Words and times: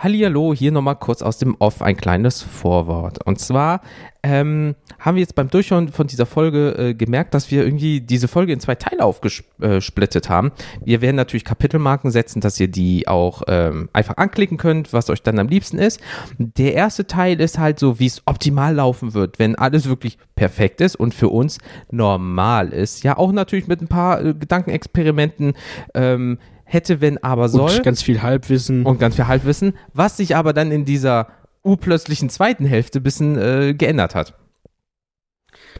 Hallihallo, 0.00 0.54
hier 0.54 0.70
nochmal 0.70 0.94
kurz 0.94 1.22
aus 1.22 1.38
dem 1.38 1.56
Off 1.58 1.82
ein 1.82 1.96
kleines 1.96 2.40
Vorwort. 2.40 3.26
Und 3.26 3.40
zwar 3.40 3.80
ähm, 4.22 4.76
haben 5.00 5.16
wir 5.16 5.22
jetzt 5.22 5.34
beim 5.34 5.50
Durchhören 5.50 5.88
von 5.88 6.06
dieser 6.06 6.24
Folge 6.24 6.70
äh, 6.78 6.94
gemerkt, 6.94 7.34
dass 7.34 7.50
wir 7.50 7.64
irgendwie 7.64 8.00
diese 8.00 8.28
Folge 8.28 8.52
in 8.52 8.60
zwei 8.60 8.76
Teile 8.76 9.04
aufgesplittet 9.04 10.28
haben. 10.28 10.52
Wir 10.84 11.00
werden 11.00 11.16
natürlich 11.16 11.44
Kapitelmarken 11.44 12.12
setzen, 12.12 12.40
dass 12.40 12.60
ihr 12.60 12.68
die 12.68 13.08
auch 13.08 13.42
ähm, 13.48 13.88
einfach 13.92 14.18
anklicken 14.18 14.56
könnt, 14.56 14.92
was 14.92 15.10
euch 15.10 15.22
dann 15.22 15.40
am 15.40 15.48
liebsten 15.48 15.78
ist. 15.78 16.00
Der 16.38 16.74
erste 16.74 17.08
Teil 17.08 17.40
ist 17.40 17.58
halt 17.58 17.80
so, 17.80 17.98
wie 17.98 18.06
es 18.06 18.22
optimal 18.24 18.76
laufen 18.76 19.14
wird, 19.14 19.40
wenn 19.40 19.56
alles 19.56 19.88
wirklich 19.88 20.16
perfekt 20.36 20.80
ist 20.80 20.94
und 20.94 21.12
für 21.12 21.28
uns 21.28 21.58
normal 21.90 22.68
ist. 22.68 23.02
Ja, 23.02 23.18
auch 23.18 23.32
natürlich 23.32 23.66
mit 23.66 23.80
ein 23.82 23.88
paar 23.88 24.24
äh, 24.24 24.34
Gedankenexperimenten. 24.34 25.54
Ähm, 25.94 26.38
hätte, 26.68 27.00
wenn, 27.00 27.22
aber 27.22 27.48
soll. 27.48 27.70
Und 27.70 27.82
ganz 27.82 28.02
viel 28.02 28.22
Halbwissen. 28.22 28.84
Und 28.84 29.00
ganz 29.00 29.16
viel 29.16 29.26
Halbwissen, 29.26 29.74
was 29.92 30.16
sich 30.16 30.36
aber 30.36 30.52
dann 30.52 30.70
in 30.70 30.84
dieser 30.84 31.28
urplötzlichen 31.62 32.30
zweiten 32.30 32.64
Hälfte 32.64 33.00
ein 33.00 33.02
bisschen 33.02 33.36
äh, 33.36 33.74
geändert 33.74 34.14
hat. 34.14 34.34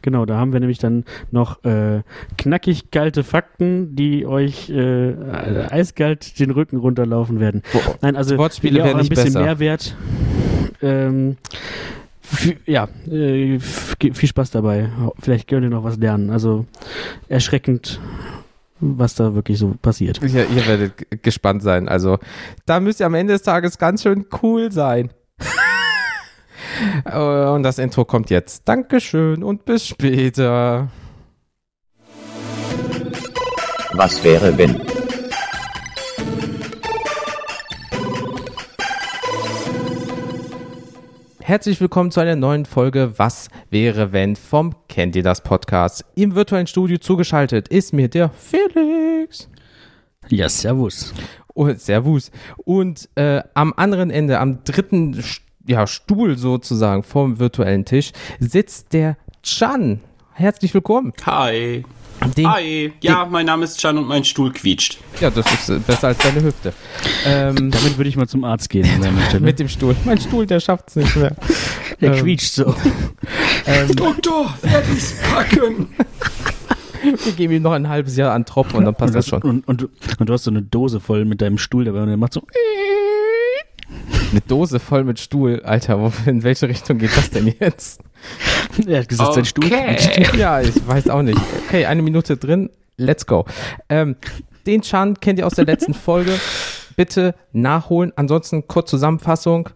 Genau, 0.01 0.25
da 0.25 0.37
haben 0.37 0.53
wir 0.53 0.59
nämlich 0.59 0.77
dann 0.77 1.03
noch 1.31 1.63
äh, 1.63 2.03
knackig 2.37 2.91
kalte 2.91 3.23
Fakten, 3.23 3.95
die 3.95 4.25
euch 4.25 4.69
äh, 4.69 5.13
eiskalt 5.69 6.39
den 6.39 6.51
Rücken 6.51 6.77
runterlaufen 6.77 7.39
werden. 7.39 7.63
Boah, 7.73 7.97
Nein, 8.01 8.15
also 8.15 8.37
Wortspiele 8.37 8.81
auch 8.81 8.85
werden 8.85 8.99
ein 8.99 9.09
bisschen 9.09 9.25
besser. 9.25 9.41
Mehrwert. 9.41 9.95
Ähm, 10.81 11.37
ja, 12.65 12.87
äh, 13.09 13.59
viel 13.59 14.29
Spaß 14.29 14.51
dabei. 14.51 14.89
Vielleicht 15.19 15.47
könnt 15.47 15.63
ihr 15.63 15.69
noch 15.69 15.83
was 15.83 15.97
lernen. 15.97 16.29
Also 16.29 16.65
erschreckend, 17.27 17.99
was 18.79 19.15
da 19.15 19.35
wirklich 19.35 19.57
so 19.59 19.75
passiert. 19.81 20.19
Ja, 20.29 20.43
ihr 20.43 20.67
werdet 20.67 21.23
gespannt 21.23 21.63
sein. 21.63 21.89
Also, 21.89 22.19
da 22.65 22.79
müsst 22.79 22.99
ihr 22.99 23.05
am 23.05 23.15
Ende 23.15 23.33
des 23.33 23.41
Tages 23.41 23.77
ganz 23.77 24.03
schön 24.03 24.25
cool 24.41 24.71
sein. 24.71 25.09
Äh, 27.03 27.17
und 27.17 27.63
das 27.63 27.77
Intro 27.77 28.05
kommt 28.05 28.29
jetzt. 28.29 28.67
Dankeschön 28.67 29.43
und 29.43 29.65
bis 29.65 29.85
später. 29.85 30.89
Was 33.93 34.23
wäre 34.23 34.57
wenn? 34.57 34.81
Herzlich 41.49 41.81
willkommen 41.81 42.11
zu 42.11 42.19
einer 42.19 42.35
neuen 42.35 42.63
Folge 42.67 43.13
Was 43.17 43.49
wäre 43.71 44.11
wenn 44.11 44.35
vom 44.35 44.75
Kennt 44.87 45.15
ihr 45.15 45.23
das 45.23 45.41
Podcast. 45.41 46.05
Im 46.13 46.35
virtuellen 46.35 46.67
Studio 46.67 46.99
zugeschaltet 46.99 47.69
ist 47.69 47.91
mir 47.91 48.07
der 48.07 48.29
Felix. 48.29 49.49
Ja, 50.27 50.47
servus. 50.47 51.11
Oh, 51.55 51.67
servus. 51.73 52.29
Und 52.65 53.09
äh, 53.15 53.41
am 53.55 53.73
anderen 53.77 54.11
Ende, 54.11 54.37
am 54.37 54.63
dritten 54.63 55.15
St- 55.15 55.41
ja, 55.65 55.87
Stuhl 55.87 56.37
sozusagen 56.37 57.01
vom 57.01 57.39
virtuellen 57.39 57.83
Tisch, 57.83 58.11
sitzt 58.39 58.93
der 58.93 59.17
Chan. 59.41 60.01
Herzlich 60.33 60.71
willkommen. 60.75 61.13
Hi. 61.25 61.83
Den, 62.35 62.51
Hi. 62.51 62.93
Ja, 63.01 63.25
mein 63.25 63.45
Name 63.45 63.63
ist 63.63 63.79
Chan 63.79 63.97
und 63.97 64.07
mein 64.07 64.23
Stuhl 64.23 64.51
quietscht. 64.51 64.97
Ja, 65.21 65.29
das 65.29 65.45
ist 65.53 65.69
äh, 65.69 65.79
besser 65.79 66.09
als 66.09 66.17
deine 66.17 66.41
Hüfte. 66.43 66.73
Ähm, 67.25 67.55
Damit 67.71 67.97
würde 67.97 68.09
ich 68.09 68.17
mal 68.17 68.27
zum 68.27 68.43
Arzt 68.43 68.69
gehen 68.69 68.87
mit 69.39 69.59
dem 69.59 69.69
Stuhl. 69.69 69.95
Mein 70.05 70.19
Stuhl, 70.19 70.45
der 70.45 70.59
schafft's 70.59 70.95
nicht 70.95 71.15
mehr. 71.15 71.35
Der 72.01 72.13
ähm, 72.13 72.23
quietscht 72.23 72.53
so. 72.53 72.73
Ähm, 73.65 73.93
Doktor, 73.93 74.53
werde 74.61 74.87
ich's 74.95 75.15
packen? 75.21 75.89
wir 77.01 77.33
geben 77.33 77.53
ihm 77.55 77.61
noch 77.61 77.73
ein 77.73 77.89
halbes 77.89 78.15
Jahr 78.15 78.33
an 78.33 78.45
Tropf 78.45 78.73
und 78.73 78.85
dann 78.85 78.95
passt 78.95 79.09
und, 79.09 79.15
das 79.15 79.27
schon. 79.27 79.41
Und, 79.41 79.67
und, 79.67 79.89
und 80.17 80.29
du 80.29 80.33
hast 80.33 80.45
so 80.45 80.51
eine 80.51 80.61
Dose 80.61 81.01
voll 81.01 81.25
mit 81.25 81.41
deinem 81.41 81.57
Stuhl 81.57 81.83
dabei 81.83 82.03
und 82.03 82.07
der 82.07 82.15
macht 82.15 82.33
so. 82.33 82.43
Eine 84.31 84.41
Dose 84.41 84.79
voll 84.79 85.03
mit 85.03 85.19
Stuhl. 85.19 85.61
Alter, 85.63 85.99
wo, 85.99 86.13
in 86.25 86.43
welche 86.43 86.69
Richtung 86.69 86.99
geht 86.99 87.15
das 87.17 87.31
denn 87.31 87.53
jetzt? 87.59 88.01
Er 88.87 88.99
hat 88.99 89.09
gesagt, 89.09 89.33
sein 89.33 89.45
Stuhl. 89.45 89.69
Ja, 90.37 90.61
ich 90.61 90.75
weiß 90.87 91.09
auch 91.09 91.21
nicht. 91.21 91.39
Okay, 91.65 91.85
eine 91.85 92.01
Minute 92.01 92.37
drin. 92.37 92.69
Let's 92.97 93.25
go. 93.25 93.45
Ähm, 93.89 94.15
den 94.65 94.81
Chan 94.81 95.19
kennt 95.19 95.39
ihr 95.39 95.47
aus 95.47 95.55
der 95.55 95.65
letzten 95.65 95.93
Folge. 95.95 96.39
Bitte 96.95 97.35
nachholen. 97.53 98.13
Ansonsten 98.15 98.67
kurz 98.67 98.89
Zusammenfassung. 98.89 99.69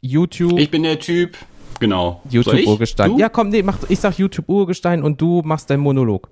YouTube. 0.00 0.58
Ich 0.58 0.70
bin 0.70 0.82
der 0.82 0.98
Typ. 0.98 1.36
Genau. 1.80 2.22
YouTube? 2.28 2.66
Urgestein. 2.66 3.18
Ja, 3.18 3.28
komm, 3.28 3.48
nee, 3.48 3.62
mach, 3.62 3.78
ich 3.88 4.00
sag 4.00 4.18
YouTube 4.18 4.48
Urgestein 4.48 5.02
und 5.02 5.20
du 5.20 5.42
machst 5.44 5.70
deinen 5.70 5.80
Monolog. 5.80 6.28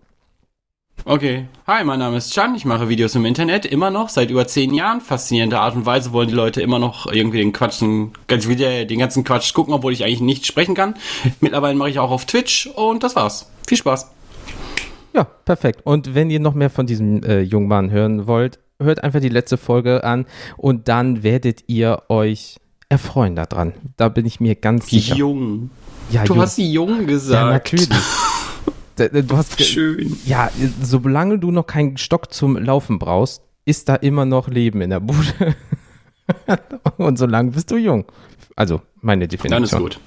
Okay. 1.04 1.46
Hi, 1.66 1.82
mein 1.84 1.98
Name 1.98 2.16
ist 2.16 2.32
Chan. 2.32 2.54
Ich 2.54 2.64
mache 2.64 2.88
Videos 2.88 3.16
im 3.16 3.24
Internet 3.24 3.66
immer 3.66 3.90
noch 3.90 4.08
seit 4.08 4.30
über 4.30 4.46
zehn 4.46 4.72
Jahren. 4.72 5.00
Faszinierende 5.00 5.58
Art 5.58 5.74
und 5.74 5.84
Weise 5.84 6.12
wollen 6.12 6.28
die 6.28 6.34
Leute 6.34 6.62
immer 6.62 6.78
noch 6.78 7.10
irgendwie 7.10 7.38
den 7.38 7.52
Quatschen, 7.52 8.12
ganz 8.28 8.46
wieder 8.46 8.84
den 8.84 9.00
ganzen 9.00 9.24
Quatsch 9.24 9.52
gucken, 9.52 9.74
obwohl 9.74 9.92
ich 9.92 10.04
eigentlich 10.04 10.20
nicht 10.20 10.46
sprechen 10.46 10.76
kann. 10.76 10.94
Mittlerweile 11.41 11.74
mache 11.74 11.91
ich 11.91 11.98
auch 11.98 12.12
auf 12.12 12.24
Twitch 12.24 12.68
und 12.68 13.02
das 13.02 13.16
war's. 13.16 13.50
Viel 13.66 13.78
Spaß. 13.78 14.12
Ja, 15.12 15.24
perfekt. 15.24 15.80
Und 15.84 16.14
wenn 16.14 16.30
ihr 16.30 16.41
noch 16.41 16.54
mehr 16.54 16.70
von 16.70 16.86
diesem 16.86 17.24
äh, 17.24 17.41
jungen 17.41 17.66
Mann 17.68 17.91
hören 17.91 18.28
wollt, 18.28 18.60
hört 18.80 19.02
einfach 19.02 19.20
die 19.20 19.28
letzte 19.28 19.56
Folge 19.56 20.04
an 20.04 20.24
und 20.56 20.86
dann 20.86 21.24
werdet 21.24 21.64
ihr 21.66 22.02
euch 22.10 22.58
erfreuen 22.88 23.34
daran. 23.34 23.72
Da 23.96 24.08
bin 24.08 24.24
ich 24.24 24.38
mir 24.38 24.54
ganz 24.54 24.88
sicher. 24.88 25.16
Jung. 25.16 25.70
Ja, 26.10 26.22
Du 26.24 26.34
jung. 26.34 26.42
hast 26.42 26.58
jung 26.58 27.00
ja, 27.00 27.06
gesagt. 27.06 27.50
natürlich. 27.50 27.88
Du 28.97 29.36
hast 29.36 29.60
Schön. 29.62 30.16
ja, 30.26 30.50
solange 30.82 31.38
du 31.38 31.50
noch 31.50 31.66
keinen 31.66 31.97
Stock 31.97 32.32
zum 32.32 32.56
Laufen 32.56 32.98
brauchst, 32.98 33.42
ist 33.64 33.88
da 33.88 33.94
immer 33.97 34.25
noch 34.25 34.48
Leben 34.48 34.80
in 34.82 34.91
der 34.91 35.00
Bude. 35.00 35.54
und 36.98 37.19
solange 37.19 37.53
bist 37.53 37.70
du 37.70 37.76
jung. 37.76 38.04
Also, 38.56 38.82
meine 39.00 39.26
Definition. 39.28 39.50
Dann 39.50 39.64
ist 39.64 39.97
gut. 39.97 40.00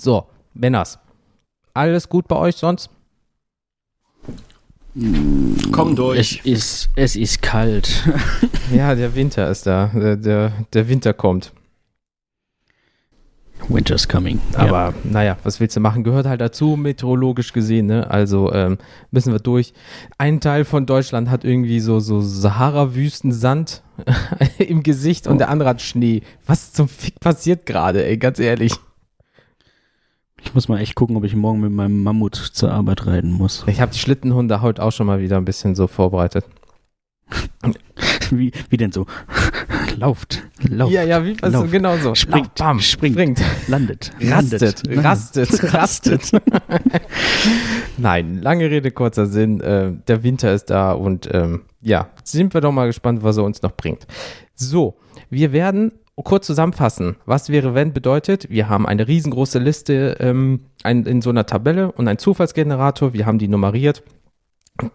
So, 0.00 0.26
Männers. 0.54 0.98
Alles 1.74 2.08
gut 2.08 2.28
bei 2.28 2.36
euch 2.36 2.56
sonst? 2.56 2.90
Komm 5.72 5.90
Es 5.90 5.94
durch. 5.96 6.40
ist, 6.44 6.90
es 6.96 7.16
ist 7.16 7.40
kalt. 7.42 8.04
Ja, 8.74 8.94
der 8.94 9.14
Winter 9.14 9.50
ist 9.50 9.66
da. 9.66 9.90
Der, 9.94 10.16
der, 10.16 10.52
der 10.72 10.88
Winter 10.88 11.12
kommt. 11.12 11.52
Winter's 13.74 14.08
coming. 14.08 14.40
Aber 14.54 14.94
naja, 15.04 15.36
was 15.42 15.60
willst 15.60 15.76
du 15.76 15.80
machen? 15.80 16.04
Gehört 16.04 16.26
halt 16.26 16.40
dazu, 16.40 16.76
meteorologisch 16.76 17.52
gesehen, 17.52 17.86
ne? 17.86 18.10
Also 18.10 18.52
ähm, 18.52 18.78
müssen 19.10 19.32
wir 19.32 19.40
durch. 19.40 19.72
Ein 20.18 20.40
Teil 20.40 20.64
von 20.64 20.86
Deutschland 20.86 21.30
hat 21.30 21.44
irgendwie 21.44 21.80
so, 21.80 22.00
so 22.00 22.20
Sahara-Wüstensand 22.20 23.82
im 24.58 24.82
Gesicht 24.82 25.26
und 25.26 25.38
der 25.38 25.48
andere 25.48 25.70
hat 25.70 25.82
Schnee. 25.82 26.22
Was 26.46 26.72
zum 26.72 26.88
Fick 26.88 27.20
passiert 27.20 27.66
gerade, 27.66 28.04
ey, 28.04 28.18
ganz 28.18 28.38
ehrlich. 28.38 28.72
Ich 30.44 30.54
muss 30.54 30.68
mal 30.68 30.80
echt 30.80 30.94
gucken, 30.94 31.16
ob 31.16 31.24
ich 31.24 31.36
morgen 31.36 31.60
mit 31.60 31.72
meinem 31.72 32.02
Mammut 32.02 32.34
zur 32.34 32.72
Arbeit 32.72 33.06
reiten 33.06 33.30
muss. 33.30 33.64
Ich 33.68 33.80
habe 33.80 33.92
die 33.92 33.98
Schlittenhunde 33.98 34.60
heute 34.60 34.82
auch 34.82 34.90
schon 34.90 35.06
mal 35.06 35.20
wieder 35.20 35.36
ein 35.36 35.44
bisschen 35.44 35.74
so 35.74 35.86
vorbereitet. 35.86 36.44
Wie, 38.30 38.50
wie 38.70 38.76
denn 38.76 38.92
so? 38.92 39.06
Lauft, 39.98 40.42
lauft, 40.68 40.92
Ja, 40.92 41.02
ja, 41.02 41.24
wie 41.24 41.36
also, 41.42 41.60
Lauf. 41.62 41.70
genau 41.70 41.96
so. 41.98 42.14
Springt, 42.14 42.58
Lauf, 42.58 42.66
bam, 42.66 42.80
springt. 42.80 43.14
springt. 43.14 43.42
landet, 43.68 44.10
Rastet, 44.20 44.86
landet, 44.86 45.04
rastet, 45.04 45.74
rastet. 45.74 46.30
Nein, 47.98 48.40
lange 48.40 48.70
Rede, 48.70 48.90
kurzer 48.90 49.26
Sinn. 49.26 49.60
Äh, 49.60 49.92
der 50.08 50.22
Winter 50.22 50.52
ist 50.54 50.70
da 50.70 50.92
und 50.92 51.28
ähm, 51.32 51.62
ja, 51.80 52.08
sind 52.24 52.54
wir 52.54 52.60
doch 52.60 52.72
mal 52.72 52.86
gespannt, 52.86 53.22
was 53.22 53.36
er 53.36 53.44
uns 53.44 53.62
noch 53.62 53.72
bringt. 53.76 54.06
So, 54.54 54.96
wir 55.30 55.52
werden 55.52 55.92
kurz 56.16 56.46
zusammenfassen. 56.46 57.16
Was 57.26 57.48
wäre, 57.48 57.74
wenn 57.74 57.92
bedeutet, 57.92 58.48
wir 58.50 58.68
haben 58.68 58.86
eine 58.86 59.08
riesengroße 59.08 59.58
Liste 59.58 60.16
ähm, 60.20 60.60
ein, 60.84 61.04
in 61.04 61.20
so 61.20 61.30
einer 61.30 61.46
Tabelle 61.46 61.90
und 61.92 62.06
einen 62.08 62.18
Zufallsgenerator. 62.18 63.12
Wir 63.12 63.26
haben 63.26 63.38
die 63.38 63.48
nummeriert. 63.48 64.02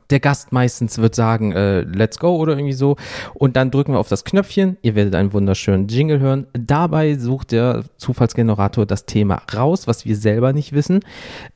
Der 0.10 0.20
Gast 0.20 0.52
meistens 0.52 0.98
wird 0.98 1.16
sagen, 1.16 1.52
äh, 1.52 1.82
let's 1.82 2.20
go 2.20 2.36
oder 2.38 2.54
irgendwie 2.54 2.74
so. 2.74 2.96
Und 3.34 3.56
dann 3.56 3.72
drücken 3.72 3.94
wir 3.94 4.00
auf 4.00 4.10
das 4.10 4.24
Knöpfchen. 4.24 4.78
Ihr 4.82 4.96
werdet 4.96 5.16
einen 5.16 5.34
wunderschönen 5.34 5.88
Jingle 5.88 6.20
hören. 6.20 6.48
Dabei 6.54 7.16
sucht 7.16 7.52
der 7.52 7.84
Zufallsgenerator 7.98 8.86
das 8.86 9.06
Thema 9.06 9.42
raus, 9.54 9.88
was 9.88 10.06
wir 10.06 10.16
selber 10.16 10.54
nicht 10.54 10.74
wissen. 10.74 11.02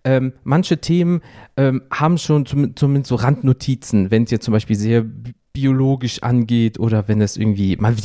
Ähm, 0.04 0.34
manche 0.44 0.80
Themen 0.80 1.22
ähm, 1.58 1.84
haben 1.92 2.18
schon 2.18 2.46
zum, 2.46 2.76
zumindest 2.76 3.10
so 3.10 3.16
Randnotizen, 3.16 4.12
wenn 4.12 4.24
es 4.24 4.32
jetzt 4.32 4.46
zum 4.46 4.54
Beispiel 4.54 4.76
sehr 4.76 5.02
bi- 5.02 5.34
biologisch 5.54 6.24
angeht 6.24 6.80
oder 6.80 7.08
wenn 7.08 7.20
es 7.22 7.36
irgendwie, 7.36 7.76
man, 7.76 7.96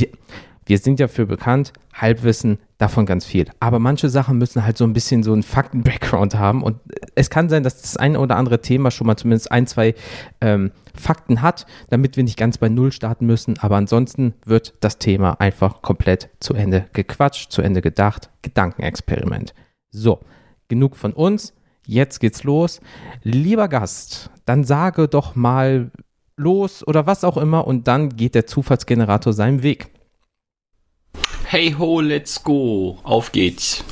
wir, 0.67 0.79
sind 0.79 1.01
ja 1.01 1.09
für 1.09 1.27
bekannt, 1.27 1.73
Halbwissen, 1.95 2.59
davon 2.79 3.07
ganz 3.07 3.25
viel. 3.25 3.47
Aber 3.61 3.79
manche 3.79 4.09
Sachen 4.09 4.37
müssen 4.39 4.65
halt 4.65 4.77
so 4.77 4.85
ein 4.85 4.93
bisschen 4.93 5.23
so 5.23 5.33
einen 5.33 5.43
Fakten-Background 5.43 6.35
haben 6.35 6.63
und 6.63 6.79
es 7.15 7.31
kann 7.31 7.49
sein, 7.49 7.63
dass 7.63 7.81
das 7.81 7.97
eine 7.97 8.21
oder 8.21 8.37
andere 8.37 8.61
Thema 8.61 8.91
schon 8.91 9.07
mal 9.07 9.17
zumindest 9.17 9.51
ein, 9.51 9.67
zwei 9.67 9.95
ähm, 10.41 10.73
Fakten 10.95 11.41
hat, 11.41 11.67
damit 11.89 12.17
wir 12.17 12.25
nicht 12.25 12.39
ganz 12.39 12.59
bei 12.59 12.69
Null 12.69 12.93
starten 12.93 13.27
müssen. 13.27 13.59
Aber 13.61 13.77
ansonsten 13.77 14.35
wird 14.45 14.75
das 14.81 14.99
Thema 14.99 15.41
einfach 15.41 15.83
komplett 15.83 16.29
zu 16.41 16.55
Ende 16.55 16.87
gequatscht, 16.93 17.51
zu 17.51 17.63
Ende 17.63 17.81
gedacht. 17.81 18.31
Gedankenexperiment. 18.43 19.55
So, 19.91 20.21
genug 20.69 20.97
von 20.97 21.13
uns. 21.13 21.55
Jetzt 21.87 22.19
geht's 22.19 22.43
los. 22.45 22.81
Lieber 23.23 23.69
Gast, 23.69 24.31
dann 24.45 24.65
sage 24.65 25.09
doch 25.09 25.37
mal 25.37 25.91
los 26.37 26.87
oder 26.87 27.07
was 27.07 27.25
auch 27.25 27.37
immer 27.37 27.67
und 27.67 27.89
dann 27.89 28.11
geht 28.11 28.35
der 28.35 28.47
Zufallsgenerator 28.47 29.33
seinen 29.33 29.63
Weg. 29.63 29.89
Hey 31.49 31.71
ho, 31.79 32.01
let's 32.01 32.43
go. 32.43 32.99
Auf 33.05 33.31
geht's. 33.31 33.85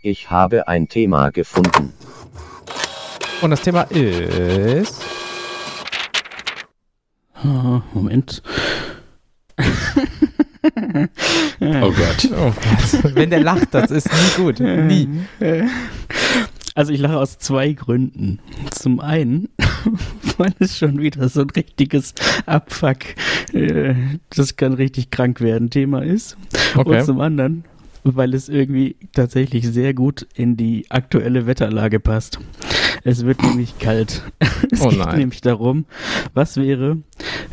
Ich 0.00 0.30
habe 0.30 0.68
ein 0.68 0.86
Thema 0.86 1.30
gefunden. 1.30 1.92
Und 3.42 3.50
das 3.50 3.62
Thema 3.62 3.82
ist. 3.90 5.02
Ah, 7.34 7.82
Moment. 7.92 8.42
Oh 11.58 11.90
Gott. 11.90 12.28
Oh 12.32 12.52
Gott. 12.52 13.14
Wenn 13.14 13.30
der 13.30 13.40
lacht, 13.40 13.68
das 13.72 13.90
ist 13.90 14.08
nie 14.12 14.42
gut. 14.42 14.60
Nie. 14.60 15.08
Also 16.76 16.92
ich 16.92 17.00
lache 17.00 17.18
aus 17.18 17.38
zwei 17.38 17.72
Gründen. 17.72 18.38
Zum 18.70 19.00
einen, 19.00 19.48
weil 20.36 20.52
es 20.58 20.76
schon 20.76 20.98
wieder 20.98 21.26
so 21.30 21.40
ein 21.40 21.48
richtiges 21.48 22.12
Abfuck, 22.44 22.98
äh, 23.54 23.94
das 24.28 24.56
kann 24.56 24.74
richtig 24.74 25.10
krank 25.10 25.40
werden, 25.40 25.70
Thema 25.70 26.04
ist. 26.04 26.36
Okay. 26.76 26.98
Und 26.98 27.06
zum 27.06 27.20
anderen, 27.22 27.64
weil 28.04 28.34
es 28.34 28.50
irgendwie 28.50 28.94
tatsächlich 29.14 29.66
sehr 29.66 29.94
gut 29.94 30.26
in 30.34 30.58
die 30.58 30.84
aktuelle 30.90 31.46
Wetterlage 31.46 31.98
passt. 31.98 32.40
Es 33.04 33.24
wird 33.24 33.42
nämlich 33.42 33.78
kalt. 33.78 34.22
Es 34.70 34.82
Oh 34.82 34.88
geht 34.88 35.16
nämlich 35.16 35.40
darum, 35.40 35.86
was 36.34 36.56
wäre, 36.56 36.98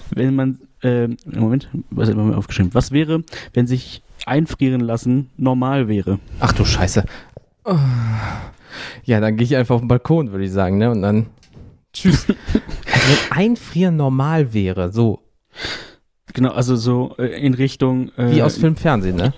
wenn 0.09 0.35
man, 0.35 0.59
äh, 0.81 1.07
Moment, 1.25 1.69
was 1.91 2.09
haben 2.09 2.29
wir 2.29 2.37
aufgeschrieben? 2.37 2.73
Was 2.73 2.91
wäre, 2.91 3.23
wenn 3.53 3.67
sich 3.67 4.01
einfrieren 4.25 4.81
lassen 4.81 5.29
normal 5.37 5.87
wäre? 5.87 6.19
Ach 6.39 6.51
du 6.51 6.65
Scheiße. 6.65 7.05
Oh. 7.65 7.77
Ja, 9.03 9.19
dann 9.19 9.37
gehe 9.37 9.45
ich 9.45 9.55
einfach 9.55 9.75
auf 9.75 9.81
den 9.81 9.87
Balkon, 9.87 10.31
würde 10.31 10.45
ich 10.45 10.51
sagen, 10.51 10.77
ne? 10.77 10.91
Und 10.91 11.01
dann. 11.01 11.27
Tschüss. 11.93 12.25
Also 12.27 12.33
wenn 12.85 13.37
Einfrieren 13.37 13.95
normal 13.95 14.53
wäre, 14.53 14.91
so 14.91 15.19
Genau, 16.33 16.49
also 16.49 16.75
so 16.75 17.15
äh, 17.19 17.45
in 17.45 17.53
Richtung 17.53 18.09
äh, 18.17 18.31
wie 18.31 18.41
aus 18.41 18.57
Film, 18.57 18.75
Fernsehen, 18.75 19.15
ne? 19.15 19.33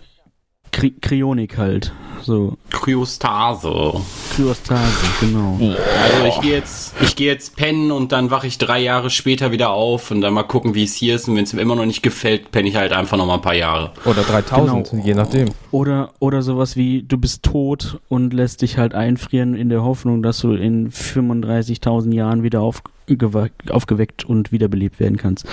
Kry 0.76 0.92
Kryonik 1.02 1.58
halt. 1.58 1.94
So, 2.24 2.58
Kryostase. 2.70 3.94
Kryostase, 4.36 5.06
genau. 5.22 5.58
Also 5.62 6.26
ich 6.28 6.42
gehe 6.42 6.52
jetzt, 6.54 6.94
ich 7.02 7.16
gehe 7.16 7.28
jetzt 7.32 7.56
pennen 7.56 7.92
und 7.92 8.12
dann 8.12 8.30
wache 8.30 8.48
ich 8.48 8.58
drei 8.58 8.80
Jahre 8.82 9.10
später 9.10 9.52
wieder 9.52 9.70
auf 9.70 10.12
und 10.12 10.20
dann 10.20 10.34
mal 10.34 10.44
gucken, 10.44 10.76
wie 10.76 10.84
es 10.84 10.96
hier 10.96 11.16
ist. 11.16 11.30
Und 11.30 11.38
wenn 11.38 11.46
es 11.46 11.54
mir 11.54 11.62
immer 11.62 11.76
noch 11.76 11.86
nicht 11.86 12.02
gefällt, 12.02 12.52
penne 12.52 12.68
ich 12.68 12.76
halt 12.76 12.92
einfach 12.92 13.16
noch 13.16 13.26
mal 13.26 13.36
ein 13.36 13.42
paar 13.42 13.54
Jahre. 13.56 13.92
Oder 14.04 14.24
3000, 14.24 14.90
Genau. 14.92 15.06
je 15.06 15.14
nachdem. 15.14 15.50
Oder, 15.72 16.12
oder 16.20 16.42
sowas 16.42 16.76
wie, 16.76 17.04
du 17.04 17.18
bist 17.18 17.44
tot 17.44 18.00
und 18.10 18.34
lässt 18.34 18.62
dich 18.64 18.78
halt 18.78 18.94
einfrieren 18.96 19.54
in 19.56 19.70
der 19.70 19.84
Hoffnung, 19.84 20.22
dass 20.24 20.40
du 20.40 20.52
in 20.54 20.92
35.000 20.92 22.14
Jahren 22.14 22.44
wieder 22.44 22.60
aufgewe 22.62 23.50
aufgeweckt 23.70 24.26
und 24.26 24.52
wiederbelebt 24.52 25.00
werden 25.00 25.16
kannst. 25.18 25.46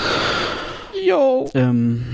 Yo. 1.07 1.51
Ähm, 1.55 2.05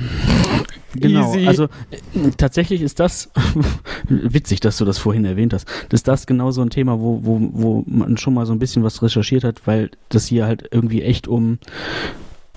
genau, 0.94 1.34
Easy. 1.34 1.46
also 1.46 1.64
äh, 1.64 2.30
tatsächlich 2.36 2.82
ist 2.82 3.00
das, 3.00 3.30
witzig, 4.08 4.60
dass 4.60 4.78
du 4.78 4.84
das 4.84 4.98
vorhin 4.98 5.24
erwähnt 5.24 5.52
hast, 5.52 5.68
ist 5.92 6.08
das 6.08 6.26
genau 6.26 6.50
so 6.50 6.62
ein 6.62 6.70
Thema, 6.70 7.00
wo, 7.00 7.20
wo, 7.22 7.38
wo 7.52 7.84
man 7.86 8.16
schon 8.16 8.34
mal 8.34 8.46
so 8.46 8.52
ein 8.52 8.58
bisschen 8.58 8.82
was 8.82 9.02
recherchiert 9.02 9.44
hat, 9.44 9.66
weil 9.66 9.90
das 10.08 10.26
hier 10.26 10.46
halt 10.46 10.68
irgendwie 10.70 11.02
echt 11.02 11.28
um 11.28 11.58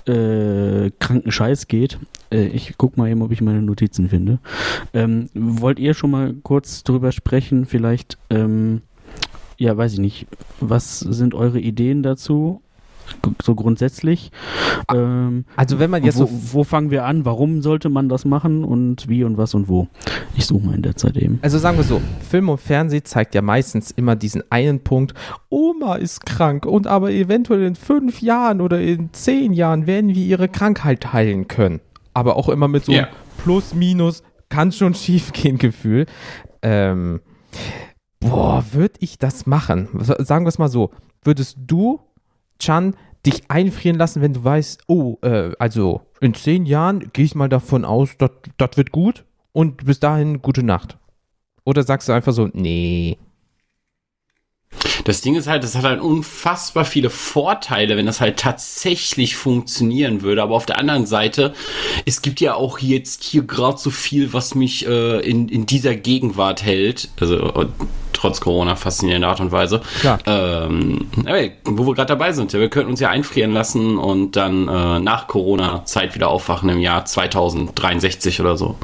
äh, 0.06 0.90
kranken 0.98 1.30
Scheiß 1.30 1.68
geht. 1.68 1.98
Äh, 2.32 2.46
ich 2.46 2.74
guck 2.78 2.96
mal 2.96 3.08
eben, 3.10 3.22
ob 3.22 3.32
ich 3.32 3.40
meine 3.40 3.62
Notizen 3.62 4.08
finde. 4.08 4.38
Ähm, 4.92 5.28
wollt 5.34 5.78
ihr 5.78 5.94
schon 5.94 6.10
mal 6.10 6.34
kurz 6.42 6.82
drüber 6.82 7.12
sprechen? 7.12 7.66
Vielleicht, 7.66 8.18
ähm, 8.30 8.82
ja, 9.58 9.76
weiß 9.76 9.92
ich 9.94 10.00
nicht. 10.00 10.26
Was 10.60 11.00
sind 11.00 11.34
eure 11.34 11.60
Ideen 11.60 12.02
dazu? 12.02 12.62
So 13.42 13.54
grundsätzlich. 13.54 14.30
Ähm, 14.92 15.44
Also 15.56 15.78
wenn 15.78 15.90
man 15.90 16.04
jetzt 16.04 16.18
wo, 16.18 16.26
so 16.26 16.30
wo 16.52 16.64
fangen 16.64 16.90
wir 16.90 17.04
an? 17.04 17.24
Warum 17.24 17.62
sollte 17.62 17.88
man 17.88 18.08
das 18.08 18.24
machen 18.24 18.64
und 18.64 19.08
wie 19.08 19.24
und 19.24 19.36
was 19.36 19.54
und 19.54 19.68
wo? 19.68 19.88
Ich 20.34 20.46
suche 20.46 20.66
mal 20.66 20.74
in 20.74 20.82
der 20.82 20.96
Zeit 20.96 21.16
eben. 21.16 21.38
Also 21.42 21.58
sagen 21.58 21.76
wir 21.76 21.84
so, 21.84 22.00
Film 22.28 22.48
und 22.48 22.60
Fernsehen 22.60 23.04
zeigt 23.04 23.34
ja 23.34 23.42
meistens 23.42 23.90
immer 23.90 24.16
diesen 24.16 24.42
einen 24.50 24.80
Punkt, 24.80 25.14
Oma 25.48 25.96
ist 25.96 26.24
krank 26.26 26.66
und 26.66 26.86
aber 26.86 27.10
eventuell 27.10 27.62
in 27.62 27.74
fünf 27.74 28.22
Jahren 28.22 28.60
oder 28.60 28.80
in 28.80 29.12
zehn 29.12 29.52
Jahren 29.52 29.86
werden 29.86 30.10
wir 30.14 30.24
ihre 30.24 30.48
Krankheit 30.48 31.12
heilen 31.12 31.48
können. 31.48 31.80
Aber 32.14 32.36
auch 32.36 32.48
immer 32.48 32.68
mit 32.68 32.84
so 32.84 32.92
Ja. 32.92 33.08
Plus, 33.42 33.74
Minus, 33.74 34.22
kann 34.48 34.72
schon 34.72 34.94
schief 34.96 35.32
gehen 35.32 35.58
Gefühl. 35.58 36.06
Ähm, 36.62 37.20
boah, 38.20 38.64
würde 38.72 38.94
ich 39.00 39.18
das 39.18 39.46
machen? 39.46 39.88
Sagen 40.00 40.44
wir 40.44 40.48
es 40.48 40.58
mal 40.58 40.68
so, 40.68 40.90
würdest 41.24 41.56
du, 41.66 42.00
Chan, 42.62 42.94
dich 43.26 43.50
einfrieren 43.50 43.98
lassen, 43.98 44.22
wenn 44.22 44.32
du 44.32 44.42
weißt, 44.42 44.84
oh, 44.88 45.18
äh, 45.22 45.52
also 45.58 46.02
in 46.20 46.34
zehn 46.34 46.66
Jahren 46.66 47.10
gehe 47.12 47.24
ich 47.24 47.34
mal 47.34 47.48
davon 47.48 47.84
aus, 47.84 48.16
das 48.18 48.76
wird 48.76 48.92
gut 48.92 49.24
und 49.52 49.84
bis 49.84 50.00
dahin 50.00 50.42
gute 50.42 50.62
Nacht. 50.62 50.98
Oder 51.64 51.82
sagst 51.82 52.08
du 52.08 52.12
einfach 52.12 52.32
so, 52.32 52.48
nee. 52.52 53.18
Das 55.04 55.20
Ding 55.20 55.34
ist 55.34 55.46
halt, 55.46 55.64
das 55.64 55.76
hat 55.76 55.84
halt 55.84 56.00
unfassbar 56.00 56.84
viele 56.84 57.10
Vorteile, 57.10 57.96
wenn 57.96 58.06
das 58.06 58.20
halt 58.20 58.38
tatsächlich 58.38 59.36
funktionieren 59.36 60.22
würde. 60.22 60.42
Aber 60.42 60.54
auf 60.54 60.66
der 60.66 60.78
anderen 60.78 61.06
Seite, 61.06 61.54
es 62.04 62.22
gibt 62.22 62.40
ja 62.40 62.54
auch 62.54 62.78
jetzt 62.78 63.24
hier 63.24 63.42
gerade 63.42 63.78
so 63.78 63.90
viel, 63.90 64.32
was 64.32 64.54
mich 64.54 64.86
äh, 64.86 65.20
in, 65.20 65.48
in 65.48 65.66
dieser 65.66 65.94
Gegenwart 65.94 66.62
hält. 66.62 67.08
Also 67.20 67.36
äh, 67.36 67.66
trotz 68.22 68.40
Corona 68.40 68.76
faszinierende 68.76 69.26
Art 69.26 69.40
und 69.40 69.50
Weise. 69.50 69.80
Klar. 70.00 70.18
Ähm, 70.26 71.06
aber 71.26 71.38
wo 71.64 71.86
wir 71.88 71.94
gerade 71.94 72.08
dabei 72.08 72.32
sind, 72.32 72.52
ja, 72.52 72.60
wir 72.60 72.68
könnten 72.68 72.90
uns 72.90 73.00
ja 73.00 73.10
einfrieren 73.10 73.52
lassen 73.52 73.98
und 73.98 74.36
dann 74.36 74.68
äh, 74.68 75.00
nach 75.00 75.26
Corona-Zeit 75.26 76.14
wieder 76.14 76.28
aufwachen 76.28 76.68
im 76.68 76.78
Jahr 76.78 77.04
2063 77.04 78.40
oder 78.40 78.56
so. 78.56 78.76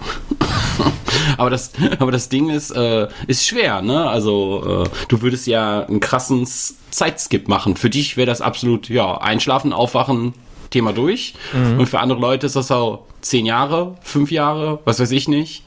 aber 1.36 1.50
das, 1.50 1.72
aber 2.00 2.10
das 2.10 2.28
Ding 2.28 2.50
ist, 2.50 2.72
äh, 2.72 3.06
ist 3.28 3.46
schwer, 3.46 3.80
ne? 3.80 4.08
Also 4.08 4.84
äh, 4.84 4.90
du 5.06 5.22
würdest 5.22 5.46
ja 5.46 5.84
einen 5.84 6.00
krassen 6.08 6.48
Zeitskip 6.90 7.48
machen. 7.48 7.76
Für 7.76 7.90
dich 7.90 8.16
wäre 8.16 8.26
das 8.26 8.40
absolut, 8.40 8.88
ja, 8.88 9.18
einschlafen, 9.18 9.72
aufwachen, 9.74 10.32
Thema 10.70 10.92
durch. 10.92 11.34
Und 11.78 11.86
für 11.86 12.00
andere 12.00 12.18
Leute 12.18 12.46
ist 12.46 12.56
das 12.56 12.70
auch 12.70 13.04
zehn 13.20 13.44
Jahre, 13.46 13.96
fünf 14.00 14.30
Jahre, 14.30 14.80
was 14.84 15.00
weiß 15.00 15.10
ich 15.12 15.28
nicht. 15.28 15.64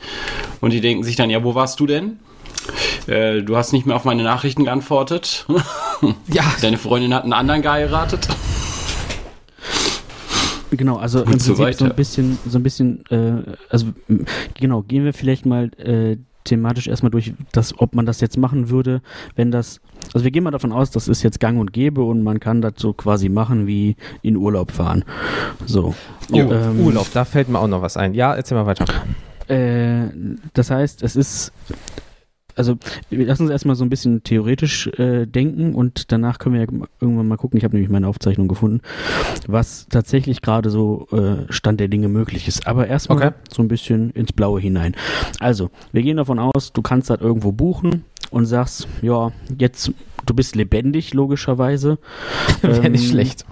Und 0.61 0.73
die 0.73 0.81
denken 0.81 1.03
sich 1.03 1.15
dann, 1.15 1.29
ja, 1.29 1.43
wo 1.43 1.53
warst 1.53 1.79
du 1.79 1.85
denn? 1.85 2.19
Äh, 3.07 3.41
du 3.41 3.55
hast 3.55 3.71
nicht 3.71 3.85
mehr 3.85 3.95
auf 3.95 4.05
meine 4.05 4.23
Nachrichten 4.23 4.65
geantwortet. 4.65 5.45
Ja, 6.33 6.43
Deine 6.63 6.79
Freundin 6.79 7.13
hat 7.13 7.25
einen 7.25 7.33
anderen 7.33 7.61
geheiratet. 7.61 8.27
Genau, 10.71 10.97
also 10.97 11.19
im 11.19 11.25
so 11.25 11.29
Prinzip 11.29 11.55
so, 11.57 11.63
weiter. 11.63 11.85
ein 11.85 11.95
bisschen, 11.95 12.39
so 12.47 12.57
ein 12.57 12.63
bisschen, 12.63 13.05
äh, 13.11 13.43
also 13.69 13.87
genau, 14.55 14.81
gehen 14.81 15.05
wir 15.05 15.13
vielleicht 15.13 15.45
mal 15.45 15.69
äh, 15.77 16.17
thematisch 16.43 16.87
erstmal 16.87 17.11
durch, 17.11 17.33
dass, 17.51 17.77
ob 17.79 17.95
man 17.95 18.05
das 18.05 18.21
jetzt 18.21 18.37
machen 18.37 18.69
würde, 18.69 19.01
wenn 19.35 19.51
das, 19.51 19.79
also 20.13 20.23
wir 20.23 20.31
gehen 20.31 20.43
mal 20.43 20.51
davon 20.51 20.71
aus, 20.71 20.91
das 20.91 21.07
ist 21.07 21.23
jetzt 21.23 21.39
gang 21.39 21.59
und 21.59 21.73
gäbe 21.73 22.03
und 22.03 22.23
man 22.23 22.39
kann 22.39 22.61
das 22.61 22.73
so 22.77 22.93
quasi 22.93 23.29
machen 23.29 23.67
wie 23.67 23.95
in 24.21 24.35
Urlaub 24.37 24.71
fahren. 24.71 25.03
So. 25.65 25.95
oh, 26.31 26.37
Ähm, 26.37 26.79
Urlaub, 26.79 27.07
da 27.13 27.25
fällt 27.25 27.49
mir 27.49 27.59
auch 27.59 27.67
noch 27.67 27.81
was 27.81 27.97
ein. 27.97 28.13
Ja, 28.13 28.33
erzähl 28.33 28.57
mal 28.57 28.65
weiter. 28.65 28.85
Äh, 29.47 30.09
das 30.53 30.71
heißt, 30.71 31.03
es 31.03 31.15
ist. 31.15 31.51
Also, 32.55 32.77
wir 33.09 33.25
lassen 33.25 33.43
uns 33.43 33.51
erstmal 33.51 33.75
so 33.75 33.83
ein 33.83 33.89
bisschen 33.89 34.23
theoretisch 34.23 34.87
äh, 34.97 35.25
denken 35.25 35.73
und 35.73 36.11
danach 36.11 36.37
können 36.39 36.55
wir 36.55 36.61
ja 36.61 36.67
irgendwann 36.99 37.27
mal 37.27 37.37
gucken. 37.37 37.57
Ich 37.57 37.63
habe 37.63 37.75
nämlich 37.75 37.91
meine 37.91 38.07
Aufzeichnung 38.07 38.47
gefunden, 38.47 38.81
was 39.47 39.87
tatsächlich 39.89 40.41
gerade 40.41 40.69
so 40.69 41.07
äh, 41.11 41.51
Stand 41.51 41.79
der 41.79 41.87
Dinge 41.87 42.07
möglich 42.09 42.47
ist. 42.47 42.67
Aber 42.67 42.87
erstmal 42.87 43.17
Okay. 43.17 43.31
so 43.51 43.61
ein 43.61 43.67
bisschen 43.67 44.09
ins 44.11 44.33
Blaue 44.33 44.59
hinein. 44.59 44.95
Also, 45.39 45.69
wir 45.91 46.01
gehen 46.03 46.17
davon 46.17 46.39
aus, 46.39 46.73
du 46.73 46.81
kannst 46.81 47.09
das 47.09 47.21
irgendwo 47.21 47.51
buchen 47.51 48.03
und 48.31 48.45
sagst, 48.45 48.87
ja, 49.01 49.31
jetzt, 49.57 49.91
du 50.25 50.33
bist 50.33 50.55
lebendig, 50.55 51.13
logischerweise. 51.13 51.97
Wäre 52.61 52.89
nicht 52.89 53.03
Ähm, 53.05 53.09
schlecht. 53.09 53.45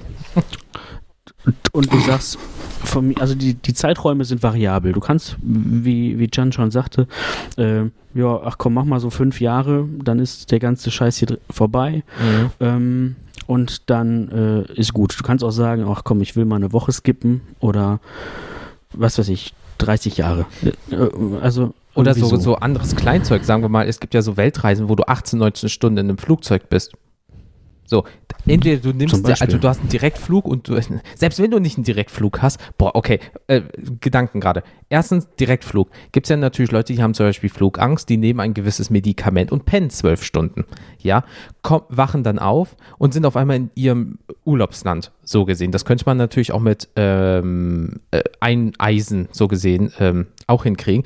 und 1.72 1.92
du 1.94 2.00
sagst, 2.00 2.38
von 2.84 3.16
also 3.20 3.36
die, 3.36 3.54
die 3.54 3.74
Zeiträume 3.74 4.26
sind 4.26 4.44
variabel. 4.44 4.94
Du 4.94 5.00
kannst, 5.00 5.38
wie, 5.42 6.20
wie 6.20 6.28
Can 6.28 6.52
schon 6.52 6.72
sagte, 6.72 7.08
äh, 7.58 7.84
ja, 8.14 8.42
ach 8.44 8.58
komm, 8.58 8.74
mach 8.74 8.86
mal 8.86 9.00
so 9.00 9.10
fünf 9.10 9.42
Jahre, 9.42 9.88
dann 10.04 10.20
ist 10.20 10.52
der 10.52 10.60
ganze 10.60 10.92
Scheiß 10.92 11.18
hier 11.18 11.38
vorbei. 11.50 12.04
Mhm. 12.20 12.52
Ähm, 12.60 13.16
und 13.48 13.90
dann 13.90 14.30
äh, 14.70 14.74
ist 14.74 14.94
gut. 14.94 15.20
Du 15.20 15.24
kannst 15.24 15.44
auch 15.44 15.52
sagen, 15.52 15.86
ach 15.88 16.04
komm, 16.04 16.22
ich 16.22 16.36
will 16.36 16.46
mal 16.46 16.58
eine 16.58 16.72
Woche 16.72 16.92
skippen 16.92 17.42
oder 17.60 18.00
was 18.94 19.18
weiß 19.18 19.30
ich, 19.30 19.54
30 19.80 20.18
Jahre. 20.18 20.46
Äh, 20.64 20.98
also 21.42 21.74
Oder 21.96 22.14
so, 22.14 22.36
so 22.38 22.56
anderes 22.56 22.96
Kleinzeug. 22.96 23.44
Sagen 23.44 23.64
wir 23.64 23.70
mal, 23.70 23.88
es 23.88 24.00
gibt 24.00 24.14
ja 24.14 24.22
so 24.22 24.38
Weltreisen, 24.38 24.90
wo 24.90 24.96
du 24.96 25.08
18, 25.08 25.40
19 25.40 25.70
Stunden 25.70 25.98
in 25.98 26.10
einem 26.10 26.18
Flugzeug 26.18 26.70
bist. 26.70 26.94
So, 27.90 28.04
entweder 28.46 28.78
du 28.78 28.96
nimmst, 28.96 29.24
Beispiel. 29.24 29.48
also 29.48 29.58
du 29.58 29.68
hast 29.68 29.80
einen 29.80 29.90
Direktflug 29.90 30.46
und 30.46 30.68
du, 30.68 30.80
selbst 31.16 31.42
wenn 31.42 31.50
du 31.50 31.58
nicht 31.58 31.78
einen 31.78 31.86
Direktflug 31.86 32.40
hast, 32.44 32.60
boah, 32.78 32.92
okay, 32.94 33.20
äh, 33.48 33.62
Gedanken 34.00 34.40
gerade. 34.40 34.62
Erstens, 34.90 35.28
Direktflug. 35.40 35.90
Gibt 36.12 36.28
es 36.28 36.30
ja 36.30 36.38
natürlich 36.38 36.72
Leute, 36.72 36.94
die 36.94 37.02
haben 37.02 37.16
zum 37.16 37.26
Beispiel 37.26 37.50
Flugangst, 37.50 38.08
die 38.08 38.18
nehmen 38.18 38.42
ein 38.42 38.54
gewisses 38.54 38.92
Medikament 38.92 39.52
und 39.52 39.66
pennen 39.66 39.90
zwölf 39.90 40.24
Stunden. 40.24 40.66
Ja, 41.00 41.24
komm, 41.64 41.82
wachen 41.90 42.24
dann 42.24 42.38
auf 42.38 42.76
und 43.00 43.12
sind 43.12 43.26
auf 43.26 43.36
einmal 43.36 43.56
in 43.56 43.72
ihrem 43.74 44.20
Urlaubsland, 44.46 45.12
so 45.24 45.46
gesehen. 45.46 45.72
Das 45.72 45.84
könnte 45.84 46.06
man 46.06 46.18
natürlich 46.18 46.52
auch 46.52 46.60
mit 46.60 46.90
ähm, 46.96 48.02
äh, 48.12 48.22
Eineisen, 48.40 49.30
so 49.32 49.48
gesehen, 49.48 49.92
ähm, 50.00 50.28
auch 50.46 50.64
hinkriegen 50.64 51.06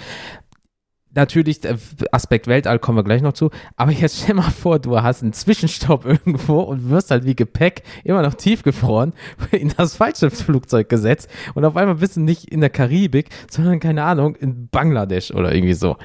natürlich, 1.14 1.60
der 1.62 1.78
Aspekt 2.12 2.48
Weltall 2.48 2.80
kommen 2.80 2.98
wir 2.98 3.04
gleich 3.04 3.22
noch 3.22 3.34
zu, 3.34 3.50
aber 3.76 3.92
jetzt 3.92 4.24
stell 4.24 4.36
mal 4.36 4.52
vor, 4.52 4.80
du 4.80 5.02
hast 5.02 5.24
einen 5.24 5.34
Zwischenstopp 5.34 6.06
irgendwo 6.26 6.62
und 6.62 6.90
wirst 6.90 7.12
halt 7.12 7.26
wie 7.26 7.36
Gepäck 7.36 7.84
immer 8.04 8.22
noch 8.22 8.34
tiefgefroren 8.34 9.14
in 9.52 9.74
das 9.76 9.96
falsche 9.96 10.30
Flugzeug 10.30 10.90
gesetzt 10.90 11.30
und 11.54 11.66
auf 11.66 11.78
einmal 11.78 11.96
bist 11.96 12.18
du 12.18 12.22
nicht 12.22 12.52
in 12.52 12.62
der 12.62 12.70
Karibik, 12.70 13.30
sondern, 13.50 13.80
keine 13.80 14.04
Ahnung, 14.04 14.36
in 14.36 14.68
Bangladesch 14.70 15.32
oder 15.32 15.54
irgendwie 15.54 15.74
so. 15.74 15.98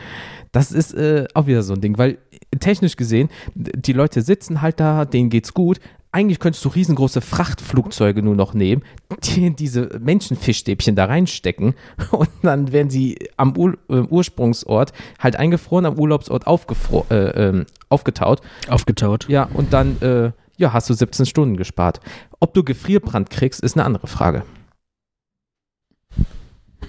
Das 0.52 0.72
ist 0.72 0.94
äh, 0.94 1.26
auch 1.34 1.46
wieder 1.46 1.62
so 1.62 1.74
ein 1.74 1.80
Ding, 1.80 1.98
weil 1.98 2.18
technisch 2.58 2.96
gesehen, 2.96 3.28
die 3.54 3.92
Leute 3.92 4.22
sitzen 4.22 4.62
halt 4.62 4.80
da, 4.80 5.04
denen 5.04 5.30
geht's 5.30 5.52
gut. 5.52 5.78
Eigentlich 6.18 6.40
könntest 6.40 6.64
du 6.64 6.70
riesengroße 6.70 7.20
Frachtflugzeuge 7.20 8.25
nur 8.25 8.34
noch 8.34 8.52
nehmen, 8.52 8.82
die 9.22 9.46
in 9.46 9.54
diese 9.54 10.00
Menschenfischstäbchen 10.00 10.96
da 10.96 11.04
reinstecken 11.04 11.75
und 12.10 12.28
dann 12.42 12.72
werden 12.72 12.90
sie 12.90 13.30
am 13.37 13.56
Ur 13.56 13.75
äh, 13.88 14.00
Ursprungsort 14.00 14.92
halt 15.20 15.37
eingefroren, 15.37 15.87
am 15.87 15.96
Urlaubsort 15.96 16.44
äh, 16.48 17.14
ähm, 17.14 17.66
aufgetaut. 17.88 18.40
Aufgetaut. 18.66 19.28
Ja, 19.28 19.48
und 19.54 19.72
dann 19.72 20.02
äh, 20.02 20.32
ja, 20.56 20.72
hast 20.72 20.90
du 20.90 20.94
17 20.94 21.25
Stunden 21.25 21.56
gespart. 21.56 22.00
Ob 22.40 22.52
du 22.52 22.64
Gefrierbrand 22.64 23.30
kriegst, 23.30 23.60
ist 23.60 23.76
eine 23.76 23.84
andere 23.84 24.08
Frage. 24.08 24.42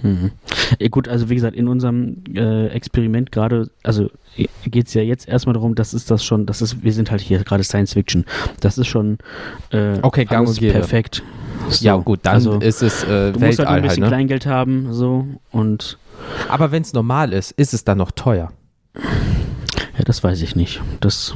Mhm. 0.02 0.32
Ja, 0.78 0.88
gut, 0.88 1.08
also 1.08 1.28
wie 1.28 1.34
gesagt, 1.34 1.56
in 1.56 1.68
unserem 1.68 2.22
äh, 2.34 2.68
Experiment 2.68 3.32
gerade, 3.32 3.70
also 3.82 4.10
geht 4.64 4.86
es 4.86 4.94
ja 4.94 5.02
jetzt 5.02 5.28
erstmal 5.28 5.54
darum, 5.54 5.74
das 5.74 5.92
ist 5.92 6.10
das 6.10 6.24
schon, 6.24 6.46
das 6.46 6.62
ist, 6.62 6.82
wir 6.82 6.92
sind 6.92 7.10
halt 7.10 7.20
hier 7.20 7.42
gerade 7.42 7.64
Science 7.64 7.94
Fiction. 7.94 8.24
Das 8.60 8.78
ist 8.78 8.86
schon 8.86 9.18
äh, 9.70 9.98
Okay, 10.02 10.24
gang 10.24 10.46
alles 10.46 10.58
perfekt. 10.58 11.22
So, 11.68 11.84
ja, 11.84 11.96
gut, 11.96 12.20
dann 12.22 12.34
also, 12.34 12.58
ist 12.58 12.82
es 12.82 13.02
äh, 13.04 13.32
du 13.32 13.40
musst 13.40 13.42
halt 13.42 13.58
Weltall 13.58 13.66
ein 13.66 13.82
bisschen 13.82 14.02
halt, 14.04 14.10
ne? 14.10 14.16
Kleingeld 14.16 14.46
haben, 14.46 14.92
so 14.92 15.26
und 15.50 15.98
Aber 16.48 16.72
wenn 16.72 16.82
es 16.82 16.92
normal 16.92 17.32
ist, 17.32 17.52
ist 17.52 17.74
es 17.74 17.84
dann 17.84 17.98
noch 17.98 18.10
teuer. 18.12 18.52
ja, 18.94 20.04
das 20.04 20.22
weiß 20.24 20.40
ich 20.42 20.56
nicht. 20.56 20.80
Das 21.00 21.34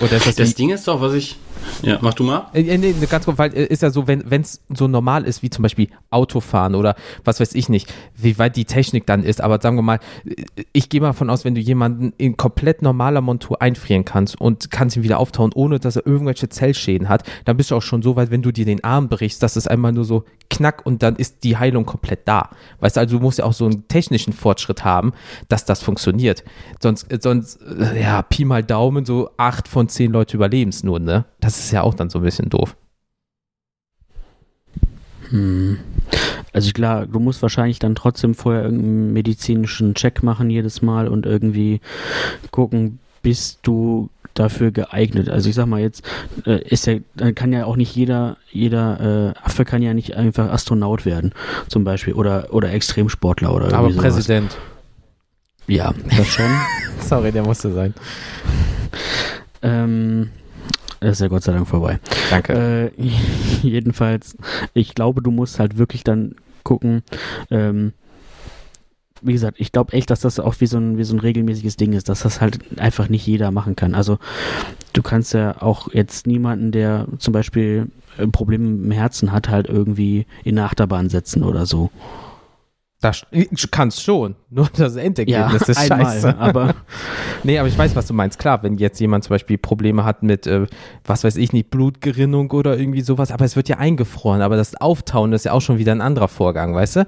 Oder 0.00 0.16
ist 0.16 0.26
das, 0.26 0.36
Das 0.36 0.54
Ding 0.54 0.70
ist 0.70 0.86
doch, 0.86 1.00
was 1.00 1.14
ich. 1.14 1.36
Ja, 1.82 1.98
mach 2.00 2.14
du 2.14 2.24
mal. 2.24 2.46
Äh, 2.52 2.62
nee, 2.62 2.94
nee, 2.98 3.06
ganz 3.06 3.24
kurz, 3.24 3.38
weil 3.38 3.54
äh, 3.54 3.64
ist 3.64 3.82
ja 3.82 3.90
so, 3.90 4.06
wenn 4.06 4.40
es 4.40 4.60
so 4.68 4.88
normal 4.88 5.24
ist, 5.24 5.42
wie 5.42 5.50
zum 5.50 5.62
Beispiel 5.62 5.88
Autofahren 6.10 6.74
oder 6.74 6.94
was 7.24 7.40
weiß 7.40 7.54
ich 7.54 7.68
nicht, 7.68 7.92
wie 8.16 8.38
weit 8.38 8.56
die 8.56 8.64
Technik 8.64 9.06
dann 9.06 9.22
ist, 9.22 9.40
aber 9.40 9.60
sagen 9.60 9.76
wir 9.76 9.82
mal, 9.82 10.00
äh, 10.24 10.44
ich 10.72 10.88
gehe 10.88 11.00
mal 11.00 11.08
davon 11.08 11.30
aus, 11.30 11.44
wenn 11.44 11.54
du 11.54 11.60
jemanden 11.60 12.12
in 12.18 12.36
komplett 12.36 12.82
normaler 12.82 13.20
Montur 13.20 13.62
einfrieren 13.62 14.04
kannst 14.04 14.40
und 14.40 14.70
kannst 14.70 14.96
ihn 14.96 15.02
wieder 15.02 15.18
auftauen, 15.18 15.52
ohne 15.54 15.80
dass 15.80 15.96
er 15.96 16.06
irgendwelche 16.06 16.48
Zellschäden 16.48 17.08
hat, 17.08 17.24
dann 17.44 17.56
bist 17.56 17.70
du 17.70 17.76
auch 17.76 17.82
schon 17.82 18.02
so 18.02 18.16
weit, 18.16 18.30
wenn 18.30 18.42
du 18.42 18.52
dir 18.52 18.64
den 18.64 18.84
Arm 18.84 19.08
brichst, 19.08 19.42
dass 19.42 19.56
es 19.56 19.66
einmal 19.66 19.92
nur 19.92 20.04
so 20.04 20.24
knack 20.50 20.84
und 20.84 21.02
dann 21.02 21.16
ist 21.16 21.44
die 21.44 21.56
Heilung 21.56 21.86
komplett 21.86 22.26
da. 22.26 22.50
Weißt 22.80 22.96
du, 22.96 23.00
also 23.00 23.18
du 23.18 23.22
musst 23.22 23.38
ja 23.38 23.44
auch 23.44 23.52
so 23.52 23.64
einen 23.64 23.88
technischen 23.88 24.32
Fortschritt 24.32 24.84
haben, 24.84 25.12
dass 25.48 25.64
das 25.64 25.82
funktioniert. 25.82 26.44
Sonst, 26.80 27.10
äh, 27.10 27.18
sonst 27.22 27.60
äh, 27.62 28.02
ja, 28.02 28.22
Pi 28.22 28.44
mal 28.44 28.62
Daumen, 28.62 29.04
so 29.04 29.30
acht 29.36 29.68
von 29.68 29.88
zehn 29.88 30.12
Leute 30.12 30.36
überleben 30.36 30.70
es 30.70 30.82
nur, 30.82 30.98
ne? 30.98 31.24
Das 31.40 31.49
ist 31.58 31.70
ja 31.72 31.82
auch 31.82 31.94
dann 31.94 32.10
so 32.10 32.18
ein 32.18 32.24
bisschen 32.24 32.48
doof. 32.48 32.76
Hm. 35.30 35.78
Also 36.52 36.72
klar, 36.72 37.06
du 37.06 37.20
musst 37.20 37.42
wahrscheinlich 37.42 37.78
dann 37.78 37.94
trotzdem 37.94 38.34
vorher 38.34 38.64
irgendeinen 38.64 39.12
medizinischen 39.12 39.94
Check 39.94 40.22
machen 40.22 40.50
jedes 40.50 40.82
Mal 40.82 41.08
und 41.08 41.26
irgendwie 41.26 41.80
gucken, 42.50 42.98
bist 43.22 43.60
du 43.62 44.10
dafür 44.34 44.70
geeignet. 44.70 45.28
Also 45.28 45.48
ich 45.48 45.54
sag 45.54 45.66
mal 45.66 45.80
jetzt, 45.80 46.02
äh, 46.46 46.62
ist 46.62 46.86
ja, 46.86 46.96
dann 47.14 47.34
kann 47.34 47.52
ja 47.52 47.64
auch 47.66 47.76
nicht 47.76 47.94
jeder, 47.94 48.36
jeder 48.50 49.34
äh, 49.36 49.44
Affe 49.44 49.64
kann 49.64 49.82
ja 49.82 49.94
nicht 49.94 50.16
einfach 50.16 50.50
Astronaut 50.50 51.04
werden, 51.04 51.32
zum 51.68 51.84
Beispiel, 51.84 52.14
oder, 52.14 52.52
oder 52.52 52.72
Extremsportler 52.72 53.54
oder 53.54 53.66
Aber 53.66 53.88
irgendwie 53.88 53.94
sowas. 53.94 54.14
Präsident. 54.14 54.56
Ja, 55.66 55.94
das 56.16 56.26
schon. 56.26 56.50
Sorry, 57.00 57.32
der 57.32 57.44
musste 57.44 57.72
sein. 57.72 57.94
ähm, 59.62 60.30
das 60.30 60.39
ist 61.00 61.20
ja 61.20 61.28
Gott 61.28 61.42
sei 61.42 61.52
Dank 61.52 61.66
vorbei. 61.66 61.98
Danke. 62.30 62.92
Äh, 62.96 63.02
jedenfalls, 63.62 64.36
ich 64.74 64.94
glaube, 64.94 65.22
du 65.22 65.30
musst 65.30 65.58
halt 65.58 65.78
wirklich 65.78 66.04
dann 66.04 66.34
gucken, 66.62 67.02
ähm, 67.50 67.92
wie 69.22 69.32
gesagt, 69.32 69.60
ich 69.60 69.72
glaube 69.72 69.92
echt, 69.92 70.10
dass 70.10 70.20
das 70.20 70.40
auch 70.40 70.54
wie 70.60 70.66
so, 70.66 70.78
ein, 70.78 70.96
wie 70.96 71.04
so 71.04 71.14
ein 71.14 71.20
regelmäßiges 71.20 71.76
Ding 71.76 71.92
ist, 71.92 72.08
dass 72.08 72.20
das 72.20 72.40
halt 72.40 72.58
einfach 72.78 73.08
nicht 73.08 73.26
jeder 73.26 73.50
machen 73.50 73.76
kann. 73.76 73.94
Also 73.94 74.18
du 74.92 75.02
kannst 75.02 75.34
ja 75.34 75.60
auch 75.60 75.92
jetzt 75.92 76.26
niemanden, 76.26 76.72
der 76.72 77.06
zum 77.18 77.32
Beispiel 77.32 77.88
äh, 78.18 78.26
Probleme 78.26 78.68
im 78.68 78.90
Herzen 78.90 79.32
hat, 79.32 79.48
halt 79.48 79.68
irgendwie 79.68 80.26
in 80.44 80.58
eine 80.58 80.66
Achterbahn 80.66 81.08
setzen 81.08 81.42
oder 81.42 81.66
so. 81.66 81.90
Das 83.00 83.24
kannst 83.70 84.02
schon, 84.02 84.36
nur 84.50 84.68
das 84.76 84.96
Endergebnis 84.96 85.62
ist 85.62 85.86
scheiße. 85.86 86.36
aber 86.38 86.74
Nee, 87.44 87.58
aber 87.58 87.68
ich 87.68 87.78
weiß, 87.78 87.96
was 87.96 88.06
du 88.06 88.12
meinst. 88.12 88.38
Klar, 88.38 88.62
wenn 88.62 88.76
jetzt 88.76 89.00
jemand 89.00 89.24
zum 89.24 89.30
Beispiel 89.30 89.56
Probleme 89.56 90.04
hat 90.04 90.22
mit, 90.22 90.46
äh, 90.46 90.66
was 91.06 91.24
weiß 91.24 91.36
ich 91.36 91.52
nicht, 91.54 91.70
Blutgerinnung 91.70 92.50
oder 92.50 92.76
irgendwie 92.78 93.00
sowas, 93.00 93.30
aber 93.32 93.46
es 93.46 93.56
wird 93.56 93.70
ja 93.70 93.78
eingefroren, 93.78 94.42
aber 94.42 94.56
das 94.56 94.74
Auftauen 94.74 95.32
ist 95.32 95.46
ja 95.46 95.52
auch 95.52 95.62
schon 95.62 95.78
wieder 95.78 95.92
ein 95.92 96.02
anderer 96.02 96.28
Vorgang, 96.28 96.74
weißt 96.74 96.96
du? 96.96 97.06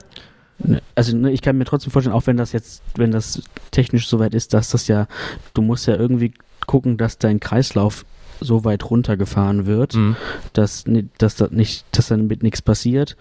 Ne, 0.60 0.80
Also 0.94 1.14
ne, 1.16 1.30
ich 1.30 1.42
kann 1.42 1.58
mir 1.58 1.64
trotzdem 1.66 1.92
vorstellen, 1.92 2.14
auch 2.16 2.26
wenn 2.26 2.38
das 2.38 2.52
jetzt, 2.52 2.82
wenn 2.96 3.10
das 3.10 3.42
technisch 3.70 4.08
soweit 4.08 4.32
ist, 4.34 4.54
dass 4.54 4.70
das 4.70 4.88
ja, 4.88 5.06
du 5.52 5.60
musst 5.60 5.86
ja 5.86 5.96
irgendwie 5.96 6.32
gucken, 6.66 6.96
dass 6.96 7.18
dein 7.18 7.38
Kreislauf 7.40 8.06
so 8.42 8.64
weit 8.64 8.88
runtergefahren 8.90 9.66
wird, 9.66 9.94
Mhm. 9.94 10.16
dass, 10.52 10.84
dass 11.18 11.36
das 11.36 11.50
nicht, 11.50 11.84
dass 11.92 12.08
dann 12.08 12.26
mit 12.26 12.42
nichts 12.42 12.62
passiert. 12.62 13.16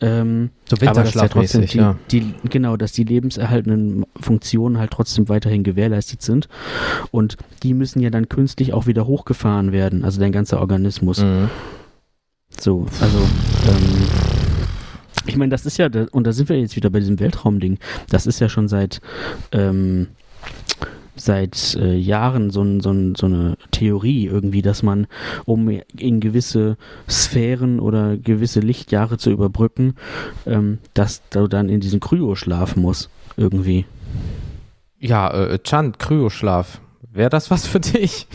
Ähm, 0.00 0.50
So 0.68 0.76
aber 0.86 1.02
dass 1.02 1.14
ja 1.14 1.28
trotzdem 1.28 1.66
die, 1.66 1.78
ja. 1.78 1.96
die, 2.10 2.34
genau, 2.48 2.76
dass 2.76 2.92
die 2.92 3.04
lebenserhaltenden 3.04 4.06
Funktionen 4.20 4.78
halt 4.78 4.90
trotzdem 4.90 5.28
weiterhin 5.28 5.62
gewährleistet 5.64 6.22
sind. 6.22 6.48
Und 7.10 7.36
die 7.62 7.74
müssen 7.74 8.00
ja 8.00 8.10
dann 8.10 8.28
künstlich 8.28 8.72
auch 8.72 8.86
wieder 8.86 9.06
hochgefahren 9.06 9.72
werden, 9.72 10.04
also 10.04 10.20
dein 10.20 10.32
ganzer 10.32 10.60
Organismus. 10.60 11.22
Mhm. 11.22 11.50
So, 12.58 12.86
also, 13.00 13.18
ähm, 13.18 14.06
ich 15.26 15.36
meine, 15.36 15.50
das 15.50 15.64
ist 15.66 15.78
ja, 15.78 15.88
und 16.10 16.26
da 16.26 16.32
sind 16.32 16.48
wir 16.48 16.58
jetzt 16.58 16.76
wieder 16.76 16.90
bei 16.90 17.00
diesem 17.00 17.20
Weltraumding, 17.20 17.78
das 18.10 18.26
ist 18.26 18.40
ja 18.40 18.48
schon 18.48 18.68
seit, 18.68 19.00
ähm, 19.52 20.08
seit 21.24 21.74
äh, 21.74 21.96
Jahren 21.96 22.50
so, 22.50 22.62
ein, 22.62 22.80
so, 22.80 22.90
ein, 22.90 23.14
so 23.14 23.26
eine 23.26 23.56
Theorie 23.70 24.26
irgendwie, 24.26 24.62
dass 24.62 24.82
man, 24.82 25.06
um 25.44 25.68
in 25.96 26.20
gewisse 26.20 26.76
Sphären 27.08 27.80
oder 27.80 28.16
gewisse 28.16 28.60
Lichtjahre 28.60 29.18
zu 29.18 29.30
überbrücken, 29.30 29.94
ähm, 30.46 30.78
dass 30.94 31.22
du 31.30 31.48
dann 31.48 31.68
in 31.68 31.80
diesen 31.80 32.00
Kryo 32.00 32.34
schlafen 32.34 32.82
musst, 32.82 33.10
irgendwie. 33.36 33.86
Ja, 34.98 35.30
äh, 35.32 35.58
Chan, 35.58 35.98
Kryoschlaf. 35.98 36.80
Wäre 37.12 37.30
das 37.30 37.50
was 37.50 37.66
für 37.66 37.80
dich? 37.80 38.26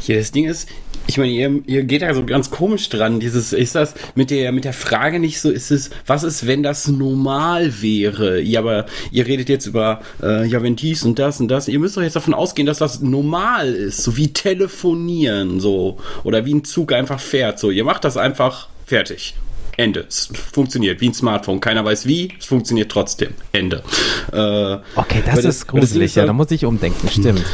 Hier, 0.00 0.18
das 0.18 0.32
Ding 0.32 0.44
ist, 0.44 0.68
ich 1.06 1.18
meine, 1.18 1.30
ihr, 1.32 1.60
ihr 1.66 1.84
geht 1.84 2.02
da 2.02 2.12
so 2.14 2.24
ganz 2.24 2.50
komisch 2.50 2.88
dran. 2.88 3.20
Dieses, 3.20 3.52
ist 3.52 3.74
das 3.74 3.94
mit 4.14 4.30
der, 4.30 4.52
mit 4.52 4.64
der 4.64 4.72
Frage 4.72 5.18
nicht 5.20 5.40
so, 5.40 5.50
ist 5.50 5.70
es, 5.70 5.90
was 6.06 6.22
ist, 6.24 6.46
wenn 6.46 6.62
das 6.62 6.88
normal 6.88 7.80
wäre? 7.80 8.40
Ja, 8.40 8.60
aber 8.60 8.86
ihr 9.10 9.26
redet 9.26 9.48
jetzt 9.48 9.66
über, 9.66 10.00
äh, 10.22 10.46
ja, 10.46 10.62
wenn 10.62 10.76
dies 10.76 11.04
und 11.04 11.18
das 11.18 11.40
und 11.40 11.48
das. 11.48 11.68
Ihr 11.68 11.78
müsst 11.78 11.96
doch 11.96 12.02
jetzt 12.02 12.16
davon 12.16 12.34
ausgehen, 12.34 12.66
dass 12.66 12.78
das 12.78 13.00
normal 13.00 13.72
ist. 13.72 14.02
So 14.02 14.16
wie 14.16 14.32
telefonieren, 14.32 15.60
so. 15.60 15.98
Oder 16.24 16.44
wie 16.44 16.54
ein 16.54 16.64
Zug 16.64 16.92
einfach 16.92 17.20
fährt, 17.20 17.58
so. 17.58 17.70
Ihr 17.70 17.84
macht 17.84 18.04
das 18.04 18.16
einfach 18.16 18.68
fertig. 18.86 19.34
Ende. 19.78 20.06
Es 20.08 20.30
funktioniert 20.52 21.00
wie 21.02 21.08
ein 21.10 21.14
Smartphone. 21.14 21.60
Keiner 21.60 21.84
weiß 21.84 22.06
wie, 22.06 22.32
es 22.38 22.46
funktioniert 22.46 22.90
trotzdem. 22.90 23.34
Ende. 23.52 23.82
Äh, 24.32 24.78
Okay, 24.98 25.22
das 25.26 25.44
ist 25.44 25.66
gruselig, 25.68 26.06
ist 26.06 26.14
ja, 26.16 26.22
halt- 26.22 26.30
da 26.30 26.32
muss 26.32 26.50
ich 26.50 26.64
umdenken, 26.64 27.08
stimmt. 27.08 27.44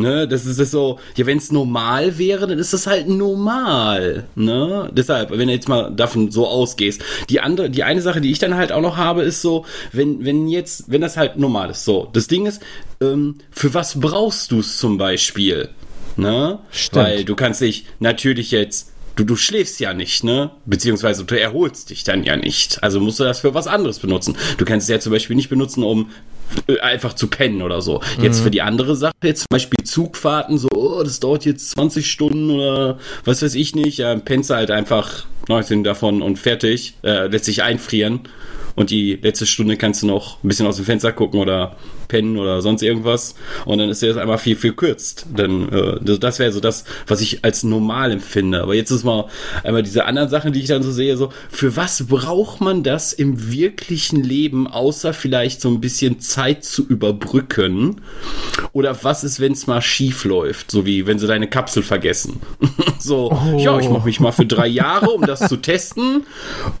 Ne, 0.00 0.26
das 0.26 0.46
ist 0.46 0.58
es 0.58 0.70
so, 0.70 0.98
ja, 1.14 1.26
wenn 1.26 1.36
es 1.36 1.52
normal 1.52 2.16
wäre, 2.16 2.46
dann 2.46 2.58
ist 2.58 2.72
es 2.72 2.86
halt 2.86 3.06
normal. 3.06 4.24
Ne? 4.34 4.90
Deshalb, 4.94 5.30
wenn 5.30 5.46
du 5.46 5.52
jetzt 5.52 5.68
mal 5.68 5.92
davon 5.94 6.30
so 6.30 6.48
ausgehst. 6.48 7.02
Die 7.28 7.40
andere, 7.40 7.68
die 7.68 7.82
eine 7.82 8.00
Sache, 8.00 8.22
die 8.22 8.30
ich 8.30 8.38
dann 8.38 8.54
halt 8.54 8.72
auch 8.72 8.80
noch 8.80 8.96
habe, 8.96 9.24
ist 9.24 9.42
so, 9.42 9.66
wenn, 9.92 10.24
wenn 10.24 10.48
jetzt, 10.48 10.90
wenn 10.90 11.02
das 11.02 11.18
halt 11.18 11.36
normal 11.36 11.68
ist. 11.68 11.84
So, 11.84 12.08
das 12.14 12.28
Ding 12.28 12.46
ist, 12.46 12.62
ähm, 13.02 13.36
für 13.50 13.74
was 13.74 14.00
brauchst 14.00 14.52
du 14.52 14.60
es 14.60 14.78
zum 14.78 14.96
Beispiel? 14.96 15.68
Ne? 16.16 16.60
Stimmt. 16.70 17.04
Weil 17.04 17.24
du 17.26 17.36
kannst 17.36 17.60
dich 17.60 17.84
natürlich 17.98 18.52
jetzt. 18.52 18.92
du, 19.16 19.24
du 19.24 19.36
schläfst 19.36 19.80
ja 19.80 19.92
nicht, 19.92 20.24
ne? 20.24 20.50
Beziehungsweise 20.64 21.24
du 21.24 21.38
erholst 21.38 21.90
dich 21.90 22.04
dann 22.04 22.24
ja 22.24 22.36
nicht. 22.36 22.82
Also 22.82 23.00
musst 23.00 23.20
du 23.20 23.24
das 23.24 23.40
für 23.40 23.52
was 23.52 23.66
anderes 23.66 23.98
benutzen. 23.98 24.34
Du 24.56 24.64
kannst 24.64 24.84
es 24.84 24.94
ja 24.94 24.98
zum 24.98 25.12
Beispiel 25.12 25.36
nicht 25.36 25.50
benutzen, 25.50 25.82
um 25.82 26.08
einfach 26.82 27.14
zu 27.14 27.28
pennen 27.28 27.62
oder 27.62 27.80
so. 27.80 28.00
Jetzt 28.20 28.40
für 28.40 28.50
die 28.50 28.62
andere 28.62 28.96
Sache, 28.96 29.14
jetzt 29.22 29.40
zum 29.40 29.48
Beispiel 29.50 29.84
Zugfahrten, 29.84 30.58
so, 30.58 30.68
oh, 30.74 31.02
das 31.02 31.20
dauert 31.20 31.44
jetzt 31.44 31.70
20 31.70 32.10
Stunden 32.10 32.50
oder 32.50 32.98
was 33.24 33.42
weiß 33.42 33.54
ich 33.54 33.74
nicht, 33.74 33.98
ja, 33.98 34.14
pennst 34.16 34.50
halt 34.50 34.70
einfach 34.70 35.26
19 35.48 35.84
davon 35.84 36.22
und 36.22 36.38
fertig, 36.38 36.94
äh, 37.02 37.26
lässt 37.26 37.44
sich 37.44 37.62
einfrieren. 37.62 38.20
Und 38.76 38.90
die 38.90 39.18
letzte 39.20 39.46
Stunde 39.46 39.76
kannst 39.76 40.02
du 40.02 40.06
noch 40.06 40.42
ein 40.42 40.48
bisschen 40.48 40.66
aus 40.66 40.76
dem 40.76 40.84
Fenster 40.84 41.12
gucken 41.12 41.40
oder 41.40 41.76
pennen 42.10 42.36
oder 42.36 42.60
sonst 42.60 42.82
irgendwas 42.82 43.36
und 43.64 43.78
dann 43.78 43.88
ist 43.88 44.02
dir 44.02 44.08
das 44.08 44.16
einmal 44.16 44.38
viel, 44.38 44.56
viel 44.56 44.72
kürzt. 44.72 45.26
Dann, 45.34 45.68
äh, 45.70 46.18
das, 46.18 46.38
wäre 46.38 46.52
so 46.52 46.60
das, 46.60 46.84
was 47.06 47.20
ich 47.20 47.44
als 47.44 47.62
normal 47.62 48.10
empfinde. 48.10 48.62
Aber 48.62 48.74
jetzt 48.74 48.90
ist 48.90 49.04
mal 49.04 49.26
einmal 49.62 49.82
diese 49.82 50.04
anderen 50.04 50.28
Sachen, 50.28 50.52
die 50.52 50.60
ich 50.60 50.66
dann 50.66 50.82
so 50.82 50.90
sehe, 50.90 51.16
so, 51.16 51.30
für 51.48 51.76
was 51.76 52.06
braucht 52.08 52.60
man 52.60 52.82
das 52.82 53.12
im 53.12 53.52
wirklichen 53.52 54.22
Leben, 54.22 54.66
außer 54.66 55.12
vielleicht 55.12 55.60
so 55.60 55.68
ein 55.70 55.80
bisschen 55.80 56.20
Zeit 56.20 56.64
zu 56.64 56.84
überbrücken? 56.84 58.00
Oder 58.72 58.96
was 59.02 59.22
ist, 59.24 59.38
wenn 59.40 59.52
es 59.52 59.68
mal 59.68 59.80
schief 59.80 60.24
läuft? 60.24 60.70
So 60.70 60.84
wie, 60.84 61.06
wenn 61.06 61.18
sie 61.18 61.28
deine 61.28 61.48
Kapsel 61.48 61.82
vergessen. 61.82 62.40
so, 62.98 63.30
ja, 63.56 63.78
ich 63.78 63.88
mache 63.88 64.06
mich 64.06 64.18
mal 64.18 64.32
für 64.32 64.46
drei 64.46 64.66
Jahre, 64.66 65.10
um 65.10 65.22
das 65.22 65.48
zu 65.48 65.56
testen 65.56 66.24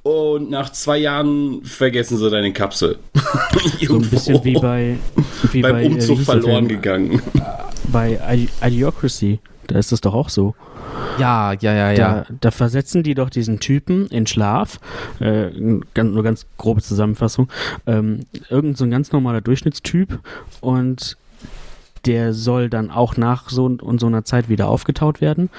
und 0.02 0.50
nach 0.50 0.72
zwei 0.72 0.98
Jahren 0.98 1.62
vergessen 1.64 2.18
sie 2.18 2.30
deine 2.30 2.52
Kapsel. 2.52 2.98
So 3.86 3.96
ein 3.96 4.08
bisschen 4.08 4.44
wie 4.44 4.54
bei, 4.54 4.96
wie 5.52 5.62
beim 5.62 5.72
bei, 5.72 5.82
äh, 5.82 5.86
Umzug 5.86 6.16
der 6.16 6.24
verloren 6.24 6.68
gegangen. 6.68 7.22
Bei 7.92 8.48
Idiocracy. 8.62 9.40
Da 9.66 9.78
ist 9.78 9.92
das 9.92 10.00
doch 10.00 10.14
auch 10.14 10.28
so. 10.28 10.54
Ja, 11.18 11.52
ja, 11.52 11.72
ja, 11.72 11.90
ja. 11.92 11.94
Da, 11.96 12.26
da 12.40 12.50
versetzen 12.50 13.02
die 13.02 13.14
doch 13.14 13.30
diesen 13.30 13.60
Typen 13.60 14.06
in 14.08 14.26
Schlaf. 14.26 14.80
Äh, 15.20 15.50
ganz, 15.94 16.14
nur 16.14 16.22
ganz 16.22 16.46
grobe 16.56 16.82
Zusammenfassung. 16.82 17.48
Ähm, 17.86 18.26
irgend 18.48 18.76
so 18.76 18.84
ein 18.84 18.90
ganz 18.90 19.12
normaler 19.12 19.40
Durchschnittstyp 19.40 20.18
und 20.60 21.16
der 22.06 22.32
soll 22.32 22.70
dann 22.70 22.90
auch 22.90 23.16
nach 23.16 23.50
so 23.50 23.66
und 23.66 24.00
so 24.00 24.06
einer 24.06 24.24
Zeit 24.24 24.48
wieder 24.48 24.68
aufgetaut 24.68 25.20
werden. 25.20 25.50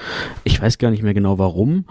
Ich 0.44 0.60
weiß 0.60 0.78
gar 0.78 0.90
nicht 0.90 1.02
mehr 1.02 1.14
genau 1.14 1.38
warum. 1.38 1.84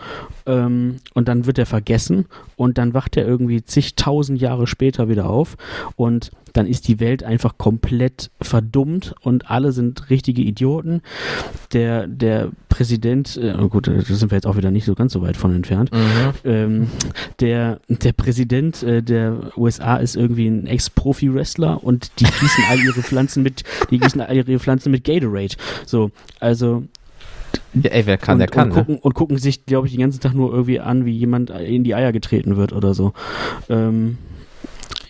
Ähm, 0.45 0.97
und 1.13 1.27
dann 1.27 1.45
wird 1.45 1.57
er 1.57 1.65
vergessen 1.65 2.25
und 2.57 2.77
dann 2.77 2.93
wacht 2.93 3.15
er 3.17 3.25
irgendwie 3.25 3.63
zigtausend 3.63 4.41
Jahre 4.41 4.67
später 4.67 5.07
wieder 5.07 5.29
auf 5.29 5.55
und 5.95 6.31
dann 6.53 6.67
ist 6.67 6.87
die 6.87 6.99
Welt 6.99 7.23
einfach 7.23 7.57
komplett 7.57 8.31
verdummt 8.41 9.15
und 9.21 9.49
alle 9.49 9.71
sind 9.71 10.09
richtige 10.09 10.41
Idioten. 10.41 11.01
Der, 11.73 12.07
der 12.07 12.49
Präsident, 12.69 13.37
äh, 13.37 13.55
oh 13.59 13.69
gut, 13.69 13.87
da 13.87 14.01
sind 14.01 14.31
wir 14.31 14.37
jetzt 14.37 14.47
auch 14.47 14.57
wieder 14.57 14.71
nicht 14.71 14.85
so 14.85 14.95
ganz 14.95 15.13
so 15.13 15.21
weit 15.21 15.37
von 15.37 15.55
entfernt. 15.55 15.91
Mhm. 15.93 16.33
Ähm, 16.43 16.87
der, 17.39 17.79
der 17.87 18.13
Präsident 18.13 18.83
äh, 18.83 19.01
der 19.01 19.57
USA 19.57 19.97
ist 19.97 20.15
irgendwie 20.15 20.47
ein 20.47 20.67
Ex-Profi-Wrestler 20.67 21.83
und 21.83 22.11
die 22.19 22.25
gießen 22.25 22.63
all 22.69 22.79
ihre 22.79 23.01
Pflanzen 23.01 23.43
mit, 23.43 23.63
die 23.89 23.99
gießen 23.99 24.21
all 24.21 24.35
ihre 24.35 24.59
Pflanzen 24.59 24.91
mit 24.91 25.03
Gatorade. 25.03 25.55
So, 25.85 26.11
also 26.39 26.83
ja 27.73 27.91
ey, 27.91 28.05
wer 28.05 28.17
kann, 28.17 28.33
und, 28.33 28.39
der 28.39 28.47
kann. 28.47 28.69
und, 28.69 28.75
Ne? 28.75 28.83
gucken, 28.83 28.99
und 28.99 29.13
gucken 29.13 29.37
sich, 29.37 29.65
glaube 29.65 29.87
ich, 29.87 29.93
den 29.93 30.01
ganzen 30.01 30.19
Tag 30.19 30.33
nur 30.33 30.51
irgendwie 30.51 30.79
an, 30.79 31.05
wie 31.05 31.17
jemand 31.17 31.49
in 31.49 31.83
die 31.83 31.95
Eier 31.95 32.11
getreten 32.11 32.57
wird 32.57 32.73
oder 32.73 32.93
so. 32.93 33.13
Ähm, 33.69 34.17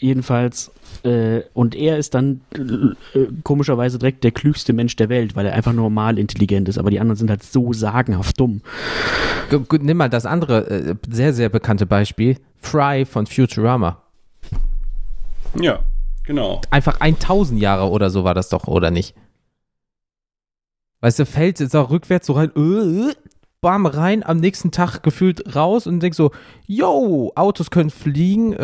jedenfalls, 0.01 0.71
äh, 1.03 1.41
und 1.53 1.75
er 1.75 1.97
ist 1.97 2.13
dann 2.13 2.41
äh, 2.53 3.27
komischerweise 3.43 3.97
direkt 3.99 4.23
der 4.23 4.31
klügste 4.31 4.73
Mensch 4.73 4.95
der 4.97 5.09
Welt, 5.09 5.35
weil 5.35 5.45
er 5.45 5.53
einfach 5.53 5.73
normal 5.73 6.17
intelligent 6.19 6.67
ist, 6.67 6.77
aber 6.77 6.89
die 6.89 6.99
anderen 6.99 7.17
sind 7.17 7.29
halt 7.29 7.43
so 7.43 7.71
sagenhaft 7.73 8.39
dumm. 8.39 8.61
Gu- 9.49 9.59
gu- 9.61 9.77
Nimm 9.81 9.97
mal 9.97 10.09
das 10.09 10.25
andere 10.25 10.67
äh, 10.69 10.95
sehr, 11.09 11.33
sehr 11.33 11.49
bekannte 11.49 11.85
Beispiel. 11.85 12.37
Fry 12.59 13.05
von 13.05 13.25
Futurama. 13.27 14.01
Ja, 15.59 15.79
genau. 16.25 16.61
Einfach 16.69 16.99
1000 16.99 17.59
Jahre 17.61 17.89
oder 17.89 18.09
so 18.09 18.23
war 18.23 18.33
das 18.33 18.49
doch, 18.49 18.67
oder 18.67 18.91
nicht? 18.91 19.15
Weißt 21.01 21.17
du, 21.19 21.25
fällt 21.25 21.59
jetzt 21.59 21.75
auch 21.75 21.89
rückwärts 21.89 22.27
so 22.27 22.33
rein, 22.33 22.51
äh, 22.55 22.59
äh, 23.09 23.13
bam, 23.61 23.85
rein, 23.85 24.23
am 24.25 24.37
nächsten 24.37 24.71
Tag 24.71 25.03
gefühlt 25.03 25.55
raus 25.55 25.85
und 25.85 25.99
denkst 26.01 26.17
so, 26.17 26.31
yo, 26.65 27.31
Autos 27.35 27.69
können 27.69 27.91
fliegen, 27.91 28.53
äh, 28.53 28.63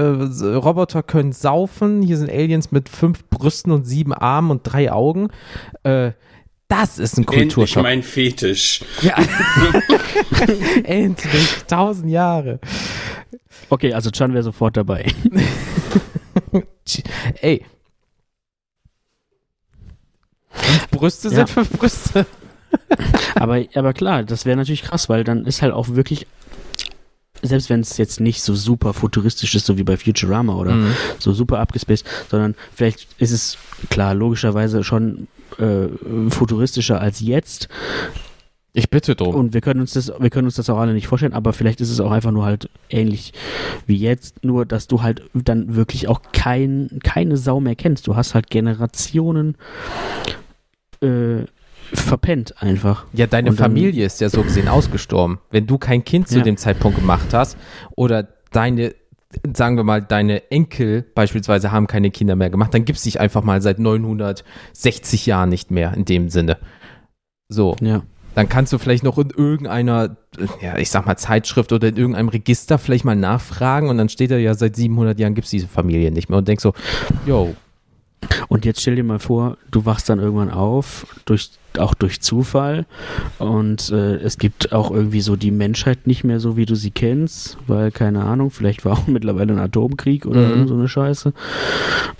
Roboter 0.55 1.03
können 1.03 1.31
saufen, 1.33 2.01
hier 2.01 2.17
sind 2.17 2.31
Aliens 2.31 2.71
mit 2.71 2.89
fünf 2.89 3.23
Brüsten 3.29 3.71
und 3.71 3.85
sieben 3.85 4.11
Armen 4.13 4.49
und 4.49 4.61
drei 4.63 4.91
Augen. 4.91 5.29
Äh, 5.83 6.11
das 6.67 6.97
ist 6.97 7.17
ein 7.17 7.21
Endlich 7.23 7.39
Kulturschock. 7.53 7.83
mein 7.83 8.01
Fetisch. 8.03 8.83
Ja. 9.01 9.15
Endlich, 10.83 11.61
1000 11.61 12.09
Jahre. 12.09 12.59
Okay, 13.69 13.93
also 13.93 14.09
Chan 14.09 14.33
wäre 14.33 14.43
sofort 14.43 14.75
dabei. 14.77 15.05
Ey. 17.41 17.63
Fünf 20.49 20.89
Brüste 20.89 21.27
Ja. 21.29 21.35
sind 21.35 21.49
fünf 21.51 21.69
Brüste. 21.69 22.25
aber, 23.35 23.63
aber 23.75 23.93
klar, 23.93 24.23
das 24.23 24.45
wäre 24.45 24.57
natürlich 24.57 24.83
krass, 24.83 25.09
weil 25.09 25.23
dann 25.23 25.45
ist 25.45 25.61
halt 25.61 25.73
auch 25.73 25.89
wirklich, 25.89 26.27
selbst 27.41 27.69
wenn 27.69 27.81
es 27.81 27.97
jetzt 27.97 28.19
nicht 28.19 28.41
so 28.41 28.55
super 28.55 28.93
futuristisch 28.93 29.53
ist, 29.55 29.65
so 29.65 29.77
wie 29.77 29.83
bei 29.83 29.97
Futurama 29.97 30.55
oder 30.55 30.71
Mhm. 30.73 30.91
so 31.19 31.33
super 31.33 31.59
abgespaced, 31.59 32.05
sondern 32.31 32.55
vielleicht 32.73 33.07
ist 33.19 33.31
es, 33.31 33.57
klar, 33.89 34.13
logischerweise 34.13 34.83
schon 34.83 35.27
äh, 35.59 35.87
futuristischer 36.29 36.99
als 36.99 37.19
jetzt. 37.19 37.67
Ich 38.73 38.89
bitte 38.91 39.15
drum. 39.15 39.33
Und 39.33 39.53
wir 39.55 39.61
können 39.61 39.79
uns 39.79 39.93
das, 39.93 40.11
wir 40.19 40.29
können 40.29 40.45
uns 40.45 40.55
das 40.55 40.69
auch 40.69 40.77
alle 40.77 40.93
nicht 40.93 41.07
vorstellen, 41.07 41.33
aber 41.33 41.51
vielleicht 41.51 41.81
ist 41.81 41.89
es 41.89 41.99
auch 41.99 42.11
einfach 42.11 42.29
nur 42.31 42.45
halt 42.45 42.69
ähnlich 42.89 43.33
wie 43.87 43.95
jetzt, 43.97 44.43
nur 44.43 44.65
dass 44.67 44.85
du 44.87 45.01
halt 45.01 45.23
dann 45.33 45.75
wirklich 45.75 46.07
auch 46.07 46.21
kein, 46.31 46.99
keine 47.03 47.37
Sau 47.37 47.59
mehr 47.59 47.75
kennst. 47.75 48.05
Du 48.05 48.15
hast 48.15 48.35
halt 48.35 48.51
Generationen 48.51 49.55
äh, 51.01 51.45
verpennt 51.93 52.61
einfach. 52.61 53.05
Ja, 53.13 53.27
deine 53.27 53.49
Und 53.51 53.57
Familie 53.57 54.05
ist 54.05 54.21
ja 54.21 54.29
so 54.29 54.43
gesehen 54.43 54.67
ausgestorben. 54.67 55.39
Wenn 55.51 55.67
du 55.67 55.77
kein 55.77 56.03
Kind 56.03 56.27
zu 56.27 56.37
Ja. 56.37 56.43
dem 56.43 56.57
Zeitpunkt 56.57 56.97
gemacht 56.99 57.33
hast 57.33 57.57
oder 57.95 58.27
deine, 58.51 58.93
sagen 59.55 59.77
wir 59.77 59.83
mal, 59.83 60.01
deine 60.01 60.49
Enkel 60.51 61.03
beispielsweise 61.15 61.71
haben 61.71 61.87
keine 61.87 62.11
Kinder 62.11 62.35
mehr 62.35 62.49
gemacht, 62.49 62.73
dann 62.73 62.85
gibt 62.85 62.97
es 62.97 63.03
dich 63.03 63.19
einfach 63.19 63.43
mal 63.43 63.61
seit 63.61 63.79
960 63.79 65.25
Jahren 65.25 65.49
nicht 65.49 65.71
mehr 65.71 65.93
in 65.93 66.05
dem 66.05 66.29
Sinne. 66.29 66.57
So, 67.49 67.75
Ja. 67.81 68.03
dann 68.35 68.49
kannst 68.49 68.73
du 68.73 68.77
vielleicht 68.77 69.03
noch 69.03 69.17
in 69.17 69.29
irgendeiner, 69.29 70.17
ja, 70.61 70.77
ich 70.77 70.89
sag 70.91 71.05
mal, 71.05 71.17
Zeitschrift 71.17 71.71
oder 71.71 71.87
in 71.87 71.97
irgendeinem 71.97 72.29
Register 72.29 72.77
vielleicht 72.77 73.05
mal 73.05 73.15
nachfragen 73.15 73.89
und 73.89 73.97
dann 73.97 74.09
steht 74.09 74.31
da 74.31 74.37
ja, 74.37 74.53
seit 74.53 74.75
700 74.75 75.19
Jahren 75.19 75.33
gibt 75.35 75.45
es 75.45 75.51
diese 75.51 75.67
Familie 75.67 76.11
nicht 76.11 76.29
mehr 76.29 76.37
und 76.37 76.47
denkst 76.47 76.63
so, 76.63 76.73
yo, 77.25 77.55
Und 78.49 78.65
jetzt 78.65 78.81
stell 78.81 78.95
dir 78.95 79.03
mal 79.03 79.19
vor, 79.19 79.57
du 79.71 79.85
wachst 79.85 80.09
dann 80.09 80.19
irgendwann 80.19 80.49
auf, 80.49 81.05
durch, 81.25 81.51
auch 81.77 81.93
durch 81.93 82.19
Zufall. 82.21 82.85
Und 83.39 83.89
äh, 83.91 84.15
es 84.15 84.37
gibt 84.37 84.73
auch 84.73 84.89
irgendwie 84.91 85.21
so 85.21 85.35
die 85.35 85.51
Menschheit 85.51 86.07
nicht 86.07 86.23
mehr 86.23 86.39
so, 86.39 86.57
wie 86.57 86.65
du 86.65 86.75
sie 86.75 86.91
kennst, 86.91 87.57
weil, 87.67 87.91
keine 87.91 88.23
Ahnung, 88.23 88.49
vielleicht 88.51 88.85
war 88.85 88.93
auch 88.97 89.07
mittlerweile 89.07 89.53
ein 89.53 89.59
Atomkrieg 89.59 90.25
oder 90.25 90.41
Mhm. 90.55 90.67
so 90.67 90.73
eine 90.73 90.87
Scheiße. 90.87 91.33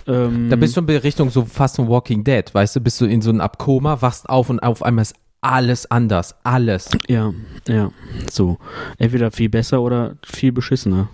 Ähm, 0.06 0.48
Da 0.50 0.56
bist 0.56 0.76
du 0.76 0.80
in 0.80 0.88
Richtung 0.98 1.30
so 1.30 1.44
fast 1.44 1.78
ein 1.80 1.88
Walking 1.88 2.24
Dead, 2.24 2.44
weißt 2.52 2.76
du, 2.76 2.80
bist 2.80 3.00
du 3.00 3.06
in 3.06 3.20
so 3.22 3.30
einem 3.30 3.40
Abkoma, 3.40 4.00
wachst 4.00 4.28
auf 4.28 4.50
und 4.50 4.60
auf 4.60 4.82
einmal 4.82 5.02
ist 5.02 5.14
alles 5.40 5.90
anders, 5.90 6.34
alles. 6.44 6.88
Ja, 7.08 7.32
ja, 7.68 7.90
so. 8.30 8.58
Entweder 8.98 9.30
viel 9.30 9.48
besser 9.48 9.80
oder 9.82 10.16
viel 10.24 10.52
beschissener. 10.52 11.08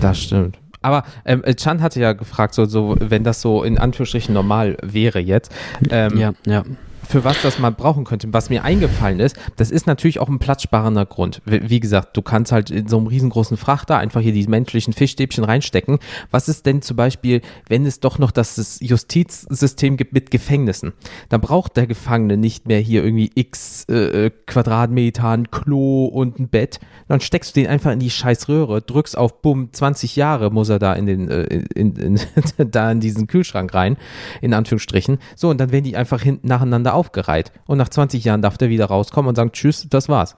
Das 0.00 0.18
stimmt. 0.20 0.58
Aber 0.88 1.04
ähm, 1.24 1.42
Chan 1.56 1.82
hatte 1.82 2.00
ja 2.00 2.14
gefragt, 2.14 2.54
so, 2.54 2.64
so, 2.64 2.96
wenn 2.98 3.24
das 3.24 3.40
so 3.42 3.62
in 3.62 3.78
Anführungsstrichen 3.78 4.34
normal 4.34 4.76
wäre 4.82 5.18
jetzt, 5.18 5.52
ähm, 5.90 6.16
Ja, 6.16 6.32
ja. 6.46 6.62
Für 7.06 7.24
was 7.24 7.42
das 7.42 7.58
man 7.58 7.74
brauchen 7.74 8.04
könnte. 8.04 8.28
Was 8.32 8.50
mir 8.50 8.64
eingefallen 8.64 9.20
ist, 9.20 9.36
das 9.56 9.70
ist 9.70 9.86
natürlich 9.86 10.18
auch 10.18 10.28
ein 10.28 10.38
platzsparender 10.38 11.06
Grund. 11.06 11.42
Wie, 11.44 11.80
gesagt, 11.80 12.16
du 12.16 12.22
kannst 12.22 12.52
halt 12.52 12.70
in 12.70 12.88
so 12.88 12.98
einem 12.98 13.06
riesengroßen 13.06 13.56
Frachter 13.56 13.98
einfach 13.98 14.20
hier 14.20 14.32
die 14.32 14.46
menschlichen 14.46 14.92
Fischstäbchen 14.92 15.44
reinstecken. 15.44 15.98
Was 16.30 16.48
ist 16.48 16.66
denn 16.66 16.82
zum 16.82 16.96
Beispiel, 16.96 17.40
wenn 17.68 17.86
es 17.86 18.00
doch 18.00 18.18
noch 18.18 18.30
das 18.30 18.78
Justizsystem 18.80 19.96
gibt 19.96 20.12
mit 20.12 20.30
Gefängnissen? 20.30 20.92
Dann 21.28 21.40
braucht 21.40 21.76
der 21.76 21.86
Gefangene 21.86 22.36
nicht 22.36 22.68
mehr 22.68 22.80
hier 22.80 23.04
irgendwie 23.04 23.30
x 23.34 23.84
äh, 23.88 24.26
äh, 24.26 24.30
Quadratmeter, 24.46 25.28
ein 25.28 25.50
Klo 25.50 26.06
und 26.06 26.38
ein 26.38 26.48
Bett. 26.48 26.80
Dann 27.08 27.20
steckst 27.20 27.56
du 27.56 27.60
den 27.60 27.70
einfach 27.70 27.92
in 27.92 28.00
die 28.00 28.10
scheiß 28.10 28.48
Röhre, 28.48 28.82
drückst 28.82 29.16
auf, 29.16 29.40
bumm, 29.40 29.72
20 29.72 30.16
Jahre 30.16 30.50
muss 30.50 30.68
er 30.68 30.78
da 30.78 30.92
in 30.94 31.06
den, 31.06 31.28
äh, 31.28 31.44
in, 31.74 31.96
in, 31.96 32.20
da 32.70 32.90
in 32.90 33.00
diesen 33.00 33.26
Kühlschrank 33.26 33.72
rein, 33.74 33.96
in 34.40 34.54
Anführungsstrichen. 34.54 35.18
So, 35.36 35.50
und 35.50 35.58
dann 35.58 35.72
werden 35.72 35.84
die 35.84 35.96
einfach 35.96 36.22
hinten 36.22 36.48
nacheinander 36.48 36.87
aufgereiht. 36.94 37.52
Und 37.66 37.78
nach 37.78 37.88
20 37.88 38.24
Jahren 38.24 38.42
darf 38.42 38.58
der 38.58 38.68
wieder 38.68 38.86
rauskommen 38.86 39.28
und 39.28 39.34
sagen, 39.34 39.52
tschüss, 39.52 39.86
das 39.88 40.08
war's. 40.08 40.36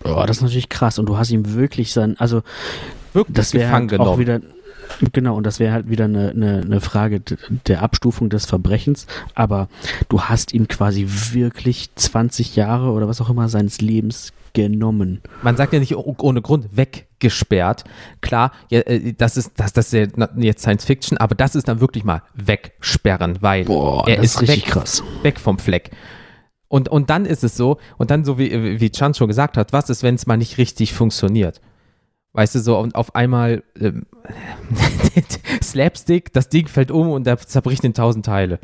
Boah, 0.00 0.26
das 0.26 0.38
ist 0.38 0.42
natürlich 0.42 0.68
krass. 0.68 0.98
Und 0.98 1.06
du 1.06 1.16
hast 1.16 1.30
ihm 1.30 1.54
wirklich 1.54 1.92
sein, 1.92 2.16
also 2.18 2.42
Wirklich 3.14 3.36
das 3.36 3.54
wäre 3.54 4.00
auch 4.00 4.18
wieder, 4.18 4.40
Genau, 5.12 5.36
und 5.36 5.44
das 5.44 5.60
wäre 5.60 5.72
halt 5.72 5.88
wieder 5.88 6.04
eine, 6.04 6.30
eine, 6.30 6.60
eine 6.62 6.80
Frage 6.80 7.20
der 7.66 7.82
Abstufung 7.82 8.28
des 8.30 8.46
Verbrechens. 8.46 9.06
Aber 9.34 9.68
du 10.08 10.22
hast 10.22 10.52
ihm 10.52 10.68
quasi 10.68 11.06
wirklich 11.32 11.94
20 11.94 12.56
Jahre 12.56 12.90
oder 12.90 13.08
was 13.08 13.20
auch 13.20 13.30
immer 13.30 13.48
seines 13.48 13.80
Lebens 13.80 14.32
genommen. 14.52 15.20
Man 15.42 15.56
sagt 15.56 15.72
ja 15.72 15.80
nicht 15.80 15.96
oh- 15.96 16.16
ohne 16.20 16.40
Grund 16.40 16.76
weggesperrt. 16.76 17.84
Klar, 18.20 18.52
ja, 18.70 18.80
äh, 18.80 19.12
das 19.12 19.36
ist 19.36 19.52
das, 19.56 19.72
das 19.72 19.92
ist 19.92 20.12
jetzt 20.36 20.62
Science 20.62 20.84
Fiction, 20.84 21.18
aber 21.18 21.34
das 21.34 21.54
ist 21.54 21.68
dann 21.68 21.80
wirklich 21.80 22.04
mal 22.04 22.22
wegsperren, 22.34 23.38
weil 23.40 23.64
Boah, 23.64 24.06
er 24.06 24.22
ist 24.22 24.40
richtig 24.40 24.66
weg, 24.66 24.72
krass. 24.72 25.02
weg 25.22 25.40
vom 25.40 25.58
Fleck. 25.58 25.90
Und, 26.68 26.88
und 26.88 27.10
dann 27.10 27.26
ist 27.26 27.44
es 27.44 27.56
so, 27.56 27.78
und 27.98 28.10
dann 28.10 28.24
so 28.24 28.38
wie, 28.38 28.80
wie 28.80 28.90
Chan 28.90 29.14
schon 29.14 29.28
gesagt 29.28 29.56
hat, 29.56 29.72
was 29.72 29.90
ist, 29.90 30.02
wenn 30.02 30.14
es 30.14 30.26
mal 30.26 30.36
nicht 30.36 30.58
richtig 30.58 30.92
funktioniert? 30.92 31.60
Weißt 32.34 32.56
du, 32.56 32.58
so 32.58 32.78
und 32.78 32.96
auf 32.96 33.14
einmal 33.14 33.62
ähm, 33.80 34.06
Slapstick, 35.62 36.32
das 36.32 36.48
Ding 36.48 36.66
fällt 36.66 36.90
um 36.90 37.10
und 37.10 37.26
der 37.26 37.38
zerbricht 37.38 37.84
in 37.84 37.94
tausend 37.94 38.26
Teile. 38.26 38.58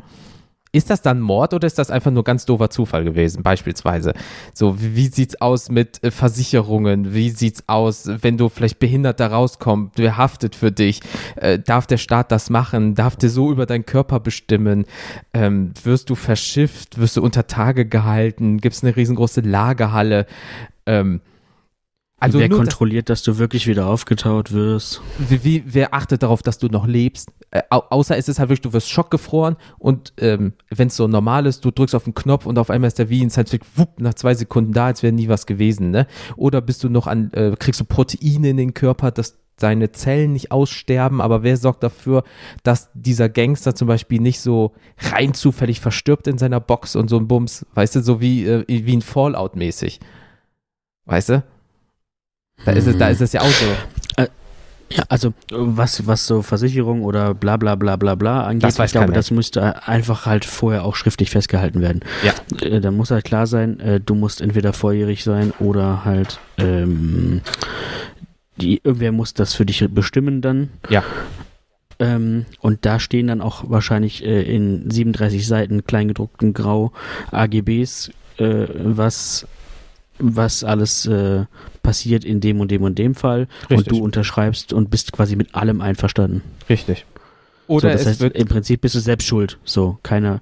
Ist 0.73 0.89
das 0.89 1.01
dann 1.01 1.19
Mord 1.19 1.53
oder 1.53 1.67
ist 1.67 1.77
das 1.77 1.89
einfach 1.89 2.11
nur 2.11 2.23
ganz 2.23 2.45
doofer 2.45 2.69
Zufall 2.69 3.03
gewesen, 3.03 3.43
beispielsweise? 3.43 4.13
So, 4.53 4.81
wie, 4.81 4.95
wie 4.95 5.07
sieht's 5.07 5.39
aus 5.41 5.69
mit 5.69 6.01
äh, 6.03 6.11
Versicherungen? 6.11 7.13
Wie 7.13 7.29
sieht's 7.29 7.63
aus, 7.67 8.09
wenn 8.21 8.37
du 8.37 8.47
vielleicht 8.47 8.79
behindert 8.79 9.19
da 9.19 9.27
rauskommst? 9.27 9.97
Wer 9.97 10.17
haftet 10.17 10.55
für 10.55 10.71
dich? 10.71 11.01
Äh, 11.35 11.59
darf 11.59 11.87
der 11.87 11.97
Staat 11.97 12.31
das 12.31 12.49
machen? 12.49 12.95
Darf 12.95 13.15
der 13.17 13.29
so 13.29 13.51
über 13.51 13.65
deinen 13.65 13.85
Körper 13.85 14.19
bestimmen? 14.21 14.85
Ähm, 15.33 15.73
wirst 15.83 16.09
du 16.09 16.15
verschifft? 16.15 16.99
Wirst 16.99 17.17
du 17.17 17.21
unter 17.21 17.47
Tage 17.47 17.85
gehalten? 17.85 18.59
Gibt's 18.59 18.83
eine 18.83 18.95
riesengroße 18.95 19.41
Lagerhalle? 19.41 20.25
Ähm, 20.85 21.21
also 22.21 22.39
Wer 22.39 22.47
nur 22.49 22.59
das- 22.59 22.67
kontrolliert, 22.69 23.09
dass 23.09 23.23
du 23.23 23.37
wirklich 23.37 23.67
wieder 23.67 23.87
aufgetaut 23.87 24.53
wirst? 24.53 25.01
wie, 25.17 25.43
wie, 25.43 25.63
wer 25.65 25.93
achtet 25.93 26.23
darauf, 26.23 26.41
dass 26.41 26.57
du 26.59 26.67
noch 26.67 26.87
lebst? 26.87 27.29
Äh, 27.49 27.63
au 27.69 27.79
außer 27.89 28.15
es 28.17 28.29
ist 28.29 28.39
halt 28.39 28.49
wirklich, 28.49 28.61
du 28.61 28.71
wirst 28.73 28.89
schockgefroren 28.89 29.57
und 29.79 30.13
ähm, 30.17 30.53
wenn 30.69 30.87
es 30.87 30.95
so 30.95 31.07
normal 31.07 31.45
ist, 31.47 31.65
du 31.65 31.71
drückst 31.71 31.95
auf 31.95 32.05
den 32.05 32.13
Knopf 32.13 32.45
und 32.45 32.57
auf 32.57 32.69
einmal 32.69 32.87
ist 32.87 32.99
der 32.99 33.09
wie 33.09 33.21
in 33.21 33.29
Science 33.29 33.49
Fiction, 33.51 33.71
wupp, 33.75 33.99
nach 33.99 34.13
zwei 34.13 34.33
Sekunden 34.35 34.71
da, 34.71 34.85
als 34.85 35.03
wäre 35.03 35.11
nie 35.11 35.27
was 35.27 35.45
gewesen, 35.45 35.89
ne? 35.91 36.07
Oder 36.37 36.61
bist 36.61 36.83
du 36.83 36.89
noch 36.89 37.07
an, 37.07 37.33
äh, 37.33 37.55
kriegst 37.59 37.81
du 37.81 37.85
Proteine 37.85 38.49
in 38.51 38.57
den 38.57 38.73
Körper, 38.73 39.11
dass 39.11 39.37
deine 39.57 39.91
Zellen 39.91 40.33
nicht 40.33 40.51
aussterben, 40.51 41.21
aber 41.21 41.43
wer 41.43 41.57
sorgt 41.57 41.83
dafür, 41.83 42.23
dass 42.63 42.89
dieser 42.93 43.29
Gangster 43.29 43.75
zum 43.75 43.87
Beispiel 43.87 44.19
nicht 44.21 44.39
so 44.39 44.73
rein 45.11 45.33
zufällig 45.33 45.79
verstirbt 45.79 46.27
in 46.27 46.37
seiner 46.37 46.59
Box 46.59 46.95
und 46.95 47.09
so 47.09 47.17
ein 47.17 47.27
Bums, 47.27 47.65
weißt 47.75 47.95
du, 47.97 48.01
so 48.01 48.21
wie, 48.21 48.45
äh, 48.45 48.63
wie 48.67 48.95
ein 48.95 49.01
Fallout 49.01 49.55
mäßig. 49.55 49.99
Weißt 51.05 51.29
du? 51.29 51.43
Da 52.65 52.71
ist 52.73 52.87
es, 52.87 52.97
da 52.97 53.07
ist 53.09 53.21
es 53.21 53.33
ja 53.33 53.41
auch 53.41 53.45
so. 53.47 53.65
Ja, 54.93 55.03
also 55.07 55.33
was, 55.49 56.05
was 56.05 56.27
so 56.27 56.41
Versicherung 56.41 57.03
oder 57.03 57.33
bla 57.33 57.55
bla 57.55 57.75
bla 57.75 57.95
bla 57.95 58.15
bla 58.15 58.43
angeht, 58.43 58.63
Das 58.63 58.77
weiß 58.77 58.89
ich 58.89 58.91
glaube, 58.91 59.05
keiner. 59.07 59.15
das 59.15 59.31
müsste 59.31 59.87
einfach 59.87 60.25
halt 60.25 60.43
vorher 60.43 60.83
auch 60.83 60.95
schriftlich 60.97 61.29
festgehalten 61.29 61.79
werden. 61.79 62.01
Ja. 62.23 62.33
Äh, 62.65 62.81
da 62.81 62.91
muss 62.91 63.09
halt 63.09 63.23
klar 63.23 63.47
sein, 63.47 63.79
äh, 63.79 63.99
du 64.01 64.15
musst 64.15 64.41
entweder 64.41 64.73
volljährig 64.73 65.23
sein 65.23 65.53
oder 65.59 66.03
halt 66.03 66.39
ähm, 66.57 67.39
die, 68.57 68.81
irgendwer 68.83 69.13
muss 69.13 69.33
das 69.33 69.53
für 69.53 69.65
dich 69.65 69.85
bestimmen 69.91 70.41
dann. 70.41 70.69
Ja. 70.89 71.03
Ähm, 71.99 72.45
und 72.59 72.85
da 72.85 72.99
stehen 72.99 73.27
dann 73.27 73.41
auch 73.41 73.69
wahrscheinlich 73.69 74.25
äh, 74.25 74.41
in 74.41 74.89
37 74.91 75.47
Seiten 75.47 75.85
kleingedruckten 75.85 76.53
Grau 76.53 76.91
AGBs, 77.31 78.11
äh, 78.39 78.65
was 78.75 79.47
was 80.21 80.63
alles 80.63 81.05
äh, 81.05 81.45
passiert 81.83 82.23
in 82.23 82.39
dem 82.39 82.59
und 82.59 82.71
dem 82.71 82.83
und 82.83 82.97
dem 82.97 83.15
Fall 83.15 83.47
Richtig. 83.69 83.77
und 83.77 83.91
du 83.91 84.03
unterschreibst 84.03 84.73
und 84.73 84.89
bist 84.89 85.11
quasi 85.11 85.35
mit 85.35 85.55
allem 85.55 85.81
einverstanden. 85.81 86.41
Richtig. 86.69 87.05
So, 87.67 87.75
Oder 87.77 87.91
das 87.93 88.01
es 88.01 88.07
heißt, 88.07 88.19
wird 88.19 88.35
im 88.35 88.47
Prinzip 88.49 88.81
bist 88.81 88.95
du 88.95 88.99
selbst 88.99 89.25
schuld. 89.27 89.57
So, 89.63 89.97
keiner, 90.03 90.41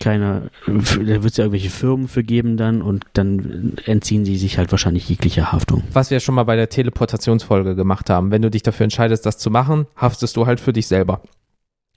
keiner, 0.00 0.42
da 0.66 0.72
wird 0.76 1.24
es 1.24 1.36
ja 1.36 1.44
irgendwelche 1.44 1.70
Firmen 1.70 2.06
für 2.06 2.22
geben 2.22 2.56
dann 2.56 2.80
und 2.80 3.04
dann 3.14 3.72
entziehen 3.86 4.24
sie 4.24 4.36
sich 4.36 4.56
halt 4.56 4.70
wahrscheinlich 4.70 5.08
jeglicher 5.08 5.50
Haftung. 5.50 5.82
was 5.92 6.10
wir 6.10 6.20
schon 6.20 6.36
mal 6.36 6.44
bei 6.44 6.54
der 6.54 6.68
Teleportationsfolge 6.68 7.74
gemacht 7.74 8.08
haben. 8.08 8.30
Wenn 8.30 8.42
du 8.42 8.50
dich 8.50 8.62
dafür 8.62 8.84
entscheidest, 8.84 9.26
das 9.26 9.38
zu 9.38 9.50
machen, 9.50 9.86
haftest 9.96 10.36
du 10.36 10.46
halt 10.46 10.60
für 10.60 10.72
dich 10.72 10.86
selber. 10.86 11.22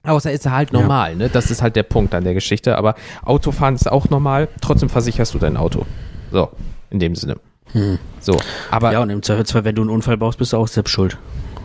Außer 0.04 0.32
ist 0.32 0.46
er 0.46 0.54
halt 0.54 0.72
Ja. 0.74 0.80
normal, 0.82 1.16
ne? 1.18 1.30
Das 1.30 1.52
ist 1.52 1.62
halt 1.62 1.76
der 1.76 1.84
Punkt 1.84 2.16
an 2.16 2.24
der 2.24 2.34
Geschichte. 2.34 2.78
Aber 2.78 2.96
Autofahren 3.24 3.76
ist 3.76 3.92
auch 3.92 4.10
normal, 4.10 4.48
trotzdem 4.62 4.90
versicherst 4.90 5.34
du 5.34 5.38
dein 5.40 5.58
Auto. 5.58 5.86
So, 6.32 6.50
in 6.90 7.00
dem 7.00 7.16
Sinne. 7.16 7.38
So, 8.22 8.38
aber 8.72 8.94
ja, 8.94 9.02
und 9.02 9.10
im 9.10 9.22
Zweifelsfall, 9.22 9.66
wenn 9.66 9.76
du 9.76 9.82
einen 9.82 9.92
Unfall 9.92 10.16
baust, 10.18 10.38
bist 10.40 10.54
du 10.54 10.58
auch 10.58 10.68
selbst 10.68 10.92
schuld. 10.92 11.18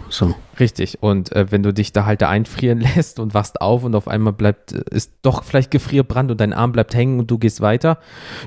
So. 0.08 0.34
richtig. 0.60 1.02
Und 1.02 1.32
äh, 1.32 1.50
wenn 1.50 1.62
du 1.62 1.72
dich 1.72 1.92
da 1.92 2.04
halt 2.04 2.20
da 2.20 2.28
einfrieren 2.28 2.80
lässt 2.96 3.18
und 3.18 3.32
wachst 3.34 3.60
auf 3.62 3.82
und 3.84 3.94
auf 3.94 4.08
einmal 4.08 4.32
bleibt, 4.34 4.72
äh, 4.72 4.82
ist 4.90 5.12
doch 5.22 5.42
vielleicht 5.44 5.70
Gefrierbrand 5.70 6.30
und 6.30 6.38
dein 6.40 6.52
Arm 6.52 6.72
bleibt 6.72 6.94
hängen 6.94 7.18
und 7.18 7.30
du 7.30 7.38
gehst 7.38 7.60
weiter, 7.62 7.98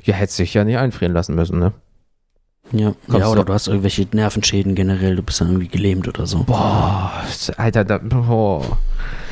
ja, 0.03 0.13
hättest 0.13 0.37
dich 0.37 0.53
ja 0.53 0.63
nicht 0.63 0.77
einfrieren 0.77 1.13
lassen 1.13 1.33
müssen, 1.33 1.57
ne? 1.57 1.71
Ja, 2.71 2.93
Kommst 3.07 3.19
ja 3.19 3.27
oder 3.29 3.41
du- 3.41 3.45
du 3.47 3.53
hast 3.53 3.67
irgendwelche 3.67 4.05
Nervenschäden 4.11 4.75
generell, 4.75 5.15
du 5.15 5.21
bist 5.23 5.39
dann 5.41 5.47
irgendwie 5.49 5.67
gelähmt 5.67 6.07
oder 6.07 6.25
so. 6.27 6.43
Boah, 6.43 7.23
Alter, 7.57 7.83
da, 7.85 7.99
boah. 7.99 8.77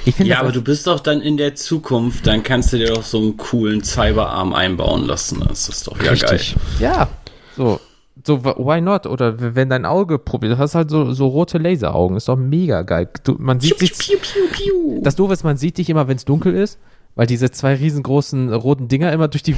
Ich 0.06 0.16
finde 0.16 0.32
Ja, 0.32 0.40
aber 0.40 0.52
du 0.52 0.62
bist 0.62 0.86
doch 0.88 1.00
dann 1.00 1.22
in 1.22 1.38
der 1.38 1.56
Zukunft, 1.56 2.26
dann 2.28 2.42
kannst 2.44 2.74
du 2.74 2.78
dir 2.78 2.88
doch 2.94 3.04
so 3.04 3.20
einen 3.20 3.38
coolen 3.38 3.84
Cyberarm 3.84 4.54
einbauen 4.54 5.06
lassen. 5.06 5.44
Das 5.48 5.68
ist 5.70 5.88
doch 5.88 6.02
ja 6.02 6.12
Richtig. 6.12 6.56
Ja, 6.80 7.08
so. 7.56 7.80
So, 8.26 8.44
why 8.46 8.80
not? 8.80 9.08
Oder 9.08 9.56
wenn 9.56 9.70
dein 9.70 9.86
Auge 9.86 10.20
probiert, 10.20 10.54
du 10.54 10.58
hast 10.60 10.76
halt 10.76 10.92
so, 10.92 11.14
so 11.14 11.28
rote 11.28 11.58
Laseraugen, 11.58 12.16
ist 12.16 12.28
doch 12.30 12.36
mega 12.36 12.84
geil. 12.84 13.10
Du, 13.24 13.36
man 13.40 13.60
sieht 13.60 13.80
sich, 13.80 13.98
geil. 13.98 14.18
Piu, 14.22 14.48
piu, 14.52 14.68
piu. 14.92 15.02
das 15.02 15.16
Doofe 15.16 15.34
ist, 15.34 15.44
man 15.44 15.58
sieht 15.58 15.80
dich 15.80 15.90
immer, 15.90 16.08
wenn 16.08 16.18
es 16.18 16.24
dunkel 16.24 16.54
ist, 16.54 16.78
weil 17.16 17.26
diese 17.26 17.50
zwei 17.50 17.74
riesengroßen 17.74 18.54
roten 18.54 18.88
Dinger 18.88 19.12
immer 19.12 19.30
durch 19.30 19.42
die 19.42 19.56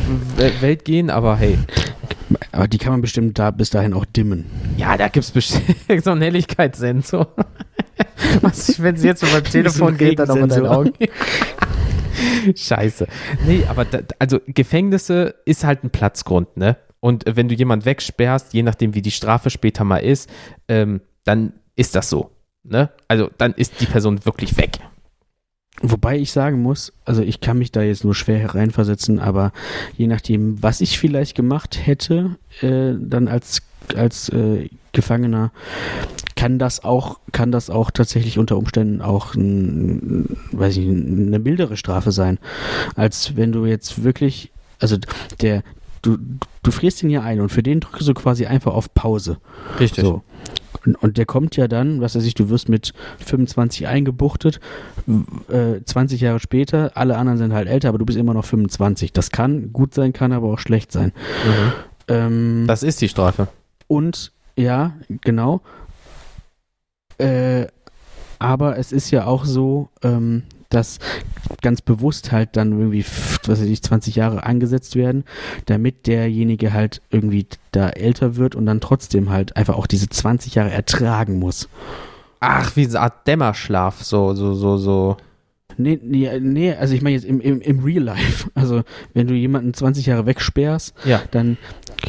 Welt 0.62 0.86
gehen, 0.86 1.10
aber 1.10 1.36
hey, 1.36 1.58
Aber 2.54 2.70
die 2.70 2.78
kann 2.78 2.94
man 2.94 3.02
bestimmt 3.02 3.38
da 3.38 3.52
bis 3.52 3.72
dahin 3.72 3.94
auch 3.94 4.06
dimmen. 4.06 4.46
ja, 4.78 4.96
da 4.96 5.10
gibt's 5.10 5.32
bestimmt 5.32 5.76
so 6.04 6.12
einen 6.12 6.22
Helligkeitssensor. 6.22 7.28
Was 8.42 8.70
ich, 8.70 8.82
wenn 8.82 8.96
es 8.96 9.04
jetzt 9.04 9.22
über 9.22 9.44
Telefon 9.44 9.98
geht, 9.98 10.20
dann 10.20 10.30
auch 10.30 10.36
in 10.38 10.48
deinen 10.48 10.66
Augen. 10.66 10.94
Scheiße. 12.56 13.08
Nee, 13.46 13.64
aber 13.68 13.84
da, 13.86 14.00
also 14.20 14.40
Gefängnisse 14.48 15.36
ist 15.46 15.66
halt 15.66 15.84
ein 15.84 15.90
Platzgrund, 15.90 16.56
ne? 16.56 16.78
Und 17.06 17.24
wenn 17.28 17.48
du 17.48 17.54
jemand 17.54 17.86
wegsperrst, 17.86 18.56
je 18.56 18.64
nachdem 18.64 18.96
wie 18.96 19.04
die 19.04 19.12
Strafe 19.12 19.52
später 19.52 19.84
mal 19.84 19.98
ist, 19.98 20.28
ähm, 20.68 21.02
dann 21.24 21.54
ist 21.76 21.94
das 21.94 22.10
so, 22.10 22.32
ne? 22.64 22.90
Also 23.08 23.30
dann 23.38 23.54
ist 23.54 23.80
die 23.80 23.86
Person 23.86 24.26
wirklich 24.26 24.58
weg. 24.58 24.80
Wobei 25.84 26.18
ich 26.18 26.32
sagen 26.32 26.64
muss, 26.64 26.94
also 27.06 27.22
ich 27.22 27.42
kann 27.42 27.60
mich 27.60 27.72
da 27.72 27.84
jetzt 27.84 28.06
nur 28.06 28.16
schwer 28.16 28.40
hereinversetzen, 28.40 29.20
aber 29.20 29.52
je 29.96 30.08
nachdem, 30.08 30.64
was 30.64 30.82
ich 30.82 30.98
vielleicht 30.98 31.36
gemacht 31.36 31.86
hätte, 31.86 32.38
äh, 32.62 32.94
dann 33.00 33.28
als, 33.28 33.62
als 33.96 34.30
äh, 34.30 34.70
Gefangener, 34.92 35.52
kann 36.36 36.58
das 36.58 36.84
auch, 36.84 37.20
kann 37.32 37.52
das 37.52 37.70
auch 37.70 37.92
tatsächlich 37.92 38.40
unter 38.40 38.58
Umständen 38.58 39.04
auch 39.04 39.36
ein, 39.36 40.38
weiß 40.54 40.78
ich, 40.78 40.88
eine 40.88 41.38
mildere 41.38 41.78
Strafe 41.78 42.12
sein, 42.12 42.40
als 42.96 43.36
wenn 43.36 43.52
du 43.52 43.68
jetzt 43.68 44.04
wirklich, 44.04 44.52
also 44.80 44.98
der, 45.40 45.62
du, 46.06 46.18
du 46.64 46.72
frierst 46.72 47.04
ihn 47.04 47.10
ja 47.10 47.22
ein 47.22 47.42
und 47.42 47.50
für 47.50 47.64
den 47.64 47.80
drückst 47.80 48.08
du 48.08 48.14
quasi 48.14 48.46
einfach 48.46 48.74
auf 48.74 48.94
Pause. 48.94 49.38
Richtig. 49.80 50.04
So. 50.04 50.22
Und, 50.86 50.96
und 51.02 51.18
der 51.18 51.26
kommt 51.26 51.56
ja 51.58 51.68
dann, 51.68 52.00
was 52.02 52.16
weiß 52.16 52.26
ich, 52.26 52.36
du 52.36 52.50
wirst 52.50 52.70
mit 52.70 52.94
25 53.26 53.88
eingebuchtet, 53.88 54.60
äh, 55.50 55.82
20 55.84 56.22
Jahre 56.22 56.40
später, 56.40 56.92
alle 56.96 57.18
anderen 57.18 57.38
sind 57.40 57.54
halt 57.54 57.68
älter, 57.68 57.90
aber 57.90 57.98
du 57.98 58.06
bist 58.06 58.18
immer 58.20 58.34
noch 58.36 58.46
25. 58.46 59.12
Das 59.12 59.32
kann 59.32 59.74
gut 59.74 59.94
sein, 59.96 60.14
kann 60.14 60.32
aber 60.32 60.48
auch 60.52 60.60
schlecht 60.60 60.92
sein. 60.92 61.12
Mhm. 61.46 61.74
Ähm, 62.08 62.64
Das 62.68 62.84
ist 62.84 63.02
die 63.02 63.10
Strafe. 63.10 63.48
und 63.88 64.32
ja, 64.58 64.94
genau. 65.22 65.62
Äh, 67.18 67.68
aber 68.40 68.78
es 68.78 68.92
ist 68.92 69.12
ja 69.12 69.26
auch 69.26 69.46
so, 69.46 69.90
ähm, 70.04 70.44
dass 70.76 71.00
ganz 71.62 71.82
bewusst 71.82 72.32
halt 72.32 72.58
dann 72.58 72.72
irgendwie, 72.78 73.06
was 73.46 73.62
weiß 73.62 73.68
ich, 73.68 73.82
20 73.82 74.16
Jahre 74.16 74.44
angesetzt 74.44 74.96
werden, 74.96 75.24
damit 75.66 76.08
derjenige 76.08 76.74
halt 76.74 77.02
irgendwie 77.10 77.48
da 77.72 77.90
älter 77.90 78.36
wird 78.36 78.56
und 78.56 78.66
dann 78.66 78.82
trotzdem 78.82 79.30
halt 79.30 79.56
einfach 79.56 79.76
auch 79.76 79.88
diese 79.88 80.10
20 80.10 80.56
Jahre 80.56 80.72
ertragen 80.72 81.40
muss. 81.40 81.70
Ach, 82.40 82.76
wie 82.76 82.86
so 82.86 82.98
eine 82.98 83.06
Art 83.06 83.28
Dämmerschlaf, 83.28 84.04
so, 84.04 84.34
so, 84.34 84.54
so, 84.54 84.78
so. 84.78 85.18
Nee, 85.78 86.00
nee, 86.02 86.30
nee 86.40 86.74
also 86.74 86.94
ich 86.94 87.02
meine 87.02 87.16
jetzt 87.16 87.26
im, 87.26 87.42
im, 87.42 87.60
im 87.62 87.80
Real 87.84 88.04
Life. 88.04 88.50
Also 88.56 88.84
wenn 89.14 89.28
du 89.28 89.34
jemanden 89.34 89.74
20 89.74 90.06
Jahre 90.06 90.26
wegsperrst, 90.26 90.94
Ja. 91.06 91.22
dann, 91.32 91.58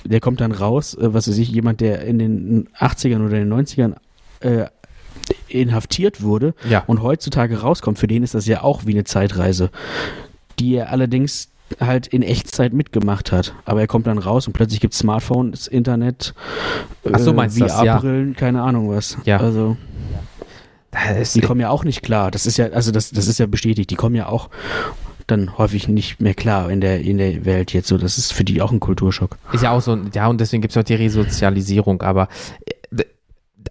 der 0.05 0.21
kommt 0.21 0.41
dann 0.41 0.53
raus, 0.53 0.95
äh, 0.95 1.13
was 1.13 1.29
weiß 1.29 1.39
ich, 1.39 1.51
jemand, 1.51 1.81
der 1.81 2.03
in 2.03 2.19
den 2.19 2.69
80ern 2.79 3.27
oder 3.27 3.39
den 3.39 3.53
90ern 3.53 3.95
äh, 4.41 4.67
inhaftiert 5.49 6.23
wurde 6.23 6.55
Ja. 6.69 6.85
und 6.87 7.03
heutzutage 7.03 7.61
rauskommt, 7.61 7.99
für 7.99 8.07
den 8.07 8.23
ist 8.23 8.35
das 8.35 8.47
ja 8.47 8.63
auch 8.63 8.87
wie 8.87 8.93
eine 8.93 9.05
Zeitreise, 9.05 9.71
die 10.59 10.75
er 10.77 10.91
allerdings 10.91 11.49
halt 11.81 12.07
in 12.07 12.23
Echtzeit 12.23 12.73
mitgemacht 12.73 13.33
hat. 13.33 13.55
Aber 13.65 13.81
er 13.81 13.87
kommt 13.89 14.07
dann 14.07 14.19
raus 14.19 14.47
und 14.47 14.53
plötzlich 14.53 14.81
gibt 14.81 14.95
es 14.95 15.01
Smartphones, 15.01 15.67
Internet, 15.67 16.33
Ach 17.11 17.19
so, 17.19 17.33
meinst 17.33 17.57
du 17.57 17.61
das, 17.65 17.83
ja. 17.83 17.97
VR-Brillen, 17.99 18.37
keine 18.37 18.63
Ahnung 18.63 18.89
was. 18.89 19.17
Ja. 19.25 19.39
Also, 19.39 19.77
Die 21.35 21.41
kommen 21.41 21.61
ja 21.61 21.69
auch 21.71 21.85
nicht 21.85 22.03
klar. 22.03 22.31
Das 22.31 22.47
ist 22.47 22.57
ja, 22.57 22.67
also 22.69 22.91
das, 22.91 23.11
das 23.11 23.27
ist 23.27 23.39
ja 23.39 23.47
bestätigt. 23.47 23.91
Die 23.91 23.97
kommen 23.97 24.15
ja 24.15 24.29
auch 24.29 24.49
dann 25.27 25.59
häufig 25.59 25.89
nicht 25.89 26.21
mehr 26.21 26.35
klar 26.35 26.71
in 26.71 26.81
der, 26.81 27.01
in 27.01 27.19
der 27.19 27.45
Welt 27.45 27.73
jetzt 27.73 27.89
so. 27.89 27.99
Das 27.99 28.17
ist 28.17 28.33
für 28.33 28.45
die 28.45 28.63
auch 28.63 28.71
ein 28.71 28.79
Kulturschock. 28.81 29.37
Ist 29.53 29.63
ja 29.65 29.73
auch 29.73 29.83
so, 29.83 29.99
ja, 30.15 30.29
und 30.29 30.41
deswegen 30.41 30.63
gibt 30.63 30.71
es 30.73 30.77
auch 30.79 30.85
die 30.85 30.95
Resozialisierung, 30.95 32.01
aber 32.03 32.29
äh, 32.65 32.73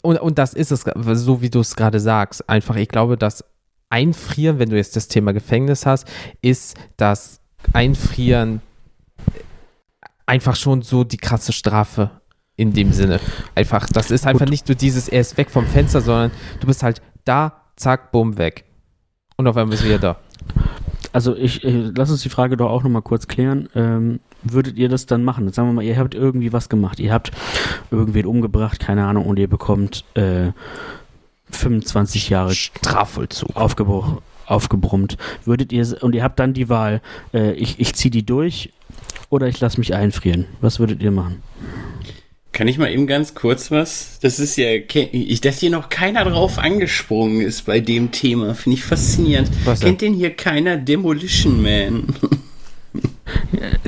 und, 0.03 0.19
und 0.19 0.37
das 0.37 0.53
ist 0.53 0.71
es, 0.71 0.85
so 1.13 1.41
wie 1.41 1.49
du 1.49 1.59
es 1.59 1.75
gerade 1.75 1.99
sagst. 1.99 2.47
Einfach, 2.49 2.75
ich 2.75 2.87
glaube, 2.87 3.17
das 3.17 3.43
Einfrieren, 3.89 4.59
wenn 4.59 4.69
du 4.69 4.75
jetzt 4.75 4.95
das 4.95 5.07
Thema 5.07 5.31
Gefängnis 5.33 5.85
hast, 5.85 6.07
ist 6.41 6.77
das 6.97 7.39
Einfrieren 7.73 8.61
einfach 10.25 10.55
schon 10.55 10.81
so 10.81 11.03
die 11.03 11.17
krasse 11.17 11.53
Strafe 11.53 12.09
in 12.55 12.73
dem 12.73 12.91
Sinne. 12.91 13.19
Einfach, 13.53 13.87
das 13.87 14.11
ist 14.11 14.25
einfach 14.25 14.47
nicht 14.47 14.67
nur 14.67 14.75
dieses, 14.75 15.07
er 15.07 15.21
ist 15.21 15.37
weg 15.37 15.49
vom 15.49 15.65
Fenster, 15.67 16.01
sondern 16.01 16.31
du 16.59 16.67
bist 16.67 16.83
halt 16.83 17.01
da, 17.25 17.63
zack, 17.75 18.11
bumm, 18.11 18.37
weg. 18.37 18.65
Und 19.37 19.47
auf 19.47 19.57
einmal 19.57 19.71
bist 19.71 19.83
du 19.83 19.87
wieder 19.87 19.99
da. 19.99 20.17
Also 21.11 21.35
ich, 21.35 21.63
äh, 21.63 21.91
lass 21.95 22.11
uns 22.11 22.21
die 22.21 22.29
Frage 22.29 22.57
doch 22.57 22.69
auch 22.69 22.83
nochmal 22.83 23.01
kurz 23.01 23.27
klären. 23.27 23.69
Ähm, 23.75 24.19
würdet 24.45 24.77
ihr 24.77 24.89
das 24.89 25.05
dann 25.05 25.23
machen? 25.23 25.51
Sagen 25.51 25.69
wir 25.69 25.73
mal, 25.73 25.83
ihr 25.83 25.97
habt 25.97 26.15
irgendwie 26.15 26.53
was 26.53 26.69
gemacht. 26.69 26.99
Ihr 26.99 27.11
habt 27.11 27.31
irgendwen 27.91 28.25
umgebracht, 28.25 28.79
keine 28.79 29.05
Ahnung, 29.05 29.25
und 29.25 29.37
ihr 29.39 29.47
bekommt 29.47 30.05
äh, 30.15 30.51
25 31.51 32.29
Jahre 32.29 32.53
Strafvollzug. 32.53 33.55
aufgebruch, 33.55 34.21
aufgebrummt. 34.45 35.17
Würdet 35.45 35.71
ihr, 35.71 35.85
und 36.01 36.15
ihr 36.15 36.23
habt 36.23 36.39
dann 36.39 36.53
die 36.53 36.69
Wahl, 36.69 37.01
äh, 37.33 37.53
ich, 37.53 37.79
ich 37.79 37.93
ziehe 37.95 38.11
die 38.11 38.25
durch 38.25 38.71
oder 39.29 39.47
ich 39.47 39.59
lasse 39.59 39.79
mich 39.79 39.93
einfrieren. 39.93 40.45
Was 40.61 40.79
würdet 40.79 41.01
ihr 41.01 41.11
machen? 41.11 41.41
Kann 42.51 42.69
ich 42.69 42.77
mal 42.77 42.89
eben 42.89 43.05
ganz 43.05 43.35
kurz 43.35 43.69
was? 43.69 44.17
Das 44.21 44.39
ist 44.39 44.55
ja, 44.55 44.77
dass 45.41 45.59
hier 45.59 45.69
noch 45.71 45.89
keiner 45.89 46.23
drauf 46.23 46.57
angesprungen 46.57 47.41
ist 47.41 47.65
bei 47.65 47.81
dem 47.81 48.11
Thema, 48.11 48.55
finde 48.55 48.77
ich 48.77 48.85
faszinierend. 48.85 49.51
Was 49.65 49.81
denn? 49.81 49.89
Kennt 49.89 50.01
den 50.01 50.13
hier 50.13 50.33
keiner 50.33 50.77
Demolition 50.77 51.61
Man? 51.61 52.05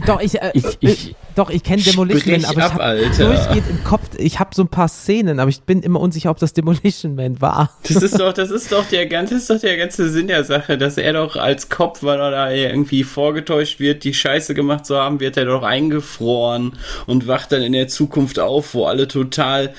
Doch, 0.08 0.22
ich, 0.22 0.42
äh, 0.42 0.52
Ich- 0.54 0.78
ich- 0.80 1.16
doch, 1.36 1.50
ich 1.50 1.62
kenne 1.64 1.82
Demolition 1.84 2.42
Man, 2.42 2.46
aber 2.46 2.58
ich 2.60 2.64
ab, 2.66 2.72
habe 2.74 2.84
Alter. 2.84 3.26
durchgehend 3.26 3.70
im 3.70 3.84
Kopf, 3.84 4.04
ich 4.18 4.40
habe 4.40 4.50
so 4.56 4.64
ein 4.64 4.68
paar 4.70 4.88
Szenen, 4.88 5.40
aber 5.40 5.50
ich 5.50 5.62
bin 5.62 5.82
immer 5.84 6.00
unsicher, 6.00 6.32
ob 6.32 6.40
das 6.40 6.54
Demolition 6.54 7.16
Man 7.16 7.40
war. 7.42 7.78
Das 7.88 8.02
ist 8.02 8.20
doch, 8.20 8.34
das 8.34 8.50
ist 8.50 8.72
doch 8.72 8.86
der 8.90 9.06
ganze, 9.08 9.34
das 9.36 9.44
ist 9.44 9.50
doch 9.52 9.60
der 9.60 9.78
ganze 9.78 10.10
Sinn 10.10 10.28
der 10.28 10.44
Sache, 10.44 10.78
dass 10.78 10.98
er 10.98 11.14
doch 11.14 11.36
als 11.36 11.70
Kopf, 11.70 12.02
weil 12.04 12.20
er 12.20 12.32
da 12.32 12.52
irgendwie 12.52 13.04
vorgetäuscht 13.04 13.80
wird, 13.80 14.04
die 14.04 14.14
Scheiße 14.14 14.54
gemacht 14.54 14.86
zu 14.86 14.96
haben, 14.98 15.20
wird 15.20 15.38
er 15.38 15.46
doch 15.46 15.64
eingefroren 15.64 16.74
und 17.06 17.28
wacht 17.28 17.52
dann 17.52 17.62
in 17.62 17.74
der 17.74 17.88
Zukunft 17.88 18.40
auf, 18.40 18.74
wo 18.74 18.86
alle 18.86 19.08
total 19.08 19.74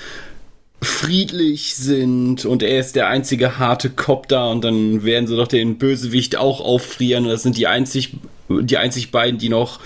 friedlich 0.81 1.75
sind 1.75 2.45
und 2.45 2.63
er 2.63 2.79
ist 2.79 2.95
der 2.95 3.07
einzige 3.09 3.59
harte 3.59 3.89
Kopf 3.89 4.27
da 4.27 4.47
und 4.47 4.63
dann 4.63 5.03
werden 5.03 5.27
sie 5.27 5.35
doch 5.35 5.47
den 5.47 5.77
Bösewicht 5.77 6.37
auch 6.37 6.61
auffrieren 6.61 7.25
und 7.25 7.31
das 7.31 7.43
sind 7.43 7.57
die 7.57 7.67
einzig, 7.67 8.15
die 8.47 8.77
einzig 8.77 9.11
beiden, 9.11 9.37
die 9.39 9.49
noch 9.49 9.79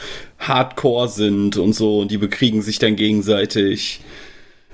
hardcore 0.47 1.07
sind 1.09 1.57
und 1.57 1.73
so 1.73 1.99
und 1.99 2.11
die 2.11 2.17
bekriegen 2.17 2.61
sich 2.61 2.79
dann 2.79 2.95
gegenseitig. 2.95 4.01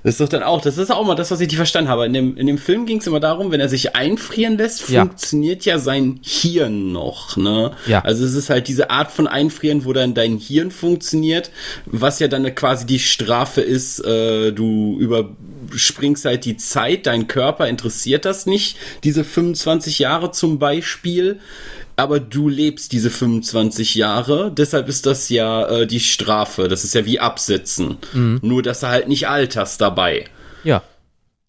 Das 0.01 0.13
ist 0.13 0.21
doch 0.21 0.29
dann 0.29 0.43
auch, 0.43 0.61
das 0.61 0.77
ist 0.77 0.91
auch 0.91 1.05
mal 1.05 1.15
das, 1.15 1.29
was 1.29 1.41
ich 1.41 1.47
nicht 1.49 1.57
verstanden 1.57 1.89
habe. 1.89 2.05
In 2.05 2.13
dem, 2.13 2.37
in 2.37 2.47
dem 2.47 2.57
Film 2.57 2.85
ging 2.85 2.99
es 2.99 3.07
immer 3.07 3.19
darum, 3.19 3.51
wenn 3.51 3.59
er 3.59 3.67
sich 3.67 3.97
einfrieren 3.97 4.57
lässt, 4.57 4.87
Ja. 4.89 5.01
funktioniert 5.01 5.65
ja 5.65 5.77
sein 5.77 6.21
Hirn 6.23 6.93
noch, 6.93 7.35
ne? 7.35 7.71
Ja. 7.85 7.99
Also 8.05 8.23
es 8.23 8.33
ist 8.33 8.49
halt 8.49 8.69
diese 8.69 8.91
Art 8.91 9.11
von 9.11 9.27
Einfrieren, 9.27 9.83
wo 9.83 9.91
dann 9.91 10.13
dein 10.13 10.37
Hirn 10.37 10.71
funktioniert, 10.71 11.51
was 11.85 12.19
ja 12.19 12.29
dann 12.29 12.55
quasi 12.55 12.85
die 12.85 12.97
Strafe 12.99 13.59
ist, 13.59 13.99
äh, 14.05 14.53
du 14.53 14.97
überspringst 14.99 16.23
halt 16.23 16.45
die 16.45 16.55
Zeit, 16.55 17.05
dein 17.05 17.27
Körper 17.27 17.67
interessiert 17.67 18.23
das 18.23 18.45
nicht, 18.45 18.77
diese 19.03 19.25
25 19.25 19.99
Jahre 19.99 20.31
zum 20.31 20.59
Beispiel. 20.59 21.39
Aber 21.99 22.21
du 22.21 22.47
lebst 22.47 22.93
diese 22.93 23.09
25 23.09 23.95
Jahre, 23.95 24.53
deshalb 24.55 24.87
ist 24.87 25.05
das 25.05 25.27
ja 25.27 25.67
äh, 25.67 25.85
die 25.85 25.99
Strafe. 25.99 26.69
Das 26.69 26.85
ist 26.85 26.95
ja 26.95 27.05
wie 27.05 27.19
Absitzen. 27.19 27.97
Nur, 28.41 28.63
dass 28.63 28.79
du 28.79 28.87
halt 28.87 29.09
nicht 29.09 29.27
alterst 29.27 29.81
dabei. 29.81 30.23
Ja. 30.63 30.81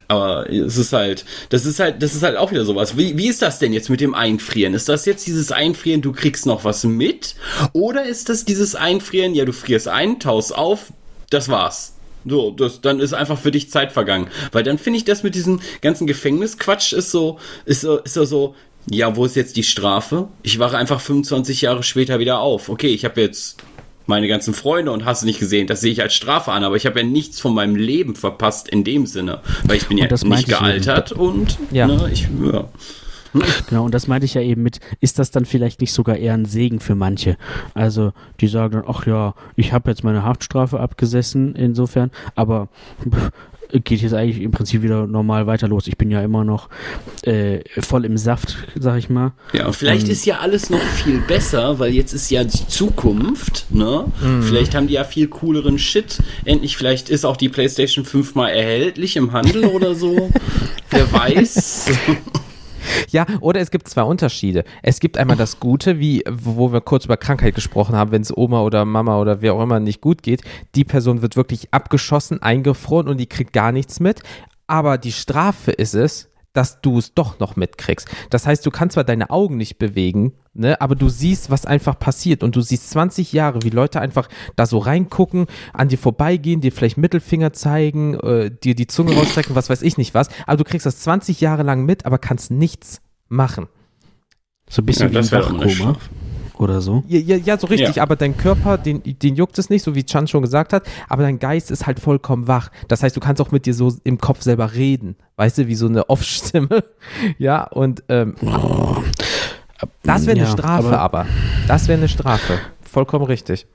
Aber 0.09 0.51
es 0.51 0.77
ist 0.77 0.93
halt, 0.93 1.25
das 1.51 1.67
ist 1.67 1.79
halt, 1.79 2.03
das 2.03 2.17
ist 2.17 2.25
halt 2.25 2.37
auch 2.37 2.51
wieder 2.51 2.65
sowas. 2.65 2.97
Wie, 2.97 3.17
wie 3.17 3.29
ist 3.29 3.43
das 3.43 3.61
denn 3.61 3.73
jetzt 3.73 3.91
mit 3.91 4.01
dem 4.01 4.13
Einfrieren? 4.13 4.75
Ist 4.75 4.89
das 4.89 5.07
jetzt 5.07 5.25
dieses 5.29 5.53
Einfrieren, 5.53 6.03
du 6.03 6.11
kriegst 6.11 6.47
noch 6.47 6.65
was 6.65 6.83
mit? 6.83 7.37
Oder 7.73 8.05
ist 8.07 8.29
das 8.29 8.45
dieses 8.45 8.75
Einfrieren, 8.75 9.37
ja, 9.37 9.45
du 9.45 9.53
frierst 9.53 9.87
ein, 9.87 10.19
taust 10.19 10.53
auf, 10.53 10.93
das 11.31 11.49
war's. 11.49 11.95
So, 12.25 12.51
das, 12.51 12.81
dann 12.81 12.99
ist 13.01 13.15
einfach 13.15 13.39
für 13.39 13.53
dich 13.53 13.71
Zeit 13.71 13.93
vergangen. 13.93 14.29
Weil 14.51 14.65
dann 14.65 14.79
finde 14.79 14.97
ich 14.97 15.05
das 15.05 15.23
mit 15.23 15.37
diesem 15.37 15.61
ganzen 15.81 16.09
Gefängnisquatsch 16.09 16.93
ist 16.93 17.13
so, 17.13 17.39
ist 17.65 17.83
so, 17.83 17.99
ist 17.99 18.15
so, 18.15 18.25
so, 18.25 18.57
ja, 18.90 19.16
wo 19.16 19.24
ist 19.24 19.37
jetzt 19.37 19.57
die 19.57 19.62
Strafe? 19.62 20.29
Ich 20.42 20.59
wache 20.59 20.76
einfach 20.76 21.00
25 21.00 21.62
Jahre 21.62 21.83
später 21.83 22.18
wieder 22.18 22.40
auf. 22.40 22.68
Okay, 22.68 22.88
ich 22.88 23.05
habe 23.05 23.20
jetzt 23.20 23.62
meine 24.07 24.26
ganzen 24.26 24.55
Freunde 24.55 24.90
und 24.90 25.05
hast 25.05 25.22
du 25.22 25.26
nicht 25.26 25.38
gesehen, 25.38 25.68
das 25.68 25.81
sehe 25.81 25.92
ich 25.92 26.03
als 26.03 26.14
Strafe 26.14 26.50
an, 26.50 26.64
aber 26.64 26.74
ich 26.74 26.85
habe 26.85 27.00
ja 27.00 27.07
nichts 27.07 27.38
von 27.38 27.55
meinem 27.55 27.76
Leben 27.76 28.16
verpasst 28.16 28.68
in 28.68 28.83
dem 28.83 29.07
Sinne, 29.07 29.40
weil 29.64 29.76
ich 29.76 29.87
bin 29.87 29.96
ja 29.98 30.09
nicht 30.09 30.24
ich 30.24 30.31
eben. 30.33 30.46
gealtert 30.46 31.12
und 31.12 31.59
Ja. 31.70 31.87
Ne, 31.87 32.11
ich, 32.12 32.29
ja. 32.53 32.68
Genau, 33.68 33.85
und 33.85 33.94
das 33.94 34.09
meinte 34.09 34.24
ich 34.24 34.35
ja 34.35 34.40
eben 34.40 34.64
mit, 34.64 34.81
ist 35.00 35.20
das 35.20 35.31
dann 35.31 35.44
vielleicht 35.44 35.81
nicht 35.81 35.92
sogar 35.92 36.16
eher 36.16 36.35
ein 36.35 36.46
Segen 36.46 36.81
für 36.81 36.96
manche? 36.96 37.37
Also, 37.74 38.12
die 38.40 38.48
sagen 38.48 38.72
dann, 38.72 38.85
ach 38.88 39.07
ja, 39.07 39.35
ich 39.55 39.72
habe 39.72 39.88
jetzt 39.88 40.03
meine 40.03 40.24
Haftstrafe 40.24 40.81
abgesessen, 40.81 41.55
insofern, 41.55 42.11
aber 42.35 42.68
geht 43.85 44.00
jetzt 44.02 44.14
eigentlich 44.14 44.42
im 44.42 44.50
Prinzip 44.50 44.83
wieder 44.83 45.06
normal 45.06 45.46
weiter 45.46 45.68
los. 45.68 45.87
Ich 45.87 45.96
bin 45.96 46.11
ja 46.11 46.22
immer 46.22 46.44
noch 46.44 46.68
äh, 47.22 47.61
voll 47.80 48.04
im 48.04 48.16
Saft, 48.18 48.56
sag 48.78 48.98
ich 48.98 49.09
mal. 49.09 49.33
Ja, 49.52 49.66
und 49.66 49.74
vielleicht 49.76 50.06
Ähm. 50.06 50.12
ist 50.12 50.26
ja 50.26 50.38
alles 50.40 50.70
noch 50.70 50.80
viel 50.80 51.20
besser, 51.20 51.78
weil 51.78 51.92
jetzt 51.92 52.12
ist 52.12 52.30
ja 52.30 52.44
die 52.44 52.66
Zukunft, 52.66 53.66
ne? 53.70 54.04
Mhm. 54.22 54.42
Vielleicht 54.42 54.74
haben 54.74 54.87
die 54.87 54.94
ja 54.94 55.04
viel 55.04 55.28
cooleren 55.28 55.78
Shit. 55.78 56.18
Endlich, 56.44 56.76
vielleicht 56.76 57.11
ist 57.11 57.24
auch 57.24 57.37
die 57.37 57.48
PlayStation 57.48 58.04
5 58.04 58.35
mal 58.35 58.48
erhältlich 58.48 59.16
im 59.16 59.33
Handel 59.33 59.66
oder 59.66 59.94
so. 59.94 60.30
Wer 60.90 61.12
weiß. 61.12 61.90
Ja, 63.11 63.26
oder 63.40 63.61
es 63.61 63.70
gibt 63.70 63.88
zwei 63.88 64.03
Unterschiede. 64.03 64.64
Es 64.83 65.00
gibt 65.00 65.18
einmal 65.18 65.37
das 65.37 65.61
Gute, 65.61 65.98
wie, 65.98 66.22
wo 66.31 66.72
wir 66.72 66.81
kurz 66.81 67.05
über 67.05 67.16
Krankheit 67.16 67.55
gesprochen 67.55 67.96
haben, 67.96 68.12
wenn 68.12 68.22
es 68.22 68.37
Oma 68.37 68.62
oder 68.62 68.85
Mama 68.85 69.18
oder 69.20 69.42
wer 69.42 69.55
auch 69.55 69.62
immer 69.62 69.81
nicht 69.81 70.00
gut 70.00 70.22
geht. 70.22 70.42
Die 70.74 70.85
Person 70.85 71.22
wird 71.22 71.37
wirklich 71.37 71.72
abgeschossen, 71.72 72.42
eingefroren 72.42 73.09
und 73.09 73.18
die 73.18 73.29
kriegt 73.29 73.53
gar 73.53 73.72
nichts 73.72 74.00
mit. 74.00 74.22
Aber 74.66 74.98
die 74.98 75.12
Strafe 75.12 75.72
ist 75.72 75.94
es, 75.94 76.29
dass 76.53 76.81
du 76.81 76.98
es 76.98 77.14
doch 77.14 77.38
noch 77.38 77.57
mitkriegst. 77.57 78.09
Das 78.31 78.46
heißt, 78.46 78.64
du 78.64 78.70
kannst 78.70 78.94
zwar 78.94 79.05
deine 79.05 79.31
Augen 79.31 79.57
nicht 79.57 79.79
bewegen, 79.79 80.33
ne, 80.61 80.81
aber 80.81 80.94
du 80.94 81.09
siehst, 81.09 81.51
was 81.51 81.66
einfach 81.66 81.99
passiert 81.99 82.42
und 82.42 82.55
du 82.55 82.61
siehst 82.61 82.90
20 82.90 83.33
Jahre, 83.33 83.62
wie 83.62 83.70
Leute 83.70 84.01
einfach 84.01 84.29
da 84.57 84.66
so 84.66 84.79
reingucken, 84.79 85.46
an 85.73 85.88
dir 85.88 85.99
vorbeigehen, 85.99 86.61
dir 86.61 86.70
vielleicht 86.70 86.99
Mittelfinger 86.99 87.53
zeigen, 87.53 88.14
äh, 88.20 88.51
dir 88.51 88.75
die 88.75 88.87
Zunge 88.87 89.14
rausstrecken, 89.14 89.57
was 89.57 89.70
weiß 89.70 89.83
ich 89.83 89.96
nicht 89.99 90.14
was, 90.14 90.29
aber 90.46 90.59
du 90.59 90.64
kriegst 90.64 90.87
das 90.87 91.01
20 91.01 91.40
Jahre 91.40 91.62
lang 91.62 91.85
mit, 91.85 92.07
aber 92.07 92.18
kannst 92.18 92.51
nichts 92.51 93.01
machen. 93.29 93.66
So 94.68 94.83
ein 94.83 94.87
bisschen 94.87 95.12
Ja, 95.12 95.25
wie 95.25 95.27
ein 95.27 95.33
Wachkoma 95.33 95.96
oder 96.61 96.81
so. 96.83 97.03
Ja, 97.09 97.18
ja, 97.18 97.37
ja 97.37 97.59
so 97.59 97.66
richtig, 97.66 97.96
Ja. 97.96 98.03
aber 98.03 98.16
dein 98.16 98.37
Körper, 98.37 98.77
den, 98.77 99.03
den 99.03 99.35
juckt 99.35 99.59
es 99.59 99.70
nicht, 99.70 99.83
so 99.83 99.94
wie 99.94 100.05
Chan 100.05 100.29
schon 100.29 100.42
gesagt 100.42 100.73
hat, 100.73 100.85
aber 101.09 101.23
dein 101.23 101.38
Geist 101.38 101.70
ist 101.70 101.87
halt 101.87 101.99
vollkommen 101.99 102.46
wach. 102.49 102.70
Das 102.87 103.03
heißt, 103.03 103.16
du 103.16 103.20
kannst 103.20 103.40
auch 103.40 103.51
mit 103.51 103.64
dir 103.66 103.73
so 103.75 103.96
im 104.05 104.18
Kopf 104.18 104.42
selber 104.42 104.75
reden, 104.75 105.16
weißt 105.37 105.59
du, 105.59 105.66
wie 105.68 105.75
so 105.75 105.87
eine 105.87 106.09
Off-Stimme. 106.09 106.85
Ja, 107.38 107.64
und 107.64 108.03
ähm, 108.09 108.35
das 110.03 110.27
wäre 110.27 110.37
eine 110.37 110.47
Ja, 110.47 110.53
Strafe, 110.53 110.88
aber- 110.88 111.01
aber, 111.01 111.27
das 111.69 111.88
wäre 111.88 111.99
eine 111.99 112.09
Strafe. 112.09 112.59
Vollkommen 112.83 113.25
richtig. 113.25 113.66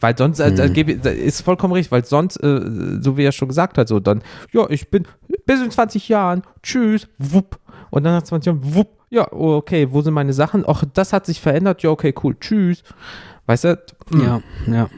Weil 0.00 0.16
sonst, 0.18 0.40
äh, 0.40 0.50
Hm. 0.50 1.00
da 1.02 1.10
ist 1.10 1.40
vollkommen 1.42 1.72
richtig, 1.72 1.92
weil 1.92 2.04
sonst, 2.04 2.36
äh, 2.42 2.60
so 3.00 3.16
wie 3.16 3.24
er 3.24 3.32
schon 3.32 3.48
gesagt 3.48 3.78
hat, 3.78 3.88
so 3.88 4.00
dann, 4.00 4.22
ja, 4.52 4.68
ich 4.68 4.90
bin 4.90 5.06
bis 5.46 5.62
in 5.62 5.70
20 5.70 6.08
Jahren, 6.08 6.42
tschüss, 6.62 7.08
wupp. 7.18 7.58
Und 7.90 8.04
dann 8.04 8.12
nach 8.14 8.22
20 8.22 8.46
Jahren, 8.52 8.74
wupp, 8.74 8.98
ja, 9.10 9.30
okay, 9.32 9.88
wo 9.90 10.02
sind 10.02 10.12
meine 10.14 10.32
Sachen? 10.32 10.64
Och, 10.66 10.82
das 10.92 11.12
hat 11.12 11.26
sich 11.26 11.40
verändert, 11.40 11.82
ja, 11.82 11.90
okay, 11.90 12.12
cool, 12.22 12.36
tschüss. 12.38 12.82
Weißt 13.46 13.64
du? 13.64 13.78
Ja, 14.14 14.40
ja. 14.66 14.88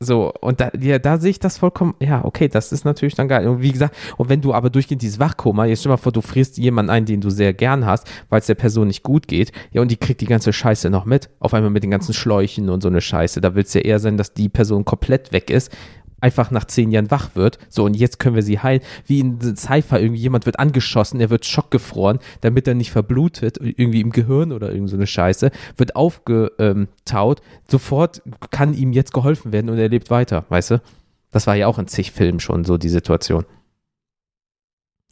So, 0.00 0.32
und 0.40 0.60
da, 0.60 0.70
ja, 0.78 1.00
da 1.00 1.18
sehe 1.18 1.30
ich 1.30 1.40
das 1.40 1.58
vollkommen, 1.58 1.94
ja, 2.00 2.24
okay, 2.24 2.48
das 2.48 2.70
ist 2.70 2.84
natürlich 2.84 3.16
dann 3.16 3.26
geil. 3.26 3.48
Und 3.48 3.62
wie 3.62 3.72
gesagt, 3.72 3.96
und 4.16 4.28
wenn 4.28 4.40
du 4.40 4.54
aber 4.54 4.70
durchgehend 4.70 5.02
dieses 5.02 5.18
Wachkoma, 5.18 5.64
jetzt 5.64 5.80
stell 5.80 5.90
mal 5.90 5.96
vor, 5.96 6.12
du 6.12 6.20
frierst 6.20 6.56
jemanden 6.56 6.90
ein, 6.90 7.04
den 7.04 7.20
du 7.20 7.30
sehr 7.30 7.52
gern 7.52 7.84
hast, 7.84 8.08
weil 8.28 8.38
es 8.38 8.46
der 8.46 8.54
Person 8.54 8.86
nicht 8.86 9.02
gut 9.02 9.26
geht, 9.26 9.50
ja, 9.72 9.82
und 9.82 9.90
die 9.90 9.96
kriegt 9.96 10.20
die 10.20 10.26
ganze 10.26 10.52
Scheiße 10.52 10.88
noch 10.88 11.04
mit, 11.04 11.30
auf 11.40 11.52
einmal 11.52 11.70
mit 11.70 11.82
den 11.82 11.90
ganzen 11.90 12.14
Schläuchen 12.14 12.70
und 12.70 12.82
so 12.82 12.88
eine 12.88 13.00
Scheiße, 13.00 13.40
da 13.40 13.56
willst 13.56 13.74
du 13.74 13.80
ja 13.80 13.86
eher 13.86 13.98
sein, 13.98 14.16
dass 14.16 14.34
die 14.34 14.48
Person 14.48 14.84
komplett 14.84 15.32
weg 15.32 15.50
ist, 15.50 15.76
einfach 16.20 16.50
nach 16.50 16.64
zehn 16.64 16.90
Jahren 16.90 17.10
wach 17.10 17.30
wird, 17.34 17.58
so, 17.68 17.84
und 17.84 17.94
jetzt 17.94 18.18
können 18.18 18.34
wir 18.34 18.42
sie 18.42 18.58
heilen, 18.58 18.80
wie 19.06 19.20
in 19.20 19.56
Cypher, 19.56 20.00
irgendwie 20.00 20.20
jemand 20.20 20.46
wird 20.46 20.58
angeschossen, 20.58 21.20
er 21.20 21.30
wird 21.30 21.46
schockgefroren, 21.46 22.18
damit 22.40 22.66
er 22.66 22.74
nicht 22.74 22.90
verblutet, 22.90 23.58
irgendwie 23.60 24.00
im 24.00 24.10
Gehirn 24.10 24.52
oder 24.52 24.72
irgend 24.72 24.90
so 24.90 24.96
eine 24.96 25.06
Scheiße, 25.06 25.50
wird 25.76 25.96
aufgetaut, 25.96 27.40
sofort 27.68 28.22
kann 28.50 28.74
ihm 28.74 28.92
jetzt 28.92 29.12
geholfen 29.12 29.52
werden 29.52 29.70
und 29.70 29.78
er 29.78 29.88
lebt 29.88 30.10
weiter, 30.10 30.44
weißt 30.48 30.72
du? 30.72 30.82
Das 31.30 31.46
war 31.46 31.54
ja 31.54 31.66
auch 31.66 31.78
in 31.78 31.88
zig 31.88 32.12
Filmen 32.12 32.40
schon 32.40 32.64
so 32.64 32.78
die 32.78 32.88
Situation. 32.88 33.44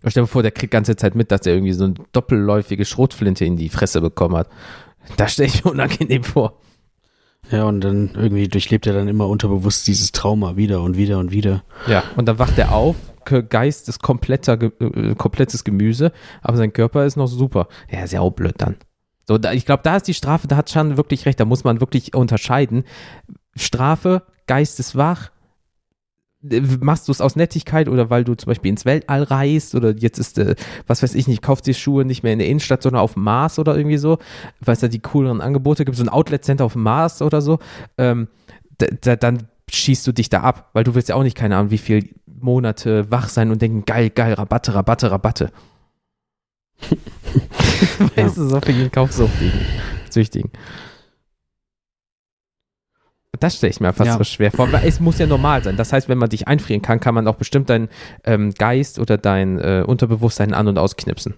Stell 0.07 0.23
dir 0.23 0.29
vor, 0.29 0.43
der 0.43 0.53
kriegt 0.53 0.71
ganze 0.71 0.97
Zeit 0.97 1.15
mit, 1.15 1.31
dass 1.31 1.47
er 1.47 1.55
irgendwie 1.55 1.73
so 1.73 1.85
eine 1.85 1.95
doppelläufige 2.13 2.85
Schrotflinte 2.85 3.45
in 3.45 3.57
die 3.57 3.69
Fresse 3.69 4.01
bekommen 4.01 4.37
hat. 4.37 4.49
Da 5.17 5.29
stelle 5.29 5.49
ich 5.49 5.65
mir 5.65 5.71
unangenehm 5.73 6.23
vor. 6.23 6.59
Ja, 7.51 7.65
und 7.65 7.81
dann 7.81 8.11
irgendwie 8.15 8.49
durchlebt 8.49 8.87
er 8.87 8.93
dann 8.95 9.09
immer 9.09 9.29
unterbewusst 9.29 9.87
dieses 9.87 10.13
Trauma 10.13 10.57
wieder 10.57 10.83
und 10.83 10.97
wieder 10.97 11.19
und 11.19 11.31
wieder. 11.31 11.63
Ja, 11.87 12.03
und 12.17 12.27
dann 12.27 12.39
wacht 12.39 12.59
er 12.59 12.73
auf, 12.73 12.97
Ge- 13.25 13.45
Geist 13.49 13.89
ist 13.89 14.03
kompletter, 14.03 14.61
äh, 14.63 15.15
komplettes 15.17 15.63
Gemüse, 15.65 16.13
aber 16.43 16.57
sein 16.57 16.73
Körper 16.73 17.05
ist 17.07 17.17
noch 17.17 17.27
super. 17.29 17.69
Ja, 17.91 18.03
ist 18.03 18.13
ja 18.13 18.21
auch 18.21 18.31
blöd 18.33 18.55
dann. 18.59 18.77
So, 19.29 19.39
da, 19.39 19.53
ich 19.53 19.67
glaube, 19.67 19.83
da 19.85 19.97
ist 19.97 20.07
die 20.09 20.15
Strafe, 20.15 20.47
da 20.49 20.57
hat 20.57 20.67
Chan 20.69 20.97
wirklich 20.97 21.27
recht, 21.27 21.39
da 21.41 21.45
muss 21.45 21.65
man 21.65 21.81
wirklich 21.81 22.15
unterscheiden. 22.15 22.85
Strafe, 23.57 24.23
Geist 24.47 24.79
ist 24.81 24.97
wach, 24.97 25.31
machst 26.81 27.09
du 27.09 27.13
es 27.13 27.21
aus 27.21 27.37
Nettigkeit 27.37 27.89
oder 27.89 28.11
weil 28.11 28.25
du 28.25 28.35
zum 28.35 28.51
Beispiel 28.51 28.71
ins 28.71 28.85
Weltall 28.85 29.23
reist 29.23 29.75
oder 29.75 29.95
jetzt 29.97 30.19
ist, 30.19 30.39
äh, 30.39 30.55
was 30.87 31.03
weiß 31.03 31.15
ich 31.15 31.29
nicht, 31.29 31.43
kaufst 31.43 31.67
dir 31.67 31.75
Schuhe 31.75 32.05
nicht 32.05 32.23
mehr 32.23 32.33
in 32.33 32.39
der 32.39 32.49
Innenstadt, 32.49 32.83
sondern 32.83 33.03
auf 33.03 33.15
dem 33.15 33.25
Mars 33.25 33.59
oder 33.59 33.77
irgendwie 33.77 33.99
so, 33.99 34.19
weil 34.61 34.75
es 34.75 34.81
da 34.81 34.89
die 34.89 35.01
cooleren 35.01 35.41
Angebote 35.41 35.85
gibt, 35.85 35.97
so 35.97 36.05
ein 36.05 36.09
Outlet-Center 36.09 36.65
auf 36.65 36.75
dem 36.75 36.83
Mars 36.83 37.23
oder 37.23 37.41
so, 37.41 37.59
ähm, 37.99 38.29
da, 38.79 38.87
da, 39.01 39.17
dann 39.17 39.49
schießt 39.71 40.07
du 40.07 40.13
dich 40.13 40.29
da 40.29 40.41
ab, 40.41 40.71
weil 40.73 40.85
du 40.85 40.95
willst 40.95 41.09
ja 41.09 41.15
auch 41.15 41.23
nicht, 41.23 41.37
keine 41.37 41.57
Ahnung, 41.57 41.71
wie 41.71 41.79
viele 41.79 42.07
Monate 42.27 43.11
wach 43.11 43.29
sein 43.29 43.51
und 43.51 43.61
denken, 43.63 43.85
geil, 43.85 44.11
geil, 44.11 44.35
Rabatte, 44.35 44.75
Rabatte, 44.75 45.11
Rabatte. 45.11 45.51
weißt 48.17 48.37
du, 48.37 48.49
so 48.49 48.61
für 48.61 48.73
den 48.73 48.91
Kaufsüchtigen. 48.91 50.51
Das 53.41 53.57
stelle 53.57 53.71
ich 53.71 53.81
mir 53.81 53.93
fast 53.93 54.09
Ja. 54.09 54.19
so 54.19 54.25
schwer 54.25 54.51
vor, 54.51 54.71
weil 54.73 54.87
es 54.87 55.01
muss 55.01 55.19
ja 55.19 55.27
normal 55.27 55.63
sein. 55.63 55.77
Das 55.77 55.93
heißt, 55.93 56.09
wenn 56.09 56.19
man 56.19 56.29
dich 56.31 56.49
einfrieren 56.49 56.83
kann, 56.83 57.01
kann 57.01 57.15
man 57.15 57.27
auch 57.29 57.37
bestimmt 57.37 57.71
deinen 57.71 57.89
ähm, 58.25 58.53
Geist 58.55 58.99
oder 58.99 59.19
dein 59.19 59.59
äh, 59.59 59.85
Unterbewusstsein 59.87 60.55
an- 60.55 60.69
und 60.69 60.79
ausknipsen. 60.79 61.35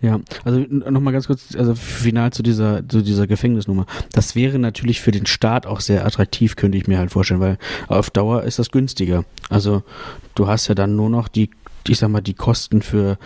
Ja, 0.00 0.18
also 0.44 0.60
nochmal 0.60 1.12
ganz 1.12 1.26
kurz, 1.26 1.54
also 1.54 1.74
final 1.74 2.32
zu 2.32 2.42
dieser, 2.42 2.88
zu 2.88 3.02
dieser 3.02 3.26
Gefängnisnummer. 3.26 3.84
Das 4.12 4.34
wäre 4.34 4.58
natürlich 4.58 5.02
für 5.02 5.10
den 5.10 5.26
Staat 5.26 5.66
auch 5.66 5.80
sehr 5.80 6.06
attraktiv, 6.06 6.56
könnte 6.56 6.78
ich 6.78 6.86
mir 6.88 6.98
halt 6.98 7.10
vorstellen, 7.10 7.40
weil 7.40 7.58
auf 7.86 8.08
Dauer 8.08 8.44
ist 8.44 8.58
das 8.58 8.70
günstiger. 8.70 9.24
Also 9.50 9.82
du 10.34 10.46
hast 10.48 10.68
ja 10.68 10.74
dann 10.74 10.96
nur 10.96 11.10
noch 11.10 11.28
die, 11.28 11.50
ich 11.86 11.98
sag 11.98 12.08
mal, 12.08 12.22
die 12.22 12.32
Kosten 12.34 12.80
für, 12.80 13.18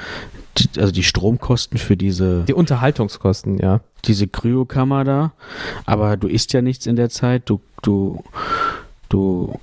die, 0.59 0.81
also 0.81 0.93
die 0.93 1.03
Stromkosten 1.03 1.79
für 1.79 1.97
diese, 1.97 2.45
Die 2.45 2.55
Unterhaltungskosten, 2.55 3.59
ja. 3.59 3.81
diese 4.05 4.27
Kryokammer 4.27 5.05
da, 5.05 5.33
aber 5.87 6.17
du 6.17 6.29
isst 6.29 6.53
ja 6.53 6.63
nichts 6.63 6.87
in 6.87 6.97
der 6.97 7.11
Zeit, 7.11 7.43
du, 7.47 7.61
du, 7.83 8.23
du 9.09 9.59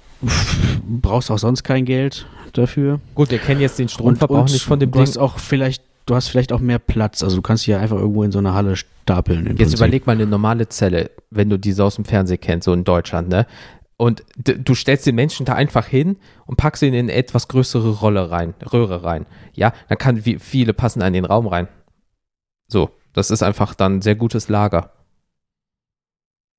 brauchst 0.87 1.31
auch 1.31 1.39
sonst 1.39 1.63
kein 1.63 1.85
Geld 1.85 2.25
dafür. 2.53 2.99
Gut, 3.15 3.31
wir 3.31 3.39
kennen 3.39 3.61
jetzt 3.61 3.79
den 3.79 3.89
Stromverbrauch 3.89 4.45
nicht 4.45 4.63
von 4.63 4.79
dem 4.79 4.91
du 4.91 4.99
Ding. 4.99 5.07
hast 5.07 5.17
auch 5.17 5.39
vielleicht, 5.39 5.83
du 6.05 6.15
hast 6.15 6.27
vielleicht 6.27 6.51
auch 6.51 6.59
mehr 6.59 6.79
Platz. 6.79 7.23
Also 7.23 7.37
du 7.37 7.41
kannst 7.41 7.63
dich 7.63 7.71
ja 7.71 7.79
einfach 7.79 7.97
irgendwo 7.97 8.23
in 8.23 8.31
so 8.31 8.39
eine 8.39 8.53
Halle 8.53 8.75
stapeln. 8.75 9.45
Jetzt 9.47 9.57
Prinzip. 9.57 9.79
überleg 9.79 10.07
mal 10.07 10.13
eine 10.13 10.27
normale 10.27 10.67
Zelle, 10.69 11.11
wenn 11.29 11.49
du 11.49 11.57
diese 11.57 11.83
aus 11.83 11.95
dem 11.95 12.05
Fernsehen 12.05 12.39
kennst, 12.39 12.65
so 12.65 12.73
in 12.73 12.83
Deutschland, 12.83 13.29
ne? 13.29 13.45
Und 14.01 14.23
du 14.35 14.73
stellst 14.73 15.05
den 15.05 15.13
Menschen 15.13 15.45
da 15.45 15.53
einfach 15.53 15.85
hin 15.85 16.17
und 16.47 16.55
packst 16.55 16.81
ihn 16.81 16.95
in 16.95 17.05
eine 17.05 17.13
etwas 17.13 17.47
größere 17.47 17.99
Rolle 17.99 18.31
rein, 18.31 18.55
Röhre 18.73 19.03
rein. 19.03 19.27
Ja, 19.53 19.73
dann 19.89 19.99
kann 19.99 20.25
wie 20.25 20.39
viele 20.39 20.73
passen 20.73 21.03
in 21.03 21.13
den 21.13 21.23
Raum 21.23 21.45
rein. 21.45 21.67
So, 22.67 22.89
das 23.13 23.29
ist 23.29 23.43
einfach 23.43 23.75
dann 23.75 24.01
sehr 24.01 24.15
gutes 24.15 24.49
Lager. 24.49 24.91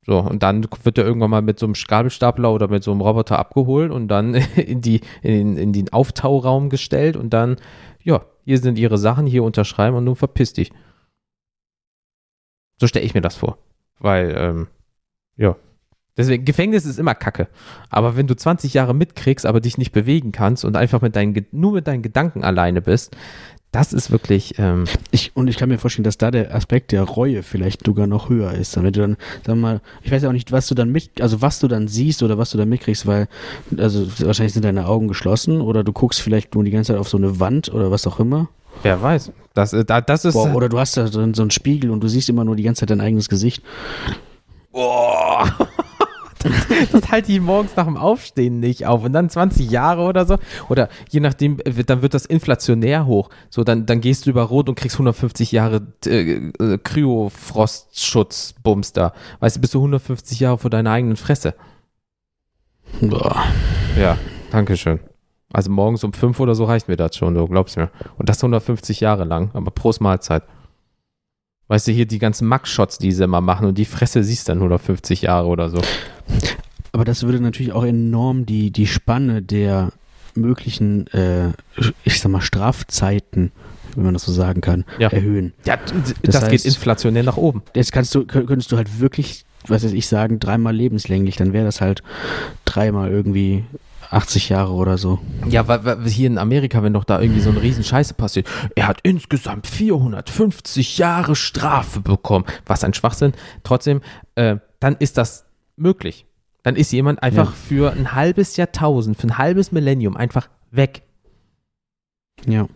So, 0.07 0.21
und 0.21 0.45
dann 0.45 0.69
wird 0.85 0.99
er 0.99 1.05
irgendwann 1.05 1.31
mal 1.31 1.43
mit 1.43 1.59
so 1.59 1.67
einem 1.67 1.75
Gabelstapler 1.75 2.53
oder 2.53 2.69
mit 2.69 2.85
so 2.85 2.93
einem 2.93 3.01
Roboter 3.01 3.41
abgeholt 3.41 3.91
und 3.91 4.07
dann 4.07 4.35
in, 4.55 4.81
die, 4.81 5.01
in, 5.23 5.57
in 5.57 5.73
den 5.73 5.93
Auftauraum 5.93 6.71
gestellt 6.71 7.17
und 7.17 7.31
dann, 7.31 7.57
ja, 8.05 8.25
hier 8.45 8.59
sind 8.59 8.79
ihre 8.79 8.99
Sachen, 8.99 9.27
hier 9.27 9.43
unterschreiben 9.43 9.97
und 9.97 10.05
nun 10.05 10.15
verpiss 10.15 10.53
dich. 10.53 10.71
So 12.79 12.87
stelle 12.87 13.05
ich 13.05 13.15
mir 13.15 13.21
das 13.21 13.35
vor. 13.35 13.59
Weil, 13.99 14.33
ähm, 14.39 14.69
ja. 15.37 15.57
Deswegen, 16.17 16.45
Gefängnis 16.45 16.85
ist 16.85 16.99
immer 16.99 17.15
Kacke. 17.15 17.49
Aber 17.89 18.17
wenn 18.17 18.27
du 18.27 18.35
20 18.37 18.75
Jahre 18.75 18.95
mitkriegst, 18.95 19.47
aber 19.47 19.61
dich 19.61 19.79
nicht 19.79 19.93
bewegen 19.93 20.31
kannst 20.33 20.65
und 20.65 20.77
einfach 20.77 21.01
mit 21.01 21.17
deinen, 21.17 21.47
nur 21.53 21.73
mit 21.73 21.87
deinen 21.87 22.03
Gedanken 22.03 22.45
alleine 22.45 22.83
bist, 22.83 23.17
das 23.71 23.95
ist 23.95 24.11
wirklich, 24.11 24.59
ähm, 24.59 24.85
Ich, 25.13 25.33
und 25.35 25.49
ich 25.49 25.57
kann 25.57 25.71
mir 25.71 25.79
vorstellen, 25.79 26.05
dass 26.05 26.19
da 26.19 26.31
der 26.31 26.55
Aspekt 26.55 26.93
der 26.93 27.05
Reue 27.05 27.43
vielleicht 27.43 27.87
sogar 27.87 28.07
noch 28.07 28.29
höher 28.29 28.53
ist. 28.53 28.77
Wenn 28.77 28.93
du 28.93 29.01
dann, 29.01 29.17
sag 29.47 29.57
mal, 29.57 29.81
ich 30.03 30.13
weiß 30.13 30.23
ja 30.25 30.29
auch 30.29 30.35
nicht, 30.35 30.53
was 30.53 30.67
du 30.67 30.75
dann 30.75 30.91
mit, 30.93 31.23
also 31.23 31.41
was 31.41 31.59
du 31.61 31.69
dann 31.69 31.89
siehst 31.89 32.23
oder 32.23 32.37
was 32.37 32.51
du 32.51 32.59
dann 32.59 32.69
mitkriegst, 32.69 33.07
weil, 33.07 33.29
also 33.79 34.07
wahrscheinlich 34.19 34.53
sind 34.53 34.67
deine 34.67 34.87
Augen 34.87 35.09
geschlossen 35.09 35.63
oder 35.63 35.83
du 35.85 35.93
guckst 35.95 36.21
vielleicht 36.21 36.55
nur 36.55 36.65
die 36.65 36.71
ganze 36.71 36.93
Zeit 36.93 37.01
auf 37.01 37.09
so 37.09 37.17
eine 37.17 37.41
Wand 37.41 37.73
oder 37.73 37.91
was 37.91 38.07
auch 38.07 38.21
immer. 38.21 38.51
wer 38.83 39.01
weiß. 39.01 39.33
Das, 39.55 39.73
äh, 39.73 39.85
da- 39.87 40.03
das 40.03 40.27
ist. 40.27 40.35
Boah, 40.35 40.55
oder 40.55 40.69
du 40.69 40.79
hast 40.79 40.99
da 40.99 41.07
so, 41.07 41.27
so 41.33 41.41
einen 41.43 41.51
Spiegel 41.51 41.91
und 41.91 42.01
du 42.05 42.09
siehst 42.09 42.29
immer 42.29 42.45
nur 42.45 42.57
die 42.57 42.63
ganze 42.65 42.81
Zeit 42.81 42.91
dein 42.91 43.01
eigenes 43.01 43.31
Gesicht. 43.31 43.63
Boah. 44.71 45.49
Das, 46.93 47.11
halte 47.11 47.33
ich 47.33 47.41
morgens 47.41 47.75
nach 47.77 47.87
dem 47.87 47.97
Aufstehen 47.97 48.61
nicht 48.61 48.87
auf. 48.87 49.03
Und 49.05 49.13
dann 49.13 49.29
20 49.31 49.71
Jahre 49.71 50.03
oder 50.03 50.27
so. 50.27 50.37
Oder 50.69 50.89
je 51.11 51.21
nachdem, 51.21 51.61
äh, 51.61 51.85
dann 51.85 52.03
wird 52.03 52.15
das 52.15 52.27
inflationär 52.27 53.07
hoch. 53.07 53.31
So, 53.51 53.63
dann, 53.65 53.87
dann 53.87 54.01
gehst 54.01 54.27
du 54.27 54.31
über 54.31 54.43
Rot 54.43 54.69
und 54.69 54.75
kriegst 54.75 54.97
150 54.97 55.53
Jahre 55.53 55.87
äh, 56.07 56.51
äh, 56.59 56.79
Kryofrostschutz-Bums 56.79 58.93
da. 58.93 59.13
Weißt 59.41 59.57
du, 59.57 59.61
bist 59.61 59.75
du 59.75 59.79
150 59.79 60.41
Jahre 60.41 60.59
vor 60.59 60.71
deiner 60.71 60.91
eigenen 60.91 61.17
Fresse. 61.17 61.55
Boah. 63.01 63.45
Ja, 63.99 64.19
danke 64.51 64.77
schön. 64.77 65.01
Also 65.53 65.71
morgens 65.71 66.03
um 66.05 66.13
5 66.13 66.41
oder 66.41 66.55
so 66.55 66.65
reicht 66.65 66.89
mir 66.89 66.97
das 66.97 67.17
schon, 67.17 67.35
du 67.35 67.47
glaubst 67.47 67.77
mir. 67.77 67.91
Und 68.17 68.29
das 68.29 68.43
150 68.43 69.01
Jahre 69.01 69.25
lang, 69.25 69.51
aber 69.53 69.71
Prost 69.71 70.01
Mahlzeit. 70.01 70.43
Weißt 71.73 71.89
du, 71.89 71.93
hier 71.93 72.05
die 72.05 72.19
ganzen 72.19 72.47
Max-Shots, 72.49 72.99
die 72.99 73.13
sie 73.13 73.25
immer 73.25 73.41
machen 73.41 73.67
und 73.67 73.79
die 73.79 73.87
Fresse 73.87 74.23
siehst 74.23 74.51
dann 74.51 74.59
150 74.59 75.23
Jahre 75.23 75.47
oder 75.49 75.71
so. 75.71 75.81
Aber 76.93 77.07
das 77.07 77.23
würde 77.23 77.41
natürlich 77.41 77.73
auch 77.73 77.87
enorm 77.87 78.45
die, 78.45 78.71
die 78.71 78.87
Spanne 78.87 79.41
der 79.41 79.91
möglichen, 80.35 81.07
äh, 81.15 81.49
ich 82.05 82.21
sag 82.21 82.31
mal, 82.31 82.43
Strafzeiten, 82.43 83.53
wenn 83.97 84.05
man 84.05 84.13
das 84.13 84.25
so 84.27 84.33
sagen 84.33 84.61
kann, 84.61 84.85
Ja. 84.99 85.09
erhöhen. 85.09 85.55
Ja, 85.65 85.79
Das 85.79 86.41
das, 86.43 86.51
geht 86.51 86.61
heißt- 86.61 86.67
inflationär 86.67 87.23
nach 87.23 87.39
oben. 87.39 87.63
Jetzt 87.75 87.91
kannst 87.91 88.15
du, 88.15 88.21
kö- 88.21 88.45
könntest 88.45 88.71
du 88.71 88.77
halt 88.77 89.01
wirklich, 89.01 89.47
was 89.67 89.83
weiß 89.83 89.93
ich 89.93 90.07
sagen, 90.07 90.41
dreimal 90.41 90.77
lebenslänglich, 90.77 91.37
dann 91.37 91.55
wäre 91.55 91.65
das 91.65 91.81
halt 91.81 92.03
dreimal 92.67 93.11
irgendwie 93.11 93.65
80 94.13 94.49
Jahre 94.51 94.73
oder 94.73 94.99
so. 94.99 95.19
Ja, 95.49 95.67
weil, 95.69 95.85
weil 95.85 96.09
hier 96.09 96.27
in 96.27 96.39
Amerika, 96.39 96.83
wenn 96.83 96.93
doch 96.93 97.05
da 97.05 97.21
irgendwie 97.21 97.41
so 97.41 97.51
eine 97.51 97.63
riesen 97.63 97.85
Scheiße 97.85 98.15
passiert, 98.15 98.47
er 98.77 98.87
hat 98.89 98.99
insgesamt 99.03 99.67
450 99.67 100.99
Jahre 100.99 101.35
Strafe 101.35 102.01
bekommen. 102.01 102.45
Was 102.67 102.85
ein 102.85 102.95
Schwachsinn. 102.95 103.33
Trotzdem, 103.65 104.01
äh, 104.35 104.57
dann 104.81 104.97
ist 104.97 105.17
das 105.19 105.45
möglich. 105.77 106.27
Dann 106.63 106.77
ist 106.77 106.93
jemand 106.93 107.23
einfach 107.23 107.47
Ja. 107.51 107.53
für 107.53 107.93
ein 107.93 108.13
halbes 108.13 108.57
Jahrtausend, 108.57 109.17
für 109.17 109.27
ein 109.29 109.39
halbes 109.39 109.73
Millennium 109.73 110.17
einfach 110.17 110.49
weg. 110.71 111.03
Ja. 112.47 112.67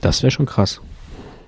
Das 0.00 0.22
wäre 0.22 0.30
schon 0.30 0.46
krass. 0.46 0.80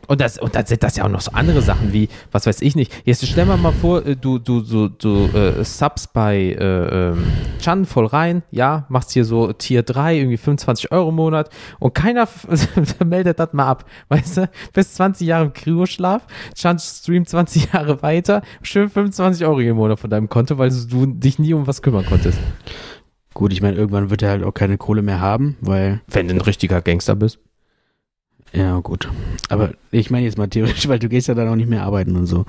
Und 0.06 0.20
das, 0.20 0.38
und 0.38 0.54
das 0.54 0.68
sind 0.68 0.82
das 0.82 0.96
ja 0.96 1.04
auch 1.04 1.08
noch 1.08 1.20
so 1.20 1.32
andere 1.32 1.62
Sachen 1.62 1.92
wie, 1.92 2.08
was 2.32 2.46
weiß 2.46 2.62
ich 2.62 2.76
nicht. 2.76 2.92
Jetzt 3.04 3.26
stell 3.26 3.46
mal 3.46 3.56
mal 3.56 3.72
vor, 3.72 4.04
äh, 4.06 4.16
du, 4.16 4.38
du, 4.38 4.60
du, 4.60 4.88
du 4.88 5.26
äh, 5.36 5.64
subs 5.64 6.06
bei 6.06 6.36
äh, 6.36 7.08
ähm, 7.10 7.24
Chan 7.60 7.84
voll 7.86 8.06
rein, 8.06 8.42
ja, 8.50 8.86
machst 8.88 9.12
hier 9.12 9.24
so 9.24 9.52
Tier 9.52 9.82
3, 9.82 10.18
irgendwie 10.18 10.36
25 10.36 10.92
Euro 10.92 11.08
im 11.10 11.16
Monat 11.16 11.50
und 11.78 11.94
keiner 11.94 12.28
meldet 13.04 13.38
das 13.38 13.52
mal 13.52 13.66
ab. 13.66 13.84
Weißt 14.08 14.38
du, 14.38 14.50
bis 14.72 14.94
20 14.94 15.26
Jahre 15.26 15.46
im 15.46 15.52
Kryoschlaf, 15.52 16.22
Chan 16.54 16.78
streamt 16.78 17.28
20 17.28 17.72
Jahre 17.72 18.02
weiter, 18.02 18.42
schön 18.62 18.88
25 18.88 19.46
Euro 19.46 19.60
im 19.60 19.76
Monat 19.76 19.98
von 19.98 20.10
deinem 20.10 20.28
Konto, 20.28 20.58
weil 20.58 20.70
du 20.70 21.06
dich 21.06 21.38
nie 21.38 21.54
um 21.54 21.66
was 21.66 21.82
kümmern 21.82 22.06
konntest. 22.06 22.38
Gut, 23.34 23.52
ich 23.52 23.60
meine, 23.60 23.76
irgendwann 23.76 24.08
wird 24.08 24.22
er 24.22 24.30
halt 24.30 24.44
auch 24.44 24.54
keine 24.54 24.78
Kohle 24.78 25.02
mehr 25.02 25.20
haben, 25.20 25.56
weil, 25.60 26.00
Wenn 26.08 26.26
du 26.26 26.34
ein 26.34 26.40
richtiger 26.40 26.80
Gangster 26.80 27.14
bist. 27.14 27.38
Ja, 28.52 28.78
gut. 28.80 29.08
Aber 29.48 29.72
ich 29.90 30.10
meine 30.10 30.24
jetzt 30.26 30.38
mal 30.38 30.48
theoretisch, 30.48 30.88
weil 30.88 30.98
du 30.98 31.08
gehst 31.08 31.28
ja 31.28 31.34
dann 31.34 31.48
auch 31.48 31.56
nicht 31.56 31.68
mehr 31.68 31.82
arbeiten 31.82 32.16
und 32.16 32.26
so. 32.26 32.44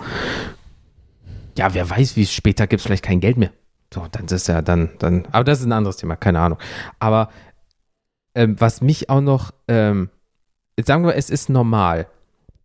Ja, 1.57 1.73
wer 1.73 1.89
weiß, 1.89 2.15
wie 2.15 2.23
es 2.23 2.31
später 2.31 2.67
gibt, 2.67 2.81
vielleicht 2.81 3.03
kein 3.03 3.19
Geld 3.19 3.37
mehr. 3.37 3.51
So, 3.93 4.05
dann 4.11 4.25
ist 4.25 4.47
ja 4.47 4.61
dann, 4.61 4.89
dann, 4.99 5.25
aber 5.31 5.43
das 5.43 5.59
ist 5.59 5.65
ein 5.65 5.71
anderes 5.71 5.97
Thema, 5.97 6.15
keine 6.15 6.39
Ahnung. 6.39 6.59
Aber 6.99 7.29
ähm, 8.35 8.55
was 8.59 8.81
mich 8.81 9.09
auch 9.09 9.21
noch, 9.21 9.51
ähm, 9.67 10.09
sagen 10.83 11.05
wir, 11.05 11.15
es 11.15 11.29
ist 11.29 11.49
normal. 11.49 12.07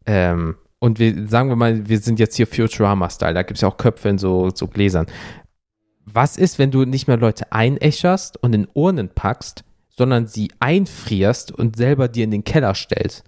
Ähm, 0.05 0.57
und 0.79 0.99
wir, 0.99 1.29
sagen 1.29 1.49
wir 1.49 1.57
mal, 1.57 1.89
wir 1.89 1.99
sind 2.01 2.19
jetzt 2.19 2.35
hier 2.37 2.47
Futurama-Style, 2.47 3.35
da 3.35 3.43
gibt 3.43 3.59
es 3.59 3.63
ja 3.63 3.69
auch 3.69 3.77
Köpfe 3.77 4.09
in 4.09 4.19
so, 4.19 4.51
so 4.53 4.67
Gläsern. 4.67 5.07
Was 6.05 6.37
ist, 6.37 6.59
wenn 6.59 6.73
du 6.73 6.85
nicht 6.85 7.07
mehr 7.07 7.17
Leute 7.17 7.53
einäscherst 7.53 8.37
und 8.43 8.53
in 8.53 8.67
Urnen 8.75 9.09
packst, 9.09 9.65
sondern 9.97 10.27
sie 10.27 10.51
einfrierst 10.61 11.53
und 11.53 11.77
selber 11.77 12.09
dir 12.09 12.25
in 12.25 12.31
den 12.31 12.45
Keller 12.45 12.75
stellst? 12.75 13.25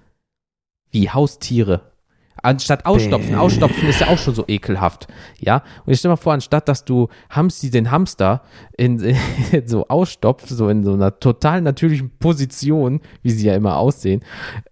Wie 0.90 1.11
Haustiere. 1.11 1.94
Anstatt 2.42 2.85
ausstopfen. 2.85 3.37
Ausstopfen 3.37 3.88
ist 3.88 4.00
ja 4.00 4.09
auch 4.09 4.18
schon 4.18 4.35
so 4.35 4.44
ekelhaft. 4.46 5.07
Ja. 5.38 5.62
Und 5.87 5.92
ich 5.92 6.00
stell 6.00 6.11
mal 6.11 6.16
vor, 6.16 6.35
anstatt 6.35 6.68
dass 6.68 6.85
du 6.85 7.09
Hamsti 7.30 7.70
den 7.70 7.91
Hamster 7.91 8.43
in, 8.76 8.99
in 8.99 9.16
so 9.66 9.88
ausstopfst, 9.88 10.49
so 10.49 10.68
in 10.68 10.84
so 10.84 10.93
einer 10.93 11.18
total 11.18 11.62
natürlichen 11.62 12.11
Position, 12.18 13.01
wie 13.22 13.30
sie 13.30 13.47
ja 13.47 13.55
immer 13.55 13.78
aussehen, 13.78 14.20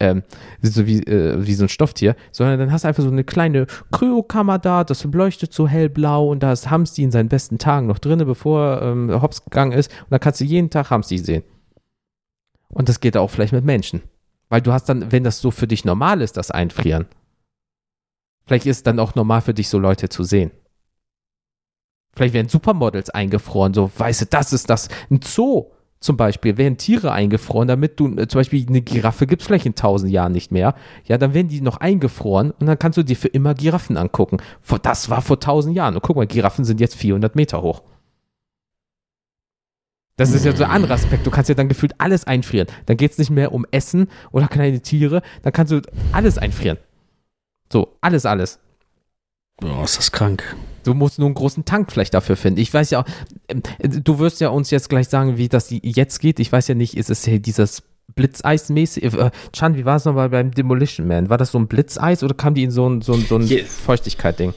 ähm, 0.01 0.23
so 0.61 0.87
wie, 0.87 0.99
äh, 1.05 1.47
wie 1.47 1.55
so 1.55 1.64
ein 1.64 1.71
Stofftier, 1.71 2.14
sondern 2.31 2.59
dann 2.59 2.73
hast 2.73 2.85
du 2.85 2.89
einfach 2.89 3.05
so 3.05 3.11
eine 3.11 3.25
kleine 3.25 3.66
Kryokammer 3.91 4.59
da, 4.59 4.85
das 4.85 5.05
leuchtet 5.05 5.55
so 5.55 5.66
hellblau 5.66 6.29
und 6.29 6.43
da 6.43 6.53
ist 6.53 6.69
Hamsti 6.69 7.05
in 7.05 7.11
seinen 7.11 7.29
besten 7.31 7.57
Tagen 7.59 7.87
noch 7.87 8.01
drinne, 8.01 8.27
bevor 8.27 8.83
ähm, 8.83 9.23
hops 9.23 9.45
gegangen 9.45 9.73
ist. 9.73 9.91
Und 10.03 10.11
dann 10.11 10.21
kannst 10.21 10.41
du 10.41 10.45
jeden 10.45 10.69
Tag 10.69 10.91
Hamsti 10.91 11.16
sehen. 11.16 11.45
Und 12.73 12.89
das 12.89 13.01
geht 13.01 13.16
auch 13.16 13.31
vielleicht 13.31 13.53
mit 13.53 13.64
Menschen. 13.64 14.03
Weil 14.49 14.61
du 14.61 14.73
hast 14.73 14.89
dann, 14.89 15.12
wenn 15.12 15.25
das 15.25 15.41
so 15.41 15.51
für 15.51 15.66
dich 15.66 15.85
normal 15.85 16.20
ist, 16.20 16.37
das 16.37 16.51
Einfrieren, 16.51 17.07
vielleicht 18.45 18.66
ist 18.66 18.79
es 18.79 18.83
dann 18.83 18.99
auch 18.99 19.14
normal 19.14 19.41
für 19.41 19.55
dich, 19.55 19.68
so 19.68 19.79
Leute 19.79 20.09
zu 20.09 20.25
sehen. 20.25 20.51
Vielleicht 22.14 22.35
werden 22.35 22.49
Supermodels 22.49 23.09
eingefroren, 23.11 23.73
so, 23.73 23.91
weißt 23.97 24.23
du, 24.23 24.27
das 24.27 24.53
ist 24.53 24.68
das. 24.68 24.89
Ein 25.11 25.20
Zoo 25.23 25.70
zum 26.03 26.16
Beispiel, 26.16 26.59
werden 26.59 26.77
Tiere 26.77 27.12
eingefroren, 27.12 27.68
damit 27.68 27.99
du, 27.99 28.09
äh, 28.16 28.29
zum 28.29 28.41
Beispiel 28.41 28.66
eine 28.68 28.83
Giraffe 28.83 29.27
gibt 29.27 29.43
es 29.43 29.47
vielleicht 29.47 29.66
in 29.66 29.75
tausend 29.75 30.11
Jahren 30.11 30.33
nicht 30.33 30.51
mehr. 30.51 30.75
Ja, 31.07 31.16
dann 31.16 31.33
werden 31.33 31.49
die 31.49 31.61
noch 31.61 31.79
eingefroren 31.79 32.51
und 32.51 32.66
dann 32.66 32.79
kannst 32.79 32.99
du 32.99 33.05
dir 33.05 33.16
für 33.16 33.29
immer 33.29 33.55
Giraffen 33.55 33.97
angucken. 33.97 34.39
Das 34.83 35.09
war 35.09 35.23
vor 35.23 35.41
tausend 35.41 35.77
Jahren. 35.77 35.95
Und 35.95 36.03
guck 36.03 36.16
mal, 36.16 36.27
Giraffen 36.27 36.64
sind 36.64 36.81
jetzt 36.81 36.97
400 36.97 37.37
Meter 37.37 37.62
hoch. 37.62 37.83
Das 40.17 40.33
ist 40.33 40.45
ja 40.45 40.55
so 40.55 40.65
ein 40.65 40.71
anderer 40.71 40.95
Aspekt. 40.95 41.27
Du 41.27 41.31
kannst 41.31 41.49
ja 41.49 41.55
dann 41.55 41.69
gefühlt 41.69 41.95
alles 41.99 42.25
einfrieren. 42.25 42.69
Dann 42.87 42.97
geht 42.97 43.13
es 43.13 43.19
nicht 43.19 43.31
mehr 43.31 43.53
um 43.53 43.67
Essen 43.71 44.09
oder 44.31 44.47
kleine 44.47 44.81
Tiere. 44.81 45.23
Dann 45.43 45.53
kannst 45.53 45.73
du 45.73 45.81
alles 46.13 46.39
einfrieren. 46.39 46.79
So, 47.73 47.97
alles, 48.03 48.27
alles. 48.27 48.59
Boah, 49.59 49.85
ist 49.85 49.97
das 49.97 50.13
krank. 50.13 50.57
Du 50.85 50.95
musst 50.95 51.19
nur 51.19 51.27
einen 51.27 51.35
großen 51.35 51.65
Tank 51.65 51.91
vielleicht 51.93 52.15
dafür 52.15 52.37
finden. 52.37 52.61
Ich 52.61 52.73
weiß 52.73 52.91
ja 52.91 53.01
auch, 53.01 53.05
ähm, 53.49 53.63
du 53.81 54.19
wirst 54.19 54.41
ja 54.41 54.49
uns 54.49 54.71
jetzt 54.71 54.89
gleich 54.89 55.09
sagen, 55.09 55.39
wie 55.39 55.49
das 55.49 55.69
jetzt 55.71 56.19
geht. 56.21 56.41
Ich 56.41 56.53
weiß 56.53 56.69
ja 56.69 56.75
nicht, 56.75 56.97
ist 56.97 57.09
es 57.09 57.25
hier 57.25 57.39
dieses 57.39 57.83
Blitzeis-mäßig? 58.15 59.05
Äh, 59.05 59.31
Chan, 59.53 59.77
wie 59.77 59.85
war 59.85 59.97
es 59.97 60.05
nochmal 60.05 60.29
beim 60.31 60.51
Demolition 60.51 61.07
Man? 61.07 61.31
War 61.31 61.39
das 61.39 61.53
so 61.53 61.59
ein 61.59 61.69
Blitzeis 61.69 62.23
oder 62.23 62.35
kam 62.35 62.55
die 62.55 62.65
in 62.65 62.71
so 62.71 62.89
ein, 62.89 63.01
so 63.01 63.15
ein, 63.15 63.25
so 63.27 63.37
ein 63.37 63.47
Yes. 63.47 63.75
Feuchtigkeit-Ding? 63.81 64.55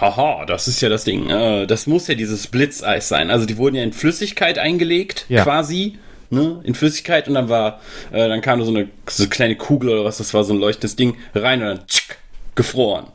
Haha, 0.00 0.44
das 0.46 0.66
ist 0.68 0.80
ja 0.80 0.88
das 0.88 1.04
Ding. 1.04 1.30
Äh, 1.30 1.66
Das 1.66 1.86
muss 1.86 2.08
ja 2.08 2.14
dieses 2.14 2.46
Blitzeis 2.48 3.08
sein. 3.08 3.30
Also 3.30 3.46
die 3.46 3.56
wurden 3.56 3.76
ja 3.76 3.82
in 3.82 3.92
Flüssigkeit 3.92 4.58
eingelegt, 4.58 5.26
Ja. 5.28 5.42
quasi. 5.44 5.98
Ne, 6.30 6.60
in 6.64 6.74
Flüssigkeit 6.74 7.28
und 7.28 7.34
dann 7.34 7.48
war, 7.48 7.80
äh, 8.10 8.28
dann 8.28 8.40
kam 8.40 8.60
so 8.64 8.70
eine 8.70 8.88
so 9.08 9.22
eine 9.22 9.30
kleine 9.30 9.56
Kugel 9.56 9.90
oder 9.90 10.04
was, 10.04 10.16
das 10.18 10.34
war 10.34 10.42
so 10.42 10.52
ein 10.52 10.58
leuchtendes 10.58 10.96
Ding 10.96 11.14
rein 11.34 11.60
und 11.62 11.66
dann 11.68 11.86
tschick, 11.86 12.16
gefroren. 12.56 13.06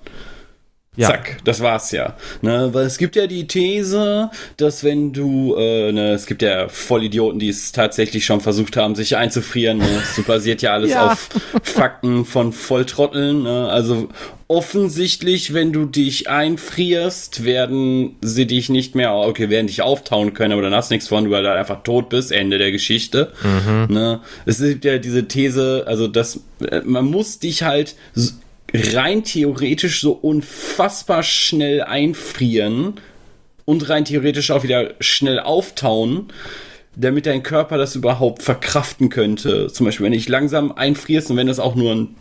Ja. 1.00 1.08
Zack, 1.08 1.38
das 1.45 1.62
war's 1.62 1.91
ja. 1.91 2.18
Ne, 2.41 2.70
weil 2.74 2.86
es 2.86 2.97
gibt 2.97 3.16
ja 3.16 3.26
die 3.26 3.47
These, 3.47 4.30
dass 4.58 4.84
wenn 4.84 5.14
du, 5.14 5.56
äh, 5.58 5.93
ne, 5.93 6.12
es 6.12 6.26
gibt 6.26 6.41
ja 6.41 6.68
Vollidioten, 6.68 7.39
die 7.39 7.47
es 7.47 7.72
tatsächlich 7.72 8.26
schon 8.26 8.41
versucht 8.41 8.76
haben, 8.76 8.95
sich 8.95 9.16
einzufrieren. 9.16 9.78
Ne? 9.78 9.88
So 10.14 10.24
basiert 10.24 10.62
ja 10.62 10.74
alles 10.74 10.91
Ja. 10.93 11.14
auf 11.14 11.30
Fakten 11.64 12.26
von 12.26 12.52
Volltrotteln. 12.52 13.43
Ne? 13.43 13.70
Also 13.70 14.10
offensichtlich, 14.50 15.54
wenn 15.54 15.72
du 15.72 15.86
dich 15.86 16.30
einfrierst, 16.30 17.45
werden 17.45 18.16
sie 18.22 18.45
dich 18.45 18.68
nicht 18.70 18.93
mehr, 18.95 19.14
okay, 19.14 19.50
werden 19.50 19.68
dich 19.68 19.82
auftauen 19.82 20.34
können, 20.34 20.52
aber 20.52 20.62
dann 20.64 20.74
hast 20.74 20.91
du 20.91 20.95
nichts 20.95 21.08
von, 21.08 21.30
weil 21.32 21.43
du 21.43 21.50
halt 21.50 21.60
einfach 21.60 21.84
tot 21.84 22.10
bist. 22.10 22.32
Ende 22.34 22.58
der 22.58 22.72
Geschichte. 22.72 23.32
Ne? 23.88 24.20
Es 24.45 24.60
gibt 24.60 24.84
ja 24.86 24.97
diese 24.97 25.28
These, 25.30 25.86
also 25.88 26.08
dass 26.08 26.41
äh, 26.70 26.82
man 26.84 27.06
muss 27.06 27.39
dich 27.39 27.64
halt 27.64 27.95
rein 28.74 29.24
theoretisch 29.24 30.02
so 30.02 30.12
unfassbar 30.12 31.24
schnell 31.24 31.82
einfrieren 31.82 32.96
und 33.66 33.90
rein 33.90 34.06
theoretisch 34.06 34.52
auch 34.52 34.64
wieder 34.64 34.94
schnell 35.00 35.40
auftauen, 35.40 36.32
damit 36.96 37.26
dein 37.26 37.44
Körper 37.44 37.78
das 37.78 37.96
überhaupt 37.96 38.44
verkraften 38.44 39.10
könnte. 39.10 39.72
Zum 39.72 39.86
Beispiel, 39.86 40.06
wenn 40.06 40.14
ich 40.14 40.28
langsam 40.28 40.72
einfrierst 40.72 41.32
und 41.32 41.38
wenn 41.38 41.48
das 41.48 41.60
auch 41.60 41.76
nur 41.76 41.96
ein 41.96 42.16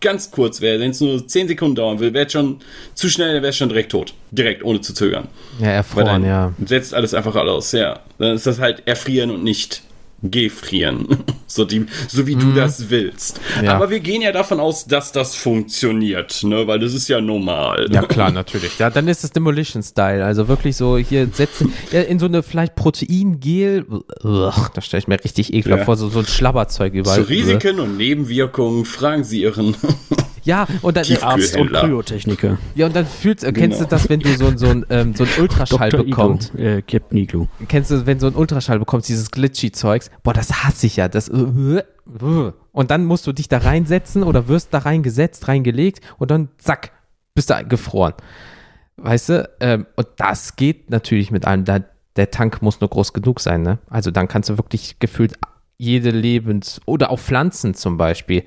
ganz 0.00 0.30
kurz 0.30 0.60
wäre, 0.60 0.80
wenn 0.80 0.90
es 0.90 1.00
nur 1.00 1.26
10 1.26 1.48
Sekunden 1.48 1.76
dauern 1.76 2.00
will, 2.00 2.12
wäre 2.12 2.28
schon 2.28 2.60
zu 2.94 3.08
schnell, 3.08 3.34
dann 3.34 3.42
wäre 3.42 3.52
schon 3.52 3.68
direkt 3.68 3.92
tot. 3.92 4.14
Direkt, 4.30 4.64
ohne 4.64 4.80
zu 4.80 4.92
zögern. 4.92 5.28
Ja, 5.60 5.68
erfroren, 5.68 6.06
dann 6.06 6.24
ja. 6.24 6.52
setzt 6.66 6.94
alles 6.94 7.14
einfach 7.14 7.36
aus, 7.36 7.72
ja. 7.72 8.00
Dann 8.18 8.34
ist 8.34 8.46
das 8.46 8.58
halt 8.58 8.82
erfrieren 8.86 9.30
und 9.30 9.44
nicht 9.44 9.82
gefrieren. 10.22 11.06
So, 11.52 11.66
die, 11.66 11.84
so 12.08 12.26
wie 12.26 12.34
du 12.34 12.52
das 12.54 12.88
willst. 12.88 13.38
Mhm. 13.58 13.66
Ja. 13.66 13.74
Aber 13.74 13.90
wir 13.90 14.00
gehen 14.00 14.22
ja 14.22 14.32
davon 14.32 14.58
aus, 14.58 14.86
dass 14.86 15.12
das 15.12 15.34
funktioniert, 15.34 16.42
ne? 16.44 16.66
Weil 16.66 16.78
das 16.78 16.94
ist 16.94 17.08
ja 17.08 17.20
normal. 17.20 17.88
Ja, 17.90 18.00
klar, 18.06 18.30
natürlich. 18.32 18.78
Ja, 18.78 18.88
dann 18.88 19.06
ist 19.06 19.22
es 19.22 19.32
Demolition-Style. 19.32 20.24
Also 20.24 20.48
wirklich 20.48 20.78
so 20.78 20.96
hier 20.96 21.28
setzen, 21.30 21.74
ja, 21.90 22.00
in 22.00 22.18
so 22.18 22.24
eine 22.24 22.42
vielleicht 22.42 22.74
Proteingel. 22.74 23.84
Da 24.22 24.80
stelle 24.80 25.00
ich 25.00 25.08
mir 25.08 25.22
richtig 25.22 25.52
ekelhaft 25.52 25.80
Ja. 25.80 25.84
vor, 25.84 25.96
so, 25.98 26.08
so 26.08 26.20
ein 26.20 26.26
Schlabberzeug 26.26 26.94
überall. 26.94 27.22
Zu 27.22 27.28
Risiken 27.28 27.80
und 27.80 27.98
Nebenwirkungen 27.98 28.86
fragen 28.86 29.22
Sie 29.22 29.42
Ihren. 29.42 29.76
Ja, 30.44 30.66
und 30.82 30.96
dann, 30.96 31.04
Arzt 31.22 31.56
und. 31.56 31.72
Kryotechniker. 31.72 32.58
ja, 32.74 32.86
und 32.86 32.96
dann 32.96 33.06
fühlst, 33.06 33.44
äh, 33.44 33.52
kennst 33.52 33.78
Genau. 33.78 33.88
du 33.88 33.94
das, 33.96 34.08
wenn 34.08 34.20
du 34.20 34.36
so, 34.36 34.46
ein- 34.46 34.58
so, 34.58 34.66
ein, 34.68 34.84
ähm, 34.90 35.14
so 35.14 35.24
ein 35.24 35.30
Ultraschall 35.40 35.90
bekommst? 35.90 36.54
Äh, 36.56 36.82
Captain 36.82 37.16
Iglo. 37.18 37.48
Kennst 37.68 37.90
du, 37.90 38.06
wenn 38.06 38.18
so 38.18 38.26
ein 38.26 38.34
Ultraschall 38.34 38.78
bekommst, 38.78 39.08
dieses 39.08 39.30
Glitchy-Zeugs? 39.30 40.10
Boah, 40.22 40.32
das 40.34 40.64
hasse 40.64 40.86
ich 40.86 40.96
ja. 40.96 41.08
Das, 41.08 41.28
äh, 41.28 41.36
äh. 41.36 41.82
und 42.72 42.90
dann 42.90 43.04
musst 43.04 43.26
du 43.26 43.32
dich 43.32 43.48
da 43.48 43.58
reinsetzen 43.58 44.22
oder 44.22 44.48
wirst 44.48 44.74
da 44.74 44.78
reingesetzt, 44.78 45.48
reingelegt 45.48 46.00
und 46.18 46.30
dann 46.30 46.48
zack, 46.58 46.90
bist 47.34 47.50
du 47.50 47.64
gefroren. 47.64 48.14
Weißt 48.96 49.28
du? 49.30 49.48
Ähm, 49.60 49.86
und 49.96 50.06
das 50.16 50.56
geht 50.56 50.90
natürlich 50.90 51.30
mit 51.30 51.44
allem. 51.46 51.64
Da, 51.64 51.80
der 52.16 52.30
Tank 52.30 52.60
muss 52.62 52.80
nur 52.80 52.90
groß 52.90 53.12
genug 53.12 53.40
sein, 53.40 53.62
ne? 53.62 53.78
Also 53.88 54.10
dann 54.10 54.28
kannst 54.28 54.50
du 54.50 54.58
wirklich 54.58 54.98
gefühlt 54.98 55.32
jede 55.78 56.10
Lebens- 56.10 56.80
oder 56.84 57.10
auch 57.10 57.18
Pflanzen 57.18 57.74
zum 57.74 57.96
Beispiel. 57.96 58.44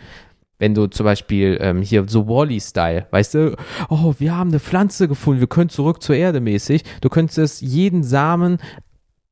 Wenn 0.58 0.74
du 0.74 0.88
zum 0.88 1.04
Beispiel 1.04 1.58
ähm, 1.60 1.82
hier 1.82 2.06
so 2.08 2.28
Wally-Style, 2.28 3.08
weißt 3.12 3.34
du, 3.34 3.56
oh, 3.90 4.14
wir 4.20 4.36
haben 4.36 4.50
eine 4.50 4.60
Pflanze 4.60 5.08
gefunden, 5.08 5.42
wir 5.42 5.48
können 5.48 5.70
zurück 5.70 6.02
zur 6.02 6.16
Erde 6.16 6.40
mäßig. 6.40 6.84
Du 7.02 7.10
könntest 7.10 7.62
jeden 7.62 8.04
Samen, 8.04 8.58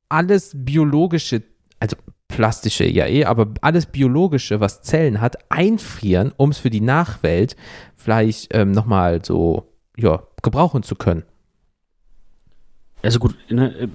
alles 0.10 0.52
biologische, 0.54 1.44
also 1.80 1.96
plastische 2.28 2.86
ja 2.86 3.08
eh, 3.08 3.26
aber 3.26 3.54
alles 3.62 3.86
biologische, 3.86 4.60
was 4.60 4.82
Zellen 4.82 5.22
hat, 5.22 5.38
einfrieren, 5.50 6.34
um 6.36 6.50
es 6.50 6.58
für 6.58 6.70
die 6.70 6.82
Nachwelt 6.82 7.56
vielleicht 7.96 8.54
ähm, 8.54 8.72
nochmal 8.72 9.24
so, 9.24 9.72
ja, 9.98 10.24
gebrauchen 10.42 10.84
zu 10.84 10.96
können. 10.96 11.24
Also 13.04 13.20
gut, 13.20 13.36
ne, 13.50 13.76
äh, 13.82 13.88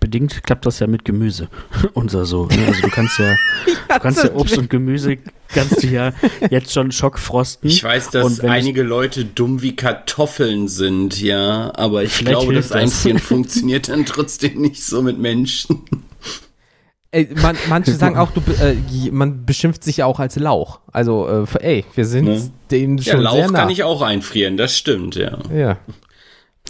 bedingt 0.00 0.42
klappt 0.42 0.66
das 0.66 0.80
ja 0.80 0.88
mit 0.88 1.04
Gemüse. 1.04 1.48
Unser 1.94 2.24
so. 2.24 2.46
Ne? 2.46 2.66
Also 2.66 2.82
du 2.82 2.88
kannst 2.88 3.18
ja, 3.20 3.36
du 3.88 4.00
kannst 4.00 4.24
ja 4.24 4.34
Obst 4.34 4.58
und 4.58 4.68
Gemüse 4.68 5.18
kannst 5.54 5.84
du 5.84 5.86
ja 5.86 6.12
jetzt 6.50 6.72
schon 6.72 6.90
schockfrosten. 6.90 7.70
Ich 7.70 7.84
weiß, 7.84 8.10
dass 8.10 8.40
einige 8.40 8.82
Leute 8.82 9.24
dumm 9.24 9.62
wie 9.62 9.76
Kartoffeln 9.76 10.66
sind, 10.66 11.20
ja, 11.22 11.70
aber 11.76 12.02
ich 12.02 12.18
glaube, 12.18 12.52
das 12.52 12.68
das. 12.68 12.76
Einfrieren 12.76 13.18
funktioniert 13.20 13.88
dann 13.88 14.04
trotzdem 14.04 14.60
nicht 14.60 14.82
so 14.82 15.00
mit 15.00 15.18
Menschen. 15.18 15.84
Ey, 17.12 17.28
man, 17.42 17.56
manche 17.68 17.92
sagen 17.92 18.16
auch, 18.16 18.30
du, 18.32 18.40
äh, 18.62 18.76
man 19.10 19.44
beschimpft 19.44 19.82
sich 19.82 19.98
ja 19.98 20.06
auch 20.06 20.20
als 20.20 20.36
Lauch. 20.36 20.80
Also, 20.92 21.46
äh, 21.54 21.58
ey, 21.60 21.84
wir 21.94 22.04
sind 22.04 22.24
Ne? 22.24 22.50
dem 22.70 22.98
Ja, 22.98 23.12
schon 23.12 23.12
sehr 23.12 23.20
Lauch 23.20 23.50
nah. 23.50 23.60
kann 23.60 23.70
ich 23.70 23.82
auch 23.84 24.02
einfrieren, 24.02 24.56
das 24.56 24.76
stimmt, 24.76 25.16
ja. 25.16 25.38
ja. 25.52 25.78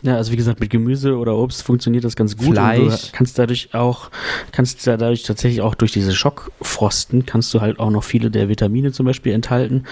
Ja, 0.02 0.16
also 0.16 0.32
wie 0.32 0.36
gesagt, 0.36 0.60
mit 0.60 0.70
Gemüse 0.70 1.16
oder 1.16 1.36
Obst 1.36 1.62
funktioniert 1.62 2.04
das 2.04 2.16
ganz 2.16 2.36
gut. 2.36 2.54
Fleisch. 2.54 3.10
du 3.10 3.12
kannst 3.12 3.38
dadurch 3.38 3.74
auch, 3.74 4.10
kannst 4.52 4.86
da 4.86 4.96
dadurch 4.96 5.22
tatsächlich 5.24 5.60
auch 5.60 5.74
durch 5.74 5.92
diese 5.92 6.14
Schockfrosten, 6.14 7.26
kannst 7.26 7.52
du 7.52 7.60
halt 7.60 7.78
auch 7.78 7.90
noch 7.90 8.04
viele 8.04 8.30
der 8.30 8.48
Vitamine 8.48 8.92
zum 8.92 9.06
Beispiel 9.06 9.32
enthalten, 9.32 9.84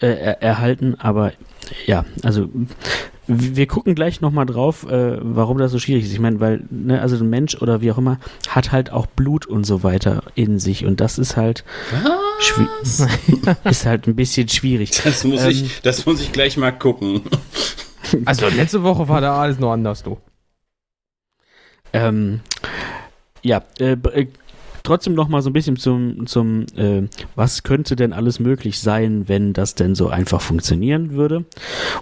äh, 0.00 0.08
er, 0.08 0.42
erhalten. 0.42 0.96
Aber 0.98 1.32
ja, 1.86 2.04
also 2.22 2.48
wir 3.28 3.66
gucken 3.66 3.94
gleich 3.94 4.20
nochmal 4.22 4.46
drauf, 4.46 4.90
äh, 4.90 5.18
warum 5.20 5.58
das 5.58 5.70
so 5.70 5.78
schwierig 5.78 6.04
ist. 6.04 6.12
Ich 6.12 6.18
meine, 6.18 6.40
weil, 6.40 6.64
ne, 6.70 7.00
also 7.00 7.16
ein 7.16 7.28
Mensch 7.28 7.56
oder 7.56 7.82
wie 7.82 7.92
auch 7.92 7.98
immer 7.98 8.18
hat 8.48 8.72
halt 8.72 8.90
auch 8.90 9.06
Blut 9.06 9.46
und 9.46 9.64
so 9.64 9.82
weiter 9.82 10.22
in 10.34 10.58
sich 10.58 10.86
und 10.86 11.00
das 11.00 11.18
ist 11.18 11.36
halt 11.36 11.62
ist 13.64 13.86
halt 13.86 14.06
ein 14.06 14.16
bisschen 14.16 14.48
schwierig. 14.48 14.90
Das 15.04 15.24
muss, 15.24 15.42
Ähm, 15.42 15.50
ich, 15.50 15.80
das 15.82 16.06
muss 16.06 16.20
ich 16.20 16.32
gleich 16.32 16.56
mal 16.56 16.72
gucken. 16.72 17.22
Also, 18.24 18.48
letzte 18.48 18.82
Woche 18.82 19.08
war 19.08 19.20
da 19.20 19.40
alles 19.40 19.58
nur 19.58 19.72
anders, 19.72 20.02
du. 20.02 20.18
Ähm, 21.92 22.40
ja, 23.42 23.62
äh, 23.78 23.92
äh, 23.92 24.26
trotzdem 24.82 25.14
noch 25.14 25.28
mal 25.28 25.42
so 25.42 25.50
ein 25.50 25.52
bisschen 25.52 25.76
zum, 25.76 26.26
zum 26.26 26.66
äh, 26.76 27.08
was 27.34 27.62
könnte 27.62 27.96
denn 27.96 28.12
alles 28.12 28.40
möglich 28.40 28.80
sein, 28.80 29.28
wenn 29.28 29.52
das 29.52 29.74
denn 29.74 29.94
so 29.94 30.08
einfach 30.08 30.40
funktionieren 30.40 31.12
würde 31.12 31.44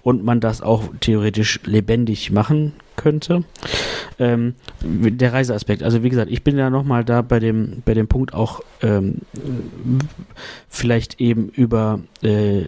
und 0.03 0.25
man 0.25 0.41
das 0.41 0.61
auch 0.61 0.85
theoretisch 1.01 1.61
lebendig 1.65 2.31
machen 2.31 2.73
könnte. 2.97 3.45
Ähm, 4.19 4.55
der 4.83 5.33
Reiseaspekt, 5.35 5.83
also 5.83 6.03
wie 6.03 6.09
gesagt, 6.09 6.31
ich 6.31 6.43
bin 6.43 6.57
ja 6.57 6.71
noch 6.71 6.85
mal 6.85 7.05
da 7.05 7.21
bei 7.23 7.39
dem, 7.39 7.83
bei 7.85 7.93
dem 7.93 8.09
Punkt 8.09 8.33
auch 8.33 8.61
ähm, 8.83 9.17
vielleicht 10.69 11.21
eben 11.21 11.49
über 11.51 12.01
äh, 12.23 12.63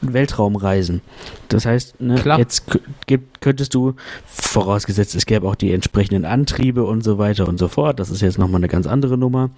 Weltraumreisen. 0.00 1.00
Das 1.48 1.64
heißt, 1.66 2.00
ne, 2.00 2.16
Klar. 2.16 2.38
jetzt 2.38 2.64
könntest 3.40 3.74
du, 3.74 3.94
vorausgesetzt 4.26 5.14
es 5.14 5.26
gäbe 5.26 5.46
auch 5.48 5.54
die 5.54 5.72
entsprechenden 5.72 6.24
Antriebe 6.24 6.84
und 6.84 7.02
so 7.02 7.18
weiter 7.18 7.48
und 7.48 7.58
so 7.58 7.68
fort, 7.68 7.98
das 7.98 8.10
ist 8.10 8.20
jetzt 8.20 8.38
nochmal 8.38 8.60
eine 8.60 8.68
ganz 8.68 8.86
andere 8.86 9.16
Nummer. 9.16 9.50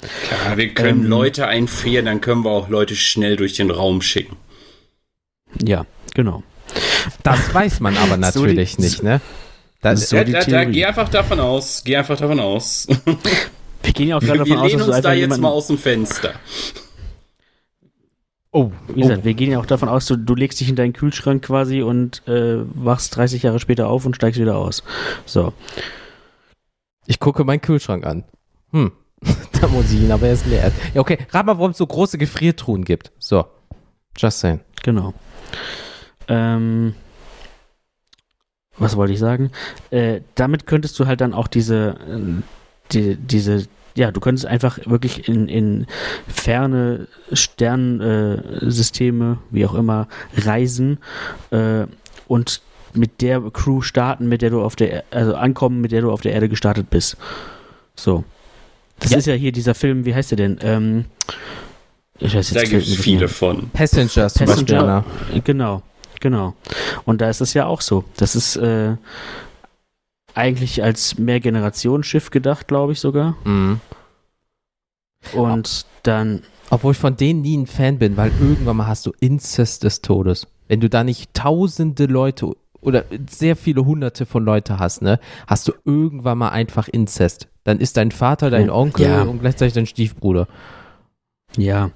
Ja, 0.48 0.56
wir 0.56 0.68
können 0.72 1.02
Ähm, 1.04 1.08
Leute 1.10 1.46
einfrieren, 1.46 2.06
dann 2.06 2.20
können 2.20 2.44
wir 2.44 2.50
auch 2.50 2.68
Leute 2.68 2.94
schnell 2.94 3.36
durch 3.36 3.54
den 3.54 3.70
Raum 3.70 4.02
schicken. 4.02 4.36
Ja, 5.64 5.84
genau. 6.14 6.42
Das 7.22 7.52
weiß 7.54 7.80
man 7.80 7.96
aber 7.96 8.14
So 8.32 8.40
die- 8.42 8.48
natürlich 8.48 8.78
nicht, 8.78 9.02
ne? 9.02 9.20
Das, 9.85 10.09
So 10.09 10.16
da, 10.16 10.24
die 10.24 10.32
da, 10.32 10.39
da, 10.39 10.45
Theorie. 10.45 10.72
geh 10.72 10.85
einfach 10.87 11.09
davon 11.11 11.41
aus. 11.41 11.82
Geh 11.85 11.97
einfach 11.97 12.16
davon 12.16 12.41
aus. 12.41 12.87
Wir 13.82 13.93
gehen 13.93 14.09
ja 14.09 14.16
auch 14.16 14.20
gerade 14.20 14.39
wir 14.41 14.47
davon 14.47 14.59
aus, 14.64 14.72
dass 14.72 14.87
du 14.87 14.93
uns 14.93 15.01
da 15.03 15.12
jetzt 15.12 15.20
jemanden, 15.20 15.43
mal 15.43 15.51
aus 15.51 15.66
dem 15.66 15.76
Fenster. 15.76 16.32
oh, 18.51 18.70
Wie 18.89 19.03
gesagt, 19.03 19.24
wir 19.26 19.35
gehen 19.35 19.53
ja 19.53 19.59
auch 19.61 19.66
davon 19.66 19.91
aus, 19.91 20.07
du, 20.07 20.16
du 20.16 20.35
legst 20.35 20.59
dich 20.59 20.70
in 20.70 20.76
deinen 20.76 20.95
Kühlschrank 20.95 21.45
quasi 21.45 21.82
und 21.82 22.26
äh, 22.26 22.61
wachst 22.74 23.14
30 23.16 23.43
Jahre 23.43 23.61
später 23.61 23.89
auf 23.89 24.07
und 24.07 24.16
steigst 24.16 24.41
wieder 24.41 24.57
aus. 24.57 24.82
So. 25.26 25.53
ich 27.07 27.20
gucke 27.20 27.45
meinen 27.45 27.61
Kühlschrank 27.61 28.07
an. 28.07 28.24
Hm, 28.72 28.91
da 29.61 29.68
muss 29.68 29.93
ich 29.93 30.01
ihn, 30.01 30.12
aber 30.12 30.28
er 30.28 30.32
ist 30.32 30.47
leer. 30.47 30.72
Ja, 30.95 31.03
okay, 31.03 31.18
rat 31.30 31.45
mal, 31.45 31.59
warum 31.59 31.72
es 31.72 31.78
so 31.78 31.87
große 31.87 32.16
Gefriertruhen 32.16 32.85
gibt. 32.85 33.12
So, 33.18 33.45
just 34.16 34.41
saying. 34.41 34.61
Genau. 34.82 35.12
Ähm, 36.26 36.95
was 38.79 38.97
wollte 38.97 39.12
ich 39.12 39.18
sagen? 39.18 39.51
Äh, 39.91 40.20
damit 40.35 40.66
könntest 40.66 40.99
du 40.99 41.07
halt 41.07 41.20
dann 41.20 41.33
auch 41.35 41.47
diese, 41.49 41.97
äh, 42.09 42.43
die, 42.93 43.16
diese, 43.16 43.66
ja, 43.95 44.11
du 44.11 44.20
könntest 44.20 44.47
einfach 44.47 44.79
wirklich 44.87 45.29
in, 45.29 45.49
in 45.49 45.87
ferne 46.27 47.07
Sternsysteme, 47.33 48.61
äh, 48.62 48.70
Systeme, 48.70 49.39
wie 49.51 49.66
auch 49.66 49.75
immer, 49.75 50.09
reisen 50.37 50.99
äh, 51.51 51.87
und 52.27 52.61
mit 52.93 53.22
der 53.22 53.41
Crew 53.53 53.81
starten, 53.81 54.29
mit 54.29 54.43
der 54.43 54.51
du 54.51 54.62
auf 54.62 54.77
der, 54.77 54.93
Er- 54.93 55.05
also 55.11 55.35
ankommen, 55.35 55.81
mit 55.81 55.93
der 55.93 56.01
du 56.03 56.11
auf 56.12 56.20
der 56.20 56.33
Erde 56.33 56.49
gestartet 56.49 56.91
bist. 56.91 57.16
So. 57.97 58.25
Das 59.01 59.11
Ja. 59.11 59.18
ist 59.18 59.27
ja 59.27 59.35
hier 59.35 59.51
dieser 59.53 59.75
Film, 59.75 60.05
wie 60.05 60.14
heißt 60.14 60.31
der 60.31 60.37
denn? 60.37 60.59
Ähm, 60.62 61.05
ich 62.20 62.35
weiß 62.37 62.51
jetzt 62.51 62.57
Da 62.57 62.62
gibt 62.68 62.87
es 62.87 62.95
viele 62.95 63.27
von. 63.27 63.68
Passengers 63.70 64.35
zum 64.35 64.47
Beispiel. 64.47 64.64
Passenger. 64.77 65.05
ne? 65.33 65.41
Genau, 65.43 65.83
genau. 66.25 66.55
Und 67.05 67.20
da 67.20 67.29
ist 67.29 67.41
es 67.41 67.55
ja 67.55 67.66
auch 67.66 67.81
so. 67.83 68.03
Das 68.16 68.35
ist 68.35 68.57
äh, 68.57 68.97
eigentlich 70.35 70.83
als 70.83 71.18
Mehrgenerationsschiff 71.18 72.31
gedacht, 72.31 72.66
glaube 72.66 72.93
ich 72.93 72.99
sogar. 73.01 73.37
Mhm. 73.45 73.81
Und 75.33 75.87
dann, 76.03 76.43
Obwohl 76.70 76.93
ich 76.93 76.99
von 76.99 77.16
denen 77.16 77.43
nie 77.43 77.57
ein 77.57 77.66
Fan 77.66 77.99
bin, 77.99 78.16
weil 78.16 78.33
irgendwann 78.41 78.77
mal 78.77 78.87
hast 78.87 79.07
du 79.07 79.12
Inzest 79.20 79.85
des 79.85 80.03
Todes. 80.03 80.47
Wenn 80.66 80.81
du 80.81 80.89
da 80.89 81.05
nicht 81.05 81.33
tausende 81.35 82.07
Leute 82.07 82.57
oder 82.81 83.05
sehr 83.31 83.55
viele 83.57 83.85
hunderte 83.85 84.27
von 84.27 84.45
Leute 84.45 84.79
hast, 84.79 85.03
ne, 85.03 85.20
hast 85.47 85.68
du 85.68 85.72
irgendwann 85.85 86.39
mal 86.39 86.49
einfach 86.51 86.89
Inzest. 86.89 87.49
Dann 87.64 87.79
ist 87.81 87.97
dein 87.97 88.11
Vater 88.11 88.51
dein. 88.51 88.70
Onkel 88.70 89.07
Ja. 89.07 89.22
und 89.22 89.41
gleichzeitig 89.41 89.75
dein 89.75 89.87
Stiefbruder. 89.87 90.49
Ja, 91.57 91.90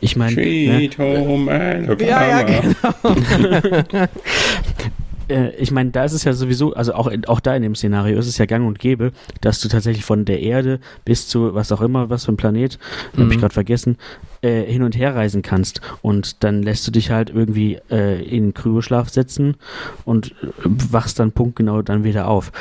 ich 0.00 0.16
meine, 0.16 0.34
ne, 0.36 0.42
Sweet 0.42 0.98
Home 0.98 1.50
Alabama. 1.50 2.48
äh, 5.28 5.50
ich 5.56 5.70
meine, 5.70 5.90
da 5.90 6.04
ist 6.04 6.12
es 6.12 6.24
ja 6.24 6.32
sowieso, 6.32 6.74
also 6.74 6.94
auch, 6.94 7.10
auch 7.26 7.40
da 7.40 7.54
in 7.54 7.62
dem 7.62 7.74
Szenario 7.74 8.18
ist 8.18 8.26
es 8.26 8.38
ja 8.38 8.46
gang 8.46 8.66
und 8.66 8.78
gäbe, 8.78 9.12
dass 9.40 9.60
du 9.60 9.68
tatsächlich 9.68 10.04
von 10.04 10.24
der 10.24 10.40
Erde 10.40 10.80
bis 11.04 11.28
zu 11.28 11.54
was 11.54 11.72
auch 11.72 11.80
immer, 11.80 12.10
was 12.10 12.24
für 12.24 12.32
ein 12.32 12.36
Planet, 12.36 12.78
habe 13.12 13.24
ich 13.28 13.36
Mhm. 13.36 13.40
gerade 13.40 13.54
vergessen, 13.54 13.96
äh, 14.42 14.62
hin 14.62 14.82
und 14.82 14.96
her 14.96 15.14
reisen 15.14 15.42
kannst. 15.42 15.80
Und 16.02 16.42
dann 16.44 16.62
lässt 16.62 16.86
du 16.86 16.90
dich 16.90 17.10
halt 17.10 17.30
irgendwie 17.30 17.78
äh, 17.90 18.22
in 18.22 18.54
Kryoschlaf 18.54 19.08
setzen 19.10 19.56
und 20.04 20.32
äh, 20.42 20.46
wachst 20.64 21.18
dann 21.18 21.32
punktgenau 21.32 21.82
dann 21.82 22.04
wieder 22.04 22.28
auf. 22.28 22.52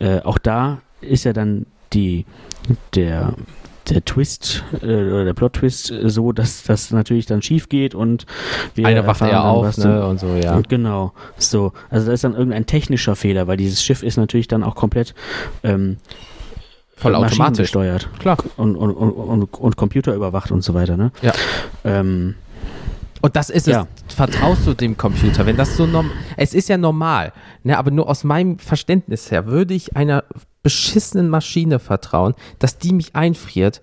Äh, 0.00 0.20
auch 0.20 0.38
da 0.38 0.80
ist 1.00 1.24
ja 1.24 1.32
dann 1.32 1.66
die, 1.92 2.24
der, 2.94 3.34
der 3.90 4.04
Twist 4.04 4.64
äh, 4.82 4.86
oder 4.86 5.24
der 5.24 5.34
Plot-Twist 5.34 5.90
äh, 5.90 6.08
so, 6.10 6.32
dass 6.32 6.62
das 6.64 6.90
natürlich 6.90 7.26
dann 7.26 7.42
schief 7.42 7.68
geht 7.68 7.94
und 7.94 8.26
wir 8.74 8.86
Einer 8.86 9.06
wacht 9.06 9.20
eher 9.22 9.44
auf, 9.44 9.64
was 9.66 9.78
ne, 9.78 10.06
und 10.06 10.18
so, 10.20 10.34
ja. 10.34 10.60
Genau, 10.68 11.12
so. 11.36 11.72
Also 11.90 12.06
da 12.06 12.12
ist 12.12 12.24
dann 12.24 12.34
irgendein 12.34 12.66
technischer 12.66 13.16
Fehler, 13.16 13.46
weil 13.46 13.56
dieses 13.56 13.82
Schiff 13.82 14.02
ist 14.02 14.16
natürlich 14.16 14.48
dann 14.48 14.62
auch 14.62 14.74
komplett 14.74 15.14
ähm, 15.62 15.98
Voll 16.96 17.14
automatisch. 17.14 17.38
maschinengesteuert 17.38 18.08
Klar. 18.20 18.36
und, 18.56 18.76
und, 18.76 18.90
und, 18.92 19.10
und, 19.10 19.54
und 19.54 19.76
computerüberwacht 19.76 20.50
und 20.52 20.62
so 20.62 20.74
weiter, 20.74 20.96
ne? 20.96 21.10
Ja. 21.22 21.32
Ähm, 21.84 22.36
Und 23.20 23.36
das 23.36 23.50
ist 23.50 23.66
Ja. 23.66 23.86
es. 24.08 24.14
Vertraust 24.14 24.66
du 24.66 24.74
dem 24.74 24.96
Computer? 24.96 25.44
Wenn 25.46 25.56
das 25.56 25.76
so 25.76 25.86
normal, 25.86 26.12
es 26.36 26.54
ist 26.54 26.68
ja 26.68 26.76
normal, 26.78 27.32
ne, 27.64 27.76
aber 27.78 27.90
nur 27.90 28.08
aus 28.08 28.22
meinem 28.22 28.58
Verständnis 28.58 29.30
her 29.30 29.46
würde 29.46 29.74
ich 29.74 29.96
einer 29.96 30.22
beschissenen 30.64 31.28
Maschine 31.28 31.78
vertrauen, 31.78 32.34
dass 32.58 32.78
die 32.78 32.92
mich 32.92 33.14
einfriert 33.14 33.80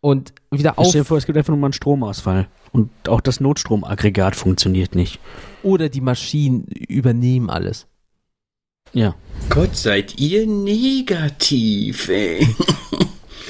und 0.00 0.32
wieder 0.50 0.78
auf 0.78 0.88
stell 0.88 1.02
dir 1.02 1.04
vor, 1.04 1.18
es 1.18 1.26
gibt 1.26 1.38
einfach 1.38 1.50
nur 1.52 1.58
mal 1.58 1.68
einen 1.68 1.72
Stromausfall. 1.72 2.48
Und 2.72 2.90
auch 3.08 3.20
das 3.20 3.40
Notstromaggregat 3.40 4.34
funktioniert 4.36 4.94
nicht. 4.94 5.20
oder 5.62 5.88
die 5.88 6.00
Maschinen 6.00 6.66
übernehmen 6.66 7.48
alles. 7.50 7.86
Ja. 8.92 9.14
Gott, 9.48 9.76
seid 9.76 10.18
ihr 10.18 10.46
negativ, 10.46 12.08
ey. 12.08 12.46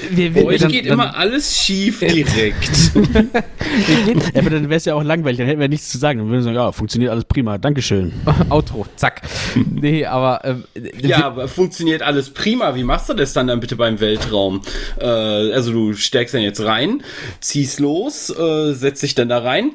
Wir, 0.09 0.33
Bei 0.33 0.45
euch 0.45 0.61
dann- 0.61 0.71
geht 0.71 0.85
dann- 0.85 0.93
immer 0.93 1.15
alles 1.15 1.57
schief 1.57 1.99
direkt. 1.99 2.91
ja 4.33 4.39
aber 4.41 4.49
dann 4.49 4.63
wäre 4.69 4.75
es 4.75 4.85
ja 4.85 4.95
auch 4.95 5.03
langweilig, 5.03 5.37
dann 5.37 5.47
hätten 5.47 5.59
wir 5.59 5.67
nichts 5.67 5.89
zu 5.89 5.97
sagen. 5.97 6.19
Dann 6.19 6.27
würden 6.29 6.39
wir 6.39 6.43
sagen, 6.43 6.55
ja, 6.55 6.71
funktioniert 6.71 7.11
alles 7.11 7.25
prima, 7.25 7.57
Dankeschön. 7.57 8.13
Outro, 8.49 8.85
zack. 8.95 9.21
Nee, 9.69 10.05
aber 10.05 10.41
ähm, 10.43 10.63
ja, 11.01 11.25
aber 11.25 11.47
funktioniert 11.47 12.01
alles 12.01 12.29
prima. 12.29 12.75
Wie 12.75 12.83
machst 12.83 13.09
du 13.09 13.13
das 13.13 13.33
dann 13.33 13.47
dann 13.47 13.59
bitte 13.59 13.75
beim 13.75 13.99
Weltraum? 13.99 14.61
Äh, 14.99 15.05
also 15.05 15.71
du 15.71 15.93
steigst 15.93 16.33
dann 16.33 16.41
jetzt 16.41 16.63
rein, 16.63 17.03
ziehst 17.39 17.79
los, 17.79 18.29
äh, 18.29 18.73
setzt 18.73 19.03
dich 19.03 19.15
dann 19.15 19.29
da 19.29 19.39
rein 19.39 19.71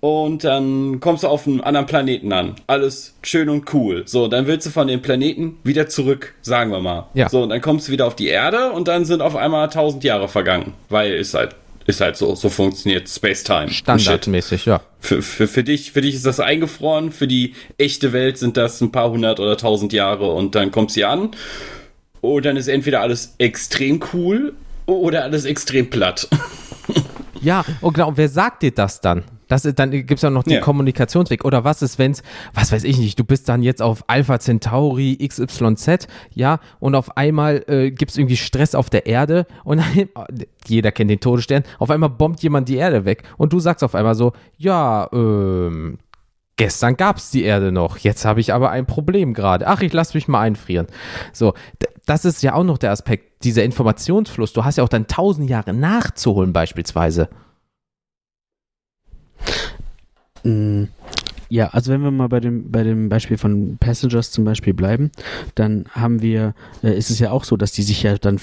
und 0.00 0.44
dann 0.44 1.00
kommst 1.00 1.22
du 1.22 1.28
auf 1.28 1.46
einen 1.46 1.60
anderen 1.60 1.86
Planeten 1.86 2.32
an. 2.32 2.56
Alles 2.66 3.14
schön 3.22 3.48
und 3.48 3.72
cool. 3.74 4.02
So, 4.06 4.28
dann 4.28 4.46
willst 4.46 4.66
du 4.66 4.70
von 4.70 4.88
dem 4.88 5.02
Planeten 5.02 5.58
wieder 5.64 5.88
zurück, 5.88 6.34
sagen 6.42 6.70
wir 6.70 6.80
mal. 6.80 7.06
Ja. 7.14 7.28
So, 7.28 7.42
und 7.42 7.50
dann 7.50 7.60
kommst 7.60 7.88
du 7.88 7.92
wieder 7.92 8.06
auf 8.06 8.16
die 8.16 8.28
Erde 8.28 8.72
und 8.72 8.88
dann 8.88 9.04
sind 9.04 9.22
auf 9.22 9.36
einmal 9.36 9.68
tausend 9.68 10.04
Jahre 10.04 10.28
vergangen, 10.28 10.74
weil 10.88 11.14
ist 11.14 11.34
halt 11.34 11.54
ist 11.86 12.00
halt 12.00 12.16
so, 12.16 12.34
so 12.34 12.48
funktioniert 12.48 13.08
Space-Time. 13.08 13.70
Standardmäßig, 13.70 14.66
ja. 14.66 14.80
Für, 14.98 15.22
für, 15.22 15.46
für, 15.46 15.62
dich, 15.62 15.92
für 15.92 16.00
dich 16.00 16.16
ist 16.16 16.26
das 16.26 16.40
eingefroren, 16.40 17.12
für 17.12 17.28
die 17.28 17.54
echte 17.78 18.12
Welt 18.12 18.38
sind 18.38 18.56
das 18.56 18.80
ein 18.80 18.90
paar 18.90 19.10
hundert 19.10 19.38
oder 19.38 19.56
tausend 19.56 19.92
Jahre 19.92 20.32
und 20.32 20.56
dann 20.56 20.72
kommst 20.72 20.96
du 20.96 21.06
an 21.06 21.30
und 22.20 22.44
dann 22.44 22.56
ist 22.56 22.66
entweder 22.66 23.02
alles 23.02 23.34
extrem 23.38 24.00
cool 24.12 24.54
oder 24.86 25.22
alles 25.22 25.44
extrem 25.44 25.88
platt. 25.88 26.28
Ja, 27.46 27.64
und 27.80 27.94
genau, 27.94 28.08
und 28.08 28.16
wer 28.16 28.28
sagt 28.28 28.62
dir 28.62 28.72
das 28.72 29.00
dann? 29.00 29.22
Das 29.46 29.64
ist, 29.64 29.78
dann 29.78 29.92
gibt 29.92 30.10
es 30.10 30.22
ja 30.22 30.30
noch 30.30 30.42
den 30.42 30.54
Ja. 30.54 30.60
Kommunikationsweg. 30.60 31.44
Oder 31.44 31.62
was 31.62 31.80
ist, 31.80 31.96
wenn 32.00 32.10
es, 32.10 32.24
was 32.52 32.72
weiß 32.72 32.82
ich 32.82 32.98
nicht, 32.98 33.16
du 33.20 33.22
bist 33.22 33.48
dann 33.48 33.62
jetzt 33.62 33.80
auf 33.80 34.02
Alpha 34.08 34.40
Centauri 34.40 35.16
XYZ, 35.16 36.08
ja, 36.34 36.58
und 36.80 36.96
auf 36.96 37.16
einmal 37.16 37.62
äh, 37.68 37.92
gibt 37.92 38.10
es 38.10 38.18
irgendwie 38.18 38.36
Stress 38.36 38.74
auf 38.74 38.90
der 38.90 39.06
Erde 39.06 39.46
und 39.62 39.78
dann, 39.78 40.08
jeder 40.66 40.90
kennt 40.90 41.08
den 41.08 41.20
Todesstern, 41.20 41.62
auf 41.78 41.90
einmal 41.90 42.10
bombt 42.10 42.42
jemand 42.42 42.68
die 42.68 42.76
Erde 42.76 43.04
weg 43.04 43.22
und 43.36 43.52
du 43.52 43.60
sagst 43.60 43.84
auf 43.84 43.94
einmal 43.94 44.16
so, 44.16 44.32
ja, 44.58 45.08
ähm, 45.12 45.98
gestern 46.56 46.96
gab 46.96 47.18
es 47.18 47.30
die 47.30 47.44
Erde 47.44 47.70
noch, 47.70 47.98
jetzt 47.98 48.24
habe 48.24 48.40
ich 48.40 48.52
aber 48.52 48.70
ein 48.70 48.86
Problem 48.86 49.34
gerade. 49.34 49.68
Ach, 49.68 49.82
ich 49.82 49.92
lasse 49.92 50.16
mich 50.16 50.26
mal 50.26 50.40
einfrieren. 50.40 50.88
So, 51.32 51.54
das 52.06 52.24
ist 52.24 52.42
ja 52.42 52.54
auch 52.54 52.64
noch 52.64 52.78
der 52.78 52.92
Aspekt, 52.92 53.44
dieser 53.44 53.64
Informationsfluss. 53.64 54.52
Du 54.52 54.64
hast 54.64 54.76
ja 54.78 54.84
auch 54.84 54.88
dann 54.88 55.06
tausend 55.06 55.50
Jahre 55.50 55.74
nachzuholen 55.74 56.52
beispielsweise. 56.52 57.28
Mm, 60.44 60.84
Ja, 61.48 61.68
also 61.68 61.92
wenn 61.92 62.02
wir 62.02 62.10
mal 62.10 62.28
bei 62.28 62.40
dem, 62.40 62.72
bei 62.72 62.82
dem 62.82 63.08
Beispiel 63.08 63.38
von 63.38 63.76
Passengers 63.78 64.32
zum 64.32 64.44
Beispiel 64.44 64.74
bleiben, 64.74 65.12
dann 65.54 65.84
haben 65.92 66.20
wir, 66.20 66.54
äh, 66.82 66.96
ist 66.98 67.08
es 67.10 67.20
ja 67.20 67.30
auch 67.30 67.44
so, 67.44 67.56
dass 67.56 67.70
die 67.70 67.84
sich 67.84 68.02
ja 68.02 68.18
dann 68.18 68.40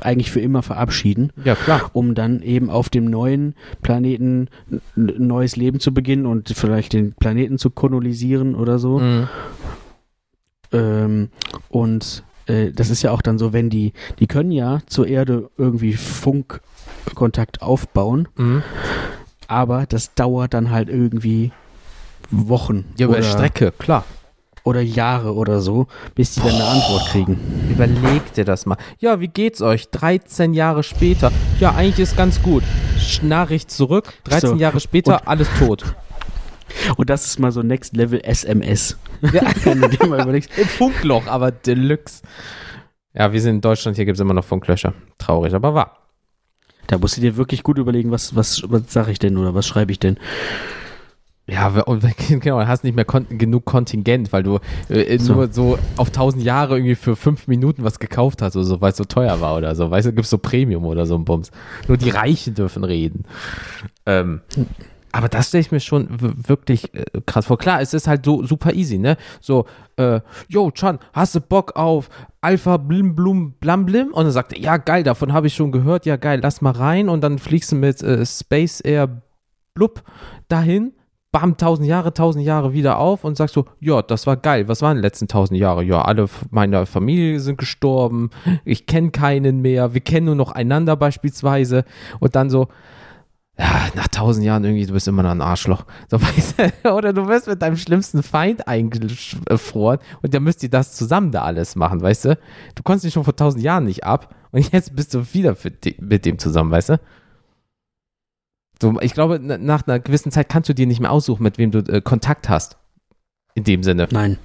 eigentlich 0.00 0.32
für 0.32 0.40
immer 0.40 0.62
verabschieden, 0.64 1.30
Ja, 1.44 1.54
klar. 1.54 1.90
um 1.92 2.16
dann 2.16 2.42
eben 2.42 2.68
auf 2.68 2.88
dem 2.90 3.04
neuen 3.04 3.54
Planeten 3.82 4.48
ein 4.96 5.26
neues 5.26 5.54
Leben 5.54 5.78
zu 5.78 5.94
beginnen 5.94 6.26
und 6.26 6.48
vielleicht 6.48 6.94
den 6.94 7.12
Planeten 7.12 7.58
zu 7.58 7.70
kolonisieren 7.70 8.56
oder 8.56 8.80
so. 8.80 8.98
Mhm. 8.98 9.28
Ähm, 10.72 11.28
und 11.68 12.24
äh, 12.46 12.70
das 12.72 12.90
ist 12.90 13.02
ja 13.02 13.10
auch 13.10 13.22
dann 13.22 13.38
so, 13.38 13.52
wenn 13.52 13.70
die, 13.70 13.92
die 14.18 14.26
können 14.26 14.52
ja 14.52 14.80
zur 14.86 15.06
Erde 15.06 15.50
irgendwie 15.58 15.94
Funkkontakt 15.94 17.62
aufbauen, 17.62 18.28
Mhm. 18.36 18.62
aber 19.48 19.86
das 19.86 20.14
dauert 20.14 20.54
dann 20.54 20.70
halt 20.70 20.88
irgendwie 20.88 21.52
Wochen. 22.30 22.84
Ja, 22.98 23.06
über 23.06 23.16
oder, 23.18 23.22
Strecke, 23.24 23.72
klar. 23.78 24.04
oder 24.64 24.80
Jahre 24.80 25.34
oder 25.34 25.60
so, 25.60 25.86
bis 26.14 26.34
die 26.34 26.40
dann 26.40 26.54
eine 26.54 26.64
Antwort 26.64 27.06
kriegen. 27.10 27.38
Überleg 27.70 28.32
dir 28.34 28.44
das 28.44 28.64
mal. 28.64 28.76
Ja, 28.98 29.20
wie 29.20 29.28
geht's 29.28 29.60
euch? 29.60 29.90
13 29.90 30.54
Jahre 30.54 30.82
später. 30.82 31.30
Ja, 31.60 31.74
eigentlich 31.74 31.98
ist 31.98 32.16
ganz 32.16 32.40
gut. 32.42 32.62
Nachricht 33.22 33.70
zurück. 33.70 34.14
13 34.24 34.50
So. 34.50 34.56
Jahre 34.56 34.80
später, 34.80 35.20
Und- 35.20 35.28
alles 35.28 35.48
tot. 35.58 35.94
Und 36.96 37.10
das 37.10 37.26
ist 37.26 37.38
mal 37.38 37.52
so 37.52 37.62
Next 37.62 37.96
Level 37.96 38.20
SMS. 38.22 38.96
Ja. 39.32 39.42
Wenn 39.64 39.80
du 39.80 39.88
dir 39.88 40.06
mal 40.06 40.20
überlegst. 40.22 40.50
Im 40.58 40.66
Funkloch, 40.66 41.26
aber 41.26 41.50
Deluxe. 41.50 42.22
Ja, 43.14 43.32
wir 43.32 43.40
sind 43.40 43.56
in 43.56 43.60
Deutschland, 43.60 43.96
hier 43.96 44.06
gibt 44.06 44.16
es 44.16 44.20
immer 44.20 44.34
noch 44.34 44.44
Funklöcher. 44.44 44.94
Traurig, 45.18 45.54
aber 45.54 45.74
wahr. 45.74 45.98
Da 46.86 46.98
musst 46.98 47.16
du 47.16 47.20
dir 47.20 47.36
wirklich 47.36 47.62
gut 47.62 47.78
überlegen, 47.78 48.10
was, 48.10 48.34
was, 48.34 48.62
was 48.66 48.92
sage 48.92 49.12
ich 49.12 49.18
denn 49.18 49.36
oder 49.36 49.54
was 49.54 49.66
schreibe 49.66 49.92
ich 49.92 49.98
denn. 49.98 50.18
Ja, 51.46 51.68
und 51.68 52.04
genau, 52.28 52.60
du 52.60 52.68
hast 52.68 52.84
nicht 52.84 52.94
mehr 52.94 53.04
kon 53.04 53.26
genug 53.36 53.64
Kontingent, 53.64 54.32
weil 54.32 54.42
du 54.42 54.58
äh, 54.88 55.18
So. 55.18 55.34
nur 55.34 55.52
so 55.52 55.78
auf 55.96 56.08
1000 56.08 56.42
Jahre 56.42 56.76
irgendwie 56.76 56.94
für 56.94 57.16
5 57.16 57.48
Minuten 57.48 57.84
was 57.84 57.98
gekauft 57.98 58.42
hast 58.42 58.56
oder 58.56 58.64
so, 58.64 58.80
weil 58.80 58.92
es 58.92 58.96
so 58.96 59.04
teuer 59.04 59.40
war 59.40 59.56
oder 59.56 59.74
so. 59.74 59.90
Weißt 59.90 60.06
du, 60.06 60.12
gibt's 60.12 60.30
so 60.30 60.38
Premium 60.38 60.84
oder 60.84 61.04
so 61.04 61.16
ein 61.16 61.24
Bums. 61.24 61.50
Nur 61.88 61.96
die 61.96 62.10
Reichen 62.10 62.54
dürfen 62.54 62.84
reden. 62.84 63.24
Ähm, 64.06 64.40
aber 65.12 65.28
das 65.28 65.48
stelle 65.48 65.60
ich 65.60 65.70
mir 65.70 65.80
schon 65.80 66.08
wirklich 66.10 66.92
äh, 66.94 67.04
krass 67.26 67.46
vor. 67.46 67.58
Klar, 67.58 67.80
es 67.80 67.94
ist 67.94 68.08
halt 68.08 68.24
so 68.24 68.44
super 68.44 68.72
easy, 68.72 68.98
ne? 68.98 69.16
So, 69.40 69.66
äh, 69.96 70.20
yo, 70.48 70.70
Chan, 70.70 70.98
hast 71.12 71.34
du 71.34 71.40
Bock 71.40 71.76
auf 71.76 72.08
Alpha 72.40 72.78
Blim 72.78 73.14
Blum 73.14 73.52
Blam 73.60 73.84
Blim? 73.84 74.08
Und 74.12 74.24
dann 74.24 74.32
sagt 74.32 74.54
er, 74.54 74.58
ja, 74.58 74.78
geil, 74.78 75.02
davon 75.02 75.32
habe 75.32 75.46
ich 75.46 75.54
schon 75.54 75.70
gehört, 75.70 76.06
ja, 76.06 76.16
geil, 76.16 76.40
lass 76.42 76.62
mal 76.62 76.72
rein. 76.72 77.08
Und 77.08 77.22
dann 77.22 77.38
fliegst 77.38 77.72
du 77.72 77.76
mit 77.76 78.02
äh, 78.02 78.24
Space 78.24 78.80
Air 78.80 79.22
Blub 79.74 80.02
dahin, 80.48 80.92
bam, 81.30 81.56
tausend 81.56 81.86
Jahre, 81.86 82.12
tausend 82.12 82.44
Jahre 82.44 82.72
wieder 82.72 82.98
auf 82.98 83.24
und 83.24 83.36
sagst 83.36 83.54
so, 83.54 83.66
ja, 83.80 84.02
das 84.02 84.26
war 84.26 84.36
geil. 84.36 84.68
Was 84.68 84.82
waren 84.82 84.96
die 84.96 85.02
letzten 85.02 85.28
tausend 85.28 85.58
Jahre? 85.58 85.82
Ja, 85.82 86.02
alle 86.02 86.26
meiner 86.50 86.86
Familie 86.86 87.40
sind 87.40 87.58
gestorben, 87.58 88.30
ich 88.64 88.86
kenne 88.86 89.10
keinen 89.10 89.60
mehr, 89.60 89.94
wir 89.94 90.00
kennen 90.00 90.26
nur 90.26 90.34
noch 90.34 90.52
einander 90.52 90.96
beispielsweise. 90.96 91.84
Und 92.20 92.34
dann 92.34 92.50
so, 92.50 92.68
ja, 93.58 93.88
nach 93.94 94.08
tausend 94.08 94.44
Jahren 94.46 94.64
irgendwie, 94.64 94.86
du 94.86 94.92
bist 94.94 95.06
immer 95.08 95.22
noch 95.22 95.30
ein 95.30 95.40
Arschloch. 95.42 95.84
So, 96.10 96.20
weißt 96.20 96.54
du, 96.84 96.94
oder 96.94 97.12
du 97.12 97.28
wirst 97.28 97.46
mit 97.48 97.60
deinem 97.62 97.76
schlimmsten 97.76 98.22
Feind 98.22 98.66
eingefroren 98.66 99.98
und 100.22 100.32
dann 100.34 100.42
müsst 100.42 100.62
ihr 100.62 100.70
das 100.70 100.94
zusammen 100.96 101.30
da 101.32 101.42
alles 101.42 101.76
machen, 101.76 102.00
weißt 102.00 102.24
du? 102.26 102.38
Du 102.74 102.82
konntest 102.82 103.04
dich 103.04 103.12
schon 103.14 103.24
vor 103.24 103.36
tausend 103.36 103.62
Jahren 103.62 103.84
nicht 103.84 104.04
ab 104.04 104.34
und 104.52 104.72
jetzt 104.72 104.96
bist 104.96 105.12
du 105.14 105.24
wieder 105.34 105.54
für 105.54 105.70
di- 105.70 105.96
mit 106.00 106.24
dem 106.24 106.38
zusammen, 106.38 106.70
weißt 106.70 106.90
du? 106.90 107.00
So, 108.80 109.00
ich 109.00 109.12
glaube, 109.14 109.38
na- 109.40 109.58
nach 109.58 109.86
einer 109.86 110.00
gewissen 110.00 110.32
Zeit 110.32 110.48
kannst 110.48 110.68
du 110.68 110.74
dir 110.74 110.86
nicht 110.86 111.00
mehr 111.00 111.12
aussuchen, 111.12 111.42
mit 111.42 111.58
wem 111.58 111.70
du 111.70 111.78
äh, 111.80 112.00
Kontakt 112.00 112.48
hast. 112.48 112.76
In 113.54 113.64
dem 113.64 113.82
Sinne. 113.82 114.08
Nein, 114.10 114.38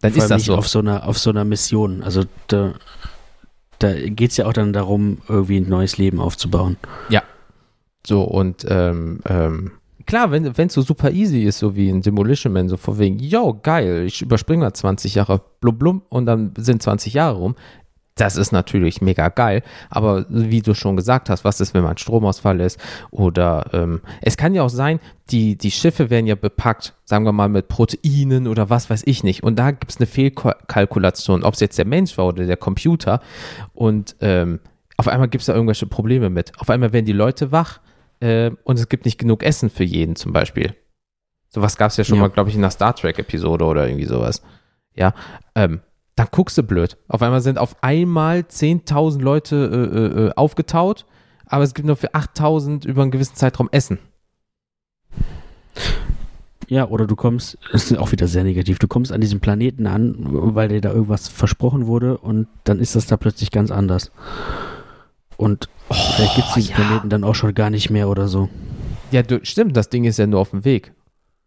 Dann 0.00 0.12
vor 0.12 0.22
ist 0.22 0.30
das 0.30 0.44
so. 0.44 0.56
auf 0.56 0.68
so 0.68 0.78
einer, 0.78 1.06
auf 1.06 1.18
so 1.18 1.30
einer 1.30 1.44
Mission. 1.44 2.02
Also 2.04 2.22
da, 2.46 2.74
da 3.80 3.92
geht 3.92 4.30
es 4.30 4.36
ja 4.36 4.46
auch 4.46 4.52
dann 4.52 4.72
darum, 4.72 5.18
irgendwie 5.28 5.56
ein 5.58 5.68
neues 5.68 5.98
Leben 5.98 6.20
aufzubauen. 6.20 6.76
So, 8.06 8.22
und 8.22 8.66
ähm, 8.68 9.20
ähm, 9.28 9.72
klar, 10.06 10.30
wenn 10.32 10.44
es 10.44 10.74
so 10.74 10.82
super 10.82 11.10
easy 11.10 11.42
ist, 11.42 11.58
so 11.58 11.76
wie 11.76 11.88
in 11.88 12.02
Demolition 12.02 12.52
Man, 12.52 12.68
so 12.68 12.76
vor 12.76 12.98
wegen, 12.98 13.18
yo, 13.18 13.58
geil, 13.62 14.04
ich 14.06 14.22
überspringe 14.22 14.64
mal 14.64 14.72
20 14.72 15.14
Jahre, 15.14 15.40
blum, 15.60 15.78
blum, 15.78 16.02
und 16.08 16.26
dann 16.26 16.52
sind 16.56 16.82
20 16.82 17.14
Jahre 17.14 17.36
rum. 17.36 17.54
Das 18.16 18.36
ist 18.36 18.52
natürlich 18.52 19.00
mega 19.00 19.28
geil, 19.28 19.62
aber 19.88 20.26
wie 20.28 20.60
du 20.60 20.74
schon 20.74 20.96
gesagt 20.96 21.30
hast, 21.30 21.42
was 21.44 21.60
ist, 21.60 21.72
wenn 21.72 21.84
mal 21.84 21.92
ein 21.92 21.96
Stromausfall 21.96 22.60
ist? 22.60 22.78
Oder 23.10 23.70
ähm, 23.72 24.02
es 24.20 24.36
kann 24.36 24.52
ja 24.52 24.62
auch 24.62 24.68
sein, 24.68 25.00
die, 25.30 25.56
die 25.56 25.70
Schiffe 25.70 26.10
werden 26.10 26.26
ja 26.26 26.34
bepackt, 26.34 26.92
sagen 27.04 27.24
wir 27.24 27.32
mal 27.32 27.48
mit 27.48 27.68
Proteinen 27.68 28.46
oder 28.46 28.68
was 28.68 28.90
weiß 28.90 29.04
ich 29.06 29.24
nicht. 29.24 29.42
Und 29.42 29.58
da 29.58 29.70
gibt 29.70 29.90
es 29.90 29.98
eine 29.98 30.06
Fehlkalkulation, 30.06 31.44
ob 31.44 31.54
es 31.54 31.60
jetzt 31.60 31.78
der 31.78 31.86
Mensch 31.86 32.18
war 32.18 32.26
oder 32.26 32.44
der 32.44 32.58
Computer. 32.58 33.20
Und 33.72 34.16
ähm, 34.20 34.60
auf 34.98 35.08
einmal 35.08 35.28
gibt 35.28 35.40
es 35.40 35.46
da 35.46 35.54
irgendwelche 35.54 35.86
Probleme 35.86 36.28
mit. 36.28 36.52
Auf 36.58 36.68
einmal 36.68 36.92
werden 36.92 37.06
die 37.06 37.12
Leute 37.12 37.52
wach 37.52 37.80
äh, 38.20 38.50
und 38.64 38.78
es 38.78 38.88
gibt 38.88 39.04
nicht 39.04 39.18
genug 39.18 39.42
Essen 39.42 39.70
für 39.70 39.84
jeden 39.84 40.16
zum 40.16 40.32
Beispiel. 40.32 40.74
Sowas 41.48 41.76
gab 41.76 41.90
es 41.90 41.96
ja 41.96 42.04
schon 42.04 42.16
Ja. 42.16 42.22
mal, 42.22 42.28
glaube 42.28 42.48
ich, 42.50 42.54
in 42.56 42.60
einer 42.62 42.70
Star 42.70 42.94
Trek-Episode 42.94 43.64
oder 43.64 43.86
irgendwie 43.88 44.06
sowas. 44.06 44.42
Ja, 44.94 45.14
ähm, 45.54 45.80
dann 46.16 46.28
guckst 46.30 46.56
du 46.58 46.62
blöd. 46.62 46.96
Auf 47.08 47.22
einmal 47.22 47.40
sind 47.40 47.58
auf 47.58 47.82
einmal 47.82 48.40
10.000 48.40 49.20
Leute 49.20 49.56
äh, 49.56 49.96
äh, 49.98 50.26
äh, 50.28 50.32
aufgetaut, 50.36 51.06
aber 51.46 51.64
es 51.64 51.74
gibt 51.74 51.86
nur 51.86 51.96
für 51.96 52.14
8.000 52.14 52.86
über 52.86 53.02
einen 53.02 53.10
gewissen 53.10 53.34
Zeitraum 53.36 53.68
Essen. 53.72 53.98
Ja, 56.68 56.86
oder 56.88 57.06
du 57.06 57.16
kommst, 57.16 57.58
das 57.72 57.90
ist 57.90 57.98
auch 57.98 58.12
wieder 58.12 58.28
sehr 58.28 58.44
negativ, 58.44 58.78
du 58.78 58.86
kommst 58.86 59.10
an 59.12 59.20
diesem 59.20 59.40
Planeten 59.40 59.86
an, 59.86 60.14
weil 60.20 60.68
dir 60.68 60.80
da 60.80 60.90
irgendwas 60.92 61.28
versprochen 61.28 61.86
wurde 61.86 62.16
und 62.18 62.46
dann 62.64 62.78
ist 62.78 62.94
das 62.94 63.06
da 63.06 63.16
plötzlich 63.16 63.50
ganz 63.50 63.70
anders. 63.70 64.12
Und 65.40 65.70
vielleicht 65.90 66.36
gibt 66.36 66.48
es 66.48 66.54
diesen 66.54 66.70
ja. 66.72 66.76
Planeten 66.76 67.08
dann 67.08 67.24
auch 67.24 67.34
schon 67.34 67.54
gar 67.54 67.70
nicht 67.70 67.88
mehr 67.88 68.10
oder 68.10 68.28
so. 68.28 68.50
Ja, 69.10 69.22
du, 69.22 69.40
stimmt, 69.42 69.74
das 69.74 69.88
Ding 69.88 70.04
ist 70.04 70.18
ja 70.18 70.26
nur 70.26 70.38
auf 70.38 70.50
dem 70.50 70.66
Weg. 70.66 70.92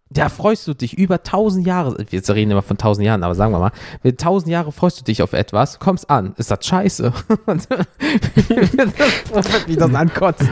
Da 0.10 0.30
freust 0.30 0.68
du 0.68 0.74
dich 0.74 0.98
über 0.98 1.16
1000 1.16 1.66
Jahre, 1.66 2.06
wir 2.10 2.30
reden 2.30 2.52
immer 2.52 2.64
von 2.64 2.76
1000 2.76 3.06
Jahren, 3.06 3.24
aber 3.24 3.36
sagen 3.36 3.52
wir 3.52 3.60
mal, 3.60 3.72
mit 4.02 4.20
1000 4.20 4.52
Jahre 4.52 4.72
freust 4.72 5.00
du 5.00 5.04
dich 5.04 5.22
auf 5.22 5.34
etwas, 5.34 5.80
kommst 5.80 6.10
an, 6.10 6.34
ist 6.38 6.50
das 6.50 6.66
scheiße. 6.66 7.14
Und 7.46 7.68
wie 9.68 9.76
das 9.76 9.94
ankotzt. 9.94 10.50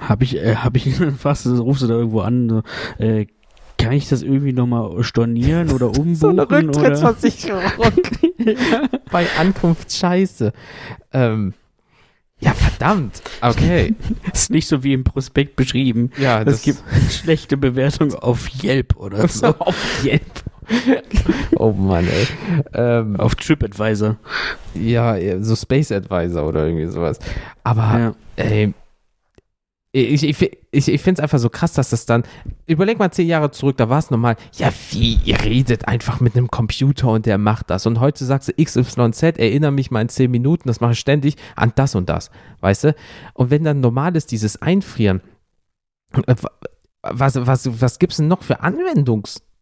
Habe 0.00 0.24
ich, 0.24 0.36
äh, 0.36 0.56
habe 0.56 0.78
ich 0.78 0.94
fast, 1.18 1.46
rufst 1.46 1.82
du 1.82 1.86
da 1.86 1.94
irgendwo 1.94 2.20
an, 2.20 2.48
so, 2.48 2.62
äh, 3.04 3.26
kann 3.78 3.92
ich 3.92 4.08
das 4.08 4.22
irgendwie 4.22 4.52
nochmal 4.52 5.02
stornieren 5.02 5.70
oder 5.70 5.86
umbuchen? 5.86 6.14
So 6.16 6.28
eine? 6.28 6.42
Rücktrittsversicherung. 6.50 7.62
Bei 9.10 9.26
Ankunft 9.38 9.92
scheiße. 9.92 10.52
Ähm, 11.12 11.54
ja, 12.40 12.52
verdammt. 12.54 13.22
Okay. 13.40 13.94
Ist 14.32 14.50
nicht 14.50 14.68
so 14.68 14.82
wie 14.84 14.92
im 14.92 15.04
Prospekt 15.04 15.56
beschrieben. 15.56 16.10
Ja, 16.18 16.42
Es 16.42 16.62
gibt 16.62 16.80
schlechte 17.10 17.56
Bewertung 17.56 18.14
auf 18.14 18.48
Yelp 18.62 18.96
oder 18.96 19.26
so. 19.28 19.46
auf 19.58 20.04
Yelp. 20.04 20.22
oh 21.56 21.72
Mann, 21.72 22.06
ey. 22.06 22.26
Ähm, 22.74 23.18
auf 23.18 23.34
TripAdvisor. 23.34 24.16
ja, 24.74 25.16
so 25.42 25.56
Space 25.56 25.90
Advisor 25.90 26.46
oder 26.46 26.66
irgendwie 26.66 26.86
sowas. 26.86 27.18
Aber 27.64 27.98
Ja. 27.98 28.14
ey, 28.44 28.74
ich, 29.92 30.22
ich, 30.22 30.50
ich, 30.70 30.88
ich 30.88 31.00
finde 31.00 31.20
es 31.20 31.22
einfach 31.22 31.38
so 31.38 31.48
krass, 31.48 31.72
dass 31.72 31.90
das 31.90 32.04
dann, 32.04 32.24
überleg 32.66 32.98
mal 32.98 33.10
zehn 33.10 33.26
Jahre 33.26 33.50
zurück, 33.50 33.78
da 33.78 33.88
war 33.88 33.98
es 33.98 34.10
normal, 34.10 34.36
ja 34.52 34.70
wie, 34.90 35.18
ihr 35.24 35.42
redet 35.42 35.88
einfach 35.88 36.20
mit 36.20 36.36
einem 36.36 36.50
Computer 36.50 37.08
und 37.08 37.24
der 37.24 37.38
macht 37.38 37.70
das. 37.70 37.86
Und 37.86 37.98
heute 37.98 38.24
sagst 38.24 38.48
du 38.48 38.52
XYZ, 38.62 39.22
erinnere 39.22 39.72
mich 39.72 39.90
mal 39.90 40.02
in 40.02 40.10
zehn 40.10 40.30
Minuten, 40.30 40.68
das 40.68 40.80
mache 40.80 40.92
ich 40.92 40.98
ständig, 40.98 41.36
an 41.56 41.72
das 41.74 41.94
und 41.94 42.08
das, 42.08 42.30
weißt 42.60 42.84
du? 42.84 42.94
Und 43.32 43.50
wenn 43.50 43.64
dann 43.64 43.80
normal 43.80 44.14
ist, 44.14 44.30
dieses 44.30 44.60
Einfrieren, 44.60 45.22
äh, 46.26 46.34
was, 47.02 47.46
was, 47.46 47.80
was 47.80 47.98
gibt 47.98 48.12
es 48.12 48.18
denn 48.18 48.28
noch 48.28 48.42
für 48.42 48.60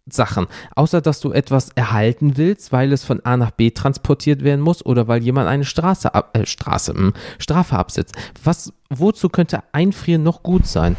Anwendungssachen? 0.06 0.46
Außer, 0.74 1.00
dass 1.00 1.20
du 1.20 1.32
etwas 1.32 1.70
erhalten 1.74 2.36
willst, 2.36 2.72
weil 2.72 2.92
es 2.92 3.04
von 3.04 3.24
A 3.24 3.36
nach 3.36 3.50
B 3.50 3.70
transportiert 3.70 4.42
werden 4.44 4.60
muss 4.60 4.84
oder 4.84 5.08
weil 5.08 5.22
jemand 5.22 5.48
eine 5.48 5.64
Straße, 5.64 6.14
ab, 6.14 6.36
äh, 6.36 6.46
Straße, 6.46 6.94
mh, 6.94 7.12
Strafe 7.38 7.76
absitzt. 7.76 8.14
Was, 8.42 8.72
wozu 8.90 9.28
könnte 9.28 9.62
Einfrieren 9.72 10.22
noch 10.22 10.42
gut 10.42 10.66
sein? 10.66 10.96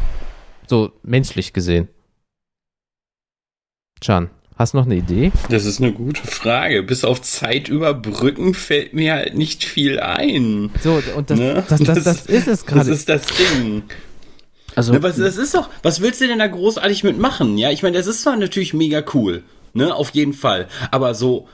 So 0.67 0.91
menschlich 1.03 1.53
gesehen. 1.53 1.87
Can, 4.01 4.29
hast 4.57 4.73
du 4.73 4.77
noch 4.77 4.85
eine 4.85 4.95
Idee? 4.97 5.31
Das 5.49 5.65
ist 5.65 5.81
eine 5.81 5.91
gute 5.93 6.21
Frage. 6.27 6.83
Bis 6.83 7.03
auf 7.03 7.21
Zeit 7.21 7.67
überbrücken 7.69 8.53
fällt 8.53 8.93
mir 8.93 9.13
halt 9.13 9.35
nicht 9.35 9.63
viel 9.63 9.99
ein. 9.99 10.69
So, 10.83 11.01
und 11.15 11.29
das, 11.31 11.39
Ne? 11.39 11.63
das, 11.67 11.81
das, 11.81 12.03
das, 12.03 12.25
ist 12.27 12.47
es 12.47 12.63
Das 12.63 12.65
gerade. 12.65 12.91
ist 12.91 13.09
das 13.09 13.25
Ding. 13.27 13.83
Also, 14.77 14.93
Ne, 14.93 15.01
was, 15.01 15.15
das 15.15 15.37
ist 15.37 15.55
doch, 15.55 15.69
was 15.81 16.01
willst 16.01 16.21
du 16.21 16.27
denn 16.27 16.37
da 16.37 16.45
großartig 16.45 17.03
mitmachen? 17.03 17.57
Ja, 17.57 17.71
ich 17.71 17.81
meine, 17.81 17.97
das 17.97 18.05
ist 18.05 18.21
zwar 18.21 18.37
natürlich 18.37 18.75
mega 18.75 19.03
cool, 19.15 19.41
ne, 19.73 19.95
auf 19.95 20.11
jeden 20.11 20.33
Fall. 20.33 20.67
Aber 20.91 21.15
so 21.15 21.47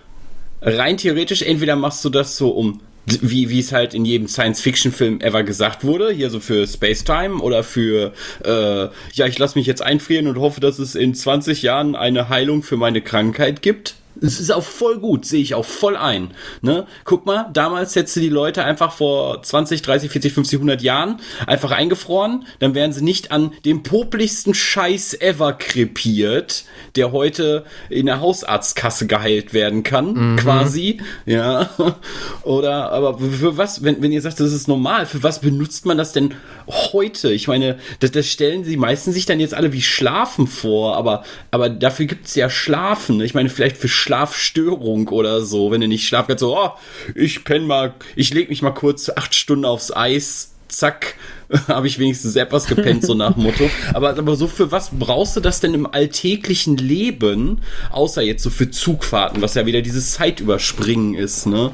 rein 0.62 0.98
theoretisch, 0.98 1.42
entweder 1.42 1.78
machst 1.78 2.04
du 2.04 2.10
das 2.10 2.36
so 2.36 2.50
um, 2.50 2.82
wie, 3.06 3.50
wie 3.50 3.60
es 3.60 3.72
halt 3.72 3.94
in 3.94 4.04
jedem 4.04 4.28
Science-Fiction-Film 4.28 5.22
ever 5.22 5.44
gesagt 5.44 5.86
wurde, 5.86 6.12
hier 6.12 6.30
so 6.30 6.42
für 6.42 6.68
Space-Time 6.68 7.42
oder 7.42 7.64
für, 7.64 8.12
äh, 8.44 8.90
ja, 9.14 9.26
ich 9.26 9.40
lasse 9.40 9.58
mich 9.58 9.68
jetzt 9.68 9.82
einfrieren 9.82 10.28
und 10.28 10.38
hoffe, 10.38 10.60
dass 10.60 10.78
es 10.78 10.94
in 10.94 11.16
20 11.16 11.62
Jahren 11.62 11.96
eine 11.96 12.28
Heilung 12.28 12.62
für 12.62 12.76
meine 12.76 13.00
Krankheit 13.00 13.62
gibt. 13.62 13.96
Es 14.22 14.40
ist 14.40 14.52
auch 14.52 14.64
voll 14.64 15.00
gut, 15.00 15.26
sehe 15.26 15.42
ich 15.42 15.56
auch 15.56 15.66
voll 15.66 15.98
ein. 15.98 16.32
Ne? 16.62 16.86
Guck 17.04 17.26
mal, 17.26 17.50
damals 17.54 17.96
hättest 17.96 18.16
du 18.16 18.20
die 18.20 18.30
Leute 18.30 18.64
einfach 18.64 18.94
vor 18.94 19.42
20, 19.42 19.82
30, 19.82 20.12
40, 20.12 20.34
50, 20.34 20.58
100 20.58 20.82
Jahren 20.82 21.20
einfach 21.48 21.72
eingefroren, 21.72 22.46
dann 22.60 22.76
wären 22.76 22.94
sie 22.94 23.04
nicht 23.04 23.32
an 23.32 23.52
dem 23.66 23.84
popligsten 23.84 24.54
Scheiß 24.54 25.16
ever 25.20 25.54
krepiert, 25.54 26.66
der 26.96 27.12
heute 27.12 27.66
in 27.90 28.06
der 28.06 28.22
Hausarztkasse 28.22 29.08
geheilt 29.08 29.54
werden 29.54 29.84
kann, 29.84 30.36
quasi. 30.38 31.02
Ja. 31.26 31.70
Oder, 32.44 32.92
aber 32.92 33.18
für 33.20 33.58
was, 33.58 33.84
wenn, 33.84 34.02
wenn 34.02 34.12
ihr 34.12 34.22
sagt, 34.22 34.40
das 34.40 34.54
ist 34.54 34.68
normal, 34.68 35.06
für 35.06 35.24
was 35.24 35.42
benutzt 35.42 35.86
man 35.86 35.98
das 35.98 36.14
denn 36.14 36.34
heute? 36.68 37.32
Ich 37.32 37.48
meine, 37.48 37.78
das, 38.00 38.12
das 38.12 38.28
stellen 38.28 38.64
sie 38.64 38.78
meistens 38.78 39.14
sich 39.14 39.26
dann 39.26 39.40
jetzt 39.40 39.54
alle 39.54 39.74
wie 39.74 39.82
Schlafen 39.82 40.48
vor, 40.48 40.98
aber, 40.98 41.24
aber 41.52 41.70
dafür 41.70 42.06
gibt's 42.06 42.36
ja 42.36 42.50
Schlafen. 42.50 43.22
Ich 43.22 43.34
meine, 43.34 43.50
vielleicht 43.50 43.78
für 43.78 43.88
Schlafstörung 43.88 45.08
oder 45.10 45.42
so, 45.42 45.72
wenn 45.72 45.82
du 45.82 45.88
nicht 45.88 46.08
schlafen 46.08 46.30
kannst, 46.30 46.42
so, 46.42 46.58
oh, 46.58 46.72
ich 47.16 47.44
penn 47.44 47.66
mal, 47.66 47.94
ich 48.16 48.34
leg 48.34 48.50
mich 48.50 48.62
mal 48.62 48.72
kurz 48.72 49.10
acht 49.10 49.36
Stunden 49.36 49.66
aufs 49.66 49.96
Eis, 49.96 50.54
zack, 50.68 51.16
habe 51.68 51.88
ich 51.88 52.00
wenigstens 52.00 52.36
etwas 52.36 52.66
gepennt, 52.68 53.06
so 53.06 53.14
nach 53.14 53.36
Motto. 53.36 53.70
Aber, 53.94 54.10
aber 54.18 54.36
so 54.36 54.48
für 54.48 54.72
was 54.72 54.90
brauchst 54.98 55.36
du 55.36 55.40
das 55.40 55.60
denn 55.60 55.74
im 55.74 55.86
alltäglichen 55.86 56.78
Leben, 56.78 57.60
außer 57.92 58.22
jetzt 58.22 58.44
so 58.44 58.50
für 58.50 58.70
Zugfahrten, 58.72 59.42
was 59.42 59.54
ja 59.56 59.66
wieder 59.66 59.82
dieses 59.82 60.12
Zeitüberspringen 60.12 61.14
ist, 61.16 61.46
ne? 61.46 61.72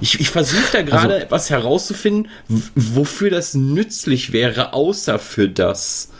Ich, 0.00 0.20
ich 0.20 0.30
versuche 0.30 0.72
da 0.72 0.82
gerade 0.82 1.14
Also- 1.14 1.24
etwas 1.24 1.50
herauszufinden, 1.50 2.28
wofür 2.74 3.30
das 3.30 3.54
nützlich 3.54 4.32
wäre, 4.32 4.72
außer 4.72 5.18
für 5.18 5.48
das. 5.48 6.10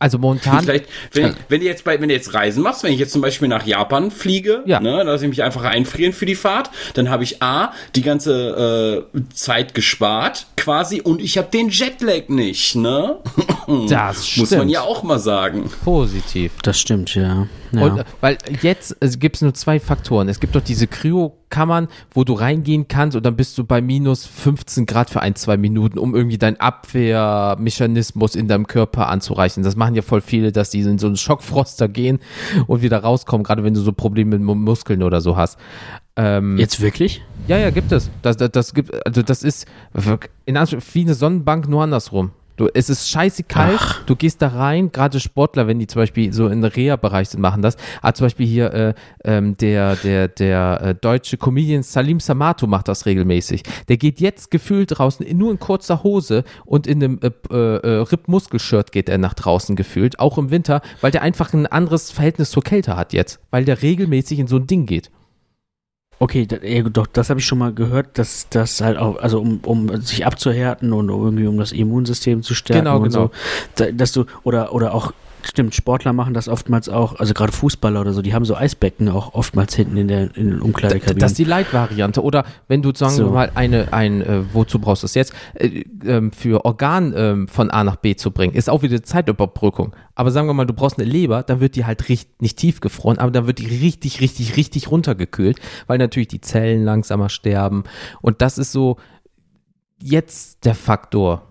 Also 0.00 0.18
momentan, 0.18 0.64
Vielleicht, 0.64 0.86
wenn, 1.12 1.36
wenn 1.48 1.60
du 1.60 1.66
jetzt 1.66 1.84
bei, 1.84 2.00
wenn 2.00 2.08
du 2.08 2.14
jetzt 2.14 2.34
Reisen 2.34 2.62
machst, 2.62 2.82
wenn 2.82 2.92
ich 2.92 2.98
jetzt 2.98 3.12
zum 3.12 3.20
Beispiel 3.22 3.46
nach 3.48 3.64
Japan 3.66 4.10
fliege, 4.10 4.62
Ja. 4.66 4.80
ne, 4.80 5.02
lasse 5.04 5.24
ich 5.24 5.28
mich 5.30 5.42
einfach 5.44 5.62
einfrieren 5.62 6.12
für 6.12 6.26
die 6.26 6.34
Fahrt, 6.34 6.70
dann 6.94 7.10
habe 7.10 7.22
ich 7.22 7.42
A, 7.42 7.72
die 7.94 8.02
ganze 8.02 9.04
äh, 9.14 9.20
Zeit 9.34 9.74
gespart, 9.74 10.46
quasi, 10.56 11.00
und 11.02 11.20
ich 11.20 11.38
habe 11.38 11.48
den 11.52 11.68
Jetlag 11.68 12.28
nicht, 12.28 12.74
ne? 12.76 13.18
das 13.88 14.36
Muss 14.36 14.50
man 14.50 14.60
stimmt. 14.60 14.70
ja 14.72 14.80
auch 14.80 15.02
mal 15.02 15.18
sagen. 15.18 15.70
positiv. 15.84 16.52
Das 16.62 16.80
stimmt, 16.80 17.14
ja. 17.14 17.46
ja. 17.72 17.80
Und, 17.82 17.98
äh, 17.98 18.04
weil 18.20 18.38
jetzt 18.62 18.96
es 19.00 19.18
gibt 19.18 19.40
nur 19.42 19.54
zwei 19.54 19.78
Faktoren. 19.78 20.28
Es 20.28 20.40
gibt 20.40 20.54
doch 20.54 20.62
diese 20.62 20.86
Kryokammern, 21.50 21.88
wo 22.12 22.24
du 22.24 22.32
reingehen 22.34 22.88
kannst 22.88 23.16
und 23.16 23.26
dann 23.26 23.36
bist 23.36 23.58
du 23.58 23.64
bei 23.64 23.80
minus 23.82 24.24
15 24.24 24.86
Grad 24.86 25.10
für 25.10 25.20
ein, 25.20 25.34
zwei 25.34 25.56
Minuten, 25.56 25.98
um 25.98 26.14
irgendwie 26.14 26.38
deinen 26.38 26.58
Abwehrmechanismus 26.60 28.34
in 28.34 28.48
deinem 28.48 28.66
Körper 28.66 29.08
anzureichen. 29.08 29.62
Das 29.62 29.76
machen 29.76 29.94
ja 29.94 30.02
voll 30.02 30.20
viele, 30.20 30.52
dass 30.52 30.70
die 30.70 30.80
in 30.80 30.98
so 30.98 31.06
einen 31.06 31.16
Schockfroster 31.16 31.88
gehen 31.88 32.20
und 32.66 32.82
wieder 32.82 32.98
rauskommen, 32.98 33.44
gerade 33.44 33.64
wenn 33.64 33.74
du 33.74 33.80
so 33.80 33.92
Probleme 33.92 34.30
mit 34.38 34.42
Mu- 34.42 34.54
Muskeln 34.54 35.02
oder 35.02 35.20
so 35.20 35.36
hast. 35.36 35.58
Ähm, 36.16 36.56
Jetzt 36.58 36.80
wirklich? 36.80 37.22
ja, 37.48 37.56
ja, 37.58 37.70
gibt 37.70 37.92
es. 37.92 38.10
Das, 38.22 38.36
das, 38.36 38.50
das 38.50 38.74
gibt, 38.74 39.06
also 39.06 39.22
das 39.22 39.42
ist 39.42 39.66
in 40.46 40.56
Anführungszeichen 40.56 40.94
wie 40.94 41.00
eine 41.06 41.14
Sonnenbank, 41.14 41.68
nur 41.68 41.82
andersrum. 41.82 42.30
Du, 42.60 42.68
es 42.74 42.90
ist 42.90 43.08
scheiße 43.08 43.44
kalt, 43.44 44.02
du 44.04 44.14
gehst 44.14 44.42
da 44.42 44.48
rein, 44.48 44.92
gerade 44.92 45.18
Sportler, 45.18 45.66
wenn 45.66 45.78
die 45.78 45.86
zum 45.86 46.02
Beispiel 46.02 46.30
so 46.30 46.46
in 46.48 46.62
Reha-Bereich 46.62 47.30
sind, 47.30 47.40
machen 47.40 47.62
das. 47.62 47.78
Aber 48.02 48.12
zum 48.12 48.26
Beispiel 48.26 48.46
hier 48.46 48.74
äh, 48.74 48.94
ähm, 49.24 49.56
der, 49.56 49.96
der, 49.96 50.28
der 50.28 50.80
äh, 50.82 50.94
deutsche 50.94 51.38
Comedian 51.38 51.82
Salim 51.82 52.20
Samato 52.20 52.66
macht 52.66 52.88
das 52.88 53.06
regelmäßig. 53.06 53.62
Der 53.88 53.96
geht 53.96 54.20
jetzt 54.20 54.50
gefühlt 54.50 54.98
draußen 54.98 55.26
nur 55.38 55.52
in 55.52 55.58
kurzer 55.58 56.02
Hose 56.02 56.44
und 56.66 56.86
in 56.86 57.02
einem 57.02 57.20
äh, 57.22 57.30
äh, 57.50 57.76
äh, 57.76 58.02
Rippmuskelshirt 58.02 58.92
geht 58.92 59.08
er 59.08 59.16
nach 59.16 59.32
draußen 59.32 59.74
gefühlt, 59.74 60.20
auch 60.20 60.36
im 60.36 60.50
Winter, 60.50 60.82
weil 61.00 61.12
der 61.12 61.22
einfach 61.22 61.54
ein 61.54 61.66
anderes 61.66 62.10
Verhältnis 62.10 62.50
zur 62.50 62.62
Kälte 62.62 62.94
hat 62.94 63.14
jetzt, 63.14 63.40
weil 63.50 63.64
der 63.64 63.80
regelmäßig 63.80 64.38
in 64.38 64.48
so 64.48 64.56
ein 64.56 64.66
Ding 64.66 64.84
geht. 64.84 65.10
Okay, 66.22 66.44
da, 66.44 66.58
ja, 66.58 66.82
doch, 66.82 67.06
das 67.06 67.30
habe 67.30 67.40
ich 67.40 67.46
schon 67.46 67.56
mal 67.56 67.72
gehört, 67.72 68.18
dass 68.18 68.46
das 68.50 68.82
halt 68.82 68.98
auch, 68.98 69.16
also 69.16 69.40
um, 69.40 69.60
um 69.64 70.02
sich 70.02 70.26
abzuhärten 70.26 70.92
und 70.92 71.08
irgendwie 71.08 71.46
um 71.46 71.56
das 71.56 71.72
Immunsystem 71.72 72.42
zu 72.42 72.54
stärken 72.54 72.84
Genau, 72.84 72.98
und 72.98 73.04
genau. 73.04 73.26
so, 73.26 73.30
da, 73.76 73.90
dass 73.90 74.12
du, 74.12 74.26
oder, 74.42 74.74
oder 74.74 74.92
auch, 74.92 75.12
stimmt, 75.44 75.74
Sportler 75.74 76.12
machen 76.12 76.34
das 76.34 76.48
oftmals 76.48 76.88
auch, 76.88 77.18
also 77.18 77.34
gerade 77.34 77.52
Fußballer 77.52 78.00
oder 78.00 78.12
so, 78.12 78.22
die 78.22 78.34
haben 78.34 78.44
so 78.44 78.54
Eisbecken 78.54 79.08
auch 79.08 79.34
oftmals 79.34 79.74
hinten 79.74 79.96
in 79.96 80.08
der 80.08 80.36
in 80.36 80.50
den 80.50 80.60
Umkleidekabinen. 80.60 81.18
Das 81.18 81.32
ist 81.32 81.38
die 81.38 81.44
Light-Variante. 81.44 82.22
Oder 82.22 82.44
wenn 82.68 82.82
du, 82.82 82.92
sagen 82.94 83.14
So. 83.14 83.26
wir 83.26 83.30
mal, 83.32 83.52
eine, 83.54 83.92
ein, 83.92 84.22
äh, 84.22 84.42
wozu 84.52 84.78
brauchst 84.78 85.02
du 85.02 85.06
es 85.06 85.14
jetzt, 85.14 85.32
äh, 85.54 85.84
ähm, 86.04 86.32
für 86.32 86.64
Organ 86.64 87.12
ähm, 87.16 87.48
von 87.48 87.70
A 87.70 87.84
nach 87.84 87.96
B 87.96 88.16
zu 88.16 88.30
bringen, 88.30 88.54
ist 88.54 88.70
auch 88.70 88.82
wieder 88.82 89.02
Zeitüberbrückung. 89.02 89.94
Aber 90.14 90.30
sagen 90.30 90.46
wir 90.48 90.54
mal, 90.54 90.66
du 90.66 90.74
brauchst 90.74 90.98
eine 90.98 91.08
Leber, 91.08 91.42
dann 91.42 91.60
wird 91.60 91.76
die 91.76 91.84
halt 91.84 92.08
richt, 92.08 92.42
nicht 92.42 92.58
tiefgefroren, 92.58 93.18
aber 93.18 93.30
dann 93.30 93.46
wird 93.46 93.58
die 93.58 93.66
richtig, 93.66 94.20
richtig, 94.20 94.56
richtig 94.56 94.90
runtergekühlt, 94.90 95.58
weil 95.86 95.98
natürlich 95.98 96.28
die 96.28 96.40
Zellen 96.40 96.84
langsamer 96.84 97.28
sterben. 97.28 97.84
Und 98.20 98.42
das 98.42 98.58
ist 98.58 98.72
so 98.72 98.96
jetzt 100.02 100.64
der 100.64 100.74
Faktor. 100.74 101.49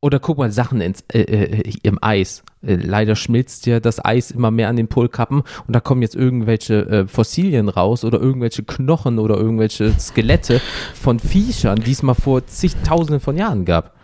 Oder 0.00 0.20
guck 0.20 0.38
mal, 0.38 0.52
Sachen 0.52 0.80
ins, 0.80 1.04
äh, 1.12 1.20
äh, 1.22 1.72
im 1.82 1.98
Eis. 2.02 2.44
Äh, 2.62 2.76
leider 2.76 3.16
schmilzt 3.16 3.66
ja 3.66 3.80
das 3.80 4.04
Eis 4.04 4.30
immer 4.30 4.50
mehr 4.50 4.68
an 4.68 4.76
den 4.76 4.88
Polkappen 4.88 5.42
und 5.66 5.74
da 5.74 5.80
kommen 5.80 6.02
jetzt 6.02 6.14
irgendwelche 6.14 6.86
äh, 6.86 7.06
Fossilien 7.06 7.68
raus 7.68 8.04
oder 8.04 8.20
irgendwelche 8.20 8.62
Knochen 8.62 9.18
oder 9.18 9.36
irgendwelche 9.36 9.92
Skelette 9.98 10.60
von 10.94 11.18
Viechern, 11.18 11.80
die 11.80 11.92
es 11.92 12.02
mal 12.02 12.14
vor 12.14 12.46
zigtausenden 12.46 13.20
von 13.20 13.36
Jahren 13.36 13.64
gab. 13.64 13.94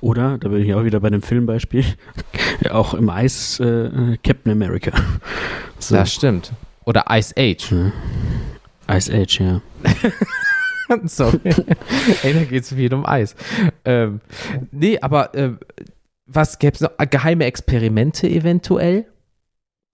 Oder, 0.00 0.38
da 0.38 0.48
bin 0.48 0.62
ich 0.62 0.74
auch 0.74 0.84
wieder 0.84 1.00
bei 1.00 1.10
dem 1.10 1.22
Filmbeispiel, 1.22 1.84
ja, 2.62 2.70
auch 2.72 2.94
im 2.94 3.10
Eis 3.10 3.60
äh, 3.60 4.16
Captain 4.22 4.52
America. 4.52 4.92
So, 5.78 5.96
Das 5.96 6.12
stimmt. 6.12 6.52
Oder 6.84 7.04
Ice 7.10 7.34
Age. 7.36 7.92
Ice 8.88 9.12
Age, 9.12 9.40
ja. 9.40 9.60
Sorry. 11.04 11.38
Ey, 12.22 12.34
da 12.34 12.44
geht 12.44 12.62
es 12.64 12.72
viel 12.74 12.92
um 12.94 13.06
Eis. 13.06 13.34
Ähm, 13.84 14.20
nee, 14.72 14.98
aber 15.00 15.34
äh, 15.34 15.52
was 16.26 16.58
gäbe 16.58 16.74
es 16.74 16.80
noch? 16.80 16.90
Geheime 17.10 17.44
Experimente 17.44 18.28
eventuell? 18.28 19.06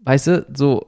Weißt 0.00 0.26
du, 0.28 0.46
so 0.54 0.86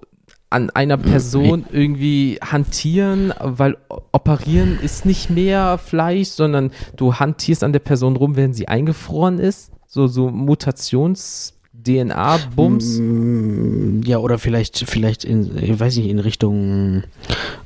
an 0.50 0.70
einer 0.70 0.96
Person 0.96 1.66
irgendwie 1.70 2.38
hantieren, 2.40 3.34
weil 3.38 3.76
operieren 4.12 4.78
ist 4.80 5.04
nicht 5.04 5.28
mehr 5.28 5.76
Fleisch, 5.76 6.28
sondern 6.28 6.70
du 6.96 7.16
hantierst 7.16 7.62
an 7.62 7.74
der 7.74 7.80
Person 7.80 8.16
rum, 8.16 8.34
wenn 8.36 8.54
sie 8.54 8.66
eingefroren 8.68 9.38
ist. 9.38 9.70
So, 9.86 10.06
so 10.06 10.30
Mutations-DNA-Bums. 10.30 12.98
Mm, 12.98 14.00
Ja, 14.04 14.18
oder 14.18 14.38
vielleicht, 14.38 14.78
vielleicht 14.88 15.24
in, 15.24 15.56
ich 15.62 15.78
weiß 15.78 15.96
nicht, 15.96 16.08
in 16.08 16.18
Richtung 16.18 17.02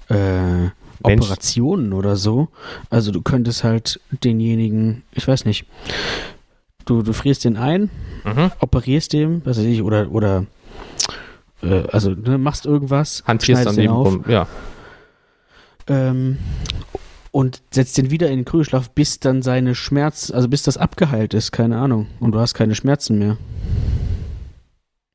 äh, 0.09 0.68
Mensch. 1.07 1.25
Operationen 1.25 1.93
oder 1.93 2.17
so. 2.17 2.49
Also 2.91 3.11
du 3.13 3.23
könntest 3.23 3.65
halt 3.65 4.01
denjenigen, 4.25 5.03
ich 5.13 5.27
weiß 5.27 5.45
nicht, 5.45 5.67
du, 6.85 7.03
du 7.03 7.13
frierst 7.13 7.45
den 7.45 7.57
ein, 7.57 7.91
Mhm. 8.25 8.53
operierst 8.61 9.13
dem, 9.13 9.43
was 9.45 9.59
weiß 9.59 9.65
ich, 9.65 9.83
oder, 9.83 10.11
oder 10.13 10.47
äh, 11.63 11.83
also 11.93 12.11
ne, 12.11 12.39
machst 12.39 12.67
irgendwas, 12.67 13.23
an 13.27 13.41
schneidest 13.41 13.77
den 13.77 13.85
dem 13.85 13.91
auf 13.93 14.07
rum. 14.07 14.25
Ja. 14.29 14.47
ähm, 15.89 16.39
und 17.31 17.63
setzt 17.71 17.97
den 17.97 18.11
wieder 18.11 18.29
in 18.29 18.41
den 18.41 18.45
Kühlschlaf, 18.45 18.91
bis 18.91 19.19
dann 19.19 19.41
seine 19.43 19.75
Schmerz, 19.75 20.31
also 20.31 20.49
bis 20.49 20.63
das 20.63 20.77
abgeheilt 20.77 21.33
ist, 21.35 21.51
keine 21.51 21.79
Ahnung. 21.79 22.09
Und 22.21 22.33
du 22.33 22.39
hast 22.41 22.53
keine 22.55 22.75
Schmerzen 22.75 23.19
mehr. 23.19 23.39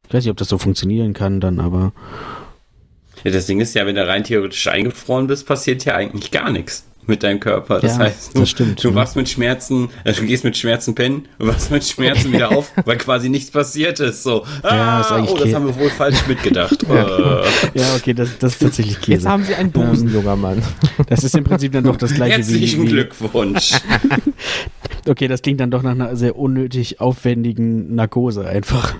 Ich 0.07 0.13
weiß 0.13 0.23
nicht, 0.23 0.31
ob 0.31 0.37
das 0.37 0.47
so 0.49 0.57
funktionieren 0.57 1.13
kann 1.13 1.39
dann, 1.41 1.59
aber 1.59 1.91
Ja, 3.23 3.31
das 3.31 3.45
Ding 3.45 3.59
ist 3.59 3.73
ja, 3.75 3.85
wenn 3.85 3.95
du 3.95 4.05
rein 4.07 4.23
theoretisch 4.23 4.67
eingefroren 4.67 5.27
bist, 5.27 5.45
passiert 5.47 5.85
ja 5.85 5.95
eigentlich 5.95 6.31
gar 6.31 6.49
nichts 6.51 6.83
mit 7.07 7.23
deinem 7.23 7.39
Körper. 7.39 7.79
Das 7.79 7.93
Ja, 7.93 8.03
heißt, 8.03 8.35
du, 8.35 8.41
das 8.41 8.49
stimmt, 8.49 8.83
du 8.83 8.89
ja. 8.89 8.95
wachst 8.95 9.15
mit 9.15 9.29
Schmerzen, 9.29 9.89
äh, 10.03 10.11
du 10.11 10.23
gehst 10.25 10.43
mit 10.43 10.57
Schmerzen 10.57 10.93
pennen, 10.93 11.27
du 11.39 11.47
wachst 11.47 11.71
mit 11.71 11.85
Schmerzen 11.85 12.33
wieder 12.33 12.51
auf, 12.51 12.71
weil 12.85 12.97
quasi 12.97 13.29
nichts 13.29 13.49
passiert 13.49 13.99
ist. 14.01 14.23
So, 14.23 14.45
Ja, 14.63 14.69
ah, 14.69 15.01
ist 15.01 15.11
eigentlich 15.11 15.31
oh, 15.31 15.37
das 15.37 15.53
haben 15.53 15.65
wir 15.67 15.75
wohl 15.77 15.89
falsch 15.89 16.27
mitgedacht. 16.27 16.77
Äh, 16.87 17.79
ja, 17.79 17.95
okay, 17.95 18.13
das, 18.13 18.37
das 18.39 18.53
ist 18.53 18.59
tatsächlich 18.59 18.95
Jetzt 18.95 19.05
Käse. 19.05 19.29
haben 19.29 19.43
sie 19.43 19.55
einen 19.55 19.71
Busen, 19.71 20.13
junger 20.13 20.35
Mann. 20.35 20.61
Das 21.07 21.23
ist 21.23 21.35
im 21.35 21.43
Prinzip 21.43 21.71
dann 21.71 21.83
doch 21.85 21.95
das 21.95 22.13
gleiche 22.13 22.37
Herzlichen 22.37 22.81
wie, 22.83 22.87
wie 22.87 22.91
Glückwunsch. 22.91 23.71
Okay, 25.07 25.27
das 25.27 25.41
klingt 25.41 25.59
dann 25.59 25.71
doch 25.71 25.83
nach 25.83 25.91
einer 25.91 26.15
sehr 26.15 26.35
unnötig 26.37 26.99
aufwendigen 26.99 27.95
Narkose 27.95 28.45
einfach. 28.45 28.95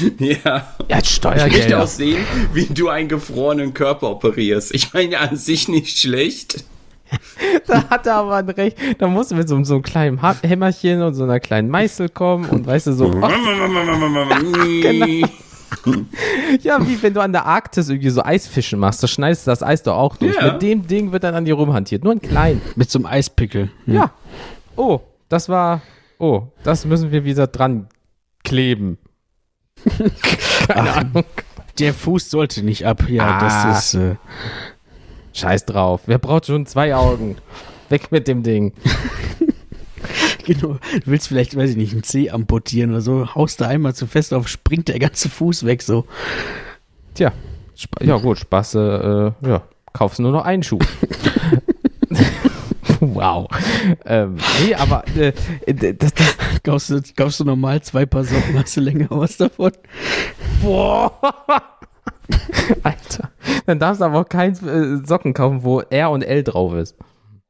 ja. 0.18 0.66
Ja, 0.88 0.96
Nicht 0.96 1.06
Steuergelder. 1.06 1.82
aussehen, 1.82 2.24
wie 2.52 2.66
du 2.66 2.88
einen 2.88 3.08
gefrorenen 3.08 3.74
Körper 3.74 4.10
operierst. 4.10 4.74
Ich 4.74 4.92
meine, 4.94 5.18
an 5.18 5.36
sich 5.36 5.68
nicht 5.68 5.98
schlecht. 5.98 6.64
Da 7.66 7.90
hat 7.90 8.06
er 8.06 8.14
aber 8.14 8.36
ein 8.36 8.48
Recht. 8.48 8.78
Da 8.98 9.06
musst 9.06 9.30
du 9.30 9.34
mit 9.34 9.46
so, 9.46 9.62
so 9.64 9.74
einem 9.74 9.82
kleinen 9.82 10.22
Ha- 10.22 10.36
Hämmerchen 10.42 11.02
und 11.02 11.12
so 11.12 11.24
einer 11.24 11.40
kleinen 11.40 11.68
Meißel 11.68 12.08
kommen 12.08 12.46
und 12.48 12.66
weißt 12.66 12.86
du 12.86 12.92
so, 12.94 13.04
oh, 13.14 13.28
genau. 14.80 15.28
ja, 16.62 16.86
wie 16.88 17.02
wenn 17.02 17.12
du 17.14 17.20
an 17.20 17.32
der 17.32 17.44
Arktis 17.44 17.88
irgendwie 17.90 18.08
so 18.10 18.22
Eisfischen 18.22 18.78
machst, 18.78 19.02
da 19.02 19.08
schneidest 19.08 19.46
du 19.46 19.50
das 19.50 19.62
Eis 19.62 19.82
doch 19.82 19.96
auch 19.96 20.16
durch. 20.16 20.34
Ja. 20.36 20.52
Mit 20.52 20.62
dem 20.62 20.86
Ding 20.86 21.12
wird 21.12 21.24
dann 21.24 21.34
an 21.34 21.44
dir 21.44 21.54
rumhantiert. 21.54 22.02
Nur 22.04 22.12
ein 22.14 22.22
klein. 22.22 22.62
Mit 22.76 22.90
so 22.90 22.98
einem 22.98 23.06
Eispickel. 23.06 23.70
Ja. 23.86 24.12
Oh, 24.76 25.00
das 25.28 25.48
war. 25.50 25.82
Oh, 26.18 26.44
das 26.64 26.84
müssen 26.86 27.10
wir 27.12 27.24
wieder 27.24 27.46
dran 27.46 27.88
kleben. 28.44 28.96
Keine 30.68 30.92
Ahnung. 30.92 31.24
Der 31.78 31.94
Fuß 31.94 32.30
sollte 32.30 32.62
nicht 32.62 32.86
ab. 32.86 33.04
Ja, 33.08 33.38
Ah. 33.38 33.40
das 33.40 33.94
ist. 33.94 34.00
Äh, 34.00 34.16
Scheiß 35.32 35.64
drauf. 35.64 36.02
Wer 36.06 36.18
braucht 36.18 36.46
schon 36.46 36.66
zwei 36.66 36.94
Augen? 36.94 37.36
Weg 37.88 38.12
mit 38.12 38.28
dem 38.28 38.42
Ding. 38.42 38.72
genau. 40.44 40.74
Du 40.94 41.06
willst 41.06 41.28
vielleicht, 41.28 41.56
weiß 41.56 41.70
ich 41.70 41.76
nicht, 41.76 41.92
einen 41.92 42.02
Zeh 42.02 42.30
amputieren 42.30 42.90
oder 42.90 43.00
so. 43.00 43.34
Haust 43.34 43.60
da 43.60 43.68
einmal 43.68 43.94
zu 43.94 44.06
fest 44.06 44.34
auf, 44.34 44.48
springt 44.48 44.88
der 44.88 44.98
ganze 44.98 45.28
Fuß 45.30 45.64
weg 45.64 45.82
so. 45.82 46.06
Tja, 47.14 47.32
Sp 47.76 47.96
ja 48.04 48.16
gut, 48.18 48.38
Spaß, 48.38 48.74
äh, 48.74 49.32
ja, 49.42 49.62
kaufst 49.92 50.20
nur 50.20 50.32
noch 50.32 50.44
einen 50.44 50.62
Schuh. 50.62 50.78
wow. 53.14 53.48
Ähm, 54.04 54.36
nee, 54.64 54.74
aber 54.74 55.04
äh, 55.16 55.32
das, 55.94 56.14
das, 56.14 56.36
Kaufst 56.62 56.90
du, 56.90 57.02
kaufst 57.16 57.40
du 57.40 57.44
normal 57.44 57.82
zwei 57.82 58.06
Paar 58.06 58.22
Socken, 58.24 58.56
hast 58.58 58.76
du 58.76 58.80
länger 58.82 59.08
was 59.10 59.36
davon? 59.36 59.72
boah. 60.62 61.12
Alter. 62.82 63.30
Dann 63.66 63.78
darfst 63.78 64.00
du 64.00 64.04
aber 64.04 64.20
auch 64.20 64.28
keinen 64.28 64.54
äh, 65.02 65.06
Socken 65.06 65.34
kaufen, 65.34 65.64
wo 65.64 65.80
R 65.80 66.10
und 66.10 66.22
L 66.22 66.44
drauf 66.44 66.74
ist. 66.74 66.96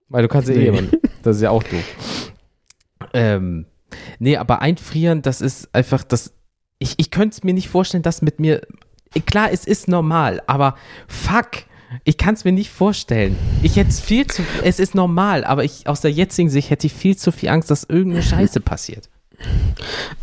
Weil 0.08 0.22
du 0.22 0.28
kannst 0.28 0.48
ja 0.48 0.54
eh 0.54 0.70
Nee. 0.70 0.78
immer. 0.78 0.88
Das 1.22 1.36
ist 1.36 1.42
ja 1.42 1.50
auch 1.50 1.62
doof. 1.62 2.32
Ähm, 3.12 3.66
nee, 4.18 4.36
aber 4.36 4.62
einfrieren, 4.62 5.22
das 5.22 5.40
ist 5.40 5.74
einfach 5.74 6.04
das. 6.04 6.32
Ich, 6.78 6.94
ich 6.98 7.10
könnte 7.10 7.34
es 7.36 7.44
mir 7.44 7.54
nicht 7.54 7.68
vorstellen, 7.68 8.02
dass 8.02 8.22
mit 8.22 8.40
mir. 8.40 8.62
Klar, 9.26 9.50
es 9.52 9.66
ist 9.66 9.88
normal, 9.88 10.42
aber 10.46 10.74
fuck. 11.06 11.50
Ich 12.04 12.16
kann 12.16 12.34
es 12.34 12.44
mir 12.44 12.52
nicht 12.52 12.70
vorstellen. 12.70 13.36
Ich 13.62 13.76
hätte 13.76 13.92
viel 13.92 14.26
zu. 14.26 14.42
Es 14.62 14.78
ist 14.78 14.94
normal, 14.94 15.44
aber 15.44 15.64
ich 15.64 15.86
aus 15.86 16.00
der 16.00 16.10
jetzigen 16.10 16.50
Sicht 16.50 16.70
hätte 16.70 16.86
ich 16.86 16.92
viel 16.92 17.16
zu 17.16 17.32
viel 17.32 17.48
Angst, 17.48 17.70
dass 17.70 17.84
irgendeine 17.84 18.22
Scheiße 18.22 18.60
passiert. 18.60 19.08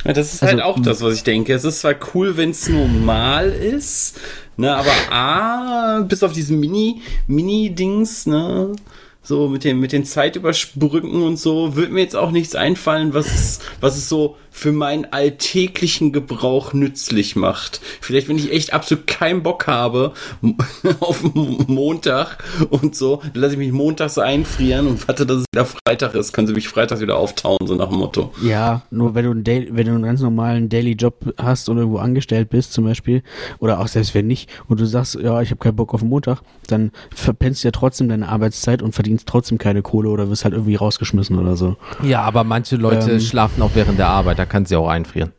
Ja, 0.05 0.13
das 0.13 0.33
ist 0.33 0.43
Also, 0.43 0.55
halt 0.55 0.63
auch 0.63 0.79
das, 0.79 1.01
was 1.01 1.15
ich 1.15 1.23
denke. 1.23 1.53
Es 1.53 1.63
ist 1.65 1.81
zwar 1.81 1.95
cool, 2.13 2.37
wenn 2.37 2.51
es 2.51 2.69
normal 2.69 3.49
ist, 3.49 4.17
ne, 4.55 4.75
aber 4.75 4.91
A, 5.11 6.01
bis 6.01 6.23
auf 6.23 6.31
diesen 6.31 6.59
Mini, 6.59 7.01
Mini-Dings, 7.27 8.27
ne, 8.27 8.73
so 9.21 9.49
mit 9.49 9.63
den, 9.65 9.79
mit 9.79 9.91
den 9.91 10.05
Zeitübersprüngen 10.05 11.21
und 11.21 11.37
so, 11.37 11.75
wird 11.75 11.91
mir 11.91 12.01
jetzt 12.01 12.15
auch 12.15 12.31
nichts 12.31 12.55
einfallen, 12.55 13.13
was 13.13 13.59
was 13.81 13.97
es 13.97 14.07
so 14.07 14.37
für 14.59 14.73
meinen 14.73 15.05
alltäglichen 15.11 16.11
Gebrauch 16.11 16.73
nützlich 16.73 17.37
macht. 17.37 17.79
Vielleicht, 18.01 18.27
wenn 18.27 18.35
ich 18.35 18.51
echt 18.51 18.73
absolut 18.73 19.07
keinen 19.07 19.41
Bock 19.41 19.67
habe 19.67 20.11
auf 20.99 21.23
Montag 21.33 22.43
und 22.69 22.93
so, 22.93 23.21
dann 23.33 23.41
lasse 23.41 23.53
ich 23.53 23.59
mich 23.59 23.71
montags 23.71 24.17
einfrieren 24.17 24.87
und 24.87 25.07
warte, 25.07 25.25
dass 25.25 25.37
es 25.37 25.45
wieder 25.53 25.65
Freitag 25.65 26.13
ist, 26.13 26.33
können 26.33 26.47
sie 26.47 26.53
mich 26.53 26.67
freitags 26.67 26.99
wieder 26.99 27.15
auftauen, 27.17 27.59
so 27.65 27.75
nach 27.75 27.87
dem 27.87 27.99
Motto. 27.99 28.33
Ja, 28.43 28.81
nur 28.91 29.15
wenn 29.15 29.23
du, 29.23 29.31
einen 29.31 29.43
Daily, 29.45 29.69
wenn 29.71 29.85
du 29.87 29.93
einen 29.93 30.03
ganz 30.03 30.19
normalen 30.19 30.67
Daily 30.67 30.91
Job 30.91 31.33
hast 31.37 31.69
und 31.69 31.77
irgendwo 31.77 31.99
angestellt 31.99 32.49
bist 32.49 32.73
zum 32.73 32.83
Beispiel, 32.83 33.23
oder 33.59 33.79
auch 33.79 33.87
selbst 33.87 34.13
wenn 34.13 34.27
nicht, 34.27 34.49
und 34.67 34.81
du 34.81 34.85
sagst, 34.85 35.15
ja, 35.15 35.41
ich 35.41 35.51
habe 35.51 35.59
keinen 35.59 35.77
Bock 35.77 35.93
auf 35.93 36.03
Montag, 36.03 36.41
dann 36.67 36.91
verpennst 37.15 37.63
du 37.63 37.69
ja 37.69 37.71
trotzdem 37.71 38.09
deine 38.09 38.27
Arbeitszeit 38.27 38.81
und 38.81 38.93
verdienst 38.93 39.25
trotzdem 39.25 39.57
keine 39.57 39.81
Kohle 39.81 40.09
oder 40.09 40.29
wirst 40.29 40.43
halt 40.43 40.53
irgendwie 40.53 40.75
rausgeschmissen 40.75 41.39
oder 41.39 41.55
so. 41.55 41.77
Ja, 42.03 42.23
aber 42.23 42.43
manche 42.43 42.75
Leute 42.75 43.11
Ähm. 43.11 43.19
schlafen 43.21 43.61
auch 43.61 43.71
während 43.73 43.97
der 43.97 44.07
Arbeit, 44.07 44.37
da 44.37 44.48
kann 44.49 44.65
sie 44.65 44.75
auch 44.75 44.89
einfrieren. 44.89 45.31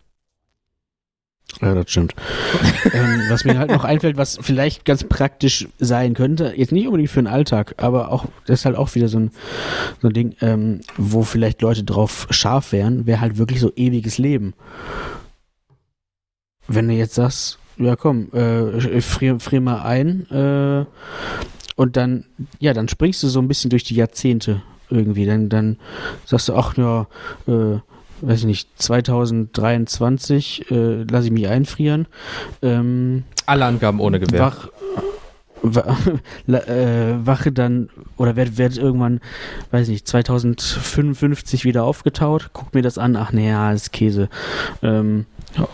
Ja, 1.60 1.74
das 1.74 1.90
stimmt. 1.90 2.14
ähm, 2.92 3.22
was 3.28 3.44
mir 3.44 3.58
halt 3.58 3.70
noch 3.70 3.84
einfällt, 3.84 4.16
was 4.16 4.38
vielleicht 4.40 4.84
ganz 4.84 5.04
praktisch 5.04 5.68
sein 5.78 6.14
könnte, 6.14 6.54
jetzt 6.56 6.70
nicht 6.70 6.86
unbedingt 6.86 7.10
für 7.10 7.20
den 7.20 7.26
Alltag, 7.26 7.74
aber 7.78 8.12
auch, 8.12 8.26
das 8.46 8.60
ist 8.60 8.64
halt 8.64 8.76
auch 8.76 8.94
wieder 8.94 9.08
so 9.08 9.18
ein, 9.18 9.30
so 10.00 10.08
ein 10.08 10.14
Ding, 10.14 10.36
ähm, 10.40 10.80
wo 10.96 11.22
vielleicht 11.22 11.60
Leute 11.60 11.82
drauf 11.82 12.28
scharf 12.30 12.72
wären, 12.72 13.06
wäre 13.06 13.20
halt 13.20 13.36
wirklich 13.36 13.60
so 13.60 13.72
ewiges 13.74 14.18
Leben. 14.18 14.54
Wenn 16.68 16.86
du 16.86 16.94
jetzt 16.94 17.14
sagst, 17.16 17.58
ja 17.78 17.96
komm, 17.96 18.32
äh, 18.32 19.00
frier, 19.00 19.40
frier 19.40 19.60
mal 19.60 19.82
ein, 19.82 20.30
äh, 20.30 20.86
und 21.80 21.96
dann, 21.96 22.26
ja, 22.58 22.74
dann 22.74 22.88
springst 22.88 23.22
du 23.22 23.28
so 23.28 23.40
ein 23.40 23.48
bisschen 23.48 23.70
durch 23.70 23.84
die 23.84 23.94
Jahrzehnte 23.94 24.60
irgendwie. 24.90 25.24
Dann, 25.24 25.48
dann 25.48 25.78
sagst 26.26 26.48
du, 26.50 26.54
ach 26.54 26.76
ja, 26.76 27.06
äh, 27.48 27.78
weiß 28.20 28.40
ich 28.40 28.46
nicht, 28.46 28.68
2023 28.82 30.70
äh, 30.70 31.02
lasse 31.04 31.26
ich 31.26 31.32
mich 31.32 31.48
einfrieren. 31.48 32.06
Ähm, 32.62 33.24
Alle 33.46 33.64
Angaben 33.66 34.00
ohne 34.00 34.20
Gewehr. 34.20 34.40
wach, 34.40 34.68
äh, 36.48 37.14
wache 37.26 37.52
dann 37.52 37.90
oder 38.16 38.34
werd, 38.36 38.56
werd 38.56 38.78
irgendwann, 38.78 39.20
weiß 39.72 39.88
nicht, 39.88 40.08
2055 40.08 41.64
wieder 41.64 41.84
aufgetaut, 41.84 42.50
guck 42.54 42.72
mir 42.74 42.80
das 42.82 42.96
an, 42.98 43.14
ach 43.16 43.32
nee, 43.32 43.48
ja, 43.48 43.72
das 43.72 43.82
ist 43.82 43.92
Käse. 43.92 44.28
Ähm, 44.82 45.26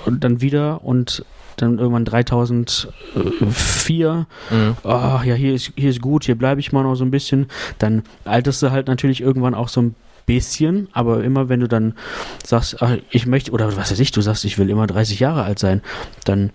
und 0.04 0.24
dann 0.24 0.40
wieder 0.40 0.82
und 0.84 1.24
dann 1.56 1.78
irgendwann 1.78 2.04
3004 2.04 4.26
Mhm. 4.50 4.76
ach 4.84 5.24
ja, 5.24 5.34
hier 5.34 5.54
ist, 5.54 5.72
hier 5.76 5.90
ist 5.90 6.02
gut, 6.02 6.24
hier 6.24 6.34
bleibe 6.36 6.60
ich 6.60 6.72
mal 6.72 6.82
noch 6.82 6.96
so 6.96 7.04
ein 7.04 7.10
bisschen. 7.10 7.46
Dann 7.78 8.02
alterst 8.24 8.62
du 8.62 8.70
halt 8.70 8.88
natürlich 8.88 9.20
irgendwann 9.22 9.54
auch 9.54 9.68
so 9.68 9.80
ein 9.82 9.94
bisschen, 10.26 10.88
aber 10.92 11.24
immer 11.24 11.48
wenn 11.48 11.60
du 11.60 11.68
dann 11.68 11.94
sagst, 12.44 12.82
ach, 12.82 12.96
ich 13.10 13.26
möchte, 13.26 13.52
oder 13.52 13.76
was 13.76 13.90
weiß 13.90 14.00
ich, 14.00 14.10
du 14.10 14.20
sagst, 14.20 14.44
ich 14.44 14.58
will 14.58 14.68
immer 14.68 14.86
30 14.86 15.20
Jahre 15.20 15.44
alt 15.44 15.58
sein, 15.58 15.82
dann 16.24 16.50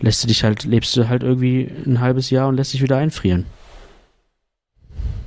lässt 0.00 0.22
du 0.22 0.28
dich 0.28 0.44
halt, 0.44 0.64
lebst 0.64 0.96
du 0.96 1.08
halt 1.08 1.22
irgendwie 1.22 1.70
ein 1.86 2.00
halbes 2.00 2.30
Jahr 2.30 2.48
und 2.48 2.56
lässt 2.56 2.72
dich 2.72 2.82
wieder 2.82 2.96
einfrieren. 2.96 3.46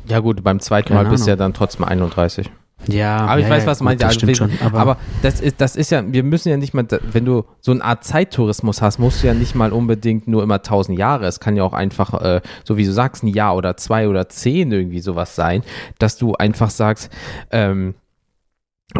Ja 0.07 0.19
gut, 0.19 0.43
beim 0.43 0.59
zweiten 0.59 0.89
Keine 0.89 1.03
Mal 1.03 1.09
bist 1.09 1.25
du 1.25 1.29
ja 1.29 1.33
Ahnung. 1.33 1.39
dann 1.39 1.53
trotzdem 1.53 1.85
31. 1.85 2.49
Ja, 2.87 3.17
Aber 3.17 3.39
ich 3.39 3.47
ja, 3.47 3.51
weiß, 3.51 3.65
was 3.65 3.79
du 3.79 3.83
meinst. 3.83 4.03
Das 4.03 4.17
Also, 4.17 4.33
schon, 4.33 4.51
aber, 4.63 4.79
aber, 4.79 4.97
das 5.21 5.41
ist, 5.41 5.59
das 5.61 5.75
ist 5.75 5.91
ja, 5.91 6.03
wir 6.05 6.23
müssen 6.23 6.49
ja 6.49 6.57
nicht 6.57 6.73
mal, 6.73 6.87
wenn 7.11 7.25
du 7.25 7.45
so 7.59 7.71
eine 7.71 7.83
Art 7.83 8.03
Zeittourismus 8.03 8.81
hast, 8.81 8.99
musst 8.99 9.21
du 9.21 9.27
ja 9.27 9.33
nicht 9.33 9.55
mal 9.55 9.71
unbedingt 9.71 10.27
nur 10.27 10.43
immer 10.43 10.55
1000 10.55 10.97
Jahre. 10.97 11.25
Es 11.25 11.39
kann 11.39 11.55
ja 11.55 11.63
auch 11.63 11.73
einfach, 11.73 12.13
äh, 12.21 12.41
so 12.63 12.77
wie 12.77 12.85
du 12.85 12.91
sagst, 12.91 13.23
ein 13.23 13.27
Jahr 13.27 13.55
oder 13.55 13.77
zwei 13.77 14.07
oder 14.07 14.29
zehn 14.29 14.71
irgendwie 14.71 15.01
sowas 15.01 15.35
sein, 15.35 15.63
dass 15.99 16.17
du 16.17 16.35
einfach 16.35 16.69
sagst, 16.69 17.11
ähm, 17.51 17.95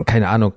keine 0.05 0.29
Ahnung, 0.29 0.53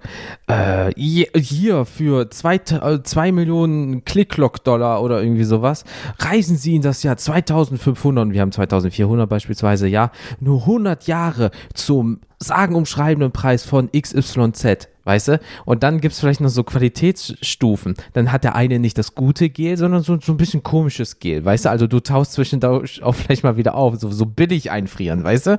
äh, 0.46 0.92
hier- 0.96 1.84
für 1.86 2.28
zwei, 2.30 2.56
äh, 2.56 3.02
zwei 3.02 3.32
Millionen 3.32 4.04
Click-Clock-Dollar 4.04 5.02
oder 5.02 5.22
irgendwie 5.22 5.44
sowas, 5.44 5.84
reisen 6.18 6.56
Sie 6.56 6.74
in 6.76 6.82
das 6.82 7.02
Jahr 7.02 7.16
2500 7.16 8.26
und 8.26 8.32
wir 8.34 8.40
haben 8.42 8.52
2400 8.52 9.28
beispielsweise, 9.28 9.88
ja, 9.88 10.10
nur 10.38 10.66
100 10.66 11.06
Jahre 11.06 11.50
zum 11.74 12.20
sagenumschreibenden 12.38 13.32
Preis 13.32 13.64
von 13.64 13.88
XYZ, 13.92 14.88
weißt 15.04 15.28
du? 15.28 15.40
Und 15.64 15.82
dann 15.82 16.00
gibt's 16.00 16.20
vielleicht 16.20 16.40
noch 16.40 16.48
so 16.50 16.64
Qualitätsstufen. 16.64 17.94
Dann 18.12 18.32
hat 18.32 18.44
der 18.44 18.54
eine 18.54 18.78
nicht 18.80 18.98
das 18.98 19.14
gute 19.14 19.48
Gel, 19.48 19.76
sondern 19.76 20.02
so, 20.02 20.18
so 20.20 20.32
ein 20.32 20.36
bisschen 20.36 20.62
komisches 20.62 21.20
Gel, 21.20 21.44
weißt 21.44 21.64
du? 21.66 21.70
Also 21.70 21.86
du 21.86 22.00
tauchst 22.00 22.32
zwischendurch 22.32 23.02
auch 23.02 23.14
vielleicht 23.14 23.44
mal 23.44 23.56
wieder 23.56 23.74
auf, 23.76 23.96
so, 23.96 24.10
so 24.10 24.26
billig 24.26 24.70
einfrieren, 24.70 25.24
weißt 25.24 25.46
du? 25.46 25.58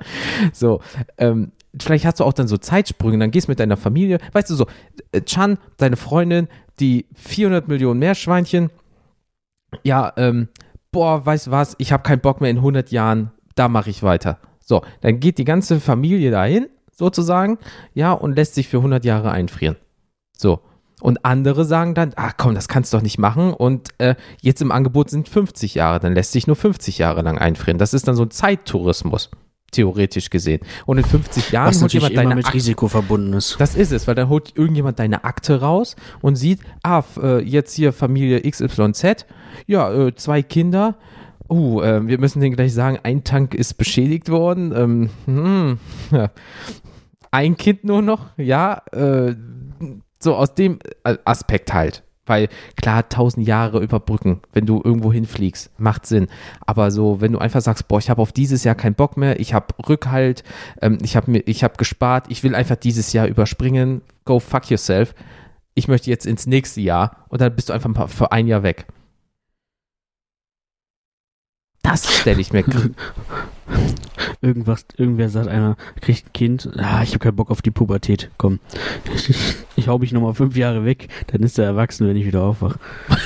So, 0.51 0.81
ähm, 1.17 1.51
vielleicht 1.81 2.05
hast 2.05 2.19
du 2.19 2.23
auch 2.23 2.33
dann 2.33 2.47
so 2.47 2.57
Zeitsprünge, 2.57 3.17
dann 3.17 3.31
gehst 3.31 3.47
mit 3.47 3.59
deiner 3.59 3.77
Familie, 3.77 4.19
weißt 4.33 4.49
du 4.49 4.55
so, 4.55 4.67
äh, 5.11 5.21
Chan, 5.21 5.57
deine 5.77 5.95
Freundin, 5.95 6.47
die 6.79 7.05
400 7.15 7.67
Millionen 7.67 7.99
Meerschweinchen, 7.99 8.69
ja, 9.83 10.13
ähm, 10.17 10.49
boah, 10.91 11.25
weißt 11.25 11.47
du 11.47 11.51
was, 11.51 11.75
ich 11.79 11.91
habe 11.91 12.03
keinen 12.03 12.21
Bock 12.21 12.41
mehr 12.41 12.51
in 12.51 12.57
100 12.57 12.91
Jahren, 12.91 13.31
da 13.55 13.67
mache 13.67 13.89
ich 13.89 14.03
weiter. 14.03 14.39
So, 14.59 14.81
dann 15.01 15.19
geht 15.19 15.37
die 15.37 15.45
ganze 15.45 15.79
Familie 15.79 16.31
dahin, 16.31 16.67
sozusagen, 16.91 17.57
ja, 17.93 18.13
und 18.13 18.35
lässt 18.35 18.55
sich 18.55 18.67
für 18.67 18.77
100 18.77 19.03
Jahre 19.03 19.31
einfrieren. 19.31 19.75
So. 20.37 20.61
Und 21.01 21.25
andere 21.25 21.65
sagen 21.65 21.95
dann, 21.95 22.13
ach 22.15 22.35
komm, 22.37 22.55
das 22.55 22.69
kannst 22.69 22.93
du 22.93 22.97
doch 22.97 23.03
nicht 23.03 23.17
machen. 23.17 23.53
Und 23.53 23.89
äh, 23.97 24.15
jetzt 24.41 24.61
im 24.61 24.71
Angebot 24.71 25.09
sind 25.09 25.27
50 25.27 25.75
Jahre, 25.75 25.99
dann 25.99 26.13
lässt 26.13 26.31
sich 26.31 26.47
nur 26.47 26.55
50 26.55 26.97
Jahre 26.97 27.23
lang 27.23 27.37
einfrieren. 27.37 27.77
Das 27.77 27.93
ist 27.93 28.07
dann 28.07 28.15
so 28.15 28.23
ein 28.23 28.31
Zeittourismus, 28.31 29.29
theoretisch 29.73 30.29
gesehen. 30.29 30.61
Und 30.85 30.97
in 30.97 31.03
50 31.03 31.51
Jahren 31.51 31.67
was 31.67 31.81
holt 31.81 31.93
jemand 31.93 32.17
deine 32.17 32.35
mit 32.35 32.45
Akte 32.45 32.55
Risiko 32.57 32.87
verbunden 32.87 33.33
ist. 33.33 33.55
das 33.59 33.75
ist 33.75 33.91
es, 33.91 34.07
weil 34.07 34.15
dann 34.15 34.29
holt 34.29 34.53
irgendjemand 34.55 34.99
deine 34.99 35.23
Akte 35.23 35.59
raus 35.61 35.95
und 36.21 36.35
sieht, 36.35 36.59
ah, 36.83 37.03
äh, 37.21 37.43
jetzt 37.43 37.73
hier 37.75 37.93
Familie 37.93 38.41
XYZ, 38.41 39.25
ja, 39.67 39.93
äh, 39.93 40.15
zwei 40.15 40.41
Kinder. 40.41 40.95
Uh, 41.49 41.81
äh, 41.81 42.07
wir 42.07 42.19
müssen 42.19 42.39
denen 42.39 42.55
gleich 42.55 42.73
sagen, 42.73 42.99
ein 43.03 43.23
Tank 43.23 43.53
ist 43.53 43.75
beschädigt 43.75 44.29
worden. 44.29 44.73
Ähm, 44.75 45.09
hm, 45.25 45.77
ja. 46.11 46.31
Ein 47.31 47.57
Kind 47.57 47.83
nur 47.83 48.01
noch, 48.01 48.27
ja, 48.37 48.81
äh, 48.91 49.35
so 50.19 50.35
aus 50.35 50.55
dem 50.55 50.79
Aspekt 51.25 51.73
halt. 51.73 52.03
Weil 52.25 52.47
klar, 52.77 53.09
tausend 53.09 53.47
Jahre 53.47 53.81
überbrücken, 53.81 54.39
wenn 54.53 54.65
du 54.65 54.81
irgendwo 54.83 55.11
hinfliegst, 55.11 55.71
macht 55.77 56.05
Sinn. 56.05 56.27
Aber 56.65 56.89
so, 56.89 57.19
wenn 57.19 57.33
du 57.33 57.39
einfach 57.39 57.61
sagst, 57.61 57.87
boah, 57.87 57.99
ich 57.99 58.09
habe 58.09 58.21
auf 58.21 58.31
dieses 58.31 58.63
Jahr 58.63 58.75
keinen 58.75 58.95
Bock 58.95 59.17
mehr, 59.17 59.39
ich 59.39 59.53
habe 59.53 59.73
Rückhalt, 59.89 60.43
ähm, 60.81 60.99
ich 61.01 61.17
habe 61.17 61.31
habe 61.63 61.77
gespart, 61.77 62.25
ich 62.29 62.43
will 62.43 62.55
einfach 62.55 62.77
dieses 62.77 63.11
Jahr 63.11 63.27
überspringen, 63.27 64.01
go 64.25 64.39
fuck 64.39 64.69
yourself. 64.69 65.13
Ich 65.75 65.87
möchte 65.87 66.09
jetzt 66.09 66.25
ins 66.25 66.45
nächste 66.45 66.81
Jahr 66.81 67.25
und 67.29 67.41
dann 67.41 67.55
bist 67.55 67.69
du 67.69 67.73
einfach 67.73 68.09
für 68.09 68.31
ein 68.31 68.47
Jahr 68.47 68.63
weg. 68.63 68.85
Das 71.83 72.11
stelle 72.11 72.41
ich 72.41 72.51
mir. 72.51 72.63
Irgendwas, 74.41 74.85
irgendwer 74.97 75.29
sagt 75.29 75.47
einer, 75.47 75.77
kriegt 76.01 76.27
ein 76.27 76.33
Kind, 76.33 76.69
ah, 76.77 77.03
ich 77.03 77.09
habe 77.09 77.19
keinen 77.19 77.35
Bock 77.35 77.51
auf 77.51 77.61
die 77.61 77.71
Pubertät, 77.71 78.31
komm. 78.37 78.59
Ich, 79.13 79.33
ich 79.75 79.87
hau 79.87 79.99
mich 79.99 80.11
nochmal 80.11 80.33
fünf 80.33 80.55
Jahre 80.55 80.85
weg, 80.85 81.09
dann 81.27 81.43
ist 81.43 81.59
er 81.59 81.65
erwachsen, 81.65 82.07
wenn 82.07 82.17
ich 82.17 82.25
wieder 82.25 82.41
aufwache. 82.41 82.79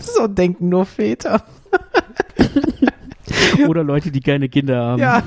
so 0.00 0.26
denken 0.26 0.70
nur 0.70 0.86
Väter. 0.86 1.44
Oder 3.66 3.84
Leute, 3.84 4.10
die 4.10 4.20
keine 4.20 4.48
Kinder 4.48 4.76
haben. 4.76 5.00
Ja, 5.00 5.22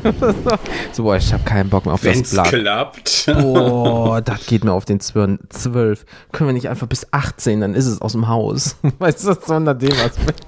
so, 0.91 1.03
boah, 1.03 1.15
ich 1.17 1.31
habe 1.33 1.43
keinen 1.43 1.69
Bock 1.69 1.85
mehr 1.85 1.93
auf 1.93 2.01
das 2.01 2.15
Wenn's 2.15 2.31
Blatt. 2.31 2.49
klappt. 2.49 3.25
Boah, 3.41 4.21
das 4.25 4.45
geht 4.45 4.63
mir 4.63 4.73
auf 4.73 4.85
den 4.85 4.99
Zwirn. 4.99 5.39
Zwölf. 5.49 6.05
Können 6.31 6.49
wir 6.49 6.53
nicht 6.53 6.69
einfach 6.69 6.87
bis 6.87 7.07
18, 7.11 7.61
dann 7.61 7.73
ist 7.73 7.85
es 7.85 8.01
aus 8.01 8.13
dem 8.13 8.27
Haus. 8.27 8.77
Weißt 8.99 9.25
du, 9.25 9.33
so 9.33 9.53
unter 9.53 9.73
dem 9.75 9.93
Aspekt. 9.93 10.45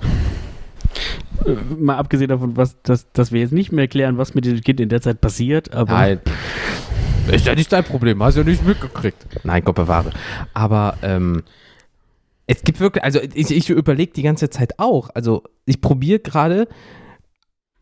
Äh, 1.45 1.55
Mal 1.77 1.97
abgesehen 1.97 2.29
davon, 2.29 2.55
was, 2.55 2.81
dass, 2.83 3.11
dass 3.11 3.31
wir 3.31 3.41
jetzt 3.41 3.53
nicht 3.53 3.71
mehr 3.71 3.87
klären, 3.87 4.17
was 4.17 4.33
mit 4.33 4.45
dem 4.45 4.61
Kind 4.61 4.79
in 4.79 4.89
der 4.89 5.01
Zeit 5.01 5.21
passiert, 5.21 5.73
aber 5.73 5.93
Nein. 5.93 6.19
Ist 7.31 7.45
ja 7.45 7.55
nicht 7.55 7.71
dein 7.71 7.85
Problem, 7.85 8.21
hast 8.21 8.35
ja 8.35 8.43
nicht 8.43 8.65
mitgekriegt. 8.65 9.25
Nein, 9.43 9.63
Gott 9.63 9.75
bewahre. 9.75 10.11
Aber 10.53 10.97
ähm, 11.01 11.43
es 12.47 12.63
gibt 12.63 12.79
wirklich, 12.81 13.03
also 13.03 13.19
ich, 13.33 13.49
ich 13.49 13.69
überlege 13.69 14.11
die 14.11 14.23
ganze 14.23 14.49
Zeit 14.49 14.77
auch. 14.77 15.09
Also 15.13 15.43
ich 15.65 15.79
probiere 15.79 16.19
gerade 16.19 16.67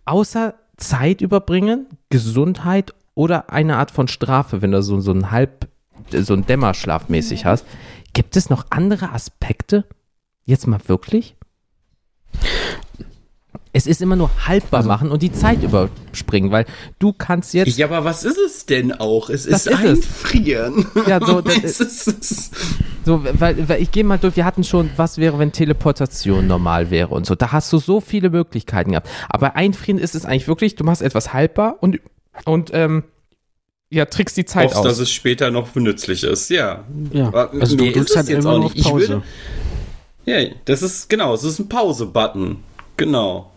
außer 0.06 0.56
Zeit 0.78 1.22
überbringen, 1.22 1.88
Gesundheit 2.10 2.94
oder 3.14 3.52
eine 3.52 3.78
Art 3.78 3.92
von 3.92 4.08
Strafe, 4.08 4.62
wenn 4.62 4.72
du 4.72 4.82
so, 4.82 5.00
so 5.00 5.12
ein 5.12 5.32
Halb, 5.32 5.68
so 6.12 6.34
ein 6.34 6.46
Dämmerschlaf 6.46 7.10
mäßig 7.10 7.46
hast. 7.46 7.66
Gibt 8.14 8.36
es 8.36 8.50
noch 8.50 8.66
andere 8.70 9.12
Aspekte? 9.12 9.86
Jetzt 10.44 10.68
mal 10.68 10.80
wirklich? 10.88 11.36
Es 13.74 13.88
ist 13.88 14.02
immer 14.02 14.18
nur 14.18 14.30
haltbar 14.48 14.84
machen 14.84 15.12
und 15.12 15.22
die 15.22 15.32
Zeit 15.32 15.64
überspringen, 15.64 16.52
weil 16.52 16.66
du 17.00 17.14
kannst 17.14 17.54
jetzt. 17.54 17.78
Ja, 17.78 17.86
aber 17.88 18.04
was 18.04 18.26
ist 18.26 18.38
es 18.38 18.66
denn 18.66 18.92
auch? 18.92 19.30
Es 19.30 19.46
ist, 19.46 19.68
ist 19.68 19.74
es. 19.74 19.80
einfrieren. 19.80 20.86
Ja, 21.08 21.26
so, 21.26 21.40
das 21.42 21.56
es 21.64 21.80
ist, 21.80 22.08
es 22.08 22.32
ist, 22.32 22.54
So, 23.06 23.24
weil, 23.24 23.70
weil 23.70 23.82
ich 23.82 23.92
gehe 23.92 24.04
mal 24.04 24.18
durch, 24.18 24.36
wir 24.36 24.44
hatten 24.46 24.64
schon, 24.66 24.90
was 24.98 25.18
wäre, 25.18 25.40
wenn 25.40 25.52
Teleportation 25.54 26.48
normal 26.48 26.92
wäre 26.92 27.10
und 27.16 27.26
so. 27.26 27.34
Da 27.36 27.52
hast 27.54 27.72
du 27.72 27.78
so 27.78 28.02
viele 28.02 28.30
Möglichkeiten 28.30 28.92
gehabt. 28.92 29.10
Aber 29.30 29.56
einfrieren 29.56 30.00
ist 30.00 30.16
es 30.16 30.26
eigentlich 30.26 30.48
wirklich, 30.50 30.76
du 30.76 30.84
machst 30.84 31.02
etwas 31.02 31.32
haltbar 31.32 31.78
und, 31.80 32.00
und 32.46 32.72
ähm, 32.74 33.04
ja, 33.90 34.06
trickst 34.06 34.36
die 34.38 34.46
Zeit 34.46 34.66
hoffst, 34.74 34.86
dass 34.86 34.94
aus. 34.96 35.00
es 35.00 35.12
später 35.12 35.50
noch 35.52 35.74
nützlich 35.76 36.24
ist. 36.24 36.50
Ja. 36.50 36.84
ja. 37.14 37.28
Aber 37.28 37.52
Also 37.60 37.76
du 37.78 37.86
nee, 37.86 37.92
drückst 37.92 38.10
ist 38.12 38.16
halt 38.18 38.26
es 38.26 38.30
jetzt 38.32 38.44
immer 38.44 38.54
auch 38.54 38.64
nicht. 38.64 38.78
Ich 38.78 38.84
Pause. 38.84 39.08
würde- 39.08 39.24
Ja, 40.26 40.50
das 40.66 40.82
ist, 40.82 41.10
genau, 41.10 41.34
es 41.34 41.44
ist 41.44 41.60
ein 41.60 41.70
Pause-Button. 41.70 42.58
Genau. 42.98 43.51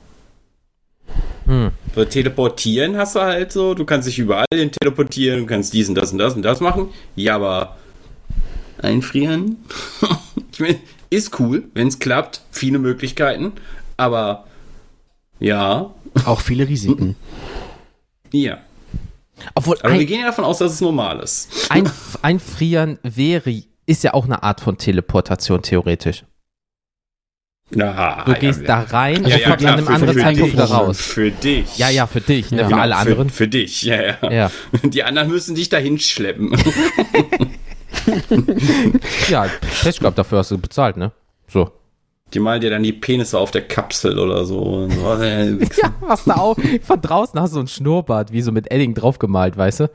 Hm. 1.47 1.71
Bei 1.95 2.05
Teleportieren 2.07 2.97
hast 2.97 3.17
du 3.17 3.21
halt 3.21 3.53
so, 3.53 3.75
du 3.75 3.85
kannst 3.85 4.09
dich 4.09 4.19
überall 4.19 4.47
hin 4.53 4.71
teleportieren, 4.73 5.41
du 5.41 5.47
kannst 5.47 5.73
dies 5.75 5.89
und 5.89 5.95
das 5.95 6.13
und 6.13 6.19
das 6.19 6.35
und 6.35 6.43
das 6.43 6.61
machen. 6.61 6.89
Ja, 7.17 7.37
aber 7.37 7.77
einfrieren? 8.81 9.59
ich 10.53 10.61
meine, 10.61 10.79
ist 11.11 11.39
cool, 11.39 11.65
wenn 11.75 11.89
es 11.89 11.99
klappt, 11.99 12.41
viele 12.51 12.79
Möglichkeiten, 12.79 13.53
aber 13.97 14.45
ja, 15.39 15.93
Auch 16.25 16.41
viele 16.41 16.67
Risiken. 16.69 17.17
ja. 18.33 18.59
Obwohl, 19.55 19.77
Aber 19.81 19.93
wir 19.95 20.01
ein, 20.01 20.07
gehen 20.07 20.21
ja 20.21 20.27
davon 20.27 20.45
aus, 20.45 20.59
dass 20.59 20.73
es 20.73 20.81
normal 20.81 21.21
ist. 21.21 21.69
ein, 21.69 21.91
einfrieren 22.23 22.99
wäre, 23.03 23.63
ist 23.85 24.05
ja 24.05 24.15
auch 24.15 24.25
eine 24.25 24.43
Art 24.45 24.61
von 24.61 24.79
Teleportation, 24.79 25.61
theoretisch. 25.61 26.25
Na, 27.71 28.25
Du 28.25 28.35
gehst 28.35 28.69
da 28.69 28.81
rein 28.83 29.25
Also 29.25 29.37
und 29.37 29.41
ja, 29.41 29.49
an 29.55 29.67
einem 29.67 29.89
anderen 29.89 30.19
Zeitpunkt 30.19 30.53
wieder 30.53 30.65
raus. 30.65 31.01
Für 31.01 31.31
dich. 31.31 31.79
Ja, 31.79 31.89
ja, 31.89 32.07
für 32.07 32.21
dich, 32.21 32.51
ne? 32.51 32.63
Ja. 32.63 32.69
für 32.69 32.77
alle 32.77 32.97
anderen. 32.97 33.31
Für, 33.31 33.37
für 33.37 33.49
dich, 33.49 33.83
ja, 33.83 34.01
ja, 34.03 34.31
Ja. 34.31 34.51
Die 34.83 35.03
anderen 35.03 35.31
müssen 35.31 35.55
dich 35.55 35.69
dahin 35.69 35.99
schleppen. 35.99 36.53
Ja, 39.29 39.47
Pech 39.83 39.99
gehabt, 39.99 40.19
dafür 40.19 40.39
hast 40.39 40.51
du 40.51 40.59
bezahlt, 40.59 40.97
ne? 40.97 41.13
So. 41.49 41.71
Die 42.35 42.41
malen 42.41 42.61
dir 42.61 42.71
dann 42.71 42.83
die 42.83 42.93
Penisse 42.93 43.39
auf 43.39 43.51
der 43.51 43.63
Kapsel 43.63 44.19
oder 44.19 44.45
so. 44.45 44.89
Ja, 44.99 45.95
was 46.01 46.25
da 46.25 46.35
auch. 46.35 46.57
Von 46.83 47.01
draußen 47.01 47.41
hast 47.41 47.53
du 47.53 47.55
so 47.55 47.61
ein 47.61 47.69
Schnurrbart, 47.69 48.33
wie 48.33 48.43
so 48.43 48.53
mit 48.53 48.71
Edding 48.71 48.95
draufgemalt, 48.95 49.57
weißt 49.57 49.81
du? 49.81 49.91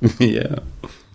ja. 0.18 0.48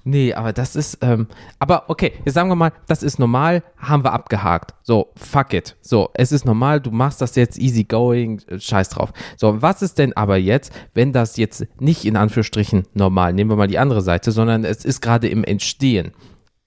Nee, 0.07 0.35
aber 0.35 0.53
das 0.53 0.75
ist, 0.75 0.99
ähm, 1.01 1.27
aber 1.57 1.89
okay, 1.89 2.13
jetzt 2.25 2.35
sagen 2.35 2.47
wir 2.47 2.55
mal, 2.55 2.71
das 2.87 3.01
ist 3.01 3.17
normal, 3.17 3.63
haben 3.75 4.03
wir 4.03 4.13
abgehakt. 4.13 4.75
So, 4.83 5.11
fuck 5.15 5.51
it. 5.53 5.75
So, 5.81 6.11
es 6.13 6.31
ist 6.31 6.45
normal, 6.45 6.79
du 6.79 6.91
machst 6.91 7.21
das 7.21 7.35
jetzt 7.35 7.57
easy 7.57 7.85
going, 7.85 8.39
äh, 8.47 8.59
scheiß 8.59 8.89
drauf. 8.89 9.11
So, 9.35 9.63
was 9.63 9.81
ist 9.81 9.97
denn 9.97 10.15
aber 10.15 10.37
jetzt, 10.37 10.71
wenn 10.93 11.11
das 11.11 11.37
jetzt 11.37 11.65
nicht 11.79 12.05
in 12.05 12.17
Anführungsstrichen 12.17 12.83
normal, 12.93 13.33
nehmen 13.33 13.49
wir 13.49 13.57
mal 13.57 13.67
die 13.67 13.79
andere 13.79 14.03
Seite, 14.03 14.31
sondern 14.31 14.63
es 14.63 14.85
ist 14.85 15.01
gerade 15.01 15.27
im 15.27 15.43
Entstehen. 15.43 16.11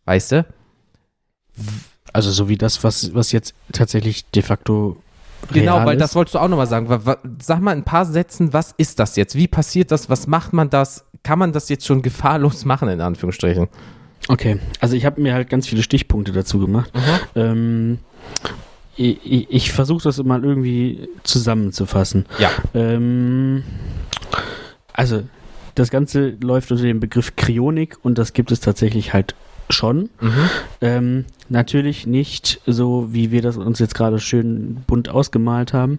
Weißt 0.04 0.32
du? 0.32 0.46
Also 2.12 2.32
so 2.32 2.48
wie 2.48 2.58
das, 2.58 2.82
was, 2.82 3.14
was 3.14 3.30
jetzt 3.30 3.54
tatsächlich 3.70 4.28
de 4.30 4.42
facto 4.42 4.96
Genau, 5.52 5.76
real 5.76 5.86
weil 5.86 5.96
das 5.96 6.14
wolltest 6.14 6.34
du 6.34 6.38
auch 6.40 6.48
nochmal 6.48 6.66
sagen. 6.66 6.88
Sag 7.40 7.60
mal 7.60 7.72
in 7.72 7.78
ein 7.78 7.84
paar 7.84 8.04
Sätzen, 8.04 8.52
was 8.52 8.74
ist 8.76 8.98
das 8.98 9.16
jetzt? 9.16 9.34
Wie 9.34 9.48
passiert 9.48 9.90
das? 9.90 10.10
Was 10.10 10.26
macht 10.26 10.52
man 10.52 10.70
das? 10.70 11.04
Kann 11.22 11.38
man 11.38 11.52
das 11.52 11.68
jetzt 11.68 11.86
schon 11.86 12.02
gefahrlos 12.02 12.64
machen, 12.64 12.88
in 12.88 13.00
Anführungsstrichen? 13.00 13.68
Okay, 14.28 14.58
also 14.80 14.94
ich 14.94 15.06
habe 15.06 15.20
mir 15.20 15.34
halt 15.34 15.48
ganz 15.48 15.66
viele 15.66 15.82
Stichpunkte 15.82 16.32
dazu 16.32 16.58
gemacht. 16.58 16.92
Ähm, 17.34 17.98
ich 18.96 19.18
ich, 19.24 19.50
ich 19.50 19.72
versuche 19.72 20.02
das 20.02 20.22
mal 20.22 20.44
irgendwie 20.44 21.08
zusammenzufassen. 21.22 22.26
Ja. 22.38 22.50
Ähm, 22.74 23.62
also, 24.92 25.22
das 25.76 25.90
Ganze 25.90 26.30
läuft 26.42 26.72
unter 26.72 26.82
dem 26.82 27.00
Begriff 27.00 27.36
Kryonik 27.36 27.96
und 28.02 28.18
das 28.18 28.32
gibt 28.32 28.50
es 28.50 28.60
tatsächlich 28.60 29.14
halt 29.14 29.34
schon. 29.70 30.10
Mhm. 30.20 30.50
Ähm, 30.80 31.24
natürlich 31.48 32.06
nicht 32.06 32.60
so, 32.66 33.08
wie 33.12 33.30
wir 33.30 33.42
das 33.42 33.56
uns 33.56 33.78
jetzt 33.78 33.94
gerade 33.94 34.18
schön 34.18 34.82
bunt 34.86 35.08
ausgemalt 35.08 35.72
haben. 35.72 35.98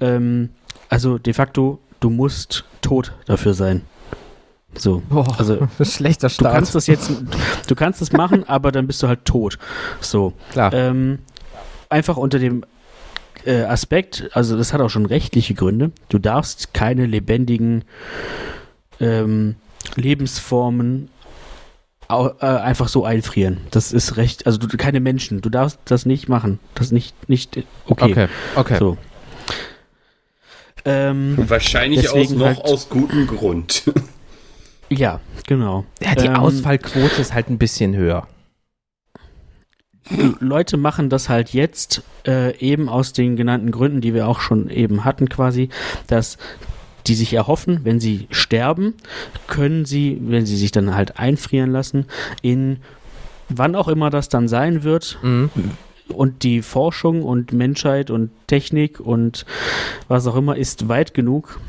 Ähm, 0.00 0.50
also 0.88 1.18
de 1.18 1.32
facto, 1.32 1.78
du 2.00 2.10
musst 2.10 2.64
tot 2.80 3.12
dafür 3.26 3.54
sein. 3.54 3.82
So. 4.76 5.02
Boah, 5.08 5.26
Also 5.38 5.66
schlechter 5.82 6.28
Du 6.28 6.34
Start. 6.34 6.54
kannst 6.54 6.74
das 6.74 6.86
jetzt, 6.86 7.10
du 7.66 7.74
kannst 7.74 8.00
das 8.00 8.12
machen, 8.12 8.44
aber 8.48 8.70
dann 8.72 8.86
bist 8.86 9.02
du 9.02 9.08
halt 9.08 9.24
tot. 9.24 9.58
So. 10.00 10.32
Klar. 10.52 10.72
Ähm, 10.72 11.18
einfach 11.88 12.16
unter 12.16 12.38
dem 12.38 12.64
äh, 13.44 13.62
Aspekt, 13.62 14.28
also 14.34 14.56
das 14.56 14.72
hat 14.72 14.80
auch 14.80 14.90
schon 14.90 15.06
rechtliche 15.06 15.54
Gründe. 15.54 15.90
Du 16.08 16.18
darfst 16.18 16.74
keine 16.74 17.06
lebendigen 17.06 17.84
ähm, 19.00 19.54
Lebensformen 19.94 21.08
äh, 22.10 22.46
einfach 22.46 22.88
so 22.88 23.04
einfrieren. 23.04 23.58
Das 23.70 23.92
ist 23.92 24.16
recht, 24.16 24.46
also 24.46 24.58
du, 24.58 24.76
keine 24.76 25.00
Menschen. 25.00 25.40
Du 25.40 25.50
darfst 25.50 25.78
das 25.84 26.06
nicht 26.06 26.28
machen. 26.28 26.58
Das 26.74 26.86
ist 26.86 26.92
nicht, 26.92 27.28
nicht 27.28 27.58
okay. 27.86 28.10
okay, 28.12 28.28
okay. 28.56 28.76
So. 28.78 28.96
Ähm, 30.84 31.34
Wahrscheinlich 31.36 32.08
aus, 32.10 32.30
noch 32.30 32.46
halt- 32.46 32.60
aus 32.64 32.88
gutem 32.88 33.26
Grund. 33.26 33.92
ja, 34.88 35.20
genau. 35.46 35.84
Ja, 36.00 36.14
die 36.14 36.26
Ähm, 36.26 36.36
Ausfallquote 36.36 37.20
ist 37.20 37.34
halt 37.34 37.50
ein 37.50 37.58
bisschen 37.58 37.94
höher. 37.94 38.26
Leute 40.40 40.78
machen 40.78 41.10
das 41.10 41.28
halt 41.28 41.50
jetzt 41.52 42.02
äh, 42.26 42.56
eben 42.58 42.88
aus 42.88 43.12
den 43.12 43.36
genannten 43.36 43.70
Gründen, 43.70 44.00
die 44.00 44.14
wir 44.14 44.26
auch 44.26 44.40
schon 44.40 44.70
eben 44.70 45.04
hatten, 45.04 45.28
quasi, 45.28 45.68
dass 46.06 46.38
die 47.08 47.14
sich 47.14 47.32
erhoffen, 47.34 47.80
wenn 47.84 47.98
sie 48.00 48.26
sterben, 48.30 48.94
können 49.46 49.84
sie, 49.84 50.18
wenn 50.22 50.46
sie 50.46 50.56
sich 50.56 50.70
dann 50.70 50.94
halt 50.94 51.18
einfrieren 51.18 51.70
lassen, 51.72 52.06
in 52.42 52.78
wann 53.48 53.74
auch 53.74 53.88
immer 53.88 54.10
das 54.10 54.28
dann 54.28 54.46
sein 54.48 54.82
wird, 54.84 55.18
Mhm. 55.22 55.50
und 56.08 56.42
die 56.42 56.62
Forschung 56.62 57.22
und 57.22 57.52
Menschheit 57.52 58.10
und 58.10 58.30
Technik 58.46 59.00
und 59.00 59.44
was 60.08 60.26
auch 60.26 60.36
immer 60.36 60.56
ist 60.56 60.88
weit 60.88 61.12
genug, 61.14 61.60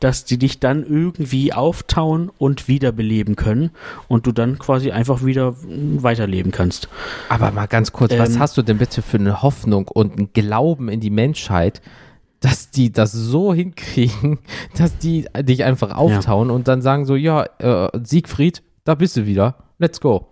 dass 0.00 0.26
die 0.26 0.36
dich 0.36 0.60
dann 0.60 0.84
irgendwie 0.84 1.54
auftauen 1.54 2.30
und 2.36 2.68
wiederbeleben 2.68 3.34
können 3.36 3.70
und 4.08 4.26
du 4.26 4.32
dann 4.32 4.58
quasi 4.58 4.90
einfach 4.90 5.24
wieder 5.24 5.54
weiterleben 5.66 6.52
kannst. 6.52 6.88
Aber 7.30 7.50
mal 7.52 7.64
ganz 7.66 7.92
kurz, 7.92 8.12
was 8.18 8.34
Ähm, 8.34 8.38
hast 8.38 8.58
du 8.58 8.62
denn 8.62 8.76
bitte 8.76 9.00
für 9.00 9.16
eine 9.16 9.40
Hoffnung 9.42 9.88
und 9.88 10.18
einen 10.18 10.30
Glauben 10.34 10.90
in 10.90 11.00
die 11.00 11.08
Menschheit, 11.08 11.80
dass 12.40 12.70
die 12.70 12.92
das 12.92 13.12
so 13.12 13.54
hinkriegen, 13.54 14.38
dass 14.78 14.98
die 14.98 15.26
dich 15.40 15.64
einfach 15.64 15.96
auftauen 15.96 16.50
und 16.50 16.68
dann 16.68 16.82
sagen 16.82 17.06
so, 17.06 17.16
ja, 17.16 17.44
äh, 17.58 17.88
Siegfried, 18.02 18.62
da 18.84 18.94
bist 18.94 19.16
du 19.16 19.26
wieder, 19.26 19.56
let's 19.78 20.00
go. 20.00 20.28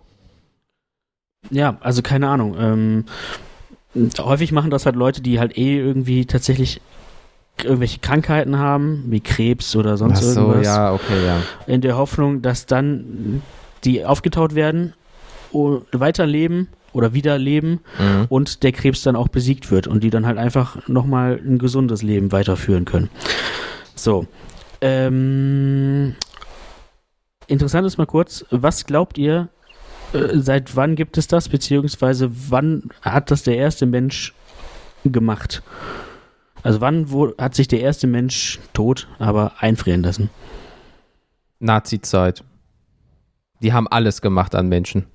Ja, 1.51 1.77
also 1.81 2.01
keine 2.01 2.29
Ahnung. 2.29 2.55
Ähm, 2.59 3.05
häufig 4.19 4.51
machen 4.51 4.71
das 4.71 4.85
halt 4.85 4.95
Leute, 4.95 5.21
die 5.21 5.39
halt 5.39 5.57
eh 5.57 5.77
irgendwie 5.77 6.25
tatsächlich 6.25 6.81
irgendwelche 7.63 7.99
Krankheiten 7.99 8.57
haben, 8.57 9.05
wie 9.07 9.21
Krebs 9.21 9.75
oder 9.75 9.95
sonst 9.97 10.21
so, 10.21 10.39
irgendwas. 10.41 10.65
ja, 10.65 10.93
okay, 10.93 11.25
ja. 11.25 11.41
in 11.67 11.81
der 11.81 11.97
Hoffnung, 11.97 12.41
dass 12.41 12.65
dann 12.65 13.41
die 13.83 14.03
aufgetaut 14.03 14.55
werden, 14.55 14.93
weiterleben 15.93 16.67
oder 16.95 17.13
wiederleben 17.13 17.81
Mhm. 17.99 18.25
und 18.29 18.63
der 18.63 18.71
Krebs 18.71 19.03
dann 19.03 19.15
auch 19.15 19.27
besiegt 19.27 19.69
wird 19.69 19.85
und 19.87 20.03
die 20.03 20.09
dann 20.09 20.25
halt 20.25 20.37
einfach 20.37 20.87
nochmal 20.87 21.39
ein 21.45 21.57
gesundes 21.59 22.01
Leben 22.01 22.31
weiterführen 22.31 22.85
können. 22.85 23.09
So. 23.95 24.25
Ähm, 24.81 26.15
interessant 27.47 27.85
ist 27.85 27.97
mal 27.97 28.05
kurz, 28.05 28.45
was 28.49 28.85
glaubt 28.85 29.17
ihr, 29.17 29.49
äh, 30.13 30.37
seit 30.37 30.75
wann 30.75 30.95
gibt 30.95 31.17
es 31.17 31.27
das, 31.27 31.49
beziehungsweise 31.49 32.29
wann 32.49 32.89
hat 33.01 33.29
das 33.31 33.43
der 33.43 33.57
erste 33.57 33.85
Mensch 33.85 34.33
gemacht? 35.03 35.63
Also 36.63 36.81
wann 36.81 37.11
wo, 37.11 37.33
hat 37.37 37.55
sich 37.55 37.67
der 37.67 37.81
erste 37.81 38.07
Mensch 38.07 38.59
tot, 38.73 39.07
aber 39.19 39.53
einfrieren 39.59 40.01
lassen? 40.03 40.29
Nazi-Zeit. 41.59 42.43
Die 43.61 43.71
haben 43.73 43.87
alles 43.87 44.21
gemacht 44.21 44.55
an 44.55 44.67
Menschen. 44.67 45.05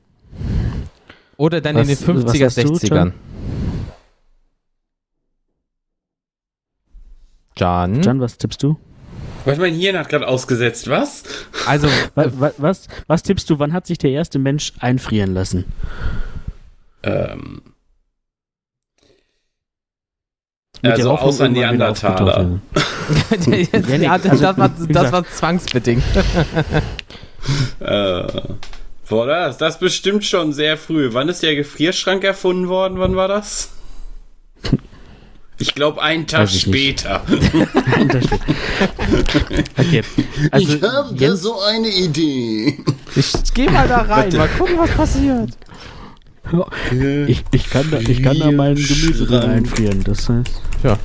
Oder 1.40 1.62
dann 1.62 1.74
in 1.78 1.88
Was- 1.88 2.00
den 2.00 2.06
50er, 2.06 2.44
was 2.46 2.56
hast 2.58 2.64
du, 2.68 2.74
60ern. 2.74 2.94
John? 2.96 3.12
Can. 7.56 8.02
Jan, 8.02 8.20
was 8.20 8.36
tippst 8.36 8.62
du? 8.62 8.76
Was 9.46 9.56
mein 9.56 9.72
Hirn 9.74 9.96
hat 9.98 10.10
gerade 10.10 10.28
ausgesetzt, 10.28 10.90
was? 10.90 11.22
Also, 11.66 11.88
Was, 12.14 12.38
was, 12.38 12.52
was, 12.58 12.88
was 13.06 13.22
tippst 13.22 13.48
du, 13.48 13.58
wann 13.58 13.72
hat 13.72 13.86
sich 13.86 13.96
der 13.96 14.10
erste 14.10 14.38
Mensch 14.38 14.74
einfrieren 14.80 15.32
lassen? 15.32 15.64
Ähm, 17.04 17.62
Mit 20.82 20.92
Also 20.92 21.10
Hoffnung, 21.12 21.28
außer 21.30 21.48
Neandertaler. 21.48 22.60
ja, 23.46 24.18
das, 24.18 24.26
also, 24.30 24.42
das, 24.42 24.58
war, 24.58 24.68
das 24.88 25.12
war 25.12 25.24
zwangsbedingt. 25.26 26.02
äh, 27.80 28.26
boah, 29.10 29.26
das, 29.26 29.58
das 29.58 29.74
ist 29.74 29.80
bestimmt 29.80 30.24
schon 30.24 30.52
sehr 30.54 30.78
früh. 30.78 31.10
Wann 31.12 31.28
ist 31.28 31.42
der 31.42 31.54
Gefrierschrank 31.54 32.24
erfunden 32.24 32.68
worden? 32.68 32.98
Wann 32.98 33.14
war 33.16 33.28
das? 33.28 33.72
Ich 35.58 35.74
glaube, 35.74 36.00
einen 36.00 36.26
Tag 36.26 36.40
Weiß 36.44 36.54
ich 36.54 36.66
nicht. 36.66 37.00
später. 37.00 37.22
Okay. 39.76 40.02
Also, 40.50 40.76
Jens, 41.14 41.42
so 41.42 41.60
eine 41.60 41.88
Idee. 41.88 42.78
Ich 43.16 43.32
geh 43.54 43.68
mal 43.68 43.86
da 43.88 44.02
rein, 44.02 44.34
mal 44.36 44.48
gucken, 44.48 44.78
was 44.78 44.90
passiert. 44.90 45.50
ich, 47.26 47.44
ich, 47.50 47.70
kann 47.70 47.90
da, 47.90 47.98
ich 47.98 48.22
kann 48.22 48.38
da 48.38 48.50
mein 48.52 48.76
Gemüse 48.76 49.26
drin 49.26 49.42
einfrieren. 49.42 50.02
Das 50.04 50.28
heißt, 50.28 50.50
Ja. 50.84 50.98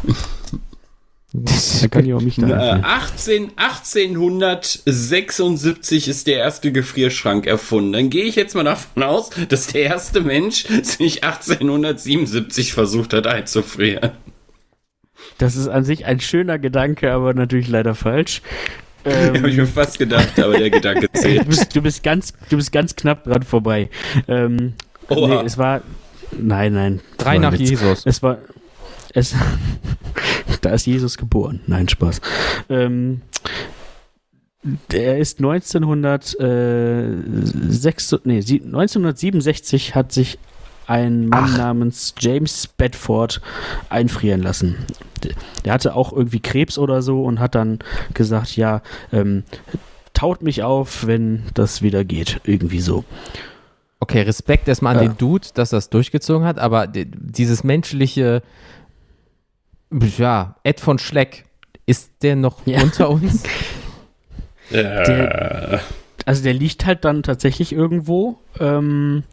Da 1.82 1.88
kann 1.88 2.06
ich 2.06 2.14
auch 2.14 2.22
mich 2.22 2.36
da 2.38 2.48
Äh, 2.48 2.54
einfrieren. 2.54 2.84
18, 2.84 3.52
1876 3.58 6.08
ist 6.08 6.28
der 6.28 6.38
erste 6.38 6.72
Gefrierschrank 6.72 7.46
erfunden. 7.48 7.94
Dann 7.94 8.10
gehe 8.10 8.26
ich 8.26 8.36
jetzt 8.36 8.56
mal 8.56 8.64
davon 8.64 9.04
aus, 9.04 9.30
dass 9.50 9.68
der 9.68 9.84
erste 9.84 10.22
Mensch 10.22 10.66
sich 10.84 11.24
1877 11.24 12.74
versucht 12.74 13.14
hat 13.14 13.28
einzufrieren. 13.28 14.12
Das 15.38 15.56
ist 15.56 15.68
an 15.68 15.84
sich 15.84 16.06
ein 16.06 16.20
schöner 16.20 16.60
Gedanke, 16.60 17.12
aber 17.12 17.34
natürlich 17.34 17.68
leider 17.68 17.96
falsch. 17.96 18.42
Habe 19.06 19.38
ich 19.38 19.44
Ähm, 19.44 19.56
mir 19.58 19.68
fast 19.68 20.00
gedacht, 20.00 20.40
aber 20.40 20.58
der 20.58 20.70
Gedanke 20.72 21.10
du, 21.14 21.20
zählt. 21.20 21.48
bist, 21.48 21.76
du, 21.76 21.82
bist 21.82 22.04
ganz, 22.04 22.34
du 22.50 22.58
bist 22.58 22.72
ganz 22.72 22.96
knapp 22.96 23.24
dran 23.26 23.44
vorbei. 23.44 23.90
Ähm, 24.28 24.74
Oha. 25.10 25.28
nee, 25.28 25.42
es 25.46 25.58
war. 25.58 25.82
Nein, 26.32 26.74
nein. 26.74 27.02
Drei 27.18 27.38
nach 27.38 27.54
Witz. 27.54 27.70
Jesus. 27.70 28.06
Es 28.06 28.24
war. 28.24 28.40
Es, 29.16 29.34
da 30.62 30.70
ist 30.72 30.86
Jesus 30.86 31.18
geboren. 31.18 31.62
Nein, 31.66 31.90
Spaß. 31.90 32.22
Ähm, 32.70 33.22
der 34.92 35.18
ist 35.20 35.40
1906, 35.40 38.16
nee, 38.24 38.42
sie- 38.42 38.62
1967 38.62 39.96
hat 39.96 40.12
sich 40.12 40.38
ein 40.88 41.30
Mann 41.30 41.50
Ach. 41.54 41.58
namens 41.58 42.14
James 42.20 42.68
Bedford 42.68 43.42
einfrieren 43.90 44.42
lassen. 44.44 44.76
Der- 45.66 45.74
hatte 45.74 45.96
auch 45.96 46.14
irgendwie 46.14 46.40
Krebs 46.40 46.78
oder 46.78 47.02
so 47.02 47.24
und 47.24 47.40
hat 47.40 47.56
dann 47.56 47.80
gesagt, 48.14 48.56
ja, 48.56 48.82
ähm, 49.12 49.44
taut 50.14 50.44
mich 50.44 50.62
auf, 50.64 51.08
wenn 51.08 51.42
das 51.56 51.82
wieder 51.82 52.04
geht. 52.04 52.40
Irgendwie 52.44 52.82
so. 52.82 53.04
Okay, 54.00 54.22
Respekt 54.22 54.68
erstmal 54.68 54.96
an 54.98 55.04
Ja. 55.04 55.10
den 55.10 55.18
Dude, 55.18 55.48
dass 55.56 55.72
er 55.74 55.80
es 55.80 55.90
durchgezogen 55.90 56.46
hat, 56.48 56.60
aber 56.60 56.86
di- 56.88 57.06
dieses 57.06 57.64
menschliche, 57.64 58.44
ja, 59.92 60.56
Ed 60.64 60.80
von 60.80 61.00
Schleck, 61.00 61.46
ist 61.86 62.12
der 62.22 62.36
noch 62.36 62.66
Ja. 62.66 62.82
unter 62.82 63.10
uns? 63.10 63.44
Äh, 64.72 65.78
Also 66.26 66.42
der 66.44 66.54
liegt 66.56 66.88
halt 66.88 67.06
dann 67.06 67.22
tatsächlich 67.22 67.72
irgendwo. 67.72 68.40
Ähm, 68.60 69.24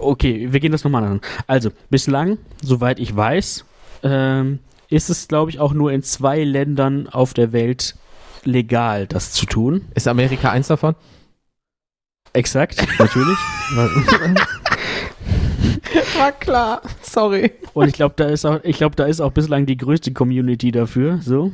okay, 0.00 0.48
wir 0.52 0.58
gehen 0.58 0.72
das 0.72 0.82
nochmal 0.82 1.04
an. 1.04 1.20
Also, 1.46 1.70
bislang, 1.88 2.38
soweit 2.60 2.98
ich 2.98 3.14
weiß, 3.14 3.64
ähm, 4.02 4.58
ist 4.90 5.10
es, 5.10 5.28
glaube 5.28 5.52
ich, 5.52 5.60
auch 5.60 5.72
nur 5.74 5.92
in 5.92 6.02
zwei 6.02 6.42
Ländern 6.42 7.08
auf 7.08 7.34
der 7.34 7.52
Welt 7.52 7.94
legal, 8.42 9.06
das 9.06 9.30
zu 9.32 9.46
tun. 9.46 9.84
Ist 9.94 10.08
Amerika 10.08 10.50
eins 10.50 10.66
davon? 10.66 10.96
Exakt, 12.32 12.84
natürlich. 12.98 13.38
War 16.18 16.32
klar, 16.32 16.82
sorry. 17.02 17.52
Und 17.74 17.88
ich 17.88 17.94
glaube, 17.94 18.14
da 18.16 18.26
ist 18.26 18.44
auch, 18.44 18.60
ich 18.62 18.78
glaube, 18.78 18.96
da 18.96 19.04
ist 19.06 19.20
auch 19.20 19.32
bislang 19.32 19.66
die 19.66 19.76
größte 19.76 20.12
Community 20.12 20.70
dafür. 20.70 21.18
So. 21.22 21.52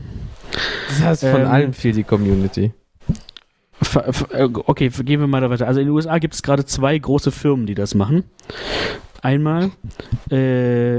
Das 0.88 1.02
heißt, 1.02 1.24
von 1.26 1.42
Ähm, 1.42 1.46
allen 1.48 1.72
viel 1.72 1.92
die 1.92 2.04
Community. 2.04 2.72
Äh, 4.30 4.48
Okay, 4.66 4.88
gehen 4.88 5.20
wir 5.20 5.26
mal 5.26 5.40
da 5.40 5.50
weiter. 5.50 5.66
Also 5.66 5.80
in 5.80 5.86
den 5.86 5.94
USA 5.94 6.18
gibt 6.18 6.34
es 6.34 6.42
gerade 6.42 6.64
zwei 6.64 6.96
große 6.98 7.30
Firmen, 7.30 7.66
die 7.66 7.74
das 7.74 7.94
machen. 7.94 8.24
Einmal 9.22 9.70
äh, 10.30 10.96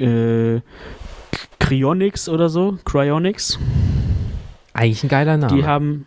äh, 0.00 0.60
Cryonics 1.58 2.28
oder 2.28 2.48
so, 2.48 2.78
Cryonics. 2.84 3.58
Eigentlich 4.72 5.02
ein 5.04 5.08
geiler 5.08 5.36
Name. 5.36 5.54
Die 5.56 5.66
haben, 5.66 6.06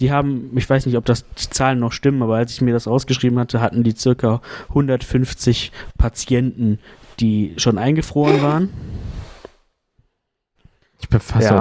die 0.00 0.10
haben, 0.12 0.50
ich 0.56 0.68
weiß 0.68 0.86
nicht, 0.86 0.96
ob 0.96 1.04
das 1.04 1.24
die 1.34 1.50
Zahlen 1.50 1.78
noch 1.80 1.92
stimmen, 1.92 2.22
aber 2.22 2.36
als 2.36 2.52
ich 2.52 2.60
mir 2.60 2.72
das 2.74 2.86
ausgeschrieben 2.88 3.38
hatte, 3.38 3.60
hatten 3.60 3.82
die 3.82 3.94
circa 3.96 4.40
150 4.70 5.72
Patienten, 5.98 6.78
die 7.20 7.54
schon 7.56 7.78
eingefroren 7.78 8.42
waren. 8.42 8.68
ich 11.00 11.08
bin 11.08 11.20
fast 11.20 11.50
Ja. 11.50 11.60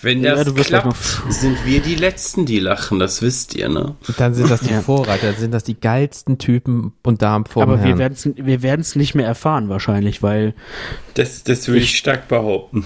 wenn 0.00 0.22
Ja, 0.22 0.34
das 0.34 0.44
du 0.46 0.56
wirst 0.56 0.68
klappt, 0.68 0.96
sind 1.30 1.64
wir 1.64 1.80
die 1.80 1.94
Letzten, 1.94 2.46
die 2.46 2.58
lachen. 2.60 2.98
Das 2.98 3.22
wisst 3.22 3.54
ihr, 3.54 3.68
ne? 3.68 3.94
Und 4.06 4.20
dann 4.20 4.34
sind 4.34 4.50
das 4.50 4.60
die 4.60 4.70
Ja. 4.72 4.80
Vorreiter, 4.82 5.28
dann 5.32 5.36
sind 5.40 5.52
das 5.52 5.64
die 5.64 5.78
geilsten 5.78 6.38
Typen 6.38 6.92
und 7.02 7.22
Damen 7.22 7.44
vor 7.46 7.62
aber 7.62 7.82
wir 7.82 7.98
werden 8.62 8.80
es 8.80 8.96
nicht 8.96 9.14
mehr 9.14 9.26
erfahren 9.26 9.68
wahrscheinlich, 9.68 10.22
weil 10.22 10.54
Das, 11.14 11.44
das 11.44 11.66
würde 11.68 11.78
ich, 11.80 11.84
Ich- 11.92 11.98
stark 11.98 12.28
behaupten. 12.28 12.84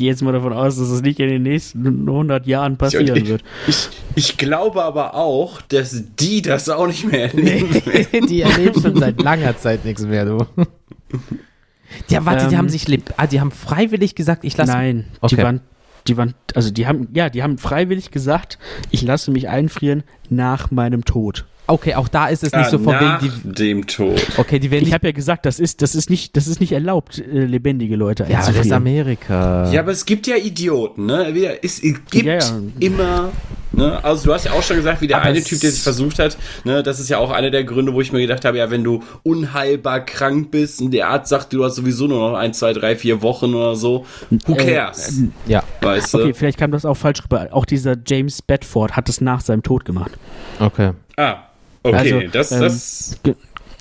Ich 0.00 0.04
gehe 0.04 0.08
jetzt 0.08 0.22
mal 0.22 0.32
davon 0.32 0.54
aus, 0.54 0.78
dass 0.78 0.88
es 0.88 1.02
nicht 1.02 1.20
in 1.20 1.28
den 1.28 1.42
nächsten 1.42 1.86
100 2.08 2.46
Jahren 2.46 2.78
passieren 2.78 3.16
ich, 3.16 3.28
wird. 3.28 3.42
Ich, 3.66 3.90
ich 4.14 4.36
glaube 4.38 4.82
aber 4.82 5.14
auch, 5.14 5.60
dass 5.60 6.02
die 6.18 6.40
das 6.40 6.70
auch 6.70 6.86
nicht 6.86 7.04
mehr 7.04 7.34
erleben. 7.34 8.26
die 8.26 8.40
erleben 8.40 8.80
schon 8.80 8.96
seit 8.96 9.20
langer 9.20 9.58
Zeit 9.58 9.84
nichts 9.84 10.02
mehr, 10.02 10.24
du. 10.24 10.46
Ja, 12.08 12.24
warte, 12.24 12.46
die 12.46 12.54
Ähm, 12.54 12.58
haben 12.58 12.68
sich 12.70 12.86
ah, 13.18 13.26
die 13.26 13.42
haben 13.42 13.50
freiwillig 13.50 14.14
gesagt, 14.14 14.44
ich 14.44 14.56
lasse 14.56 14.72
Nein, 14.72 15.04
Okay. 15.20 15.36
die 15.36 15.42
waren, 15.42 15.60
die 16.06 16.16
waren, 16.16 16.34
also 16.54 16.70
die 16.70 16.86
haben, 16.86 17.08
ja, 17.12 17.28
die 17.28 17.42
haben 17.42 17.58
freiwillig 17.58 18.10
gesagt, 18.10 18.58
ich 18.90 19.02
lasse 19.02 19.30
mich 19.30 19.50
einfrieren 19.50 20.02
nach 20.30 20.70
meinem 20.70 21.04
Tod. 21.04 21.44
Okay, 21.66 21.94
auch 21.94 22.08
da 22.08 22.26
ist 22.26 22.42
es 22.42 22.52
nicht 22.52 22.66
Ah, 22.66 22.70
so 22.70 22.78
von 22.80 22.94
nach 22.94 23.22
wegen 23.22 23.32
die 23.44 23.52
dem 23.54 23.86
Tod. 23.86 24.20
Okay, 24.38 24.58
die 24.58 24.72
werden 24.72 24.84
Ich 24.86 24.92
habe 24.92 25.06
ja 25.06 25.12
gesagt, 25.12 25.46
das 25.46 25.60
ist, 25.60 25.82
das 25.82 25.94
ist 25.94 26.10
nicht, 26.10 26.36
das 26.36 26.48
ist 26.48 26.58
nicht 26.60 26.72
erlaubt, 26.72 27.18
äh, 27.18 27.44
lebendige 27.44 27.94
Leute 27.94 28.26
Ja, 28.28 28.40
aber 28.40 28.52
das 28.54 28.66
ist. 28.66 28.72
Amerika. 28.72 29.70
Ja, 29.70 29.80
aber 29.80 29.92
es 29.92 30.04
gibt 30.04 30.26
ja 30.26 30.34
Idioten, 30.36 31.06
ne? 31.06 31.32
Wieder- 31.32 31.62
Es, 31.64 31.80
gibt 31.80 32.12
Ja, 32.14 32.38
ja. 32.38 32.40
immer, 32.80 33.30
ne? 33.70 34.02
Also 34.02 34.24
du 34.24 34.34
hast 34.34 34.46
ja 34.46 34.52
auch 34.52 34.64
schon 34.64 34.78
gesagt, 34.78 35.00
wie 35.00 35.06
der 35.06 35.18
Aber 35.18 35.26
eine 35.26 35.44
Typ, 35.44 35.60
der 35.60 35.70
sich 35.70 35.82
versucht 35.82 36.18
hat, 36.18 36.36
ne? 36.64 36.82
Das 36.82 36.98
ist 36.98 37.08
ja 37.08 37.18
auch 37.18 37.30
einer 37.30 37.50
der 37.52 37.62
Gründe, 37.62 37.94
wo 37.94 38.00
ich 38.00 38.10
mir 38.10 38.20
gedacht 38.20 38.44
habe, 38.44 38.58
ja, 38.58 38.68
wenn 38.72 38.82
du 38.82 39.04
unheilbar 39.22 40.04
krank 40.04 40.50
bist 40.50 40.80
und 40.80 40.90
der 40.90 41.08
Arzt 41.08 41.28
sagt, 41.28 41.52
du 41.52 41.62
hast 41.64 41.76
sowieso 41.76 42.08
nur 42.08 42.30
noch 42.32 42.36
ein, 42.36 42.52
zwei, 42.52 42.72
drei, 42.72 42.96
vier 42.96 43.22
Wochen 43.22 43.54
oder 43.54 43.76
so, 43.76 44.04
who 44.46 44.54
Äh, 44.54 44.74
cares? 44.74 45.20
Ja, 45.46 45.62
weißt 45.82 46.14
du? 46.14 46.18
Okay, 46.18 46.34
vielleicht 46.34 46.58
kam 46.58 46.72
das 46.72 46.84
auch 46.84 46.96
falsch 46.96 47.22
rüber. 47.22 47.46
Auch 47.52 47.64
dieser 47.64 47.94
James 48.04 48.42
Bedford 48.42 48.96
hat 48.96 49.08
es 49.08 49.20
nach 49.20 49.40
seinem 49.40 49.62
Tod 49.62 49.84
gemacht. 49.84 50.10
okay. 50.58 50.90
Ah, 51.20 51.44
okay, 51.82 51.96
Also, 51.96 52.20
das, 52.32 52.52
ähm, 52.52 52.60
das, 52.60 53.20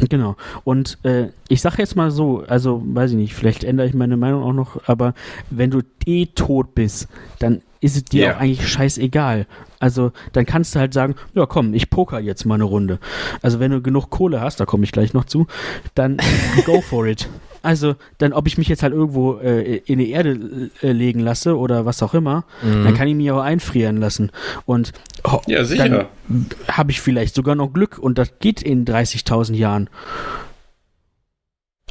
Genau. 0.09 0.37
Und 0.63 0.97
äh, 1.03 1.27
ich 1.49 1.61
sage 1.61 1.75
jetzt 1.79 1.95
mal 1.97 2.09
so, 2.09 2.43
also 2.47 2.81
weiß 2.85 3.11
ich 3.11 3.17
nicht, 3.17 3.33
vielleicht 3.33 3.65
ändere 3.65 3.87
ich 3.87 3.93
meine 3.93 4.15
Meinung 4.15 4.43
auch 4.43 4.53
noch, 4.53 4.87
aber 4.87 5.13
wenn 5.49 5.71
du 5.71 5.81
eh 6.05 6.27
tot 6.27 6.73
bist, 6.73 7.09
dann 7.39 7.61
ist 7.81 7.97
es 7.97 8.05
dir 8.05 8.23
Ja. 8.27 8.35
auch 8.35 8.39
eigentlich 8.39 8.67
scheißegal. 8.67 9.45
Also 9.79 10.11
dann 10.33 10.45
kannst 10.45 10.75
du 10.75 10.79
halt 10.79 10.93
sagen, 10.93 11.15
ja 11.33 11.45
komm, 11.45 11.73
ich 11.73 11.89
poker 11.89 12.19
jetzt 12.19 12.45
mal 12.45 12.55
eine 12.55 12.63
Runde. 12.63 12.99
Also 13.41 13.59
wenn 13.59 13.71
du 13.71 13.81
genug 13.81 14.09
Kohle 14.09 14.39
hast, 14.41 14.59
da 14.61 14.65
komme 14.65 14.85
ich 14.85 14.91
gleich 14.93 15.13
noch 15.13 15.25
zu, 15.25 15.47
dann 15.95 16.17
go 16.65 16.79
for 16.81 17.05
it. 17.05 17.27
Also 17.61 17.95
dann, 18.17 18.33
ob 18.33 18.47
ich 18.47 18.57
mich 18.57 18.67
jetzt 18.67 18.83
halt 18.83 18.93
irgendwo 18.93 19.37
äh, 19.39 19.77
in 19.85 19.99
die 19.99 20.11
Erde 20.11 20.69
äh, 20.81 20.91
legen 20.91 21.19
lasse 21.19 21.57
oder 21.57 21.85
was 21.85 22.01
auch 22.01 22.13
immer, 22.13 22.45
Mhm. 22.63 22.83
dann 22.85 22.93
kann 22.95 23.07
ich 23.07 23.15
mich 23.15 23.29
auch 23.31 23.41
einfrieren 23.41 23.97
lassen. 23.97 24.31
Und 24.65 24.91
oh, 25.23 25.39
Ja, 25.47 25.63
sicher. 25.65 26.07
dann 26.29 26.45
habe 26.69 26.91
ich 26.91 27.01
vielleicht 27.01 27.35
sogar 27.35 27.55
noch 27.55 27.73
Glück 27.73 27.97
und 27.99 28.17
das 28.17 28.29
geht 28.39 28.61
in 28.61 28.85
30.000 28.85 29.55
Jahren. 29.55 29.89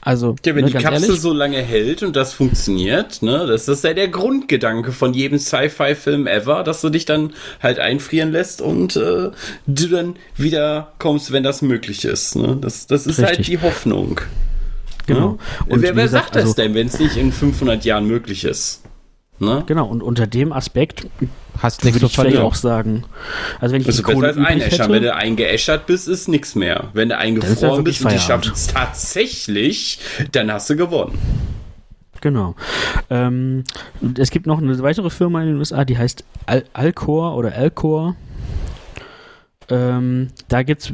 Also, 0.01 0.37
Ja, 0.47 0.55
wenn 0.55 0.65
ne, 0.65 0.71
die 0.71 0.79
Kapsel 0.79 1.03
ehrlich, 1.09 1.21
so 1.21 1.33
lange 1.33 1.59
hält 1.61 2.03
und 2.05 2.15
das 2.15 2.33
funktioniert, 2.33 3.21
ne, 3.21 3.47
das 3.47 3.67
ist 3.67 3.83
ja 3.83 3.93
der 3.95 4.07
Grundgedanke 4.09 4.93
von 4.93 5.13
jedem 5.13 5.39
Sci-Fi-Film 5.41 6.27
ever, 6.29 6.63
dass 6.63 6.81
du 6.81 6.89
dich 6.89 7.05
dann 7.05 7.33
halt 7.61 7.81
einfrieren 7.81 8.31
lässt 8.31 8.63
und 8.63 8.95
äh, 8.97 9.31
du 9.67 9.89
dann 9.89 10.17
wieder 10.37 10.93
kommst, 11.01 11.33
wenn 11.33 11.43
das 11.43 11.63
möglich 11.63 12.05
ist. 12.05 12.37
Ne? 12.37 12.57
Das, 12.61 12.87
das 12.87 13.07
ist 13.07 13.19
halt 13.19 13.41
Richtig. 13.41 13.47
die 13.59 13.59
Hoffnung. 13.67 14.21
Genau. 15.09 15.33
Ne? 15.33 15.39
Und 15.69 15.83
wer 15.83 15.97
wer 15.97 16.05
gesagt, 16.05 16.27
sagt 16.27 16.37
das 16.37 16.43
also- 16.43 16.55
denn, 16.55 16.75
wenn 16.75 16.87
es 16.87 16.99
nicht 17.01 17.17
in 17.17 17.33
500 17.33 17.85
Jahren 17.85 18.07
möglich 18.07 18.45
ist? 18.45 18.83
Ne? 19.41 19.65
Genau, 19.67 19.87
und 19.87 20.03
unter 20.03 20.27
dem 20.27 20.53
Aspekt 20.53 21.07
Hast 21.59 21.85
nichts 21.85 22.01
würde 22.01 22.07
ich 22.07 22.17
vielleicht 22.17 22.37
auch 22.39 22.55
sagen, 22.55 23.05
also 23.61 23.75
wenn 23.75 23.81
ich 23.81 23.89
Also 23.89 24.03
besser 24.05 24.23
als 24.23 24.37
einäschern. 24.37 24.93
Wenn 24.93 25.03
du 25.03 25.15
eingeäschert 25.15 25.87
bist, 25.87 26.07
ist 26.07 26.29
nichts 26.29 26.55
mehr. 26.55 26.85
Wenn 26.93 27.09
du 27.09 27.19
eingefroren 27.19 27.79
wirklich 27.79 27.99
bist 27.99 28.05
und 28.05 28.13
die 28.13 28.19
schaffen 28.19 28.53
es 28.53 28.69
tatsächlich, 28.69 29.99
dann 30.31 30.53
hast 30.53 30.71
du 30.71 30.77
gewonnen. 30.77 31.19
Genau. 32.21 32.55
Ähm, 33.11 33.65
es 34.19 34.31
gibt 34.31 34.47
noch 34.47 34.59
eine 34.59 34.79
weitere 34.83 35.11
Firma 35.11 35.43
in 35.43 35.49
den 35.49 35.57
USA, 35.57 35.85
die 35.85 35.99
heißt 35.99 36.25
Al 36.47 36.65
Alcor 36.73 37.37
oder 37.37 37.53
Alcor. 37.53 38.15
Ähm, 39.69 40.29
da 40.49 40.63
gibt 40.63 40.93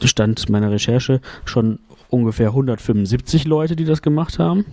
es, 0.00 0.10
stand 0.10 0.48
meiner 0.48 0.70
Recherche, 0.70 1.20
schon 1.44 1.80
ungefähr 2.10 2.48
175 2.48 3.44
Leute, 3.44 3.76
die 3.76 3.84
das 3.84 4.02
gemacht 4.02 4.38
haben. 4.38 4.64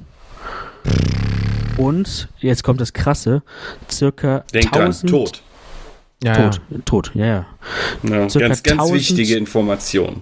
Und 1.77 2.29
jetzt 2.39 2.63
kommt 2.63 2.81
das 2.81 2.93
Krasse: 2.93 3.43
circa 3.89 4.39
Denk 4.53 4.71
dran, 4.71 4.83
1000 4.83 5.09
tot. 5.09 5.41
Ja, 6.23 6.49
Tot, 6.49 6.61
tot, 6.85 7.11
ja, 7.13 7.25
ja. 7.25 7.45
Ja, 8.03 8.29
Circa 8.29 8.47
ganz, 8.47 8.63
ganz 8.63 8.81
1000 8.81 8.99
wichtige 8.99 9.35
Information. 9.35 10.21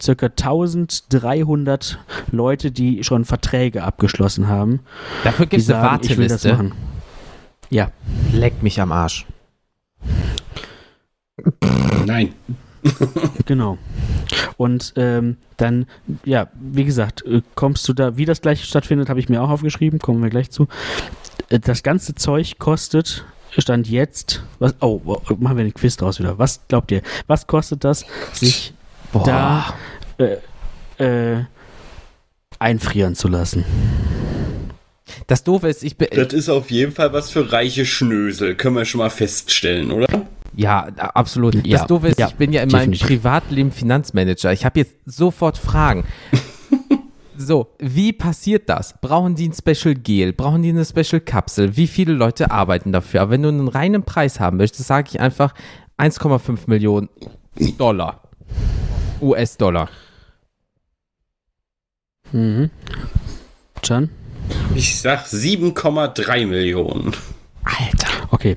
Circa 0.00 0.26
1300 0.26 1.98
Leute, 2.30 2.70
die 2.70 3.02
schon 3.02 3.24
Verträge 3.24 3.82
abgeschlossen 3.82 4.46
haben. 4.46 4.80
ja. 5.24 5.30
Dafür 5.30 5.46
gibt 5.46 5.62
es 5.62 5.70
eine 5.70 5.80
sagen, 5.80 6.00
ich 6.04 6.16
will 6.16 6.28
das 6.28 6.44
Warteliste. 6.44 6.52
machen. 6.52 6.72
Ja, 7.70 7.90
Leck 8.32 8.62
mich 8.62 8.80
am 8.80 8.92
Arsch. 8.92 9.26
Nein. 12.06 12.34
Genau. 13.46 13.78
Und 14.56 14.92
ähm, 14.96 15.36
dann, 15.56 15.86
ja, 16.24 16.48
wie 16.54 16.84
gesagt, 16.84 17.24
äh, 17.26 17.42
kommst 17.54 17.88
du 17.88 17.92
da, 17.92 18.16
wie 18.16 18.24
das 18.24 18.40
gleich 18.40 18.64
stattfindet, 18.64 19.08
habe 19.08 19.20
ich 19.20 19.28
mir 19.28 19.42
auch 19.42 19.50
aufgeschrieben, 19.50 19.98
kommen 19.98 20.22
wir 20.22 20.30
gleich 20.30 20.50
zu. 20.50 20.68
Äh, 21.48 21.58
Das 21.58 21.82
ganze 21.82 22.14
Zeug 22.14 22.58
kostet, 22.58 23.24
stand 23.58 23.88
jetzt, 23.88 24.42
was, 24.58 24.74
oh, 24.80 25.00
machen 25.38 25.56
wir 25.56 25.64
den 25.64 25.74
Quiz 25.74 25.96
draus 25.96 26.18
wieder. 26.18 26.38
Was 26.38 26.60
glaubt 26.68 26.90
ihr, 26.92 27.02
was 27.26 27.46
kostet 27.46 27.84
das, 27.84 28.04
sich 28.32 28.72
Boah. 29.12 29.74
da 30.18 30.24
äh, 30.98 31.34
äh, 31.36 31.44
einfrieren 32.58 33.14
zu 33.14 33.28
lassen? 33.28 33.64
Das 35.26 35.42
Doofe 35.42 35.68
ist, 35.68 35.82
ich 35.82 35.96
bin. 35.96 36.08
Das 36.12 36.32
ist 36.32 36.48
auf 36.48 36.70
jeden 36.70 36.92
Fall 36.92 37.12
was 37.12 37.30
für 37.30 37.52
reiche 37.52 37.84
Schnösel, 37.84 38.54
können 38.54 38.76
wir 38.76 38.84
schon 38.84 39.00
mal 39.00 39.10
feststellen, 39.10 39.90
oder? 39.90 40.06
Ja, 40.54 40.88
absolut. 40.98 41.54
Ja, 41.66 41.78
das 41.78 41.86
Doofe 41.86 42.08
ist, 42.08 42.18
ja, 42.18 42.28
ich 42.28 42.34
bin 42.34 42.52
ja 42.52 42.62
in 42.62 42.68
definitiv. 42.68 43.02
meinem 43.02 43.08
Privatleben 43.08 43.72
Finanzmanager. 43.72 44.52
Ich 44.52 44.64
habe 44.64 44.80
jetzt 44.80 44.96
sofort 45.06 45.56
Fragen. 45.58 46.04
so, 47.36 47.68
wie 47.78 48.12
passiert 48.12 48.68
das? 48.68 48.94
Brauchen 49.00 49.34
die 49.34 49.48
ein 49.48 49.54
Special 49.54 49.94
Gel? 49.94 50.32
Brauchen 50.32 50.62
die 50.62 50.70
eine 50.70 50.84
Special 50.84 51.20
Kapsel? 51.20 51.76
Wie 51.76 51.86
viele 51.86 52.12
Leute 52.12 52.50
arbeiten 52.50 52.92
dafür? 52.92 53.22
Aber 53.22 53.30
wenn 53.30 53.42
du 53.42 53.48
einen 53.48 53.68
reinen 53.68 54.02
Preis 54.02 54.40
haben 54.40 54.56
möchtest, 54.56 54.88
sage 54.88 55.08
ich 55.10 55.20
einfach 55.20 55.54
1,5 55.98 56.58
Millionen 56.66 57.08
Dollar. 57.78 58.22
US-Dollar. 59.20 59.88
Mhm. 62.32 62.70
Can? 63.82 64.10
Ich 64.74 65.00
sag 65.00 65.26
7,3 65.26 66.46
Millionen. 66.46 67.14
Alter. 67.64 68.28
Okay. 68.30 68.56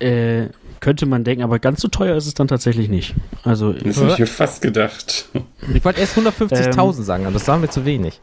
Äh, 0.00 0.48
könnte 0.80 1.06
man 1.06 1.24
denken, 1.24 1.42
aber 1.42 1.58
ganz 1.58 1.80
so 1.80 1.88
teuer 1.88 2.16
ist 2.16 2.26
es 2.26 2.34
dann 2.34 2.48
tatsächlich 2.48 2.88
nicht. 2.88 3.14
Also, 3.44 3.72
Das 3.72 3.96
habe 3.98 4.12
ich 4.12 4.18
mir 4.18 4.26
fast 4.26 4.62
gedacht. 4.62 5.26
Ich 5.74 5.84
wollte 5.84 6.00
erst 6.00 6.16
150.000 6.16 7.02
sagen, 7.02 7.24
aber 7.24 7.34
das 7.34 7.48
war 7.48 7.58
mir 7.58 7.68
zu 7.68 7.84
wenig. 7.84 8.20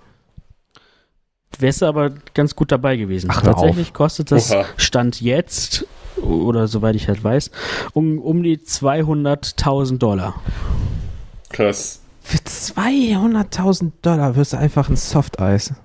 wärst 1.59 1.81
du 1.81 1.85
aber 1.85 2.11
ganz 2.33 2.55
gut 2.55 2.71
dabei 2.71 2.97
gewesen. 2.97 3.29
Ach, 3.31 3.41
Tatsächlich 3.41 3.93
kostet 3.93 4.31
das 4.31 4.51
Oha. 4.51 4.65
Stand 4.77 5.21
jetzt, 5.21 5.85
oder 6.21 6.67
soweit 6.67 6.95
ich 6.95 7.07
halt 7.07 7.23
weiß, 7.23 7.51
um, 7.93 8.19
um 8.19 8.43
die 8.43 8.57
200.000 8.57 9.97
Dollar. 9.97 10.41
Krass. 11.49 12.01
Für 12.21 12.37
200.000 12.37 13.91
Dollar 14.01 14.35
wirst 14.35 14.53
du 14.53 14.57
einfach 14.57 14.89
ein 14.89 14.95
Softeis. 14.95 15.73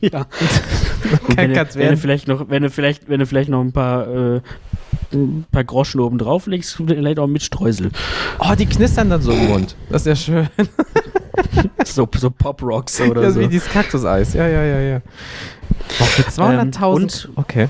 Ja. 0.00 0.26
Kann 1.26 1.36
wenn, 1.36 1.50
du, 1.50 1.54
ganz 1.56 1.74
wenn, 1.74 1.80
du 1.82 1.86
werden. 1.88 1.96
vielleicht 1.98 2.28
noch, 2.28 2.48
wenn, 2.48 2.62
du 2.62 2.70
vielleicht, 2.70 3.08
wenn 3.08 3.20
du 3.20 3.26
vielleicht 3.26 3.50
noch 3.50 3.60
ein 3.60 3.72
paar, 3.72 4.06
äh, 4.08 4.40
ein 5.12 5.44
paar 5.50 5.64
Groschen 5.64 6.00
oben 6.00 6.18
drauf 6.18 6.46
legst, 6.46 6.74
vielleicht 6.86 7.18
auch 7.18 7.26
mit 7.26 7.42
Streusel. 7.42 7.90
Oh, 8.38 8.54
die 8.58 8.66
knistern 8.66 9.10
dann 9.10 9.20
so 9.22 9.32
im 9.32 9.48
Mund. 9.48 9.76
Das 9.90 10.02
ist 10.02 10.06
ja 10.06 10.16
schön. 10.16 10.48
So, 11.86 12.08
so 12.16 12.30
Pop-Rocks 12.30 13.00
oder 13.00 13.22
Ja, 13.22 13.30
so. 13.30 13.40
wie 13.40 13.48
dieses 13.48 13.68
Kaktuseis. 13.68 14.34
Ja, 14.34 14.46
ja, 14.46 14.64
ja, 14.64 14.80
ja. 14.80 15.02
Boah, 15.98 16.04
für 16.06 16.22
200.000. 16.22 16.84
und- 16.94 17.28
okay. 17.36 17.68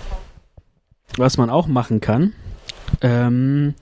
Was 1.17 1.37
man 1.39 1.49
auch 1.51 1.67
machen 1.69 2.01
kann, 2.01 2.33
ähm, 3.03 3.75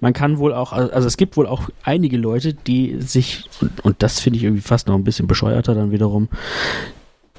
man 0.00 0.12
kann 0.12 0.38
wohl 0.38 0.52
auch, 0.54 0.72
also 0.72 1.06
es 1.06 1.16
gibt 1.16 1.36
wohl 1.36 1.46
auch 1.46 1.68
einige 1.84 2.16
Leute, 2.16 2.52
die 2.54 2.96
sich, 3.00 3.44
und, 3.60 3.84
und 3.84 4.02
das 4.02 4.20
finde 4.20 4.38
ich 4.38 4.44
irgendwie 4.44 4.62
fast 4.62 4.88
noch 4.88 4.94
ein 4.94 5.04
bisschen 5.04 5.26
bescheuerter 5.26 5.74
dann 5.74 5.90
wiederum, 5.92 6.28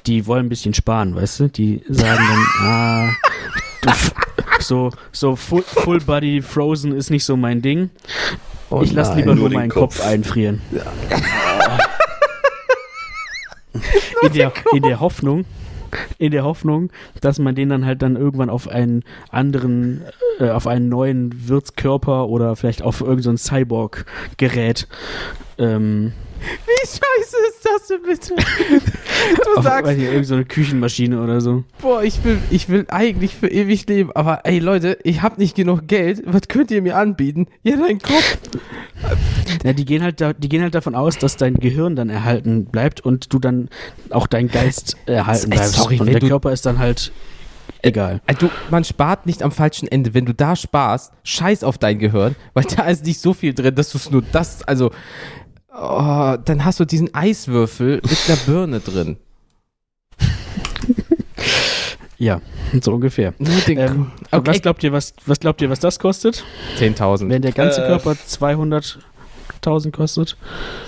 die 0.06 0.26
wollen 0.26 0.46
ein 0.46 0.48
bisschen 0.48 0.74
sparen, 0.74 1.14
weißt 1.14 1.40
du? 1.40 1.48
Die 1.48 1.82
sagen 1.88 2.24
dann, 2.28 2.46
ah, 2.62 3.10
so, 4.60 4.90
so 5.12 5.36
full, 5.36 5.62
full 5.62 6.00
Body 6.00 6.42
Frozen 6.42 6.92
ist 6.92 7.10
nicht 7.10 7.24
so 7.24 7.36
mein 7.36 7.62
Ding. 7.62 7.90
Oh 8.70 8.82
ich 8.82 8.92
lasse 8.92 9.16
lieber 9.16 9.34
nur, 9.34 9.48
nur 9.48 9.58
meinen 9.58 9.70
Kopf, 9.70 9.98
Kopf. 9.98 10.06
einfrieren. 10.06 10.60
in, 14.22 14.32
der, 14.32 14.52
in 14.72 14.82
der 14.82 15.00
Hoffnung, 15.00 15.44
in 16.18 16.30
der 16.30 16.44
Hoffnung, 16.44 16.90
dass 17.20 17.38
man 17.38 17.54
den 17.54 17.68
dann 17.68 17.84
halt 17.84 18.02
dann 18.02 18.16
irgendwann 18.16 18.50
auf 18.50 18.68
einen 18.68 19.02
anderen, 19.30 20.02
äh, 20.38 20.50
auf 20.50 20.66
einen 20.66 20.88
neuen 20.88 21.48
Wirtskörper 21.48 22.28
oder 22.28 22.54
vielleicht 22.54 22.82
auf 22.82 23.00
irgendein 23.00 23.22
so 23.22 23.30
ein 23.30 23.38
Cyborg-Gerät 23.38 24.86
ähm, 25.58 26.12
Wie 26.40 26.86
scheiße 26.86 27.36
ist 27.48 27.64
das 27.64 27.86
denn 27.88 28.02
bitte? 28.02 28.34
Du 29.44 29.58
auf 29.58 29.64
sagst, 29.64 29.84
weiß 29.86 29.96
nicht, 29.96 30.04
irgendeine 30.04 30.24
so 30.24 30.34
eine 30.34 30.44
Küchenmaschine 30.44 31.22
oder 31.22 31.40
so. 31.40 31.64
boah, 31.80 32.02
ich 32.02 32.22
will, 32.24 32.38
ich 32.50 32.68
will 32.68 32.86
eigentlich 32.88 33.34
für 33.36 33.48
ewig 33.48 33.86
leben, 33.88 34.10
aber 34.12 34.40
ey 34.44 34.58
Leute, 34.58 34.98
ich 35.04 35.22
hab 35.22 35.38
nicht 35.38 35.54
genug 35.54 35.86
Geld. 35.86 36.22
Was 36.26 36.42
könnt 36.48 36.70
ihr 36.70 36.80
mir 36.82 36.96
anbieten? 36.96 37.46
Ja, 37.62 37.76
dein 37.76 37.98
Kopf. 37.98 38.38
Ja, 39.64 39.72
die 39.72 39.84
gehen 39.84 40.02
halt 40.02 40.20
da, 40.20 40.32
die 40.32 40.48
gehen 40.48 40.62
halt 40.62 40.74
davon 40.74 40.94
aus, 40.94 41.18
dass 41.18 41.36
dein 41.36 41.54
Gehirn 41.54 41.96
dann 41.96 42.08
erhalten 42.10 42.64
bleibt 42.66 43.00
und 43.00 43.32
du 43.32 43.38
dann 43.38 43.68
auch 44.10 44.26
dein 44.26 44.48
Geist 44.48 44.96
erhalten 45.06 45.50
bleibst. 45.50 45.74
sorry, 45.74 46.00
und 46.00 46.06
der 46.06 46.20
du- 46.20 46.28
Körper 46.28 46.52
ist 46.52 46.64
dann 46.66 46.78
halt 46.78 47.12
egal. 47.82 48.20
Also, 48.26 48.50
man 48.70 48.84
spart 48.84 49.26
nicht 49.26 49.42
am 49.42 49.52
falschen 49.52 49.88
Ende. 49.88 50.12
Wenn 50.14 50.26
du 50.26 50.34
da 50.34 50.54
sparst, 50.56 51.12
scheiß 51.24 51.64
auf 51.64 51.78
dein 51.78 51.98
Gehirn, 51.98 52.36
weil 52.54 52.64
da 52.64 52.84
ist 52.88 53.04
nicht 53.06 53.20
so 53.20 53.32
viel 53.34 53.54
drin, 53.54 53.74
dass 53.74 53.90
du 53.92 53.98
es 53.98 54.10
nur 54.10 54.22
das, 54.32 54.62
also, 54.62 54.90
oh, 55.74 56.36
dann 56.44 56.64
hast 56.64 56.80
du 56.80 56.84
diesen 56.84 57.14
Eiswürfel 57.14 58.00
mit 58.02 58.18
einer 58.28 58.36
Birne 58.46 58.80
drin. 58.80 59.16
Ja, 62.18 62.42
so 62.82 62.92
ungefähr. 62.92 63.32
Ähm, 63.38 64.12
okay. 64.30 64.46
Was 64.50 64.60
glaubt 64.60 64.82
ihr, 64.84 64.92
was, 64.92 65.14
was 65.24 65.40
glaubt 65.40 65.62
ihr, 65.62 65.70
was 65.70 65.80
das 65.80 65.98
kostet? 65.98 66.44
10.000, 66.78 67.30
Wenn 67.30 67.40
der 67.40 67.52
ganze 67.52 67.82
Äh, 67.82 67.86
Körper 67.86 68.10
200.000 68.12 69.90
kostet? 69.90 70.36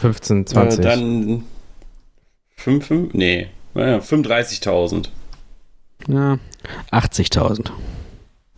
15, 0.02 0.42
Äh, 0.42 0.44
20. 0.44 0.80
dann 0.84 1.44
5, 2.56 2.86
5, 2.86 3.14
nee, 3.14 3.48
naja, 3.72 3.96
35.000. 4.00 5.08
Ja, 6.08 6.38
80.000. 6.90 7.70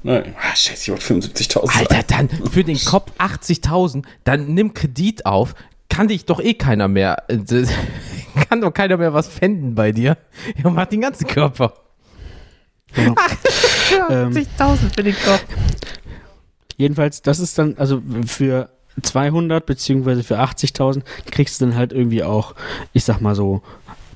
Nein, 0.02 0.34
ah, 0.36 0.56
scheiße, 0.56 0.82
ich 0.82 0.90
wollte 0.90 1.28
75.000 1.30 1.78
Alter, 1.78 2.02
dann 2.08 2.28
für 2.28 2.64
den 2.64 2.78
Kopf 2.84 3.12
80.000, 3.20 4.02
dann 4.24 4.52
nimm 4.52 4.74
Kredit 4.74 5.24
auf. 5.26 5.54
Kann 5.88 6.08
dich 6.08 6.24
doch 6.24 6.40
eh 6.40 6.54
keiner 6.54 6.88
mehr. 6.88 7.24
äh, 7.28 7.38
Kann 8.48 8.60
doch 8.60 8.72
keiner 8.72 8.96
mehr 8.96 9.14
was 9.14 9.28
fänden 9.28 9.74
bei 9.74 9.92
dir. 9.92 10.16
Ja, 10.62 10.70
mach 10.70 10.86
den 10.86 11.00
ganzen 11.00 11.26
Körper. 11.26 11.74
Genau. 12.94 13.14
Ähm, 14.10 14.32
80.000 14.32 14.94
für 14.94 15.02
den 15.02 15.14
Kopf. 15.14 15.44
Jedenfalls, 16.76 17.22
das 17.22 17.38
ist 17.38 17.56
dann, 17.58 17.76
also 17.78 18.02
für 18.26 18.70
200 19.00 19.64
beziehungsweise 19.64 20.22
für 20.24 20.40
80.000 20.40 21.02
kriegst 21.30 21.60
du 21.60 21.66
dann 21.66 21.76
halt 21.76 21.92
irgendwie 21.92 22.24
auch, 22.24 22.54
ich 22.92 23.04
sag 23.04 23.20
mal 23.20 23.34
so, 23.34 23.62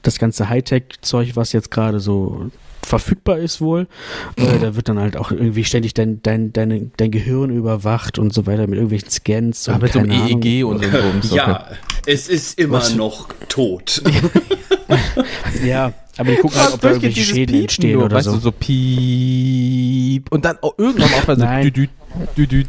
das 0.03 0.19
ganze 0.19 0.49
Hightech-Zeug, 0.49 1.37
was 1.37 1.53
jetzt 1.53 1.71
gerade 1.71 2.01
so 2.01 2.51
verfügbar 2.89 3.39
ist 3.39 3.61
wohl. 3.61 3.87
Äh, 4.37 4.59
da 4.61 4.75
wird 4.75 4.89
dann 4.89 4.99
halt 4.99 5.17
auch 5.17 5.31
irgendwie 5.31 5.65
ständig 5.65 5.95
dein, 5.95 6.23
dein, 6.23 6.53
deine, 6.53 6.91
dein 6.97 7.11
Gehirn 7.11 7.51
überwacht 7.51 8.19
und 8.19 8.35
so 8.35 8.47
weiter 8.47 8.67
mit 8.67 8.75
irgendwelchen 8.75 9.11
Scans. 9.11 9.67
Ja, 9.67 9.75
und 9.75 9.83
mit 9.83 9.93
so 9.93 9.99
einem 10.01 10.11
keine 10.11 10.23
Ahnung. 10.25 10.43
EEG 10.43 10.65
und 10.65 11.25
so. 11.25 11.37
Ja, 11.37 11.67
es 12.07 12.29
ist 12.29 12.59
immer 12.59 12.79
Was? 12.79 12.95
noch 12.95 13.29
tot. 13.49 14.03
Ja, 15.65 15.93
aber 16.17 16.31
die 16.31 16.37
gucken 16.39 16.59
halt, 16.59 16.75
ob 16.75 16.81
da 16.81 16.89
irgendwelche 16.89 17.21
Schäden 17.21 17.61
entstehen 17.61 17.95
nur, 17.95 18.07
oder 18.07 18.17
weißt 18.17 18.27
so. 18.27 18.37
du, 18.37 18.41
so 18.41 18.53
piep. 18.53 20.33
Und 20.33 20.45
dann 20.45 20.57
auch 20.63 20.75
irgendwann 20.79 21.13
auch 21.13 21.27
mal 21.27 21.37
so 21.37 21.45
Nein. 21.45 21.65
düdüt, 21.65 21.91
düdüt. 22.37 22.67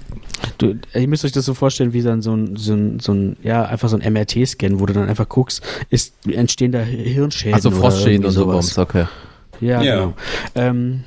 Du, 0.58 0.76
ihr 0.94 1.08
müsst 1.08 1.26
euch 1.26 1.32
das 1.32 1.46
so 1.46 1.54
vorstellen, 1.54 1.94
wie 1.94 2.02
dann 2.02 2.22
so 2.22 2.34
ein, 2.34 2.56
so 2.56 2.74
ein, 2.74 3.00
so 3.00 3.14
ein 3.14 3.38
ja, 3.42 3.64
einfach 3.64 3.90
so 3.90 3.98
ein 3.98 4.14
MRT-Scan, 4.14 4.80
wo 4.80 4.86
du 4.86 4.94
dann 4.94 5.08
einfach 5.08 5.28
guckst, 5.30 5.62
ist, 5.90 6.14
entstehen 6.28 6.72
da 6.72 6.80
Hirnschäden 6.80 7.54
Also 7.54 7.70
oder 7.70 7.78
Frostschäden 7.78 8.24
irgendwie 8.24 8.28
und 8.28 8.34
so 8.34 8.42
sowas. 8.44 8.78
Okay. 8.78 9.06
Ja, 9.62 9.82
Ja. 9.82 9.96
genau. 9.96 10.14
Ähm, 10.56 11.04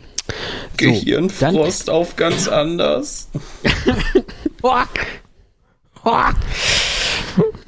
Gehirnfrost 0.77 1.91
auf 1.91 2.17
ganz 2.17 2.49
anders. 2.49 3.29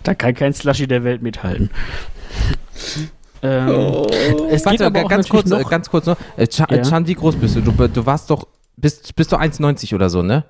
da 0.02 0.14
kann 0.14 0.34
kein 0.34 0.52
Slushy 0.52 0.86
der 0.86 1.04
Welt 1.04 1.22
mithalten. 1.22 1.70
Ähm, 3.42 3.68
Oh. 3.68 4.06
Es 4.50 4.64
geht 4.64 4.80
Warte, 4.80 4.86
aber 4.86 5.04
auch 5.04 5.08
ganz 5.08 5.28
kurz, 5.28 5.50
äh, 5.50 5.62
ganz 5.64 5.90
kurz 5.90 6.06
noch. 6.06 6.16
Äh, 6.36 6.46
Chan, 6.46 6.66
Ja. 6.70 6.76
äh, 6.78 6.82
Chan, 6.82 7.06
wie 7.06 7.14
groß 7.14 7.36
bist 7.36 7.56
du? 7.56 7.60
Du, 7.60 7.72
du 7.88 8.06
warst 8.06 8.30
doch, 8.30 8.46
bist, 8.76 9.14
bist 9.16 9.32
du 9.32 9.36
1,90 9.36 9.94
oder 9.94 10.08
so, 10.08 10.22
ne? 10.22 10.44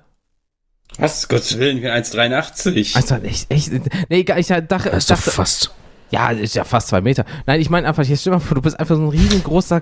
Was, 0.97 1.27
Gottes 1.27 1.59
Willen, 1.59 1.77
ich 1.77 1.83
bin 1.83 1.91
1,83. 1.91 2.95
Also, 2.95 3.15
echt, 3.15 3.51
echt, 3.51 3.71
nee, 4.09 4.19
egal, 4.19 4.39
ich 4.39 4.47
dachte, 4.47 4.63
Das 4.67 4.97
ist 4.97 5.11
doch 5.11 5.17
dachte 5.17 5.31
fast. 5.31 5.71
ja, 6.09 6.29
ist 6.29 6.55
ja 6.55 6.63
fast 6.63 6.87
zwei 6.87 7.01
Meter. 7.01 7.25
Nein, 7.45 7.59
ich 7.59 7.69
meine 7.69 7.85
einfach, 7.87 8.03
jetzt 8.05 8.21
stell 8.21 8.31
mal 8.31 8.39
vor, 8.39 8.55
du 8.55 8.61
bist 8.61 8.79
einfach 8.79 8.95
so 8.95 9.01
ein 9.01 9.09
riesengroßer 9.09 9.81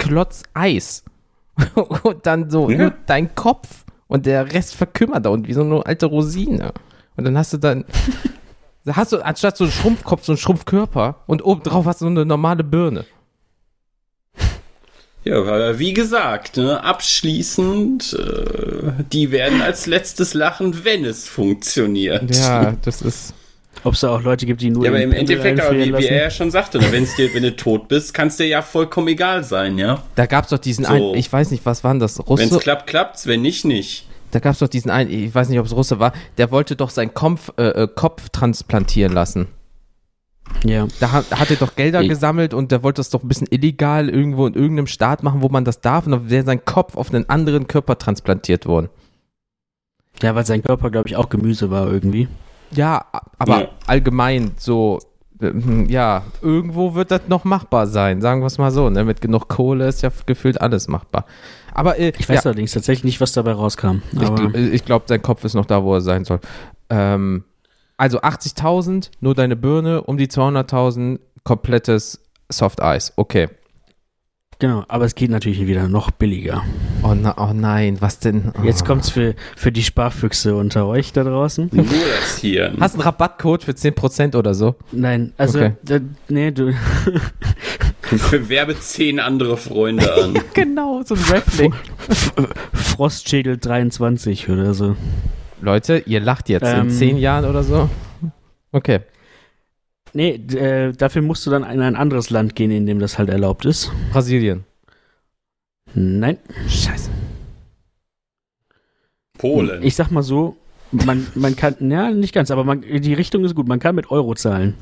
Klotz 0.00 0.42
Eis. 0.54 1.04
Und 2.02 2.26
dann 2.26 2.50
so, 2.50 2.68
Ja. 2.70 2.78
nur 2.78 2.94
dein 3.06 3.34
Kopf 3.34 3.84
und 4.08 4.26
der 4.26 4.52
Rest 4.52 4.74
verkümmert 4.74 5.24
da 5.24 5.30
und 5.30 5.46
wie 5.46 5.52
so 5.52 5.60
eine 5.60 5.86
alte 5.86 6.06
Rosine. 6.06 6.72
Und 7.16 7.24
dann 7.24 7.38
hast 7.38 7.52
du 7.52 7.58
dann, 7.58 7.84
da 8.84 8.96
hast 8.96 9.12
du 9.12 9.18
anstatt 9.24 9.56
so 9.56 9.64
einen 9.64 9.72
Schrumpfkopf, 9.72 10.24
so 10.24 10.32
einen 10.32 10.38
Schrumpfkörper 10.38 11.16
und 11.26 11.44
obendrauf 11.44 11.86
hast 11.86 12.00
du 12.00 12.06
so 12.06 12.10
eine 12.10 12.24
normale 12.24 12.64
Birne. 12.64 13.04
Ja, 15.22 15.78
wie 15.78 15.92
gesagt, 15.92 16.56
ne, 16.56 16.82
abschließend, 16.82 18.14
äh, 18.14 18.92
die 19.12 19.30
werden 19.30 19.60
als 19.60 19.86
letztes 19.86 20.32
lachen, 20.32 20.82
wenn 20.84 21.04
es 21.04 21.28
funktioniert. 21.28 22.34
Ja, 22.34 22.72
das 22.82 23.02
ist. 23.02 23.34
Ob 23.84 23.94
es 23.94 24.00
da 24.00 24.14
auch 24.14 24.22
Leute 24.22 24.46
gibt, 24.46 24.60
die 24.60 24.70
nur 24.70 24.84
Ja, 24.84 24.90
aber 24.90 24.98
den 24.98 25.10
im 25.10 25.16
Endeffekt, 25.16 25.60
aber 25.60 25.76
wie, 25.76 25.96
wie 25.96 26.06
er 26.06 26.24
ja 26.24 26.30
schon 26.30 26.50
sagte, 26.50 26.78
ne, 26.78 26.86
dir, 26.90 27.34
wenn 27.34 27.42
du 27.42 27.56
tot 27.56 27.88
bist, 27.88 28.12
kann's 28.12 28.36
dir 28.36 28.46
ja 28.46 28.60
vollkommen 28.62 29.08
egal 29.08 29.42
sein, 29.44 29.78
ja. 29.78 30.02
Da 30.14 30.26
gab 30.26 30.44
es 30.44 30.50
doch 30.50 30.58
diesen 30.58 30.84
So. 30.84 30.92
einen, 30.92 31.14
ich 31.14 31.32
weiß 31.32 31.50
nicht, 31.50 31.64
was 31.64 31.82
waren 31.82 31.98
das? 31.98 32.18
Russe? 32.28 32.42
Wenn's 32.42 32.58
klappt, 32.58 32.86
klappt's, 32.86 33.26
wenn 33.26 33.40
nicht, 33.42 33.64
nicht. 33.64 34.06
Da 34.32 34.38
gab 34.38 34.52
es 34.52 34.58
doch 34.60 34.68
diesen 34.68 34.90
einen, 34.90 35.10
ich 35.10 35.34
weiß 35.34 35.48
nicht, 35.48 35.58
ob 35.58 35.66
es 35.66 35.74
Russe 35.74 35.98
war, 35.98 36.12
der 36.38 36.50
wollte 36.50 36.76
doch 36.76 36.90
seinen 36.90 37.14
Kopf, 37.14 37.50
äh, 37.56 37.62
äh, 37.84 37.88
Kopf 37.92 38.28
transplantieren 38.28 39.12
lassen. 39.12 39.48
Ja. 40.64 40.86
Da 41.00 41.12
hat, 41.12 41.30
hat 41.38 41.50
er 41.50 41.56
doch 41.56 41.74
Gelder 41.76 42.02
Ich- 42.02 42.08
gesammelt 42.08 42.54
und 42.54 42.70
der 42.72 42.82
wollte 42.82 42.98
das 43.00 43.10
doch 43.10 43.22
ein 43.22 43.28
bisschen 43.28 43.46
illegal 43.50 44.08
irgendwo 44.08 44.46
in 44.46 44.54
irgendeinem 44.54 44.86
Staat 44.88 45.22
machen, 45.22 45.42
wo 45.42 45.48
man 45.48 45.64
das 45.64 45.80
darf. 45.80 46.06
Und 46.06 46.12
dann 46.12 46.30
wäre 46.30 46.44
sein 46.44 46.64
Kopf 46.64 46.96
auf 46.96 47.12
einen 47.14 47.28
anderen 47.28 47.66
Körper 47.66 47.98
transplantiert 47.98 48.66
worden. 48.66 48.88
ja, 50.22 50.34
weil 50.34 50.44
sein 50.44 50.62
Körper, 50.62 50.90
glaube 50.90 51.08
ich, 51.08 51.16
auch 51.16 51.28
Gemüse 51.30 51.70
war 51.70 51.90
irgendwie. 51.90 52.28
Ja, 52.72 53.04
aber 53.38 53.60
Ja. 53.62 53.68
allgemein 53.86 54.52
so, 54.56 55.00
ähm, 55.42 55.86
ja, 55.88 56.22
irgendwo 56.42 56.94
wird 56.94 57.10
das 57.10 57.22
noch 57.28 57.44
machbar 57.44 57.86
sein, 57.86 58.20
sagen 58.20 58.40
wir 58.42 58.46
es 58.46 58.58
mal 58.58 58.70
so. 58.70 58.90
Ne? 58.90 59.04
Mit 59.04 59.20
genug 59.20 59.48
Kohle 59.48 59.88
ist 59.88 60.02
ja 60.02 60.10
gefühlt 60.26 60.60
alles 60.60 60.86
machbar. 60.88 61.24
Aber 61.72 61.98
äh, 61.98 62.12
Ich 62.18 62.28
weiß 62.28 62.36
ja, 62.44 62.50
allerdings 62.50 62.72
tatsächlich 62.72 63.04
nicht, 63.04 63.20
was 63.20 63.32
dabei 63.32 63.52
rauskam. 63.52 64.02
ich, 64.12 64.18
Aber 64.20 64.36
gl- 64.36 64.70
ich 64.72 64.84
glaube, 64.84 65.06
sein 65.08 65.22
Kopf 65.22 65.44
ist 65.44 65.54
noch 65.54 65.66
da, 65.66 65.82
wo 65.82 65.94
er 65.94 66.00
sein 66.00 66.24
soll. 66.24 66.40
Ähm, 66.90 67.44
also 67.96 68.20
80.000, 68.20 69.10
nur 69.20 69.34
deine 69.34 69.56
Birne, 69.56 70.02
um 70.02 70.16
die 70.16 70.26
200.000, 70.28 71.18
komplettes 71.44 72.20
Soft 72.50 72.82
Eis. 72.82 73.12
Okay. 73.16 73.48
Genau, 74.60 74.84
aber 74.86 75.04
es 75.06 75.14
geht 75.16 75.30
natürlich 75.30 75.66
wieder 75.66 75.88
noch 75.88 76.12
billiger. 76.12 76.62
Oh, 77.02 77.14
na, 77.20 77.34
oh 77.36 77.52
nein, 77.52 77.96
was 78.00 78.20
denn? 78.20 78.52
Oh. 78.56 78.62
Jetzt 78.64 78.84
kommt's 78.84 79.10
für, 79.10 79.34
für 79.56 79.72
die 79.72 79.82
Sparfüchse 79.82 80.54
unter 80.54 80.86
euch 80.86 81.12
da 81.12 81.24
draußen. 81.24 81.70
Nur 81.72 81.84
das 81.84 82.38
hier. 82.38 82.72
Hast 82.78 82.94
du 82.94 82.98
einen 83.00 83.04
Rabattcode 83.06 83.64
für 83.64 83.72
10% 83.72 84.36
oder 84.36 84.54
so? 84.54 84.76
Nein, 84.92 85.32
also, 85.36 85.58
Okay. 85.58 85.72
da, 85.82 85.98
nee, 86.28 86.52
du, 86.52 86.72
Bewerbe 88.30 88.78
zehn 88.78 89.20
andere 89.20 89.56
Freunde 89.56 90.12
an. 90.14 90.34
Genau, 90.54 91.02
so 91.04 91.14
ein 91.14 91.20
Raffling. 91.28 91.74
Frostschädel 92.72 93.56
23 93.58 94.48
oder 94.48 94.74
so. 94.74 94.96
Leute, 95.60 95.98
ihr 96.06 96.20
lacht 96.20 96.48
jetzt 96.48 96.62
in 96.66 96.80
Ähm. 96.82 96.90
10 96.90 97.18
Jahren 97.18 97.44
oder 97.44 97.62
so? 97.62 97.88
Okay. 98.72 99.00
Nee, 100.12 100.34
äh, 100.34 100.92
dafür 100.92 101.22
musst 101.22 101.46
du 101.46 101.50
dann 101.50 101.62
in 101.62 101.80
ein 101.80 101.96
anderes 101.96 102.30
Land 102.30 102.56
gehen, 102.56 102.70
in 102.70 102.86
dem 102.86 102.98
das 102.98 103.18
halt 103.18 103.28
erlaubt 103.28 103.64
ist. 103.64 103.92
Brasilien. 104.12 104.64
Nein. 105.94 106.38
Scheiße. 106.68 107.10
Polen. 109.38 109.82
Ich 109.82 109.94
sag 109.94 110.10
mal 110.10 110.22
so, 110.22 110.56
man, 110.90 111.26
man 111.34 111.56
kann, 111.56 111.76
ja, 111.90 112.10
nicht 112.10 112.34
ganz, 112.34 112.50
aber 112.50 112.64
man, 112.64 112.82
die 112.82 113.14
Richtung 113.14 113.44
ist 113.44 113.54
gut. 113.54 113.68
Man 113.68 113.80
kann 113.80 113.94
mit 113.94 114.10
Euro 114.10 114.34
zahlen. 114.34 114.74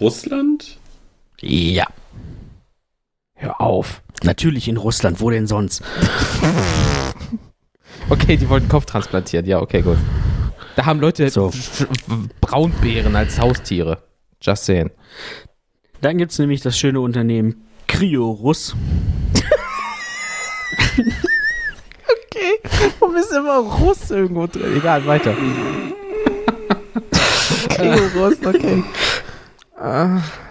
Russland? 0.00 0.78
Ja. 1.40 1.86
Hör 3.34 3.60
auf. 3.60 4.02
Natürlich 4.22 4.68
in 4.68 4.76
Russland, 4.76 5.20
wo 5.20 5.30
denn 5.30 5.46
sonst? 5.46 5.82
Okay, 8.10 8.36
die 8.36 8.48
wollten 8.50 8.68
Kopf 8.68 8.84
transplantieren. 8.84 9.46
Ja, 9.46 9.60
okay, 9.60 9.80
gut. 9.80 9.96
Da 10.76 10.86
haben 10.86 11.00
Leute 11.00 11.30
So. 11.30 11.52
Braunbären 12.40 13.14
als 13.16 13.38
Haustiere. 13.38 13.98
Just 14.40 14.64
saying. 14.64 14.90
Dann 16.00 16.18
gibt's 16.18 16.38
nämlich 16.38 16.60
das 16.60 16.78
schöne 16.78 17.00
Unternehmen 17.00 17.64
Cryorus. 17.86 18.74
Okay, 22.26 22.58
warum 22.98 23.16
ist 23.16 23.32
immer 23.32 23.58
Russ 23.58 24.10
irgendwo 24.10 24.46
drin? 24.46 24.76
Egal, 24.76 25.06
weiter. 25.06 25.34
Russ, 28.14 28.36
okay. 28.44 28.82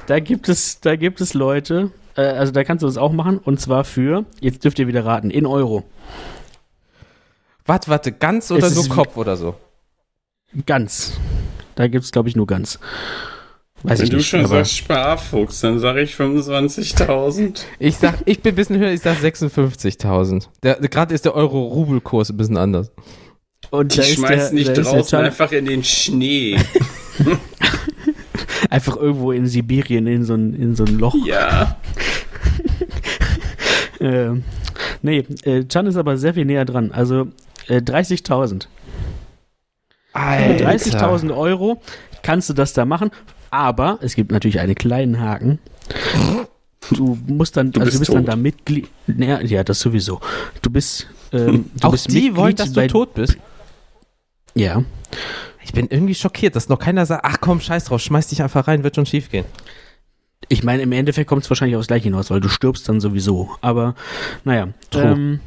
Da 0.08 0.20
gibt 0.20 0.50
es, 0.50 0.80
da 0.80 0.95
gibt 0.95 1.22
es 1.22 1.34
Leute, 1.34 1.91
äh, 2.16 2.22
also 2.22 2.52
da 2.52 2.64
kannst 2.64 2.84
du 2.84 2.88
das 2.88 2.98
auch 2.98 3.12
machen, 3.12 3.38
und 3.38 3.60
zwar 3.60 3.84
für, 3.84 4.26
jetzt 4.40 4.64
dürft 4.64 4.80
ihr 4.80 4.88
wieder 4.88 5.06
raten, 5.06 5.30
in 5.30 5.45
Euro. 5.45 5.84
Warte, 7.66 7.90
warte, 7.90 8.12
ganz 8.12 8.52
oder 8.52 8.68
Es 8.68 8.76
nur 8.76 8.90
Kopf 8.90 9.16
oder 9.18 9.38
so? 9.38 9.56
Ganz. 10.66 11.14
Da 11.76 11.88
gibt's, 11.88 12.12
glaube 12.12 12.30
ich, 12.30 12.36
nur 12.36 12.48
ganz. 12.48 12.80
Weiß 13.84 14.00
Wenn 14.00 14.04
ich 14.06 14.10
du 14.12 14.18
nicht. 14.18 14.28
schon 14.30 14.40
aber 14.42 14.50
sagst 14.58 14.78
Sparfuchs, 14.78 15.60
dann 15.62 15.80
sage 15.80 16.02
ich 16.02 16.14
25.000. 16.16 17.64
Ich 17.80 17.98
sag, 17.98 18.20
ich 18.26 18.42
bin 18.42 18.54
ein 18.54 18.56
bisschen 18.56 18.78
höher, 18.80 18.92
ich 18.94 19.02
sag 19.02 19.18
56.000. 19.18 20.48
Der- 20.64 20.76
Gerade 20.76 21.14
ist 21.14 21.26
der 21.26 21.36
Euro-Rubel-Kurs 21.36 22.30
ein 22.30 22.38
bisschen 22.38 22.58
anders. 22.58 22.92
und 23.72 23.98
ist 23.98 24.14
schmeißt 24.14 24.52
der, 24.52 24.54
nicht 24.54 24.74
draußen 24.78 25.20
einfach 25.20 25.52
in 25.52 25.66
den 25.66 25.84
Schnee. 25.84 26.58
einfach 28.70 28.96
irgendwo 28.96 29.32
in 29.34 29.48
Sibirien 29.48 30.08
in 30.08 30.24
so 30.24 30.34
ein, 30.36 30.54
in 30.54 30.76
so 30.76 30.86
ein 30.86 30.98
Loch. 31.00 31.16
ja. 31.26 31.78
Äh, 34.00 34.32
nee, 35.02 35.20
äh, 35.44 35.64
Chan 35.66 35.88
ist 35.88 35.96
aber 35.96 36.18
sehr 36.18 36.34
viel 36.34 36.44
näher 36.44 36.66
dran. 36.66 36.92
Also 36.92 37.28
äh, 37.70 37.78
30.000. 37.78 38.68
Mit 40.14 40.61
30.000 40.61 41.35
Euro 41.35 41.81
kannst 42.22 42.49
du 42.49 42.53
das 42.53 42.73
da 42.73 42.85
machen, 42.85 43.11
aber 43.49 43.99
es 44.02 44.15
gibt 44.15 44.31
natürlich 44.31 44.60
einen 44.60 44.76
kleinen 44.76 45.19
Haken. 45.19 45.60
Du 46.91 47.18
musst 47.27 47.57
dann, 47.57 47.72
Du 47.72 47.80
also 47.80 47.91
bist 47.91 48.10
du 48.10 48.14
bist 48.14 48.15
dann 48.15 48.26
da 48.26 48.35
Mitglied. 48.35 48.90
Ja, 49.07 49.41
ja, 49.41 49.64
das 49.64 49.80
sowieso. 49.80 50.19
Du 50.61 50.69
bist, 50.69 51.07
ähm, 51.31 51.72
du 51.76 51.88
Auch 51.88 51.91
bist 51.91 52.10
die 52.10 52.15
Mitglied 52.15 52.35
wollen, 52.35 52.56
dass 52.56 52.73
du 52.73 52.88
tot 52.88 53.14
bist? 53.14 53.38
Ja. 54.53 54.84
Ich 55.64 55.72
bin 55.73 55.88
irgendwie 55.90 56.15
schockiert, 56.15 56.56
dass 56.56 56.69
noch 56.69 56.80
keiner 56.80 57.06
sagt, 57.06 57.26
ach 57.26 57.38
komm, 57.40 57.61
scheiß 57.61 57.85
drauf, 57.85 58.02
schmeiß 58.02 58.27
dich 58.27 58.44
einfach 58.44 58.68
rein, 58.68 58.84
wird 58.84 58.95
schon 58.95 59.06
schief 59.06 59.31
gehen. 59.31 59.45
Ich 60.49 60.64
meine, 60.64 60.84
im 60.84 60.91
Endeffekt 60.91 61.30
kommt 61.30 61.44
es 61.44 61.49
wahrscheinlich 61.49 61.77
aufs 61.77 61.88
Gleiche 61.88 62.03
hinaus, 62.03 62.30
weil 62.30 62.41
du 62.41 62.49
stirbst 62.49 62.88
dann 62.90 62.99
sowieso. 62.99 63.49
Aber 63.61 63.95
naja, 64.44 64.69
True. 64.91 65.03
ähm, 65.03 65.40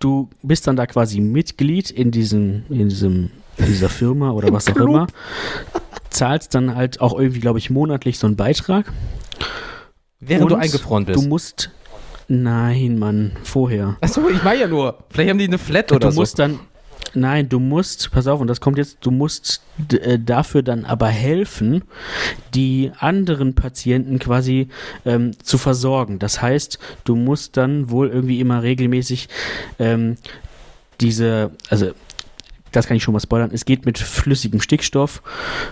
du 0.00 0.28
bist 0.42 0.66
dann 0.66 0.74
da 0.74 0.86
quasi 0.86 1.20
Mitglied 1.20 1.90
in 1.90 2.10
diesem, 2.10 2.64
in 2.68 2.88
diesem, 2.88 3.30
in 3.56 3.66
dieser 3.66 3.88
Firma 3.88 4.32
oder 4.32 4.52
was 4.52 4.66
auch 4.68 4.74
Club. 4.74 4.88
immer. 4.88 5.06
Zahlst 6.08 6.54
dann 6.54 6.74
halt 6.74 7.00
auch 7.00 7.16
irgendwie, 7.16 7.38
glaube 7.38 7.60
ich, 7.60 7.70
monatlich 7.70 8.18
so 8.18 8.26
einen 8.26 8.34
Beitrag. 8.34 8.92
Während 10.18 10.50
du 10.50 10.54
Und 10.56 10.60
eingefroren 10.60 11.04
bist. 11.04 11.22
Du 11.22 11.28
musst. 11.28 11.70
Nein, 12.26 12.98
Mann, 12.98 13.32
vorher. 13.42 13.96
Achso, 14.00 14.28
ich 14.28 14.42
meine 14.42 14.60
ja 14.60 14.68
nur, 14.68 14.98
vielleicht 15.10 15.30
haben 15.30 15.38
die 15.38 15.46
eine 15.46 15.58
Flat 15.58 15.90
oder 15.92 16.08
du 16.08 16.12
so. 16.12 16.20
musst 16.20 16.38
dann. 16.38 16.60
Nein, 17.14 17.48
du 17.48 17.58
musst, 17.58 18.10
pass 18.12 18.26
auf, 18.26 18.40
und 18.40 18.46
das 18.46 18.60
kommt 18.60 18.78
jetzt, 18.78 18.98
du 19.00 19.10
musst 19.10 19.62
äh, 19.92 20.18
dafür 20.18 20.62
dann 20.62 20.84
aber 20.84 21.08
helfen, 21.08 21.82
die 22.54 22.92
anderen 22.98 23.54
Patienten 23.54 24.18
quasi 24.18 24.68
ähm, 25.04 25.32
zu 25.42 25.58
versorgen. 25.58 26.18
Das 26.18 26.40
heißt, 26.40 26.78
du 27.04 27.16
musst 27.16 27.56
dann 27.56 27.90
wohl 27.90 28.08
irgendwie 28.08 28.40
immer 28.40 28.62
regelmäßig 28.62 29.28
ähm, 29.78 30.16
diese, 31.00 31.50
also 31.68 31.92
das 32.72 32.86
kann 32.86 32.96
ich 32.96 33.02
schon 33.02 33.14
mal 33.14 33.20
spoilern, 33.20 33.50
es 33.52 33.64
geht 33.64 33.86
mit 33.86 33.98
flüssigem 33.98 34.60
Stickstoff 34.60 35.22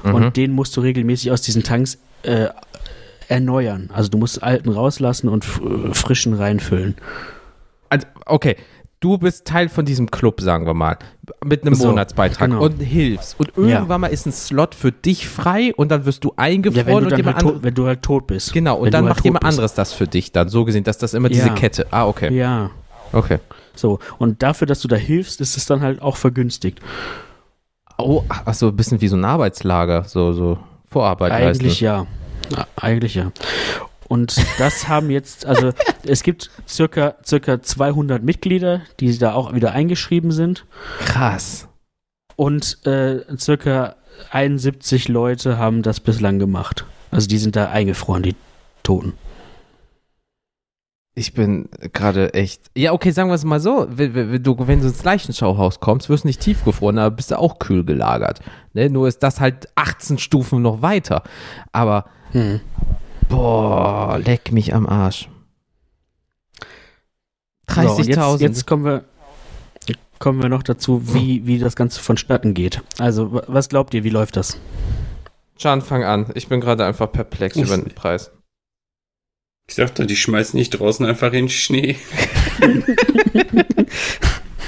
Mhm. 0.03 0.15
und 0.15 0.37
den 0.37 0.53
musst 0.53 0.77
du 0.77 0.81
regelmäßig 0.81 1.31
aus 1.31 1.43
diesen 1.43 1.63
Tanks 1.63 1.99
äh, 2.23 2.49
erneuern. 3.29 3.91
Also 3.93 4.09
du 4.09 4.19
musst 4.19 4.43
alten 4.43 4.71
rauslassen 4.71 5.29
und 5.29 5.45
äh, 5.45 5.95
frischen 5.95 6.35
reinfüllen. 6.35 6.97
Also, 7.91 8.07
okay, 8.27 8.57
du 9.01 9.19
bist 9.19 9.47
Teil 9.47 9.69
von 9.69 9.85
diesem 9.85 10.11
Club, 10.11 10.41
sagen 10.41 10.67
wir 10.67 10.75
mal, 10.75 10.99
mit 11.45 11.63
einem 11.63 11.75
So, 11.75 11.89
Monatsbeitrag 11.89 12.51
genau. 12.51 12.63
und 12.65 12.79
hilfst. 12.81 13.39
Und 13.39 13.53
irgendwann 13.57 14.01
mal 14.01 14.09
ist 14.09 14.27
ein 14.27 14.33
Slot 14.33 14.75
für 14.75 14.93
dich 14.93 15.29
frei 15.29 15.73
und 15.77 15.91
dann 15.91 16.05
wirst 16.05 16.25
du 16.25 16.29
Ja, 16.31 16.35
wenn 16.37 16.45
eingefroren 16.45 17.05
du, 17.05 17.11
und 17.11 17.17
jemand 17.17 17.37
halt 17.37 17.47
tot, 17.47 17.63
wenn 17.63 17.75
du 17.75 17.87
halt 17.87 18.03
tot 18.03 18.27
bist. 18.27 18.53
Genau, 18.53 18.77
und 18.77 18.87
Wenn 18.87 18.93
dann 18.93 19.05
halt 19.07 19.17
macht 19.17 19.25
jemand 19.25 19.45
anderes 19.45 19.75
das 19.75 19.93
für 19.93 20.07
dich 20.07 20.33
dann. 20.33 20.49
So 20.49 20.65
gesehen, 20.65 20.85
dass 20.85 20.99
das 20.99 21.15
immer 21.15 21.29
diese 21.29 21.49
Ja. 21.49 21.55
Kette. 21.55 21.87
Ah, 21.91 22.07
okay. 22.07 22.35
Ja, 22.35 22.71
Okay. 23.13 23.39
so. 23.75 23.99
Und 24.19 24.43
dafür, 24.43 24.67
dass 24.67 24.81
du 24.81 24.89
da 24.89 24.97
hilfst, 24.97 25.41
ist 25.41 25.57
es 25.57 25.65
dann 25.67 25.81
halt 25.81 26.03
auch 26.03 26.17
vergünstigt. 26.17 26.81
Oh, 27.97 28.23
ach 28.29 28.55
so, 28.55 28.69
ein 28.69 28.77
bisschen 28.77 29.01
wie 29.01 29.09
so 29.09 29.17
ein 29.17 29.25
Arbeitslager, 29.25 30.05
so, 30.05 30.33
so 30.33 30.59
Vorarbeit 30.91 31.33
Eigentlich 31.33 31.81
leisten. 31.81 31.85
ja. 31.85 32.07
Ja, 32.57 32.67
eigentlich 32.77 33.15
ja. 33.15 33.31
Und 34.09 34.37
das 34.59 34.89
haben 34.89 35.11
jetzt, 35.11 35.45
also 35.45 35.73
es 36.03 36.23
gibt 36.23 36.51
circa, 36.67 37.15
circa 37.25 37.61
200 37.63 38.23
Mitglieder, 38.23 38.81
die 39.01 39.17
da 39.19 39.35
auch 39.35 39.55
wieder 39.55 39.73
eingeschrieben 39.73 40.33
sind. 40.33 40.65
Krass. 41.01 41.69
Und 42.37 42.85
äh, 42.87 43.21
circa 43.39 43.97
71 44.31 45.09
Leute 45.09 45.59
haben 45.59 45.83
das 45.83 46.01
bislang 46.01 46.39
gemacht. 46.39 46.87
Also 47.11 47.29
die 47.29 47.39
sind 47.39 47.57
da 47.57 47.71
eingefroren, 47.71 48.23
die 48.23 48.35
Toten. 48.83 49.15
Ich 51.15 51.35
bin 51.35 51.69
gerade 51.93 52.33
echt. 52.35 52.71
Ja, 52.77 52.93
okay, 52.93 53.11
sagen 53.11 53.29
wir 53.29 53.35
es 53.35 53.45
mal 53.45 53.59
so. 53.59 53.89
Wenn, 53.91 54.41
du, 54.41 54.57
wenn 54.69 54.81
du 54.81 54.87
ins 54.87 55.03
Leichenschauhaus 55.03 55.81
kommst, 55.81 56.09
wirst 56.09 56.23
du 56.23 56.29
nicht 56.29 56.41
tiefgefroren, 56.41 56.97
aber 56.99 57.17
bist 57.17 57.33
du 57.33 57.39
auch 57.39 57.59
kühl 57.59 57.85
gelagert. 57.85 58.41
Ne? 58.73 58.89
Nur 58.89 59.09
ist 59.09 59.23
das 59.25 59.41
halt 59.41 59.69
18 59.75 60.19
Stufen 60.19 60.63
noch 60.63 60.81
weiter. 60.81 61.25
Aber, 61.73 62.05
Hm. 62.31 62.61
Boah, 63.29 64.19
leck 64.23 64.53
mich 64.53 64.75
am 64.75 64.87
Arsch. 64.87 65.29
So, 67.71 67.81
und 67.83 68.07
jetzt, 68.07 68.19
30.000. 68.19 68.41
jetzt 68.41 68.67
kommen 68.67 68.85
wir, 68.85 69.05
kommen 70.19 70.43
wir 70.43 70.49
noch 70.49 70.63
dazu, 70.63 71.15
wie, 71.15 71.47
wie 71.47 71.59
das 71.59 71.77
Ganze 71.77 72.01
vonstatten 72.01 72.55
geht. 72.55 72.83
Also, 72.99 73.33
wa- 73.33 73.45
was 73.47 73.69
glaubt 73.69 73.93
ihr, 73.95 74.05
wie 74.05 74.11
läuft 74.11 74.37
das? 74.37 74.59
Can, 75.61 75.83
fang 75.83 76.03
an. 76.05 76.31
Ich 76.35 76.49
bin 76.49 76.61
gerade 76.61 76.85
einfach 76.87 77.11
perplex 77.13 77.57
Uff. 77.57 77.67
über 77.67 77.77
den 77.77 77.95
Preis. 77.95 78.31
Ich 79.69 79.75
dachte, 79.77 80.07
die 80.07 80.17
schmeißen 80.17 80.59
nicht 80.59 80.71
draußen 80.71 81.05
einfach 81.05 81.29
in 81.29 81.45
den 81.45 81.49
Schnee. 81.51 81.97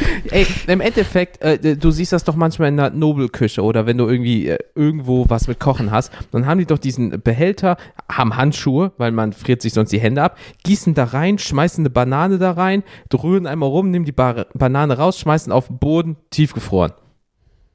Ey, 0.31 0.47
im 0.67 0.81
Endeffekt, 0.81 1.41
äh, 1.43 1.77
du 1.77 1.91
siehst 1.91 2.13
das 2.13 2.25
doch 2.25 2.35
manchmal 2.37 2.69
in 2.69 2.77
der 2.77 2.91
Nobelküche 2.91 3.63
oder 3.63 3.87
wenn 3.87 3.99
du 3.99 4.09
irgendwie 4.09 4.49
äh, 4.49 4.59
irgendwo 4.75 5.29
was 5.29 5.49
mit 5.49 5.61
Kochen 5.61 5.91
hast, 5.91 6.13
dann 6.33 6.47
haben 6.47 6.59
die 6.59 6.67
doch 6.67 6.79
diesen 6.79 7.21
Behälter, 7.23 7.77
haben 8.11 8.37
Handschuhe, 8.37 8.93
weil 8.99 9.13
man 9.13 9.33
friert 9.33 9.63
sich 9.63 9.73
sonst 9.73 9.91
die 9.93 10.01
Hände 10.01 10.23
ab, 10.23 10.37
gießen 10.65 10.95
da 10.95 11.05
rein, 11.05 11.39
schmeißen 11.39 11.83
eine 11.83 11.91
Banane 11.91 12.39
da 12.39 12.53
rein, 12.53 12.83
rühren 13.13 13.47
einmal 13.47 13.69
rum, 13.69 13.91
nehmen 13.91 14.05
die 14.05 14.13
ba 14.13 14.47
Banane 14.55 14.97
raus, 14.97 15.19
schmeißen 15.19 15.53
auf 15.53 15.67
den 15.69 15.79
Boden, 15.79 16.17
tiefgefroren. 16.31 16.93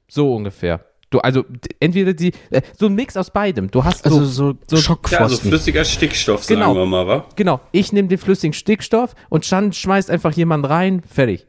So 0.08 0.34
ungefähr. 0.36 0.82
Du, 1.12 1.20
also 1.20 1.46
entweder 1.80 2.14
die, 2.14 2.34
äh, 2.50 2.62
so 2.78 2.88
ein 2.88 2.96
Mix 2.96 3.16
aus 3.16 3.32
beidem. 3.32 3.70
Du 3.72 3.84
hast 3.84 4.06
Also 4.06 4.26
so, 4.26 4.54
so, 4.68 4.78
so- 4.78 4.98
Ja, 5.12 5.20
also 5.20 5.38
flüssiger 5.38 5.86
Stickstoff, 5.86 6.46
Genau. 6.48 6.74
sagen 6.74 6.80
wir 6.80 6.86
mal, 6.86 7.08
wa? 7.08 7.26
genau, 7.36 7.62
ich 7.72 7.94
nehme 7.94 8.08
den 8.08 8.18
flüssigen 8.18 8.54
Stickstoff 8.54 9.16
und 9.30 9.44
Chan 9.44 9.72
schmeißt 9.72 10.10
einfach 10.10 10.34
jemand 10.34 10.68
rein, 10.68 11.02
fertig. 11.08 11.46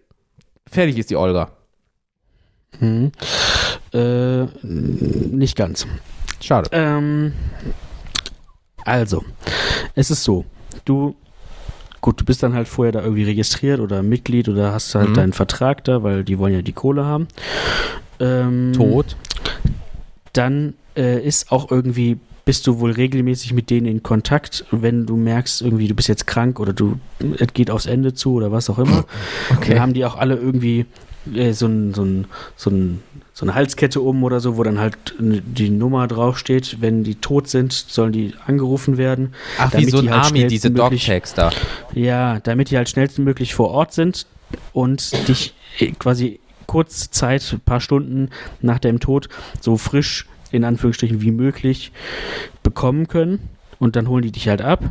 Fertig 0.71 0.99
ist 0.99 1.11
die 1.11 1.17
Olga. 1.17 1.51
Hm. 2.79 3.13
Äh, 3.95 4.45
nicht 4.63 5.57
ganz. 5.57 5.87
Schade. 6.41 6.69
Ähm, 6.73 7.33
also, 8.85 9.25
es 9.95 10.11
ist 10.11 10.23
so, 10.25 10.45
du, 10.85 11.15
gut, 12.01 12.21
du 12.21 12.25
bist 12.25 12.43
dann 12.43 12.55
halt 12.55 12.69
vorher 12.69 12.93
da 12.93 13.01
irgendwie 13.03 13.25
registriert 13.25 13.81
oder 13.81 14.03
Mitglied 14.03 14.49
oder 14.49 14.73
hast 14.73 14.95
halt 14.95 15.11
Mhm. 15.11 15.15
deinen 15.15 15.33
Vertrag 15.33 15.85
da, 15.85 16.03
weil 16.03 16.25
die 16.25 16.39
wollen 16.39 16.53
ja 16.55 16.63
die 16.63 16.73
Kohle 16.73 17.05
haben. 17.05 17.29
Ähm, 18.21 18.73
Tot. 18.75 19.17
Dann 20.33 20.75
äh, 20.97 21.21
ist 21.27 21.51
auch 21.53 21.71
irgendwie, 21.71 22.19
bist 22.47 22.69
du 22.69 22.79
wohl 22.79 22.93
regelmäßig 22.93 23.53
mit 23.53 23.71
denen 23.71 23.87
in 23.87 24.03
Kontakt, 24.05 24.65
wenn 24.71 25.05
du 25.05 25.17
merkst, 25.17 25.63
irgendwie, 25.63 25.89
du 25.89 25.95
bist 25.95 26.09
jetzt 26.09 26.29
krank 26.29 26.61
oder 26.61 26.73
du, 26.73 26.99
es 27.39 27.53
geht 27.53 27.73
aufs 27.73 27.87
Ende 27.87 28.15
zu 28.15 28.35
oder 28.35 28.53
was 28.53 28.71
auch 28.71 28.79
immer. 28.79 29.05
Dann 29.69 29.81
haben 29.81 29.95
die 29.95 30.05
auch 30.05 30.17
alle 30.17 30.37
irgendwie 30.37 30.87
äh, 31.35 31.53
so, 31.53 31.67
ein, 31.67 31.93
so, 31.93 32.05
ein, 32.05 32.27
so, 32.55 32.71
ein, 32.71 33.03
so 33.35 33.45
eine 33.45 33.57
Halskette 33.57 34.01
um 34.01 34.23
oder 34.23 34.39
so, 34.39 34.57
wo 34.57 34.63
dann 34.63 34.79
halt 34.79 34.97
die 35.19 35.71
Nummer 35.71 36.07
draufsteht. 36.07 36.81
Wenn 36.81 37.03
die 37.03 37.17
tot 37.17 37.49
sind, 37.49 37.73
sollen 37.73 38.13
die 38.13 38.35
angerufen 38.47 38.97
werden. 38.97 39.35
Ach, 39.59 39.75
wie 39.77 39.85
so 39.87 39.99
ein 39.99 40.05
die 40.05 40.11
halt 40.11 40.27
Army, 40.27 40.47
diese 40.47 40.71
Dogtags 40.71 41.35
da. 41.35 41.51
Ja, 41.95 42.39
damit 42.39 42.71
die 42.71 42.77
halt 42.77 42.89
schnellstmöglich 42.89 43.55
vor 43.55 43.71
Ort 43.71 43.93
sind 43.93 44.27
und 44.73 45.29
dich 45.29 45.53
äh, 45.81 45.91
quasi 45.99 46.39
kurze 46.69 47.11
Zeit, 47.11 47.53
ein 47.53 47.61
paar 47.61 47.81
Stunden 47.81 48.31
nach 48.61 48.79
deinem 48.79 49.01
Tod 49.01 49.29
so 49.61 49.77
frisch 49.77 50.27
in 50.57 50.65
Anführungsstrichen 50.65 51.21
wie 51.21 51.31
möglich 51.31 51.93
bekommen 52.63 53.07
können. 53.09 53.39
Und 53.79 53.95
dann 53.97 54.09
holen 54.09 54.23
die 54.23 54.33
dich 54.33 54.49
halt 54.49 54.63
ab. 54.63 54.83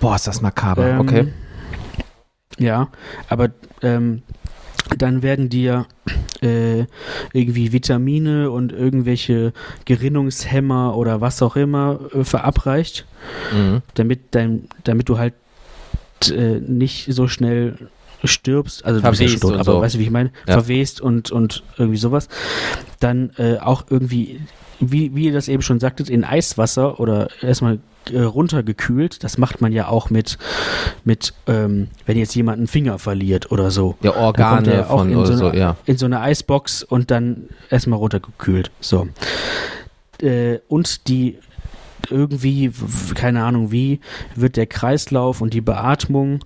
Boah, 0.00 0.14
ist 0.16 0.26
das 0.26 0.40
makaber. 0.42 0.86
Ähm, 0.86 1.00
okay. 1.00 1.32
Ja, 2.58 2.88
aber 3.28 3.50
ähm, 3.82 4.22
dann 4.98 5.22
werden 5.22 5.48
dir 5.48 5.86
äh, 6.42 6.84
irgendwie 7.32 7.72
Vitamine 7.72 8.50
und 8.50 8.72
irgendwelche 8.72 9.52
Gerinnungshemmer 9.84 10.96
oder 10.96 11.20
was 11.20 11.42
auch 11.42 11.56
immer 11.56 12.00
äh, 12.14 12.24
verabreicht, 12.24 13.06
Mhm. 13.52 13.82
damit 13.94 14.20
dein, 14.34 14.68
damit 14.84 15.08
du 15.08 15.18
halt 15.18 15.34
äh, 16.30 16.58
nicht 16.60 17.12
so 17.12 17.28
schnell 17.28 17.76
stirbst, 18.24 18.84
also 18.84 19.00
du 19.00 19.08
bist 19.10 19.20
ja 19.20 19.26
Verwest 19.28 19.42
tot, 19.42 19.52
und 19.52 19.60
aber 19.60 19.72
so. 19.72 19.80
weißt 19.80 19.94
du, 19.94 19.98
wie 19.98 20.04
ich 20.04 20.10
meine? 20.10 20.30
Ja. 20.46 20.54
Verwest 20.60 21.00
und, 21.00 21.30
und 21.30 21.62
irgendwie 21.78 21.98
sowas. 21.98 22.28
Dann 22.98 23.30
äh, 23.38 23.58
auch 23.58 23.84
irgendwie, 23.90 24.40
wie, 24.80 25.14
wie 25.14 25.26
ihr 25.26 25.32
das 25.32 25.48
eben 25.48 25.62
schon 25.62 25.78
sagtet, 25.80 26.08
in 26.10 26.24
Eiswasser 26.24 26.98
oder 27.00 27.28
erstmal 27.42 27.78
äh, 28.12 28.20
runtergekühlt. 28.20 29.22
Das 29.22 29.36
macht 29.38 29.60
man 29.60 29.72
ja 29.72 29.88
auch 29.88 30.10
mit, 30.10 30.38
mit 31.04 31.34
ähm, 31.46 31.88
wenn 32.06 32.16
jetzt 32.18 32.34
jemand 32.34 32.58
einen 32.58 32.66
Finger 32.66 32.98
verliert 32.98 33.52
oder 33.52 33.70
so. 33.70 33.96
Ja, 34.02 34.10
kommt 34.12 34.22
Organe 34.24 34.72
er 34.72 34.90
auch 34.90 34.98
von 35.00 35.10
in 35.10 35.16
oder 35.16 35.26
so 35.26 35.36
so, 35.36 35.46
eine- 35.48 35.58
ja. 35.58 35.76
In 35.84 35.98
so 35.98 36.06
eine 36.06 36.20
Eisbox 36.20 36.82
und 36.82 37.10
dann 37.10 37.44
erstmal 37.68 37.98
runtergekühlt. 37.98 38.70
So. 38.80 39.08
Äh, 40.22 40.58
und 40.68 41.08
die 41.08 41.38
irgendwie, 42.08 42.72
keine 43.14 43.44
Ahnung 43.44 43.70
wie, 43.70 44.00
wird 44.34 44.56
der 44.56 44.66
Kreislauf 44.66 45.40
und 45.42 45.52
die 45.54 45.60
Beatmung, 45.60 46.40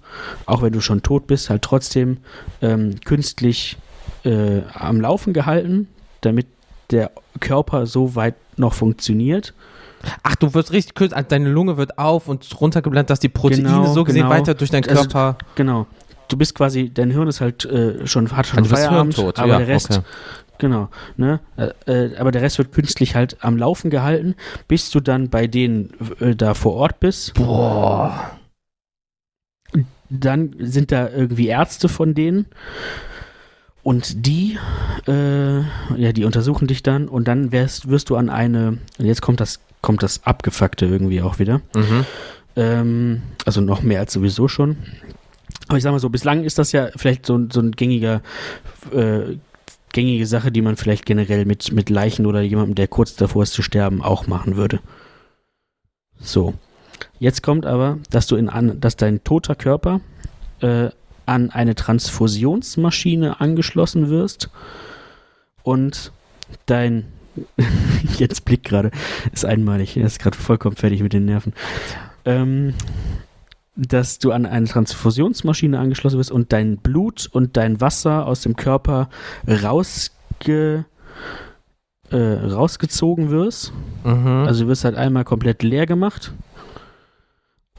auch 0.46 0.62
wenn 0.62 0.72
du 0.72 0.80
schon 0.80 1.02
tot 1.02 1.26
bist, 1.26 1.48
halt 1.48 1.62
trotzdem 1.62 2.18
ähm, 2.60 2.96
künstlich 3.04 3.76
äh, 4.24 4.62
am 4.74 5.00
Laufen 5.00 5.32
gehalten, 5.32 5.88
damit 6.20 6.46
der 6.90 7.10
Körper 7.40 7.86
so 7.86 8.14
weit 8.14 8.34
noch 8.56 8.74
funktioniert. 8.74 9.54
Ach, 10.22 10.36
du 10.36 10.52
wirst 10.54 10.72
richtig 10.72 10.94
kurz, 10.94 11.12
deine 11.28 11.48
Lunge 11.48 11.76
wird 11.76 11.98
auf 11.98 12.28
und 12.28 12.60
runtergeblendet, 12.60 13.10
dass 13.10 13.20
die 13.20 13.28
Proteine 13.28 13.62
Genau, 13.62 13.92
so 13.92 14.04
gesehen 14.04 14.22
genau. 14.22 14.34
weiter 14.34 14.54
durch 14.54 14.70
deinen 14.70 14.84
Also, 14.88 15.02
Körper. 15.02 15.38
Genau. 15.54 15.86
Du 16.28 16.36
bist 16.36 16.54
quasi, 16.54 16.90
dein 16.92 17.10
Hirn 17.10 17.28
ist 17.28 17.40
halt 17.40 17.64
äh, 17.64 18.06
schon, 18.06 18.30
hat 18.32 18.46
schon 18.46 18.58
Also 18.58 18.74
Feierabend, 18.74 19.18
aber 19.18 19.46
ja, 19.46 19.58
der 19.58 19.68
Rest, 19.68 19.90
okay. 19.90 20.02
genau, 20.58 20.88
ne, 21.16 21.40
äh, 21.56 21.70
äh, 21.86 22.16
aber 22.16 22.32
der 22.32 22.42
Rest 22.42 22.58
wird 22.58 22.72
künstlich 22.72 23.14
halt 23.14 23.36
am 23.40 23.56
Laufen 23.58 23.90
gehalten, 23.90 24.34
bis 24.66 24.90
du 24.90 25.00
dann 25.00 25.28
bei 25.28 25.46
denen 25.46 25.92
äh, 26.20 26.34
da 26.34 26.54
vor 26.54 26.74
Ort 26.74 27.00
bist. 27.00 27.34
Boah. 27.34 28.30
Dann 30.08 30.54
sind 30.58 30.92
da 30.92 31.08
irgendwie 31.08 31.48
Ärzte 31.48 31.88
von 31.88 32.14
denen 32.14 32.46
und 33.84 34.26
die, 34.26 34.58
äh, 35.06 35.58
ja, 35.96 36.12
die 36.12 36.24
untersuchen 36.24 36.66
dich 36.66 36.82
dann 36.82 37.06
und 37.08 37.28
dann 37.28 37.52
wirst, 37.52 37.88
wirst 37.88 38.10
du 38.10 38.16
an 38.16 38.28
eine, 38.30 38.78
jetzt 38.98 39.22
kommt 39.22 39.38
das, 39.40 39.60
kommt 39.82 40.02
das 40.02 40.24
Abgefuckte 40.24 40.86
irgendwie 40.86 41.22
auch 41.22 41.38
wieder. 41.38 41.60
Mhm. 41.76 42.04
Ähm, 42.56 43.22
also 43.44 43.60
noch 43.60 43.82
mehr 43.82 44.00
als 44.00 44.12
sowieso 44.12 44.48
schon. 44.48 44.76
Aber 45.68 45.76
ich 45.76 45.82
sag 45.84 45.92
mal 45.92 45.98
so, 46.00 46.08
bislang 46.08 46.42
ist 46.44 46.58
das 46.58 46.72
ja 46.72 46.88
vielleicht 46.96 47.26
so, 47.26 47.36
ein- 47.36 47.50
so 47.50 47.60
ein 47.60 47.72
gängiger, 47.72 48.22
äh, 48.92 49.36
gängige 49.92 50.26
Sache, 50.26 50.50
die 50.50 50.62
man 50.62 50.76
vielleicht 50.76 51.06
generell 51.06 51.44
mit, 51.44 51.70
mit 51.72 51.88
Leichen 51.90 52.26
oder 52.26 52.40
jemandem, 52.42 52.74
der 52.74 52.88
kurz 52.88 53.14
davor 53.16 53.44
ist 53.44 53.52
zu 53.52 53.62
sterben, 53.62 54.02
auch 54.02 54.26
machen 54.26 54.56
würde. 54.56 54.80
So. 56.20 56.54
Jetzt 57.18 57.42
kommt 57.42 57.66
aber, 57.66 57.98
dass 58.10 58.26
du 58.26 58.36
in 58.36 58.48
an, 58.48 58.80
dass 58.80 58.96
dein 58.96 59.22
toter 59.24 59.54
Körper 59.54 60.00
äh, 60.60 60.88
an 61.26 61.50
eine 61.50 61.74
Transfusionsmaschine 61.74 63.40
angeschlossen 63.40 64.08
wirst 64.10 64.50
und 65.62 66.12
dein 66.66 67.06
jetzt 68.18 68.44
Blick 68.44 68.64
gerade 68.64 68.90
ist 69.32 69.44
einmalig, 69.44 69.96
er 69.96 70.06
ist 70.06 70.20
gerade 70.20 70.36
vollkommen 70.36 70.76
fertig 70.76 71.02
mit 71.02 71.12
den 71.12 71.24
Nerven. 71.24 71.52
Ähm, 72.24 72.74
dass 73.76 74.18
du 74.18 74.30
an 74.30 74.46
eine 74.46 74.66
Transfusionsmaschine 74.66 75.78
angeschlossen 75.78 76.18
wirst 76.18 76.30
und 76.30 76.52
dein 76.52 76.76
Blut 76.76 77.28
und 77.32 77.56
dein 77.56 77.80
Wasser 77.80 78.26
aus 78.26 78.42
dem 78.42 78.54
Körper 78.54 79.08
rausge, 79.48 80.84
äh, 82.10 82.16
rausgezogen 82.16 83.30
wirst. 83.30 83.72
Mhm. 84.04 84.44
Also 84.46 84.64
du 84.64 84.68
wirst 84.68 84.84
halt 84.84 84.94
einmal 84.94 85.24
komplett 85.24 85.62
leer 85.62 85.86
gemacht. 85.86 86.32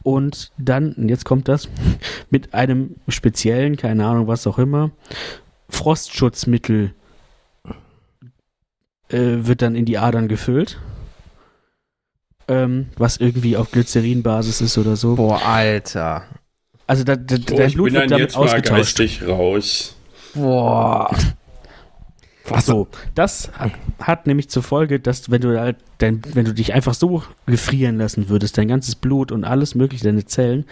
Und 0.06 0.52
dann, 0.60 0.94
und 0.94 1.10
jetzt 1.10 1.26
kommt 1.26 1.48
das, 1.48 1.68
mit 2.30 2.54
einem 2.54 2.98
speziellen, 3.08 3.76
keine 3.76 4.06
Ahnung, 4.06 4.28
was 4.28 4.46
auch 4.46 4.60
immer, 4.60 4.92
Frostschutzmittel 5.68 6.94
äh, 9.10 9.18
wird 9.48 9.64
dann 9.64 9.74
in 9.76 9.86
die 9.86 9.98
Adern 9.98 10.28
gefüllt. 10.28 10.80
Ähm, 12.48 12.90
was 12.98 13.18
irgendwie 13.18 13.58
auf 13.58 13.72
Glycerinbasis 13.72 14.62
ist 14.62 14.78
oder 14.78 14.96
so. 14.96 15.16
Boah, 15.16 15.42
Alter. 15.44 16.26
Also 16.86 17.04
da, 17.04 17.16
da, 17.16 17.36
Oh, 17.52 17.56
dein 17.56 17.68
ich 17.70 17.74
Blut 17.74 17.86
bin 17.86 17.94
wird 17.96 18.04
dann 18.04 18.10
damit 18.12 18.26
jetzt 18.28 18.36
mal 18.38 18.44
ausgetauscht. 18.44 18.98
geistig 18.98 19.28
raus. 19.28 19.96
Boah. 20.36 21.10
Was? 22.48 22.66
So, 22.66 22.88
das 23.16 23.52
hat 24.00 24.28
nämlich 24.28 24.50
zur 24.50 24.64
Folge, 24.64 25.00
dass 25.00 25.32
wenn 25.32 25.42
du 25.42 25.60
halt 25.60 25.78
dein, 25.98 26.22
wenn 26.34 26.46
du 26.46 26.54
dich 26.54 26.74
einfach 26.74 26.94
so 26.94 27.24
gefrieren 27.46 27.98
lassen 27.98 28.30
würdest, 28.30 28.58
dein 28.58 28.68
ganzes 28.68 28.96
Blut 28.96 29.32
und 29.32 29.44
alles 29.44 29.76
mögliche, 29.76 30.04
deine 30.04 30.26
Zellen, 30.26 30.66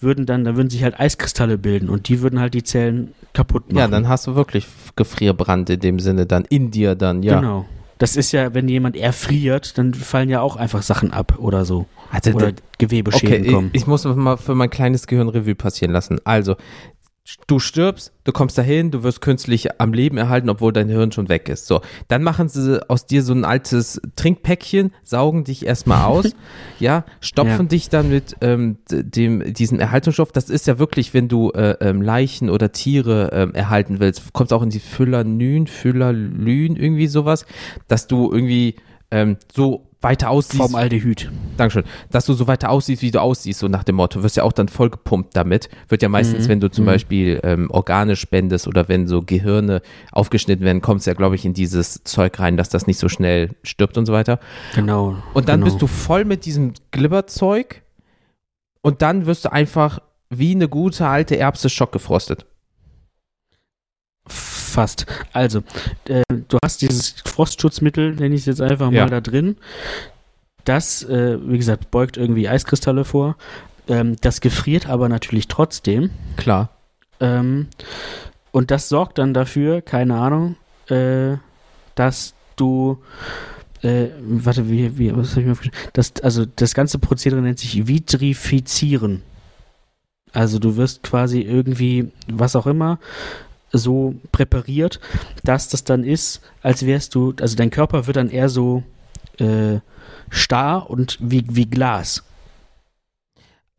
würden 0.00 0.26
dann, 0.26 0.44
da 0.44 0.56
würden 0.56 0.70
sich 0.70 0.84
halt 0.84 0.98
Eiskristalle 0.98 1.58
bilden 1.58 1.88
und 1.88 2.08
die 2.08 2.20
würden 2.20 2.40
halt 2.40 2.54
die 2.54 2.62
Zellen 2.62 3.14
kaputt 3.32 3.72
machen. 3.72 3.78
Ja, 3.78 3.88
dann 3.88 4.08
hast 4.08 4.26
du 4.26 4.34
wirklich 4.34 4.66
Gefrierbrand 4.96 5.70
in 5.70 5.80
dem 5.80 5.98
Sinne 5.98 6.26
dann 6.26 6.44
in 6.44 6.70
dir 6.70 6.94
dann, 6.94 7.22
ja. 7.22 7.40
Genau. 7.40 7.66
Das 7.98 8.16
ist 8.16 8.30
ja, 8.30 8.54
wenn 8.54 8.68
jemand 8.68 8.96
erfriert, 8.96 9.76
dann 9.76 9.92
fallen 9.92 10.28
ja 10.28 10.40
auch 10.40 10.54
einfach 10.54 10.82
Sachen 10.82 11.12
ab 11.12 11.34
oder 11.38 11.64
so. 11.64 11.86
Also, 12.12 12.30
Oder 12.30 12.52
Gewebeschäden 12.78 13.42
okay, 13.42 13.52
kommen. 13.52 13.70
ich, 13.72 13.82
ich 13.82 13.86
muss 13.88 14.04
mal 14.04 14.36
für 14.36 14.54
mein 14.54 14.70
kleines 14.70 15.08
Gehirn 15.08 15.28
Revue 15.28 15.56
passieren 15.56 15.92
lassen. 15.92 16.20
Also, 16.24 16.54
du 17.46 17.58
stirbst, 17.58 18.12
du 18.24 18.32
kommst 18.32 18.56
dahin, 18.58 18.90
du 18.90 19.02
wirst 19.02 19.20
künstlich 19.20 19.80
am 19.80 19.92
Leben 19.92 20.16
erhalten, 20.16 20.48
obwohl 20.48 20.72
dein 20.72 20.88
Hirn 20.88 21.12
schon 21.12 21.28
weg 21.28 21.48
ist. 21.48 21.66
So, 21.66 21.80
dann 22.08 22.22
machen 22.22 22.48
sie 22.48 22.88
aus 22.88 23.06
dir 23.06 23.22
so 23.22 23.32
ein 23.32 23.44
altes 23.44 24.00
Trinkpäckchen, 24.16 24.92
saugen 25.04 25.44
dich 25.44 25.66
erstmal 25.66 26.04
aus, 26.06 26.30
ja, 26.78 27.04
stopfen 27.20 27.66
Ja. 27.66 27.68
dich 27.68 27.88
dann 27.88 28.08
mit 28.08 28.36
ähm, 28.40 28.78
dem 28.90 29.52
diesem 29.52 29.80
Erhaltungsstoff. 29.80 30.32
Das 30.32 30.50
ist 30.50 30.66
ja 30.66 30.78
wirklich, 30.78 31.14
wenn 31.14 31.28
du 31.28 31.50
äh, 31.50 31.76
ähm, 31.80 32.02
Leichen 32.02 32.50
oder 32.50 32.72
Tiere 32.72 33.30
ähm, 33.32 33.54
erhalten 33.54 34.00
willst, 34.00 34.32
kommst 34.32 34.52
auch 34.52 34.62
in 34.62 34.70
die 34.70 34.80
Phylalyn, 34.80 35.66
Phylalyn, 35.66 36.76
irgendwie 36.76 37.06
sowas, 37.08 37.46
dass 37.88 38.06
du 38.06 38.32
irgendwie 38.32 38.76
ähm, 39.10 39.36
so 39.54 39.87
weiter 40.00 40.30
aussiehst. 40.30 40.56
Formaldehyd. 40.56 41.30
Dankeschön. 41.56 41.84
Dass 42.10 42.26
du 42.26 42.32
so 42.32 42.46
weiter 42.46 42.70
aussiehst, 42.70 43.02
wie 43.02 43.10
du 43.10 43.20
aussiehst, 43.20 43.58
so 43.58 43.68
nach 43.68 43.82
dem 43.82 43.96
Motto. 43.96 44.22
Wirst 44.22 44.36
ja 44.36 44.44
auch 44.44 44.52
dann 44.52 44.68
voll 44.68 44.90
gepumpt 44.90 45.34
damit. 45.34 45.68
Wird 45.88 46.02
ja 46.02 46.08
meistens, 46.08 46.48
wenn 46.48 46.60
du 46.60 46.70
zum 46.70 46.84
Beispiel 46.84 47.40
ähm, 47.42 47.70
Organe 47.70 48.14
spendest 48.14 48.68
oder 48.68 48.88
wenn 48.88 49.08
so 49.08 49.22
Gehirne 49.22 49.82
aufgeschnitten 50.12 50.64
werden, 50.64 50.82
kommt 50.82 51.00
es 51.00 51.06
ja, 51.06 51.14
glaube 51.14 51.34
ich, 51.34 51.44
in 51.44 51.52
dieses 51.52 52.04
Zeug 52.04 52.38
rein, 52.38 52.56
dass 52.56 52.68
das 52.68 52.86
nicht 52.86 52.98
so 52.98 53.08
schnell 53.08 53.50
stirbt 53.64 53.98
und 53.98 54.06
so 54.06 54.12
weiter. 54.12 54.38
Genau. 54.74 55.16
Und 55.34 55.48
dann 55.48 55.60
genau. 55.60 55.72
bist 55.72 55.82
du 55.82 55.88
voll 55.88 56.24
mit 56.24 56.44
diesem 56.44 56.74
Glibberzeug 56.92 57.82
und 58.82 59.02
dann 59.02 59.26
wirst 59.26 59.44
du 59.44 59.52
einfach 59.52 60.00
wie 60.30 60.52
eine 60.52 60.68
gute 60.68 61.08
alte 61.08 61.36
Erbse 61.36 61.68
schockgefrostet. 61.68 62.46
Fast. 64.28 65.06
Also, 65.32 65.62
äh, 66.08 66.22
du 66.28 66.58
hast 66.62 66.82
dieses 66.82 67.14
Frostschutzmittel, 67.24 68.14
nenne 68.14 68.34
ich 68.34 68.42
es 68.42 68.46
jetzt 68.46 68.60
einfach 68.60 68.86
mal 68.90 68.94
Ja. 68.96 69.06
da 69.06 69.20
drin. 69.20 69.56
Das, 70.64 71.02
äh, 71.02 71.38
wie 71.40 71.56
gesagt, 71.56 71.90
beugt 71.90 72.16
irgendwie 72.16 72.48
Eiskristalle 72.48 73.04
vor. 73.04 73.36
Ähm, 73.88 74.16
das 74.20 74.40
gefriert 74.40 74.88
aber 74.88 75.08
natürlich 75.08 75.48
trotzdem. 75.48 76.10
Klar. 76.36 76.68
Ähm, 77.20 77.68
und 78.52 78.70
das 78.70 78.88
sorgt 78.88 79.18
dann 79.18 79.32
dafür, 79.34 79.80
keine 79.82 80.16
Ahnung, 80.16 80.56
äh, 80.88 81.36
dass 81.94 82.34
du, 82.56 82.98
äh, 83.82 84.08
warte, 84.20 84.68
wie, 84.68 84.98
wie, 84.98 85.16
was 85.16 85.30
habe 85.30 85.40
ich 85.40 85.46
mir 85.46 85.52
aufgeschrieben? 85.52 85.78
Das, 85.94 86.12
also 86.22 86.44
das 86.44 86.74
ganze 86.74 86.98
Prozedere 86.98 87.40
nennt 87.40 87.58
sich 87.58 87.86
Vitrifizieren. 87.86 89.22
Also 90.32 90.58
du 90.58 90.76
wirst 90.76 91.02
quasi 91.02 91.40
irgendwie, 91.40 92.12
was 92.30 92.54
auch 92.56 92.66
immer, 92.66 92.98
so 93.72 94.14
präpariert, 94.32 95.00
dass 95.44 95.68
das 95.68 95.84
dann 95.84 96.04
ist, 96.04 96.40
als 96.62 96.86
wärst 96.86 97.14
du, 97.14 97.34
also 97.40 97.56
dein 97.56 97.70
Körper 97.70 98.06
wird 98.06 98.16
dann 98.16 98.30
eher 98.30 98.48
so 98.48 98.82
äh, 99.38 99.80
starr 100.30 100.88
und 100.88 101.18
wie, 101.20 101.44
wie 101.48 101.66
Glas. 101.66 102.24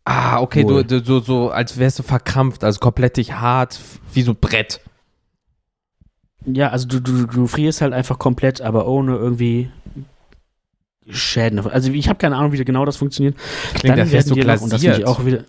Ah, 0.05 0.39
okay, 0.41 0.63
Wohl. 0.63 0.83
du 0.83 1.03
so, 1.03 1.19
so, 1.19 1.51
als 1.51 1.77
wärst 1.77 1.99
du 1.99 2.03
verkrampft, 2.03 2.63
also 2.63 2.79
komplett 2.79 3.17
hart, 3.17 3.79
wie 4.13 4.23
so 4.23 4.33
Brett. 4.33 4.81
Ja, 6.45 6.69
also 6.69 6.87
du, 6.87 6.99
du, 6.99 7.27
du 7.27 7.47
frierst 7.47 7.81
halt 7.81 7.93
einfach 7.93 8.17
komplett, 8.17 8.61
aber 8.61 8.87
ohne 8.87 9.15
irgendwie 9.15 9.69
Schäden. 11.09 11.59
Also 11.59 11.91
ich 11.91 12.07
habe 12.07 12.17
keine 12.17 12.37
Ahnung, 12.37 12.53
wie 12.53 12.63
genau 12.63 12.85
das 12.85 12.97
funktioniert. 12.97 13.35
Klingt, 13.73 13.99
als 13.99 14.11
wärst 14.11 14.29
du 14.29 14.35
dir 14.35 14.45
noch- 14.45 14.61
und 14.61 14.71
das 14.71 14.81
finde 14.81 14.99
ich 14.99 15.05
auch 15.05 15.25
wieder. 15.25 15.43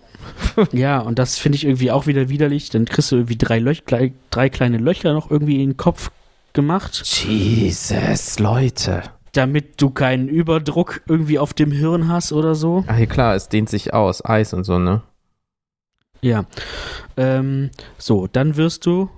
Ja, 0.73 0.99
und 1.01 1.19
das 1.19 1.39
finde 1.39 1.57
ich 1.57 1.65
irgendwie 1.65 1.91
auch 1.91 2.07
wieder 2.07 2.29
widerlich. 2.29 2.71
Dann 2.71 2.85
kriegst 2.85 3.13
du 3.13 3.17
irgendwie 3.17 3.37
drei, 3.37 3.59
Löch, 3.59 3.83
drei 3.85 4.49
kleine 4.49 4.79
Löcher 4.79 5.13
noch 5.13 5.31
irgendwie 5.31 5.63
in 5.63 5.71
den 5.71 5.77
Kopf 5.77 6.11
gemacht, 6.53 7.03
Jesus, 7.05 8.39
Leute. 8.39 9.03
damit 9.33 9.81
du 9.81 9.91
keinen 9.91 10.29
Überdruck 10.29 11.03
irgendwie 11.07 11.39
auf 11.39 11.55
dem 11.55 11.71
Hirn 11.71 12.09
hast 12.09 12.33
oder 12.33 12.55
so. 12.55 12.85
Ach, 12.89 12.97
hier 12.97 13.07
klar, 13.07 13.35
es 13.37 13.49
dehnt 13.49 13.69
sich 13.69 13.95
aus, 13.95 14.25
Eis 14.25 14.53
und 14.53 14.65
so, 14.65 14.79
ne? 14.79 15.03
Ja. 16.23 16.45
Ähm, 17.17 17.71
so, 17.99 18.27
dann 18.27 18.57
wirst 18.57 18.85
du, 18.85 19.09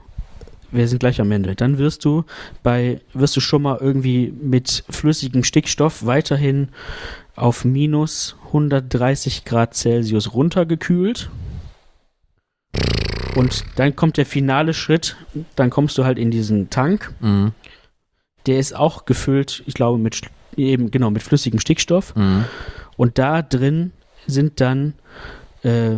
wir 0.70 0.86
sind 0.88 0.98
gleich 0.98 1.20
am 1.20 1.32
Ende, 1.32 1.54
dann 1.54 1.78
wirst 1.78 2.04
du 2.04 2.24
bei, 2.62 3.00
wirst 3.14 3.34
du 3.36 3.40
schon 3.40 3.62
mal 3.62 3.78
irgendwie 3.80 4.32
mit 4.40 4.84
flüssigem 4.90 5.42
Stickstoff 5.42 6.04
weiterhin 6.06 6.68
auf 7.34 7.64
minus 7.64 8.36
130 8.52 9.44
Grad 9.44 9.74
Celsius 9.74 10.34
runtergekühlt. 10.34 11.30
Und 13.34 13.64
dann 13.76 13.96
kommt 13.96 14.18
der 14.18 14.26
finale 14.26 14.74
Schritt, 14.74 15.16
dann 15.56 15.70
kommst 15.70 15.96
du 15.96 16.04
halt 16.04 16.18
in 16.18 16.30
diesen 16.30 16.68
Tank. 16.68 17.14
Mhm. 17.20 17.52
Der 18.46 18.58
ist 18.58 18.74
auch 18.76 19.06
gefüllt, 19.06 19.62
ich 19.66 19.74
glaube, 19.74 19.98
mit 19.98 20.20
eben 20.56 20.90
genau 20.90 21.10
mit 21.10 21.22
flüssigem 21.22 21.60
Stickstoff. 21.60 22.14
Mhm. 22.14 22.44
Und 22.96 23.18
da 23.18 23.40
drin 23.40 23.92
sind 24.26 24.60
dann 24.60 24.94
äh, 25.62 25.96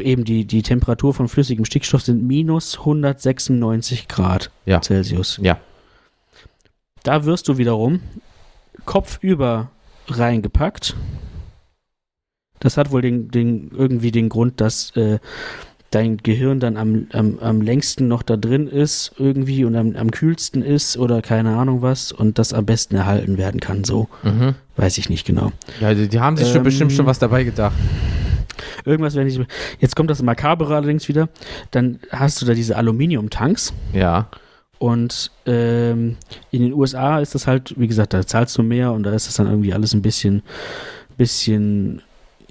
eben 0.00 0.24
die, 0.24 0.44
die 0.44 0.62
Temperatur 0.62 1.14
von 1.14 1.28
flüssigem 1.28 1.64
Stickstoff 1.64 2.02
sind 2.02 2.22
minus 2.22 2.78
196 2.80 4.08
Grad 4.08 4.50
Ja. 4.66 4.82
Celsius. 4.82 5.38
Ja. 5.42 5.58
Da 7.02 7.24
wirst 7.24 7.48
du 7.48 7.56
wiederum 7.56 8.00
kopfüber 8.84 9.70
reingepackt. 10.08 10.96
Das 12.60 12.76
hat 12.76 12.90
wohl 12.92 13.02
den, 13.02 13.28
den, 13.30 13.70
irgendwie 13.76 14.10
den 14.12 14.28
Grund, 14.28 14.60
dass 14.60 14.94
äh, 14.96 15.18
dein 15.90 16.18
Gehirn 16.18 16.60
dann 16.60 16.76
am, 16.76 17.08
am, 17.12 17.38
am 17.40 17.60
längsten 17.62 18.06
noch 18.06 18.22
da 18.22 18.36
drin 18.36 18.68
ist 18.68 19.12
irgendwie 19.18 19.64
und 19.64 19.74
am, 19.74 19.96
am 19.96 20.10
kühlsten 20.12 20.62
ist 20.62 20.96
oder 20.96 21.20
keine 21.20 21.56
Ahnung 21.56 21.82
was 21.82 22.12
und 22.12 22.38
das 22.38 22.52
am 22.52 22.64
besten 22.66 22.94
erhalten 22.94 23.38
werden 23.38 23.58
kann. 23.60 23.82
So, 23.82 24.08
Mhm. 24.22 24.54
weiß 24.76 24.98
ich 24.98 25.08
nicht 25.10 25.26
genau. 25.26 25.50
Ja, 25.80 25.92
die, 25.94 26.06
die 26.08 26.20
haben 26.20 26.36
sich 26.36 26.46
schon 26.48 26.58
Ähm, 26.58 26.62
bestimmt 26.62 26.92
schon 26.92 27.06
was 27.06 27.18
dabei 27.18 27.42
gedacht. 27.44 27.74
Irgendwas, 28.84 29.14
wenn 29.14 29.26
ich. 29.26 29.38
Jetzt 29.78 29.96
kommt 29.96 30.10
das 30.10 30.22
Makabere 30.22 30.76
allerdings 30.76 31.08
wieder. 31.08 31.28
Dann 31.70 31.98
hast 32.10 32.40
du 32.40 32.46
da 32.46 32.54
diese 32.54 32.76
Aluminiumtanks. 32.76 33.72
Ja. 33.92 34.28
Und 34.78 35.30
ähm, 35.44 36.16
in 36.50 36.62
den 36.62 36.72
USA 36.72 37.20
ist 37.20 37.34
das 37.34 37.46
halt, 37.46 37.74
wie 37.78 37.88
gesagt, 37.88 38.14
da 38.14 38.26
zahlst 38.26 38.56
du 38.56 38.62
mehr 38.62 38.92
und 38.92 39.02
da 39.02 39.12
ist 39.12 39.26
das 39.26 39.34
dann 39.34 39.46
irgendwie 39.48 39.74
alles 39.74 39.92
ein 39.92 40.00
bisschen, 40.02 40.42
bisschen, 41.18 42.00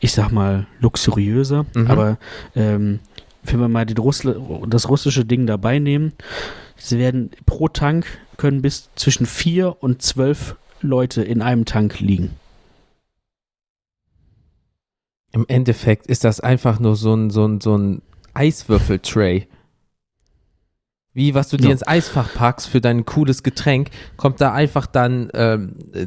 ich 0.01 0.11
sag 0.13 0.31
mal, 0.31 0.67
luxuriöser. 0.79 1.65
Mhm. 1.73 1.87
Aber 1.87 2.17
ähm, 2.55 2.99
wenn 3.43 3.59
wir 3.59 3.67
mal 3.67 3.85
Russl 3.97 4.39
das 4.67 4.89
russische 4.89 5.25
Ding 5.25 5.47
dabei 5.47 5.79
nehmen, 5.79 6.13
sie 6.77 6.99
werden 6.99 7.31
pro 7.45 7.67
Tank 7.67 8.05
können 8.37 8.61
bis 8.61 8.89
zwischen 8.95 9.25
vier 9.25 9.77
und 9.81 10.01
zwölf 10.01 10.55
Leute 10.81 11.23
in 11.23 11.41
einem 11.41 11.65
Tank 11.65 11.99
liegen. 11.99 12.31
Im 15.31 15.45
Endeffekt 15.47 16.07
ist 16.07 16.23
das 16.23 16.39
einfach 16.39 16.79
nur 16.79 16.95
so 16.95 17.13
ein, 17.13 17.29
so 17.29 17.45
ein, 17.45 17.61
so 17.61 17.77
ein 17.77 18.01
Eiswürfel-Tray. 18.33 19.47
Wie, 21.13 21.33
was 21.35 21.49
du 21.49 21.57
dir 21.57 21.65
Ja. 21.67 21.71
ins 21.71 21.85
Eisfach 21.87 22.33
packst 22.33 22.67
für 22.67 22.81
dein 22.81 23.05
cooles 23.05 23.43
Getränk, 23.43 23.89
kommt 24.15 24.41
da 24.41 24.53
einfach 24.53 24.85
dann 24.85 25.29
ähm, 25.33 25.75
äh, 25.93 26.05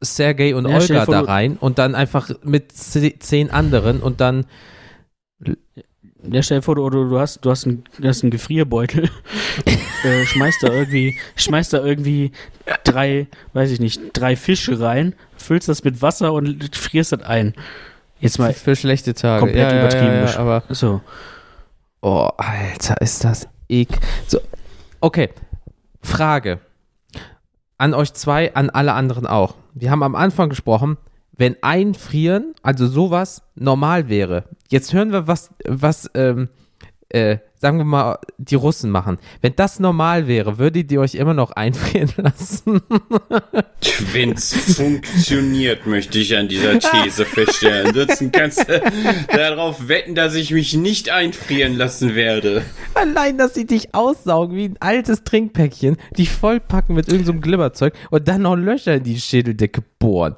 Sergej 0.00 0.54
und 0.54 0.68
Ja, 0.68 0.76
Olga 0.78 1.06
da 1.06 1.20
rein 1.20 1.56
und 1.58 1.78
dann 1.78 1.94
einfach 1.94 2.30
mit 2.42 2.72
ze- 2.72 3.18
zehn 3.18 3.50
anderen 3.50 4.00
und 4.00 4.20
dann 4.20 4.46
Ja, 6.22 6.42
stell 6.42 6.58
dir 6.58 6.62
vor, 6.62 6.74
du, 6.74 6.90
du, 6.90 7.18
hast, 7.18 7.44
du 7.44 7.50
hast 7.50 7.66
einen, 7.66 7.84
du 7.98 8.06
hast 8.06 8.22
einen 8.22 8.30
Gefrierbeutel, 8.30 9.08
äh, 10.04 10.26
schmeißt 10.26 10.62
da 10.62 10.68
irgendwie, 10.72 11.16
schmeißt 11.36 11.72
da 11.72 11.82
irgendwie 11.84 12.32
drei, 12.84 13.26
weiß 13.54 13.70
ich 13.70 13.80
nicht, 13.80 14.00
drei 14.12 14.36
Fische 14.36 14.78
rein, 14.80 15.14
füllst 15.36 15.68
das 15.68 15.82
mit 15.82 16.02
Wasser 16.02 16.32
und 16.34 16.76
frierst 16.76 17.12
das 17.12 17.22
ein. 17.22 17.54
Jetzt 18.20 18.38
mal, 18.38 18.52
für 18.52 18.76
schlechte 18.76 19.14
Tage. 19.14 19.40
komplett 19.40 19.72
ja, 19.72 19.78
übertrieben 19.80 20.12
Ja, 20.12 20.30
ja, 20.30 20.36
aber 20.38 20.62
so. 20.68 21.00
Oh, 22.02 22.28
Alter, 22.36 23.00
ist 23.00 23.24
das 23.24 23.48
ek. 23.68 23.88
So, 24.26 24.40
okay. 25.00 25.30
Frage. 26.02 26.60
An 27.80 27.94
euch 27.94 28.12
zwei, 28.12 28.54
an 28.54 28.68
alle 28.68 28.92
anderen 28.92 29.26
auch. 29.26 29.54
Wir 29.72 29.90
haben 29.90 30.02
am 30.02 30.14
Anfang 30.14 30.50
gesprochen, 30.50 30.98
wenn 31.32 31.56
einfrieren, 31.62 32.52
also 32.62 32.86
sowas, 32.86 33.42
normal 33.54 34.10
wäre. 34.10 34.44
Jetzt 34.68 34.92
hören 34.92 35.12
wir, 35.12 35.26
was, 35.26 35.48
was 35.66 36.10
ähm, 36.12 36.50
äh, 37.08 37.38
sagen 37.60 37.76
wir 37.76 37.84
mal, 37.84 38.18
die 38.38 38.54
Russen 38.54 38.90
machen. 38.90 39.18
Wenn 39.42 39.54
das 39.54 39.80
normal 39.80 40.26
wäre, 40.26 40.58
würdet 40.58 40.90
ihr 40.90 41.00
euch 41.00 41.14
immer 41.14 41.34
noch 41.34 41.50
einfrieren 41.50 42.10
lassen? 42.16 42.80
Wenn's 44.12 44.76
funktioniert, 44.76 45.86
möchte 45.86 46.18
ich 46.18 46.34
an 46.36 46.48
dieser 46.48 46.78
These 46.78 47.26
feststellen. 47.26 47.88
Ansonsten 47.88 48.32
kannst 48.32 48.66
du 48.66 48.82
darauf 49.30 49.88
wetten, 49.88 50.14
dass 50.14 50.34
ich 50.34 50.52
mich 50.52 50.74
nicht 50.74 51.10
einfrieren 51.10 51.76
lassen 51.76 52.14
werde. 52.14 52.62
Allein, 52.94 53.36
dass 53.36 53.52
sie 53.52 53.66
dich 53.66 53.94
aussaugen 53.94 54.56
wie 54.56 54.64
ein 54.64 54.76
altes 54.80 55.22
Trinkpäckchen, 55.24 55.98
dich 56.16 56.30
vollpacken 56.30 56.96
mit 56.96 57.08
irgendeinem 57.08 57.36
so 57.36 57.42
Glibberzeug 57.42 57.92
und 58.10 58.26
dann 58.26 58.42
noch 58.42 58.56
Löcher 58.56 58.94
in 58.94 59.02
die 59.02 59.20
Schädeldecke 59.20 59.82
bohren. 59.98 60.34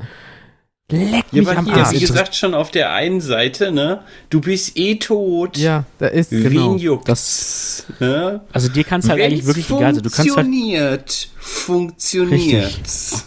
Leck 0.92 1.24
Ja, 1.32 1.40
mich 1.40 1.48
aber 1.48 1.58
am 1.58 1.64
hier, 1.64 1.74
Arsch. 1.84 1.92
wie 1.96 2.00
gesagt, 2.00 2.34
schon 2.36 2.54
auf 2.54 2.70
der 2.70 2.92
einen 2.92 3.20
Seite, 3.20 3.72
ne? 3.72 4.02
Du 4.30 4.40
bist 4.40 4.76
eh 4.78 4.96
tot. 4.96 5.56
Ja, 5.58 5.84
da 5.98 6.06
ist 6.06 6.30
Wen 6.30 6.42
genau. 6.44 6.76
juckt's? 6.76 7.86
ne? 7.98 8.40
Also 8.52 8.68
dir 8.68 8.84
kann 8.84 9.00
es 9.00 9.08
halt 9.08 9.20
eigentlich 9.20 9.38
Wenn's 9.44 9.46
wirklich 9.46 9.70
egal 9.70 9.94
sein. 9.94 10.02
Du 10.04 10.10
kannst 10.10 10.18
halt 10.18 10.28
funktioniert, 10.46 11.28
funktioniert's. 11.38 13.24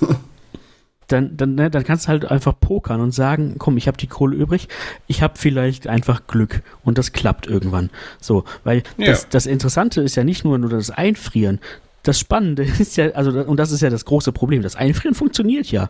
dann, 1.07 1.37
dann, 1.37 1.55
ne, 1.55 1.69
dann 1.69 1.83
kannst 1.83 2.05
du 2.05 2.09
halt 2.09 2.25
einfach 2.31 2.53
pokern 2.59 2.99
und 3.01 3.11
sagen, 3.11 3.55
komm, 3.57 3.77
ich 3.77 3.87
habe 3.87 3.97
die 3.97 4.07
Kohle 4.07 4.35
übrig, 4.35 4.67
ich 5.07 5.21
habe 5.21 5.33
vielleicht 5.37 5.87
einfach 5.87 6.25
Glück 6.27 6.61
und 6.83 6.97
das 6.97 7.11
klappt 7.11 7.47
irgendwann. 7.47 7.89
So, 8.19 8.43
weil 8.63 8.83
Ja. 8.97 9.07
das, 9.07 9.29
das 9.29 9.45
Interessante 9.45 10.01
ist 10.01 10.15
ja 10.15 10.23
nicht 10.23 10.43
nur 10.45 10.57
nur 10.57 10.69
das 10.69 10.89
Einfrieren. 10.89 11.59
Das 12.03 12.19
Spannende 12.19 12.63
ist 12.79 12.97
ja, 12.97 13.09
also, 13.11 13.31
und 13.31 13.57
das 13.57 13.71
ist 13.71 13.81
ja 13.81 13.89
das 13.89 14.05
große 14.05 14.31
Problem, 14.31 14.61
das 14.61 14.75
Einfrieren 14.75 15.15
funktioniert 15.15 15.71
ja. 15.71 15.89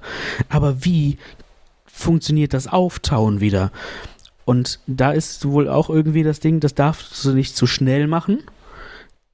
Aber 0.49 0.83
wie 0.85 1.17
funktioniert 1.95 2.53
das 2.53 2.67
Auftauen 2.67 3.39
wieder? 3.39 3.71
Und 4.43 4.79
da 4.85 5.11
ist 5.11 5.45
wohl 5.47 5.67
auch 5.69 5.89
irgendwie 5.89 6.23
das 6.23 6.39
Ding, 6.39 6.59
das 6.59 6.75
darfst 6.75 7.23
du 7.25 7.31
nicht 7.33 7.55
zu 7.55 7.65
schnell 7.65 8.05
machen, 8.07 8.43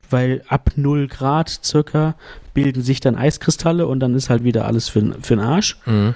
weil 0.10 0.44
ab 0.48 0.72
0 0.76 1.08
Grad 1.08 1.50
circa 1.64 2.16
bilden 2.54 2.82
sich 2.82 3.00
dann 3.00 3.16
Eiskristalle 3.16 3.88
und 3.88 4.00
dann 4.00 4.16
ist 4.16 4.30
halt 4.30 4.44
wieder 4.44 4.66
alles 4.66 4.88
für, 4.88 5.16
für 5.22 5.36
den 5.36 5.40
Arsch. 5.44 5.78
Mhm. 5.86 6.16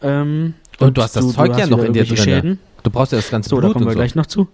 Ähm, 0.00 0.54
Und 0.78 0.96
du 0.96 1.02
hast 1.02 1.16
das 1.16 1.32
Zeug 1.32 1.50
ja 1.52 1.62
hast 1.62 1.70
noch 1.70 1.82
in 1.82 1.92
dir 1.92 2.04
drinne. 2.04 2.16
Schäden. 2.16 2.58
Du 2.82 2.90
brauchst 2.90 3.12
ja 3.12 3.18
das 3.18 3.30
ganze 3.30 3.50
So, 3.50 3.56
da 3.56 3.68
Blut 3.68 3.74
kommen 3.74 3.84
wir 3.84 3.88
und 3.90 3.94
so. 3.94 3.98
gleich 3.98 4.14
noch 4.14 4.26
zu. 4.26 4.48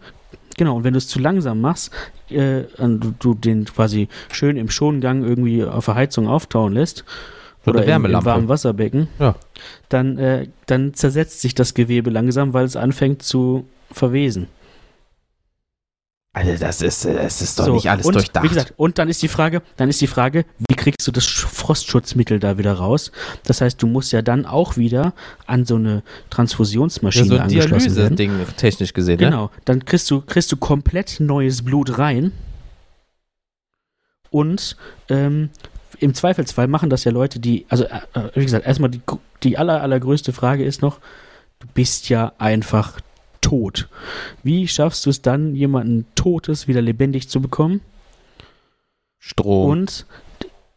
Genau, 0.57 0.77
und 0.77 0.85
wenn 0.85 0.93
du 0.95 0.99
es 0.99 1.09
zu 1.09 1.19
langsam 1.19 1.61
machst, 1.61 1.91
äh, 2.31 2.63
und 2.79 3.01
du, 3.01 3.15
du 3.19 3.35
den 3.35 3.65
quasi 3.65 4.09
schön 4.33 4.57
im 4.57 4.71
Schongang 4.71 5.23
irgendwie 5.25 5.65
auf 5.65 5.87
der 5.87 5.95
Heizung 5.97 6.29
auftauen 6.29 6.73
lässt, 6.73 7.05
Oder 7.67 7.71
oder 7.71 7.79
im, 7.81 7.85
im 7.85 7.89
Wärmelampe. 7.89 8.27
warmen 8.27 8.49
Wasserbecken, 8.49 9.09
Ja. 9.19 9.35
dann, 9.89 10.19
äh, 10.19 10.49
dann 10.67 10.95
zersetzt 10.95 11.41
sich 11.41 11.55
das 11.55 11.75
Gewebe 11.75 12.11
langsam, 12.11 12.53
weil 12.53 12.65
es 12.65 12.77
anfängt 12.77 13.23
zu 13.23 13.67
verwesen. 13.91 14.49
Alter, 16.37 16.57
das 16.57 16.83
ist, 16.83 17.05
das 17.05 17.41
ist 17.43 17.61
doch 17.61 17.67
So, 17.67 17.75
nicht 17.75 17.89
alles 17.89 18.07
und, 18.07 18.15
durchdacht. 18.15 18.43
Wie 18.45 18.49
gesagt, 18.49 18.75
und 18.77 18.99
dann 18.99 19.09
ist 19.09 19.23
die 19.23 19.29
Frage, 19.29 19.63
dann 19.77 19.89
ist 19.89 20.01
die 20.01 20.09
Frage, 20.09 20.45
wie 20.69 20.75
kriegst 20.75 21.07
du 21.07 21.13
das 21.13 21.23
Sch- 21.25 21.47
Frostschutzmittel 21.47 22.41
da 22.41 22.59
wieder 22.59 22.73
raus? 22.73 23.13
Das 23.45 23.61
heißt, 23.61 23.81
du 23.81 23.87
musst 23.87 24.11
ja 24.11 24.21
dann 24.21 24.45
auch 24.45 24.77
wieder 24.77 25.15
an 25.47 25.65
so 25.65 25.77
eine 25.77 25.95
ja, 25.95 26.03
Transfusionsmaschine 26.31 27.27
so 27.27 27.35
ein 27.37 27.41
angeschlossen 27.43 27.95
werden. 27.95 28.17
Dialyse-Ding 28.17 28.57
technisch 28.57 28.93
gesehen, 28.93 29.21
ne? 29.21 29.27
Genau, 29.27 29.51
dann 29.65 29.85
kriegst 29.85 30.11
du, 30.11 30.23
kriegst 30.23 30.51
du 30.51 30.57
komplett 30.57 31.21
neues 31.21 31.63
Blut 31.63 31.99
rein. 31.99 32.33
Und 34.31 34.77
ähm, 35.11 35.51
im 36.01 36.15
Zweifelsfall 36.15 36.69
machen 36.69 36.91
das 36.91 37.05
ja 37.05 37.13
Leute, 37.13 37.41
die, 37.41 37.67
also 37.69 37.85
äh, 37.85 38.01
äh, 38.15 38.31
wie 38.35 38.45
gesagt, 38.45 38.67
erstmal 38.67 38.91
die, 38.91 39.01
die 39.43 39.59
aller, 39.59 39.83
allergrößte 39.83 40.33
Frage 40.33 40.65
ist 40.65 40.83
noch, 40.83 40.99
du 41.61 41.67
bist 41.75 42.09
ja 42.09 42.33
einfach 42.39 43.01
tot. 43.41 43.89
Wie 44.43 44.67
schaffst 44.69 45.07
du 45.07 45.11
es 45.11 45.23
dann, 45.23 45.55
jemanden 45.55 46.07
Totes 46.15 46.67
wieder 46.69 46.81
lebendig 46.81 47.29
zu 47.29 47.41
bekommen? 47.41 47.81
Strom. 49.19 49.71
Und 49.71 50.07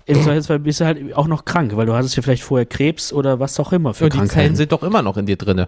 im 0.06 0.22
Zweifelsfall 0.22 0.60
bist 0.60 0.80
du 0.80 0.86
halt 0.86 1.14
auch 1.16 1.28
noch 1.28 1.44
krank, 1.44 1.76
weil 1.76 1.86
du 1.86 1.94
hattest 1.94 2.16
ja 2.16 2.24
vielleicht 2.24 2.44
vorher 2.44 2.66
Krebs 2.66 3.12
oder 3.12 3.40
was 3.42 3.60
auch 3.60 3.74
immer 3.74 3.94
für 3.94 4.06
und 4.06 4.14
die 4.14 4.18
Zellen 4.18 4.30
Krankheiten. 4.30 4.56
sind 4.56 4.72
doch 4.72 4.84
immer 4.84 5.02
noch 5.02 5.18
in 5.18 5.26
dir 5.26 5.36
drinne. 5.36 5.68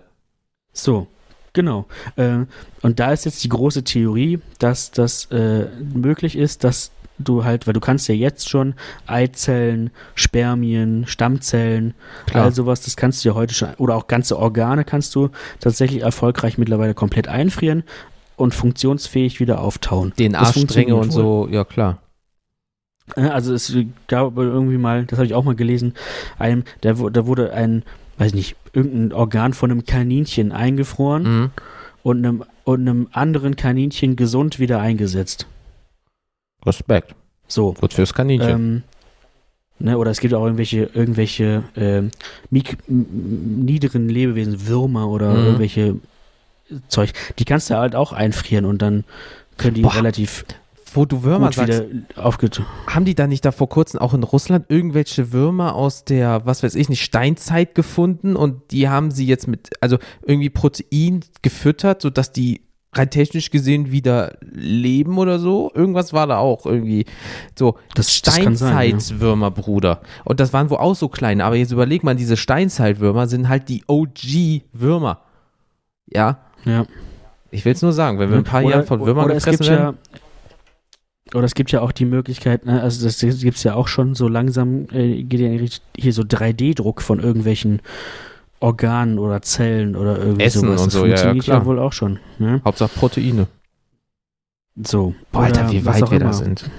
So, 0.72 1.08
genau. 1.52 1.88
Äh, 2.16 2.46
und 2.82 3.00
da 3.00 3.12
ist 3.12 3.26
jetzt 3.26 3.44
die 3.44 3.50
große 3.50 3.84
Theorie, 3.84 4.40
dass 4.60 4.92
das 4.92 5.26
äh, 5.26 5.66
möglich 5.94 6.38
ist, 6.38 6.64
dass 6.64 6.92
du 7.20 7.44
halt, 7.44 7.68
weil 7.68 7.74
du 7.74 7.80
kannst 7.80 8.08
ja 8.08 8.16
jetzt 8.16 8.50
schon 8.50 8.74
Eizellen, 9.08 9.92
Spermien, 10.16 11.06
Stammzellen, 11.08 11.94
Klar. 12.26 12.46
all 12.46 12.54
sowas, 12.54 12.82
das 12.82 12.96
kannst 12.98 13.24
du 13.24 13.30
ja 13.30 13.36
heute 13.36 13.54
schon, 13.54 13.74
oder 13.78 13.96
auch 13.96 14.08
ganze 14.08 14.38
Organe 14.40 14.84
kannst 14.86 15.14
du 15.16 15.30
tatsächlich 15.60 16.02
erfolgreich 16.02 16.58
mittlerweile 16.58 16.94
komplett 16.94 17.28
einfrieren 17.28 17.84
und 18.36 18.54
funktionsfähig 18.56 19.40
wieder 19.40 19.60
auftauen. 19.62 20.14
DNA-Stränge 20.18 20.54
funktioniert 20.54 20.98
und 20.98 21.12
so, 21.12 21.48
ja 21.52 21.64
klar. 21.66 21.98
Also 23.16 23.54
es 23.54 23.76
gab 24.08 24.38
irgendwie 24.38 24.78
mal, 24.78 25.06
das 25.06 25.18
habe 25.18 25.26
ich 25.26 25.34
auch 25.34 25.44
mal 25.44 25.56
gelesen, 25.56 25.94
einem, 26.38 26.64
da, 26.82 26.94
da 26.94 27.26
wurde 27.26 27.52
ein, 27.54 27.84
weiß 28.18 28.28
ich 28.28 28.34
nicht, 28.36 28.56
irgendein 28.74 29.14
Organ 29.18 29.54
von 29.54 29.72
einem 29.72 29.84
Kaninchen 29.86 30.52
eingefroren 30.52 31.24
Mhm. 31.24 31.50
und 32.04 32.18
einem, 32.20 32.44
und 32.66 32.82
einem 32.82 33.08
anderen 33.12 33.56
Kaninchen 33.56 34.16
gesund 34.16 34.60
wieder 34.60 34.80
eingesetzt. 34.80 35.48
Respekt. 36.66 37.16
So. 37.48 37.74
Gut 37.74 37.94
fürs 37.94 38.14
Kaninchen. 38.14 38.50
Ähm, 38.50 38.84
ne, 39.80 39.98
oder 39.98 40.12
es 40.12 40.20
gibt 40.20 40.34
auch 40.34 40.44
irgendwelche, 40.44 40.90
irgendwelche 40.94 41.64
m- 42.88 43.66
niederen 43.66 44.10
Lebewesen, 44.10 44.68
Würmer 44.68 45.08
oder 45.10 45.34
Mhm. 45.34 45.46
irgendwelche 45.46 45.96
Zeug, 46.88 47.14
die 47.40 47.46
kannst 47.46 47.70
du 47.70 47.76
halt 47.78 47.96
auch 47.96 48.14
einfrieren 48.14 48.66
und 48.66 48.82
dann 48.82 49.04
können 49.58 49.74
die 49.74 49.82
Boah, 49.82 49.96
relativ 49.96 50.46
Wo 50.94 51.06
du 51.06 51.24
Würmer 51.24 51.52
sagst, 51.52 51.84
haben 52.88 53.06
die 53.06 53.14
da 53.16 53.28
nicht 53.28 53.46
da 53.46 53.52
vor 53.52 53.70
kurzem 53.70 54.00
auch 54.00 54.14
in 54.14 54.24
Russland 54.24 54.66
irgendwelche 54.70 55.32
Würmer 55.32 55.76
aus 55.76 56.04
der, 56.04 56.46
was 56.46 56.64
weiß 56.64 56.74
ich 56.76 56.90
nicht, 56.90 57.02
Steinzeit 57.04 57.76
gefunden 57.76 58.36
und 58.36 58.72
die 58.72 58.90
haben 58.90 59.12
sie 59.12 59.26
jetzt 59.28 59.48
mit, 59.48 59.70
also 59.82 59.98
irgendwie 60.24 60.50
Protein 60.50 61.22
gefüttert, 61.42 62.02
sodass 62.02 62.32
die 62.32 62.62
rein 62.94 63.10
technisch 63.10 63.52
gesehen 63.52 63.92
wieder 63.92 64.38
leben 64.42 65.18
oder 65.20 65.38
so. 65.40 65.72
Irgendwas 65.76 66.12
war 66.14 66.26
da 66.28 66.38
auch 66.38 66.66
irgendwie 66.66 67.06
so 67.58 67.76
Das- 67.94 68.18
sein, 68.24 68.36
ja. 68.36 68.56
Steinzeitwürmer, 68.56 69.52
Bruder. 69.52 70.02
Und 70.26 70.40
das 70.40 70.54
waren 70.54 70.70
wohl 70.70 70.78
auch 70.78 70.96
so 70.96 71.08
kleine, 71.08 71.44
aber 71.46 71.56
jetzt 71.56 71.72
überleg 71.72 72.04
mal, 72.04 72.16
diese 72.16 72.36
Steinzeitwürmer 72.38 73.28
sind 73.28 73.48
halt 73.48 73.70
die 73.70 73.84
OG-Würmer. 73.88 75.20
Ja, 76.08 76.40
Ja. 76.66 76.86
ich 77.52 77.64
will 77.64 77.74
es 77.74 77.82
nur 77.84 77.94
sagen, 77.94 78.18
wenn 78.18 78.32
wir 78.32 78.38
ein 78.38 78.44
paar 78.44 78.64
Oder- 78.64 78.76
Jahren 78.78 78.86
von 78.88 79.06
Würmern 79.06 79.26
oder 79.26 79.36
es 79.36 79.44
gefressen 79.46 79.66
gibt 79.66 79.80
werden. 79.80 79.98
ja 80.14 80.20
oder 81.36 81.44
es 81.44 81.54
gibt 81.54 81.72
ja 81.72 81.82
auch 81.82 81.92
die 81.92 82.06
Möglichkeit, 82.06 82.66
ne, 82.66 82.82
also 82.82 83.06
das 83.06 83.20
gibt 83.20 83.56
es 83.58 83.62
ja 83.64 83.76
auch 83.76 83.88
schon 83.88 84.16
so 84.16 84.28
langsam, 84.28 84.88
äh, 84.92 85.22
geht 85.22 85.40
ja 85.40 85.70
hier 85.96 86.12
so 86.12 86.24
3D-Druck 86.24 87.04
von 87.04 87.20
irgendwelchen 87.20 87.84
Organen 88.60 89.20
oder 89.20 89.42
Zellen 89.42 89.96
oder 89.96 90.18
irgendwie 90.18 90.44
Essen 90.44 90.62
sowas. 90.62 90.82
und 90.82 90.88
das 90.88 90.94
so, 90.94 91.06
ja, 91.06 91.12
ja, 91.12 91.16
funktioniert 91.18 91.46
klar. 91.46 91.66
wohl 91.66 91.80
auch 91.80 91.94
schon. 91.94 92.20
Ne? 92.40 92.62
Hauptsache 92.66 92.92
Proteine. 92.98 93.48
So. 94.84 95.14
Boah, 95.32 95.44
Alter, 95.44 95.72
wie 95.72 95.86
weit 95.86 96.10
wir 96.12 96.20
da 96.20 96.26
immer. 96.26 96.34
sind. 96.34 96.70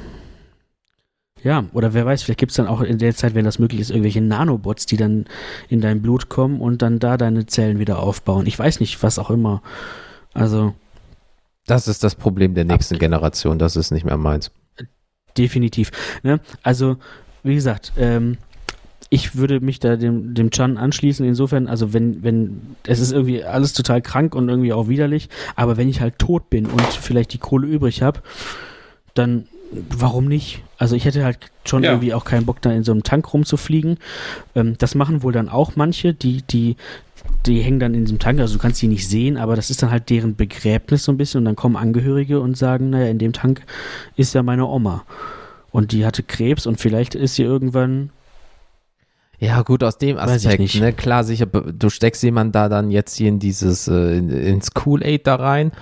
Ja, 1.42 1.64
oder 1.72 1.94
wer 1.94 2.04
weiß, 2.04 2.22
vielleicht 2.22 2.38
gibt 2.40 2.50
es 2.52 2.56
dann 2.56 2.66
auch 2.66 2.82
in 2.82 2.98
der 2.98 3.14
Zeit, 3.14 3.34
wenn 3.34 3.46
das 3.46 3.58
möglich 3.58 3.80
ist, 3.80 3.88
irgendwelche 3.90 4.20
Nanobots, 4.20 4.84
die 4.84 4.98
dann 4.98 5.24
in 5.70 5.80
dein 5.80 6.02
Blut 6.02 6.28
kommen 6.28 6.60
und 6.60 6.82
dann 6.82 6.98
da 6.98 7.16
deine 7.16 7.46
Zellen 7.46 7.78
wieder 7.78 7.98
aufbauen. 8.00 8.46
Ich 8.46 8.58
weiß 8.58 8.80
nicht, 8.80 9.02
was 9.02 9.18
auch 9.18 9.30
immer. 9.30 9.62
Also 10.34 10.74
Das 11.66 11.88
ist 11.88 12.04
das 12.04 12.14
Problem 12.14 12.54
der 12.54 12.64
nächsten 12.66 12.98
Generation. 12.98 13.58
Das 13.58 13.76
ist 13.76 13.90
nicht 13.90 14.04
mehr 14.04 14.18
meins. 14.18 14.50
definitiv. 15.38 15.90
Ne? 16.22 16.40
Also, 16.62 16.96
wie 17.42 17.54
gesagt, 17.54 17.92
ähm, 17.96 18.36
ich 19.10 19.34
würde 19.36 19.60
mich 19.60 19.80
da 19.80 19.96
dem, 19.96 20.34
dem 20.34 20.50
Chan 20.50 20.78
anschließen. 20.78 21.26
Insofern, 21.26 21.66
also 21.66 21.92
wenn, 21.92 22.22
wenn, 22.22 22.60
es 22.86 23.00
ist 23.00 23.12
irgendwie 23.12 23.44
alles 23.44 23.72
total 23.72 24.00
krank 24.00 24.34
und 24.34 24.48
irgendwie 24.48 24.72
auch 24.72 24.88
widerlich, 24.88 25.28
aber 25.56 25.76
wenn 25.76 25.88
ich 25.88 26.00
halt 26.00 26.18
tot 26.18 26.48
bin 26.48 26.66
und 26.66 26.80
vielleicht 26.82 27.32
die 27.32 27.38
Kohle 27.38 27.66
übrig 27.66 28.02
habe, 28.02 28.20
dann 29.14 29.46
warum 29.72 30.26
nicht? 30.26 30.62
Also 30.78 30.96
ich 30.96 31.04
hätte 31.04 31.24
halt 31.24 31.38
schon 31.64 31.82
Ja. 31.82 31.90
irgendwie 31.90 32.14
auch 32.14 32.24
keinen 32.24 32.46
Bock, 32.46 32.60
da 32.62 32.72
in 32.72 32.82
so 32.84 32.92
einem 32.92 33.02
Tank 33.02 33.32
rumzufliegen. 33.32 33.98
Ähm, 34.54 34.76
das 34.78 34.94
machen 34.94 35.22
wohl 35.22 35.32
dann 35.32 35.48
auch 35.48 35.76
manche, 35.76 36.14
die, 36.14 36.42
die, 36.42 36.76
die 37.46 37.60
hängen 37.60 37.80
dann 37.80 37.94
in 37.94 38.04
diesem 38.04 38.18
Tank, 38.18 38.40
also 38.40 38.54
du 38.54 38.60
kannst 38.60 38.80
die 38.82 38.88
nicht 38.88 39.08
sehen, 39.08 39.36
aber 39.36 39.56
das 39.56 39.70
ist 39.70 39.82
dann 39.82 39.90
halt 39.90 40.10
deren 40.10 40.36
Begräbnis 40.36 41.04
so 41.04 41.12
ein 41.12 41.18
bisschen 41.18 41.38
und 41.38 41.44
dann 41.44 41.56
kommen 41.56 41.76
Angehörige 41.76 42.40
und 42.40 42.56
sagen, 42.56 42.90
naja, 42.90 43.06
in 43.06 43.18
dem 43.18 43.32
Tank 43.32 43.62
ist 44.16 44.34
ja 44.34 44.42
meine 44.42 44.66
Oma. 44.66 45.04
Und 45.70 45.92
die 45.92 46.04
hatte 46.04 46.22
Krebs 46.24 46.66
und 46.66 46.80
vielleicht 46.80 47.14
ist 47.14 47.36
sie 47.36 47.44
irgendwann, 47.44 48.10
Ja, 49.40 49.62
gut, 49.62 49.82
aus 49.82 49.96
dem 49.96 50.18
Aspekt, 50.18 50.74
ne, 50.74 50.92
klar, 50.92 51.24
sicher, 51.24 51.46
du 51.46 51.88
steckst 51.88 52.22
jemanden 52.22 52.52
da 52.52 52.68
dann 52.68 52.90
jetzt 52.90 53.16
hier 53.16 53.28
in 53.28 53.38
dieses, 53.38 53.88
äh, 53.88 54.18
in, 54.18 54.28
ins 54.28 54.72
Kool-Aid 54.74 55.26
da 55.26 55.36
rein, 55.36 55.72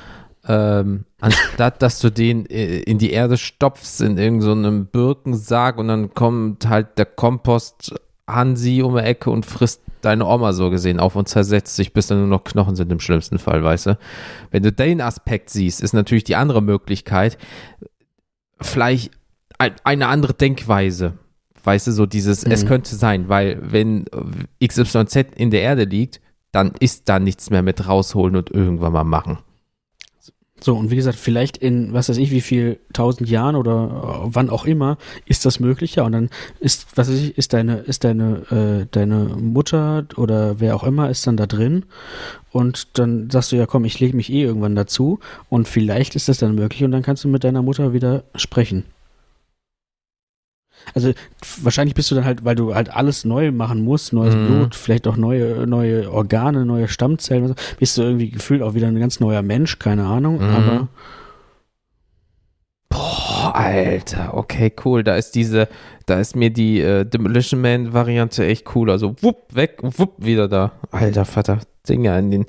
ähm, 0.47 1.05
anstatt, 1.21 1.83
dass 1.83 1.99
du 1.99 2.11
den 2.11 2.47
äh, 2.47 2.79
in 2.79 2.99
die 2.99 3.11
Erde 3.11 3.37
stopfst, 3.37 4.01
in 4.01 4.17
irgendeinem 4.17 4.83
so 4.83 4.89
Birkensack 4.93 5.77
und 5.77 5.89
dann 5.89 6.15
kommt 6.15 6.69
halt 6.69 6.99
der 6.99 7.07
Kompost 7.07 7.95
Hansi 8.29 8.83
um 8.83 8.95
die 8.95 9.03
Ecke 9.03 9.31
und 9.31 9.45
frisst 9.45 9.83
deine 10.03 10.27
Oma 10.27 10.53
so 10.53 10.71
gesehen 10.71 11.01
auf 11.01 11.17
und 11.17 11.29
zersetzt 11.29 11.75
sich, 11.75 11.93
bis 11.93 12.07
dann 12.07 12.19
nur 12.19 12.29
noch 12.29 12.45
Knochen 12.45 12.77
sind 12.77 12.93
im 12.93 13.01
schlimmsten 13.01 13.41
Fall, 13.41 13.65
weißt 13.65 13.87
du? 13.87 13.99
Wenn 14.53 14.63
du 14.63 14.71
den 14.71 15.01
Aspekt 15.01 15.51
siehst, 15.51 15.81
ist 15.81 15.95
natürlich 15.95 16.23
die 16.23 16.37
andere 16.37 16.63
Möglichkeit, 16.63 17.39
vielleicht 18.61 19.11
ein, 19.59 19.75
eine 19.83 20.07
andere 20.07 20.35
Denkweise. 20.35 21.15
Weißt 21.69 21.87
du, 21.87 21.93
so 21.93 22.07
dieses, 22.07 22.45
es 22.45 22.65
Mhm. 22.65 22.69
könnte 22.69 22.95
sein, 22.97 23.29
weil 23.29 23.59
wenn 23.61 24.07
XYZ 24.65 25.17
in 25.37 25.51
der 25.51 25.61
Erde 25.61 25.85
liegt, 25.85 26.19
dann 26.51 26.73
ist 26.81 27.11
da 27.11 27.19
nichts 27.19 27.51
mehr 27.51 27.61
mit 27.63 27.87
rausholen 27.87 28.37
und 28.37 28.51
irgendwann 28.51 28.95
mal 28.95 29.05
machen. 29.05 29.37
So, 30.61 30.75
und 30.75 30.91
wie 30.91 30.97
gesagt, 30.97 31.19
vielleicht 31.19 31.59
in, 31.59 31.93
was 31.93 32.09
weiß 32.09 32.17
ich, 32.17 32.31
wie 32.31 32.41
viel 32.41 32.81
tausend 32.95 33.29
Jahren 33.29 33.55
oder 33.55 34.23
äh, 34.25 34.29
wann 34.35 34.49
auch 34.49 34.65
immer 34.65 34.97
ist 35.27 35.45
das 35.45 35.61
möglich, 35.61 35.97
ja. 35.97 36.05
Und 36.05 36.13
dann 36.13 36.31
ist, 36.59 36.87
was 36.97 37.11
weiß 37.11 37.21
ich, 37.21 37.37
ist 37.37 37.53
deine, 37.53 37.77
ist 37.81 38.03
deine, 38.03 38.27
äh, 38.51 38.87
deine 38.91 39.37
Mutter 39.37 40.07
oder 40.17 40.59
wer 40.59 40.75
auch 40.75 40.85
immer 40.85 41.11
ist 41.11 41.27
dann 41.27 41.37
da 41.37 41.47
drin 41.47 41.85
und 42.51 42.99
dann 42.99 43.29
sagst 43.31 43.53
du 43.53 43.57
ja, 43.57 43.67
komm, 43.67 43.85
ich 43.85 44.01
lege 44.01 44.17
mich 44.17 44.33
eh 44.33 44.43
irgendwann 44.43 44.75
dazu 44.75 45.21
und 45.51 45.69
vielleicht 45.69 46.17
ist 46.17 46.29
das 46.31 46.39
dann 46.39 46.55
möglich 46.55 46.83
und 46.83 46.93
dann 46.93 47.03
kannst 47.03 47.25
du 47.25 47.29
mit 47.29 47.45
deiner 47.45 47.61
Mutter 47.63 47.93
wieder 47.93 48.25
sprechen. 48.35 48.85
Also 50.95 51.13
wahrscheinlich 51.63 51.95
bist 51.95 52.11
du 52.11 52.15
dann 52.15 52.25
halt, 52.25 52.45
weil 52.45 52.55
du 52.55 52.75
halt 52.75 52.95
alles 52.95 53.25
neu 53.25 53.53
machen 53.53 53.83
musst, 53.83 54.13
neues 54.13 54.35
Mhm. 54.35 54.45
Blut, 54.47 54.75
vielleicht 54.75 55.07
auch 55.07 55.17
neue, 55.17 55.67
neue 55.67 56.11
Organe, 56.13 56.65
neue 56.65 56.89
Stammzellen, 56.89 57.45
und 57.45 57.49
so, 57.49 57.55
bist 57.79 57.97
du 57.99 58.03
irgendwie 58.03 58.31
gefühlt 58.31 58.63
auch 58.63 58.75
wieder 58.75 58.87
ein 58.89 58.99
ganz 58.99 59.21
neuer 59.21 59.43
Mensch, 59.43 59.79
keine 59.79 60.05
Ahnung, 60.05 60.39
Mhm. 60.49 60.55
aber 60.55 60.89
Boah, 62.91 63.53
Alter, 63.55 64.35
okay, 64.35 64.73
cool. 64.85 65.05
Da 65.05 65.17
ist 65.17 65.35
diese, 65.35 65.69
da 66.07 66.19
ist 66.19 66.35
mir 66.35 66.51
die 66.51 66.81
äh, 66.81 67.05
Demolition 67.05 67.61
Man 67.61 67.93
Variante 67.93 68.47
echt 68.47 68.75
cool. 68.75 68.91
Also 68.91 69.15
wupp, 69.21 69.55
weg, 69.55 69.79
wupp, 69.83 70.15
wieder 70.25 70.49
da. 70.49 70.73
Alter 70.91 71.25
Vater, 71.27 71.59
Dinger 71.89 72.19
in 72.19 72.31
den. 72.31 72.47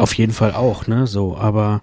Auf 0.00 0.14
jeden 0.14 0.32
Fall 0.32 0.52
auch, 0.52 0.86
ne? 0.86 1.06
So, 1.06 1.36
aber 1.36 1.82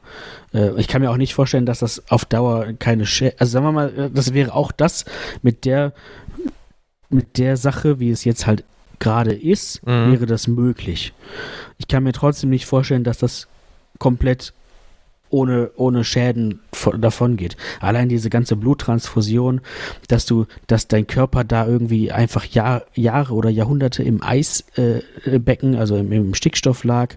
äh, 0.53 0.79
ich 0.79 0.88
kann 0.88 1.01
mir 1.01 1.09
auch 1.11 1.17
nicht 1.17 1.33
vorstellen, 1.33 1.65
dass 1.65 1.79
das 1.79 2.03
auf 2.09 2.25
Dauer 2.25 2.73
keine 2.79 3.05
Schä 3.05 3.33
Also 3.38 3.51
sagen 3.53 3.65
wir 3.65 3.71
mal, 3.71 3.97
äh, 3.97 4.09
das 4.13 4.33
wäre 4.33 4.53
auch 4.53 4.71
das 4.71 5.05
mit 5.41 5.65
der 5.65 5.93
mit 7.09 7.38
der 7.38 7.57
Sache, 7.57 7.99
wie 7.99 8.09
es 8.09 8.23
jetzt 8.23 8.47
halt 8.47 8.63
gerade 8.99 9.33
ist, 9.33 9.85
Mhm. 9.85 10.11
wäre 10.13 10.25
das 10.27 10.47
möglich. 10.47 11.13
Ich 11.77 11.88
kann 11.88 12.03
mir 12.03 12.13
trotzdem 12.13 12.49
nicht 12.51 12.65
vorstellen, 12.65 13.03
dass 13.03 13.17
das 13.17 13.47
komplett 13.99 14.53
ohne, 15.31 15.71
ohne 15.75 16.03
Schäden 16.03 16.59
von, 16.73 17.01
davon 17.01 17.37
geht. 17.37 17.57
Allein 17.79 18.09
diese 18.09 18.29
ganze 18.29 18.55
Bluttransfusion, 18.55 19.61
dass 20.07 20.25
du, 20.25 20.45
dass 20.67 20.87
dein 20.87 21.07
Körper 21.07 21.43
da 21.43 21.65
irgendwie 21.65 22.11
einfach 22.11 22.45
Jahr, 22.45 22.83
Jahre 22.93 23.33
oder 23.33 23.49
Jahrhunderte 23.49 24.03
im 24.03 24.21
Eisbecken, 24.21 25.73
äh, 25.73 25.77
also 25.77 25.97
im, 25.97 26.11
im 26.11 26.33
Stickstoff 26.33 26.83
lag, 26.83 27.15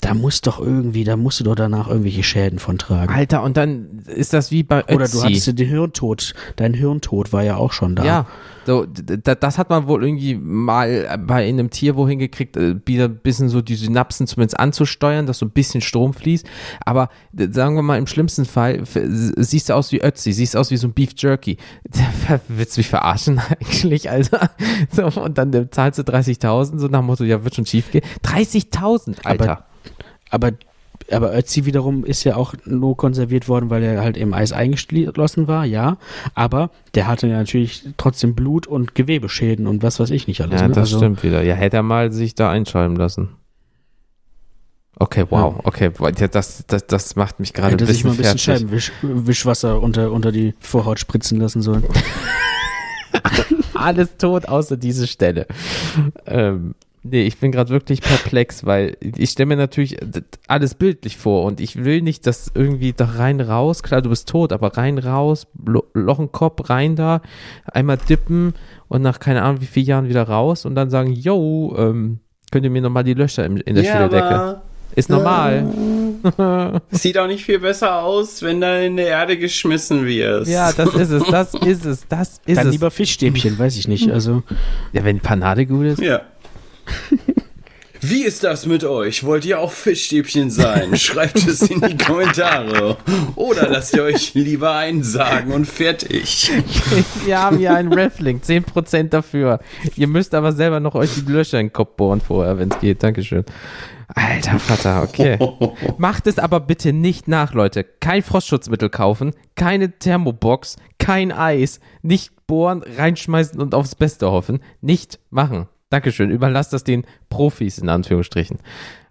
da 0.00 0.14
muss 0.14 0.40
doch 0.40 0.58
irgendwie, 0.58 1.04
da 1.04 1.16
musst 1.16 1.40
du 1.40 1.44
doch 1.44 1.54
danach 1.54 1.88
irgendwelche 1.88 2.22
Schäden 2.22 2.58
von 2.58 2.78
tragen. 2.78 3.12
Alter, 3.12 3.42
und 3.42 3.56
dann 3.56 4.02
ist 4.06 4.32
das 4.32 4.50
wie 4.50 4.62
bei 4.62 4.80
Ötzi. 4.80 4.94
Oder 4.94 5.08
du 5.08 5.22
hattest 5.22 5.58
den 5.58 5.68
Hirntod, 5.68 6.34
dein 6.56 6.74
Hirntod 6.74 7.32
war 7.32 7.44
ja 7.44 7.56
auch 7.56 7.72
schon 7.72 7.94
da. 7.94 8.04
Ja, 8.04 8.26
so, 8.70 8.86
das 8.86 9.58
hat 9.58 9.68
man 9.68 9.88
wohl 9.88 10.04
irgendwie 10.04 10.36
mal 10.36 11.18
bei 11.26 11.48
einem 11.48 11.70
Tier 11.70 11.96
wohin 11.96 12.20
gekriegt, 12.20 12.56
äh, 12.56 12.76
wieder 12.86 13.06
ein 13.06 13.16
bisschen 13.16 13.48
so 13.48 13.62
die 13.62 13.74
Synapsen 13.74 14.28
zumindest 14.28 14.60
anzusteuern, 14.60 15.26
dass 15.26 15.38
so 15.38 15.46
ein 15.46 15.50
bisschen 15.50 15.80
Strom 15.80 16.14
fließt. 16.14 16.46
Aber 16.86 17.08
sagen 17.32 17.74
wir 17.74 17.82
mal, 17.82 17.98
im 17.98 18.06
schlimmsten 18.06 18.44
Fall 18.44 18.84
siehst 18.84 19.70
du 19.70 19.74
aus 19.74 19.90
wie 19.90 20.00
Ötzi, 20.00 20.32
siehst 20.32 20.56
aus 20.56 20.70
wie 20.70 20.76
so 20.76 20.86
ein 20.86 20.92
Beef 20.92 21.14
Jerky. 21.16 21.56
Willst 22.48 22.76
du 22.76 22.80
mich 22.80 22.88
verarschen 22.88 23.40
eigentlich, 23.60 24.08
Alter? 24.08 24.50
So, 24.92 25.06
und 25.06 25.36
dann 25.36 25.68
zahlst 25.72 25.98
du 25.98 26.02
30.000, 26.02 26.78
so 26.78 26.86
nach 26.86 27.00
dem 27.00 27.06
Motto, 27.06 27.24
ja, 27.24 27.42
wird 27.42 27.56
schon 27.56 27.66
schief 27.66 27.90
gehen. 27.90 28.02
30.000, 28.24 29.24
Alter. 29.24 29.64
Aber, 30.30 30.48
aber 30.48 30.56
Ötzi 31.10 31.64
wiederum 31.66 32.04
ist 32.04 32.24
ja 32.24 32.36
auch 32.36 32.54
nur 32.64 32.96
konserviert 32.96 33.48
worden, 33.48 33.70
weil 33.70 33.82
er 33.82 34.00
halt 34.00 34.16
im 34.16 34.32
Eis 34.34 34.52
eingeschlossen 34.52 35.48
war, 35.48 35.64
ja. 35.64 35.96
Aber 36.34 36.70
der 36.94 37.06
hatte 37.06 37.26
ja 37.26 37.38
natürlich 37.38 37.84
trotzdem 37.96 38.34
Blut 38.34 38.66
und 38.66 38.94
Gewebeschäden 38.94 39.66
und 39.66 39.82
was 39.82 40.00
weiß 40.00 40.10
ich 40.10 40.26
nicht 40.26 40.40
alles. 40.40 40.60
ja, 40.60 40.68
ne? 40.68 40.74
das 40.74 40.92
also, 40.92 40.98
stimmt 40.98 41.22
wieder. 41.22 41.42
Ja, 41.42 41.54
hätte 41.54 41.78
er 41.78 41.82
mal 41.82 42.12
sich 42.12 42.34
da 42.34 42.50
einschreiben 42.50 42.96
lassen. 42.96 43.30
Okay, 44.98 45.24
wow. 45.30 45.60
Okay, 45.64 45.90
ja, 46.18 46.28
das, 46.28 46.64
das, 46.66 46.86
das 46.86 47.16
macht 47.16 47.40
mich 47.40 47.54
gerade 47.54 47.68
ein 47.68 47.72
Hätte 47.72 47.86
sich 47.86 48.02
bisschen 48.02 48.10
mal 48.10 48.28
ein 48.28 48.34
bisschen 48.34 48.54
fertig. 48.68 48.84
Scheibenwischwasser 48.84 49.80
unter, 49.80 50.12
unter 50.12 50.30
die 50.30 50.54
Vorhaut 50.60 50.98
spritzen 50.98 51.40
lassen 51.40 51.62
sollen. 51.62 51.84
alles 53.74 54.16
tot 54.18 54.46
außer 54.46 54.76
diese 54.76 55.06
Stelle. 55.06 55.46
Ähm, 56.26 56.74
nee, 57.02 57.22
ich 57.22 57.38
bin 57.38 57.52
gerade 57.52 57.70
wirklich 57.70 58.00
perplex, 58.00 58.64
weil 58.66 58.96
ich 59.00 59.30
stelle 59.30 59.46
mir 59.46 59.56
natürlich 59.56 59.98
alles 60.48 60.74
bildlich 60.74 61.16
vor 61.16 61.44
und 61.44 61.60
ich 61.60 61.84
will 61.84 62.02
nicht, 62.02 62.26
dass 62.26 62.50
irgendwie 62.54 62.92
da 62.92 63.06
rein 63.06 63.40
raus, 63.40 63.82
klar, 63.82 64.02
du 64.02 64.10
bist 64.10 64.28
tot, 64.28 64.52
aber 64.52 64.76
rein 64.76 64.98
raus, 64.98 65.46
Lo 65.64 65.84
Loch 65.94 66.18
im 66.18 66.32
Kopf, 66.32 66.68
rein 66.68 66.96
da, 66.96 67.22
einmal 67.64 67.96
dippen 67.96 68.54
und 68.88 69.02
nach 69.02 69.20
keine 69.20 69.42
Ahnung 69.42 69.60
wie 69.60 69.66
vielen 69.66 69.86
Jahren 69.86 70.08
wieder 70.08 70.24
raus 70.24 70.64
und 70.64 70.74
dann 70.74 70.90
sagen, 70.90 71.12
yo, 71.12 71.74
ähm, 71.78 72.20
könnt 72.50 72.64
ihr 72.64 72.70
mir 72.70 72.82
nochmal 72.82 73.04
die 73.04 73.14
Löcher 73.14 73.44
im, 73.44 73.56
in 73.58 73.74
der 73.74 73.84
Schädeldecke. 73.84 74.24
aber 74.24 74.62
Ist 74.94 75.08
normal. 75.08 75.66
sieht 76.90 77.16
auch 77.16 77.26
nicht 77.26 77.44
viel 77.44 77.60
besser 77.60 78.02
aus, 78.02 78.42
wenn 78.42 78.60
da 78.60 78.78
in 78.78 78.96
der 78.96 79.06
Erde 79.06 79.38
geschmissen 79.38 80.04
wirst. 80.04 80.50
Ja, 80.50 80.72
das 80.72 80.94
ist 80.94 81.10
es, 81.10 81.24
das 81.24 81.54
ist 81.54 81.86
es, 81.86 82.08
das 82.08 82.40
ist 82.44 82.58
Dann 82.58 82.66
es. 82.66 82.72
lieber 82.72 82.90
Fischstäbchen, 82.90 83.58
weiß 83.58 83.76
ich 83.76 83.88
nicht. 83.88 84.10
Also, 84.10 84.42
ja, 84.92 85.04
wenn 85.04 85.20
Panade 85.20 85.66
gut 85.66 85.86
ist. 85.86 86.00
Ja. 86.00 86.22
Wie 88.02 88.22
ist 88.22 88.44
das 88.44 88.64
mit 88.64 88.82
euch? 88.82 89.24
Wollt 89.24 89.44
ihr 89.44 89.60
auch 89.60 89.72
Fischstäbchen 89.72 90.50
sein? 90.50 90.96
Schreibt 90.96 91.36
es 91.36 91.60
in 91.62 91.82
die 91.82 91.98
Kommentare. 91.98 92.96
Oder 93.36 93.68
lasst 93.68 93.94
ihr 93.94 94.04
euch 94.04 94.32
lieber 94.32 94.74
einsagen 94.74 95.52
und 95.52 95.66
fertig. 95.66 96.50
Wir 97.26 97.42
haben 97.42 97.58
hier 97.58 97.74
einen 97.74 97.92
Reflink, 97.92 98.42
10% 98.42 99.10
dafür. 99.10 99.60
Ihr 99.96 100.06
müsst 100.06 100.34
aber 100.34 100.52
selber 100.52 100.80
noch 100.80 100.94
euch 100.94 101.10
die 101.14 101.30
Löcher 101.30 101.60
in 101.60 101.66
den 101.66 101.72
Kopf 101.74 101.96
bohren 101.96 102.22
vorher, 102.22 102.58
wenn 102.58 102.70
es 102.70 102.80
geht. 102.80 103.02
Dankeschön. 103.02 103.44
Alter 104.14 104.58
Vater, 104.58 105.02
okay. 105.02 105.38
Macht 105.98 106.26
es 106.26 106.38
aber 106.38 106.60
bitte 106.60 106.94
nicht 106.94 107.28
nach, 107.28 107.52
Leute. 107.52 107.84
Kein 107.84 108.22
Frostschutzmittel 108.22 108.88
kaufen, 108.88 109.32
keine 109.56 109.98
Thermobox, 109.98 110.76
kein 110.98 111.32
Eis, 111.32 111.80
nicht 112.02 112.46
bohren, 112.46 112.82
reinschmeißen 112.82 113.60
und 113.60 113.74
aufs 113.74 113.94
Beste 113.94 114.30
hoffen. 114.30 114.60
Nicht 114.80 115.20
machen. 115.30 115.68
Dankeschön. 115.90 116.30
Überlasst 116.30 116.72
das 116.72 116.84
den 116.84 117.04
Profis 117.28 117.78
in 117.78 117.88
Anführungsstrichen. 117.88 118.58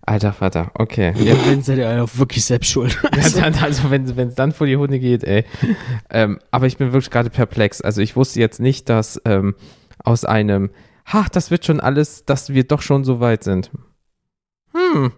Alter 0.02 0.34
Vater, 0.34 0.72
okay. 0.74 1.14
Ja, 1.24 1.36
wenn 1.46 1.62
seid 1.62 1.78
ihr 1.78 2.04
auch 2.04 2.10
wirklich 2.18 2.44
selbst 2.44 2.72
schuld. 2.72 2.98
ja, 3.36 3.50
dann, 3.50 3.56
also 3.56 3.92
wenn 3.92 4.06
es 4.06 4.36
dann 4.36 4.54
vor 4.54 4.66
die 4.66 4.78
Hunde 4.78 5.00
geht, 5.00 5.24
ey. 5.24 5.46
Ähm, 6.10 6.40
aber 6.52 6.66
ich 6.68 6.78
bin 6.78 6.94
wirklich 6.94 7.12
gerade 7.12 7.30
perplex. 7.30 7.82
Also 7.82 8.02
ich 8.02 8.16
wusste 8.16 8.40
jetzt 8.40 8.60
nicht, 8.60 8.90
dass 8.90 9.22
ähm, 9.26 9.56
aus 10.04 10.26
einem, 10.26 10.72
ach, 11.06 11.30
das 11.30 11.52
wird 11.52 11.66
schon 11.66 11.80
alles, 11.80 12.26
dass 12.26 12.54
wir 12.54 12.64
doch 12.64 12.82
schon 12.82 13.04
so 13.04 13.20
weit 13.20 13.44
sind. 13.44 13.70
Hm, 14.74 15.12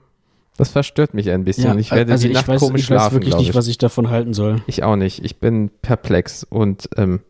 das 0.58 0.70
verstört 0.70 1.14
mich 1.14 1.30
ein 1.30 1.44
bisschen. 1.46 1.66
Ja, 1.66 1.76
ich 1.76 1.92
werde 1.92 2.12
also 2.12 2.24
die 2.24 2.30
ich 2.30 2.36
Nacht 2.36 2.48
weiß, 2.48 2.60
komisch 2.60 2.82
ich 2.82 2.90
weiß 2.90 2.98
schlafen, 2.98 3.14
wirklich 3.16 3.30
glaube 3.30 3.42
nicht, 3.44 3.50
ich. 3.52 3.56
was 3.56 3.68
ich 3.68 3.78
davon 3.78 4.10
halten 4.10 4.34
soll. 4.34 4.62
Ich 4.68 4.84
auch 4.84 4.96
nicht. 4.96 5.24
Ich 5.24 5.40
bin 5.40 5.70
perplex 5.82 6.44
und 6.44 6.90
ähm, 6.98 7.22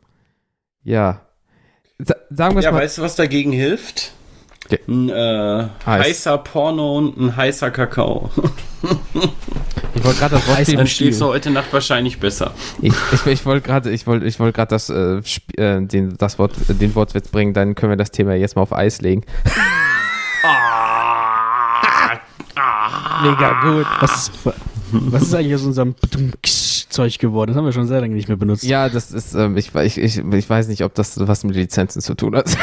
ja. 0.84 1.22
Sa 2.00 2.16
sagen 2.30 2.56
wir 2.56 2.60
es 2.60 2.66
Ja, 2.66 2.72
mal. 2.72 2.82
weißt 2.82 2.98
du, 2.98 3.02
was 3.04 3.16
dagegen 3.16 3.52
hilft? 3.52 4.14
Okay. 4.72 4.80
Ein 4.88 5.10
äh, 5.10 5.68
Eis. 5.86 6.06
heißer 6.06 6.38
Porno 6.38 6.98
und 6.98 7.18
ein 7.18 7.36
heißer 7.36 7.72
Kakao. 7.72 8.30
Ich 9.94 10.06
wollte 10.06 10.20
gerade 10.20 10.36
das 10.36 10.48
Wort 10.48 10.78
Dann 10.80 10.88
schläfst 10.88 11.22
du 11.22 11.26
heute 11.26 11.52
Nacht 11.52 11.72
wahrscheinlich 11.72 12.20
besser. 12.20 12.54
Ich, 12.82 12.94
ich, 13.12 13.26
ich 13.28 13.46
wollte 13.46 13.68
gerade, 13.68 13.92
ich 13.92 14.08
wollte, 14.08 14.26
ich 14.26 14.40
wollte 14.40 14.56
gerade 14.56 14.70
das, 14.70 14.90
äh, 14.90 15.22
äh, 15.62 15.86
den, 15.86 16.18
das 16.18 16.40
Wort, 16.40 16.54
den 16.70 16.96
Wortwitz 16.96 17.28
bringen. 17.28 17.54
Dann 17.54 17.76
können 17.76 17.92
wir 17.92 17.98
das 17.98 18.10
Thema 18.10 18.34
jetzt 18.34 18.56
mal 18.56 18.64
auf 18.64 18.74
Eis 18.74 19.02
legen. 19.02 19.24
Mega 23.22 23.62
gut. 23.62 23.86
Was 24.00 24.30
ist, 24.30 24.32
was 24.92 25.24
ist 25.24 25.36
eigentlich 25.36 25.56
aus 25.56 25.66
unserem 25.66 25.94
Zeug 26.42 27.20
geworden? 27.20 27.50
Das 27.52 27.58
haben 27.58 27.66
wir 27.66 27.74
schon 27.74 27.88
sehr 27.88 28.02
lange 28.02 28.16
nicht 28.16 28.30
mehr 28.30 28.38
benutzt. 28.38 28.64
Ja, 28.64 28.90
das 28.90 29.12
ist, 29.12 29.36
ähm, 29.36 29.58
ich, 29.58 29.76
ich, 29.76 29.98
ich, 30.00 30.18
ich 30.18 30.50
weiß 30.50 30.68
nicht, 30.70 30.84
ob 30.84 30.96
das 30.96 31.20
was 31.28 31.44
mit 31.44 31.56
Lizenzen 31.56 32.02
zu 32.02 32.16
tun 32.16 32.36
hat. 32.36 32.58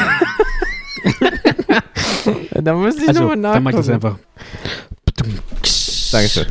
da 2.61 2.73
müsste 2.75 3.03
ich 3.03 3.09
also, 3.09 3.21
nochmal 3.21 3.37
nachgucken. 3.37 3.53
dann 3.53 3.63
mach 3.63 3.71
ich 3.71 3.77
das 3.77 3.89
einfach. 3.89 4.17
Dankeschön. 6.11 6.45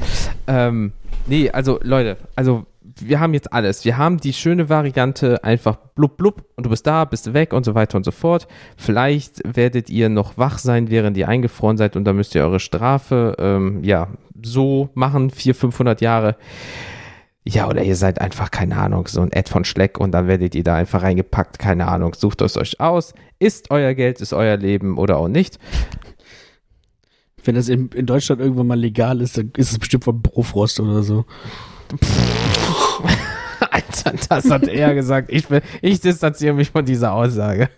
Ähm, 0.46 0.92
nee, 1.26 1.50
also 1.50 1.80
Leute, 1.82 2.16
also 2.36 2.66
wir 3.00 3.20
haben 3.20 3.34
jetzt 3.34 3.52
alles. 3.52 3.84
Wir 3.84 3.96
haben 3.96 4.18
die 4.18 4.32
schöne 4.32 4.68
Variante 4.68 5.42
einfach 5.44 5.76
blub 5.94 6.16
blub 6.16 6.44
und 6.56 6.66
du 6.66 6.70
bist 6.70 6.86
da, 6.86 7.04
bist 7.04 7.32
weg 7.32 7.52
und 7.52 7.64
so 7.64 7.74
weiter 7.74 7.96
und 7.96 8.04
so 8.04 8.10
fort. 8.10 8.48
Vielleicht 8.76 9.40
werdet 9.44 9.90
ihr 9.90 10.08
noch 10.08 10.36
wach 10.38 10.58
sein, 10.58 10.90
während 10.90 11.16
ihr 11.16 11.28
eingefroren 11.28 11.76
seid 11.76 11.96
und 11.96 12.04
dann 12.04 12.16
müsst 12.16 12.34
ihr 12.34 12.42
eure 12.42 12.60
Strafe, 12.60 13.36
ähm, 13.38 13.84
ja, 13.84 14.08
so 14.42 14.90
machen, 14.94 15.30
400, 15.30 15.60
500 15.60 16.00
Jahre. 16.00 16.36
Ja, 17.50 17.66
oder 17.66 17.82
ihr 17.82 17.96
seid 17.96 18.20
einfach, 18.20 18.50
keine 18.50 18.76
Ahnung, 18.76 19.08
so 19.08 19.22
ein 19.22 19.32
Ed 19.32 19.48
von 19.48 19.64
Schleck 19.64 19.98
und 19.98 20.12
dann 20.12 20.28
werdet 20.28 20.54
ihr 20.54 20.62
da 20.62 20.74
einfach 20.74 21.02
reingepackt, 21.02 21.58
keine 21.58 21.88
Ahnung. 21.88 22.12
Sucht 22.14 22.42
es 22.42 22.58
euch 22.58 22.78
aus. 22.78 23.14
Ist 23.38 23.70
euer 23.70 23.94
Geld, 23.94 24.20
ist 24.20 24.34
euer 24.34 24.58
Leben 24.58 24.98
oder 24.98 25.16
auch 25.16 25.28
nicht. 25.28 25.58
Wenn 27.42 27.54
das 27.54 27.70
in, 27.70 27.88
in 27.94 28.04
Deutschland 28.04 28.42
irgendwann 28.42 28.66
mal 28.66 28.78
legal 28.78 29.22
ist, 29.22 29.38
dann 29.38 29.50
ist 29.56 29.72
es 29.72 29.78
bestimmt 29.78 30.04
von 30.04 30.22
Profrost 30.22 30.78
oder 30.78 31.02
so. 31.02 31.24
Alter, 33.70 34.12
das 34.28 34.50
hat 34.50 34.68
er 34.68 34.94
gesagt. 34.94 35.32
Ich, 35.32 35.48
bin, 35.48 35.62
ich 35.80 36.00
distanziere 36.00 36.52
mich 36.52 36.70
von 36.70 36.84
dieser 36.84 37.14
Aussage. 37.14 37.70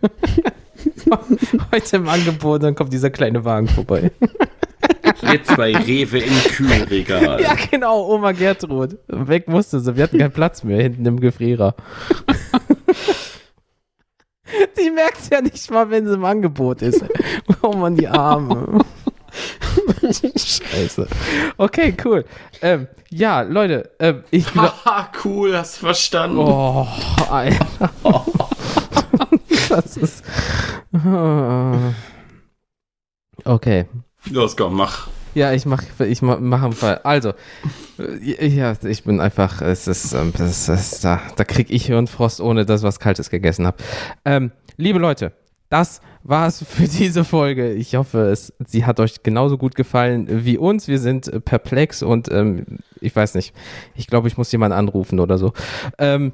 Heute 1.72 1.96
im 1.96 2.08
Angebot, 2.08 2.64
dann 2.64 2.74
kommt 2.74 2.92
dieser 2.92 3.10
kleine 3.10 3.44
Wagen 3.44 3.68
vorbei. 3.68 4.10
Jetzt 5.22 5.56
bei 5.56 5.76
Rewe 5.76 6.18
im 6.18 6.34
Kühlregal. 6.50 7.42
Ja, 7.42 7.54
genau, 7.70 8.06
Oma 8.06 8.32
Gertrud. 8.32 8.98
Weg 9.08 9.48
musste 9.48 9.80
sie. 9.80 9.96
Wir 9.96 10.04
hatten 10.04 10.18
keinen 10.18 10.32
Platz 10.32 10.64
mehr 10.64 10.82
hinten 10.82 11.04
im 11.06 11.20
Gefrierer. 11.20 11.74
Die 14.78 14.90
merkt 14.90 15.30
ja 15.30 15.40
nicht 15.40 15.70
mal, 15.70 15.90
wenn 15.90 16.06
sie 16.06 16.14
im 16.14 16.24
Angebot 16.24 16.82
ist. 16.82 17.04
Oh 17.62 17.72
man, 17.74 17.94
die 17.94 18.08
Arme. 18.08 18.80
Scheiße. 20.02 21.06
Okay, 21.58 21.94
cool. 22.04 22.24
Ähm, 22.62 22.88
ja, 23.10 23.42
Leute, 23.42 23.90
ähm, 23.98 24.24
ich 24.30 24.50
glaube. 24.50 24.72
Haha, 24.84 25.10
cool, 25.24 25.54
hast 25.56 25.76
verstanden. 25.76 26.38
Oh, 26.38 26.86
Alter. 27.28 27.90
das 29.68 29.96
ist. 29.98 30.24
Okay. 33.44 33.86
Los, 34.28 34.56
komm, 34.56 34.76
mach. 34.76 35.08
Ja, 35.34 35.52
ich 35.52 35.64
mach, 35.64 35.82
ich 36.00 36.22
mach, 36.22 36.40
mach 36.40 36.62
einen 36.62 36.72
Fall. 36.72 36.98
Also, 37.04 37.32
äh, 37.98 38.46
ja, 38.48 38.74
ich 38.82 39.04
bin 39.04 39.20
einfach, 39.20 39.62
es 39.62 39.86
ist, 39.86 40.12
ähm, 40.12 40.32
das 40.36 40.68
ist 40.68 41.04
da, 41.04 41.20
da 41.36 41.44
krieg 41.44 41.70
ich 41.70 41.86
Hirnfrost, 41.86 42.40
ohne 42.40 42.66
dass 42.66 42.82
was 42.82 42.98
Kaltes 42.98 43.30
gegessen 43.30 43.66
habe. 43.66 43.76
Ähm, 44.24 44.50
liebe 44.76 44.98
Leute, 44.98 45.32
das 45.68 46.00
war's 46.24 46.64
für 46.64 46.88
diese 46.88 47.24
Folge. 47.24 47.72
Ich 47.72 47.94
hoffe, 47.94 48.28
es, 48.30 48.52
sie 48.66 48.84
hat 48.84 48.98
euch 49.00 49.22
genauso 49.22 49.56
gut 49.56 49.76
gefallen 49.76 50.26
wie 50.44 50.58
uns. 50.58 50.88
Wir 50.88 50.98
sind 50.98 51.28
äh, 51.28 51.40
perplex 51.40 52.02
und 52.02 52.30
ähm, 52.30 52.66
ich 53.00 53.14
weiß 53.14 53.34
nicht. 53.34 53.54
Ich 53.94 54.08
glaube, 54.08 54.28
ich 54.28 54.36
muss 54.36 54.52
jemanden 54.52 54.76
anrufen 54.76 55.20
oder 55.20 55.38
so. 55.38 55.52
Ähm, 55.98 56.32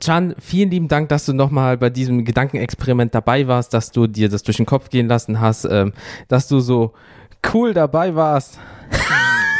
Can, 0.00 0.34
vielen 0.38 0.70
lieben 0.70 0.88
Dank, 0.88 1.08
dass 1.08 1.24
du 1.26 1.32
nochmal 1.32 1.78
bei 1.78 1.90
diesem 1.90 2.24
Gedankenexperiment 2.24 3.14
dabei 3.14 3.48
warst, 3.48 3.72
dass 3.72 3.90
du 3.90 4.06
dir 4.06 4.28
das 4.28 4.42
durch 4.42 4.58
den 4.58 4.66
Kopf 4.66 4.90
gehen 4.90 5.08
lassen 5.08 5.40
hast, 5.40 5.64
ähm, 5.64 5.92
dass 6.28 6.48
du 6.48 6.60
so 6.60 6.92
cool 7.52 7.74
dabei 7.74 8.14
warst. 8.14 8.58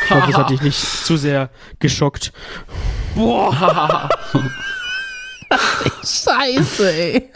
Ich 0.02 0.16
hoffe, 0.16 0.30
es 0.32 0.36
hat 0.36 0.50
dich 0.50 0.60
nicht 0.60 0.76
zu 0.76 1.16
sehr 1.16 1.50
geschockt. 1.78 2.32
Boah. 3.14 4.08
Scheiße, 6.04 6.92
ey. 6.92 7.30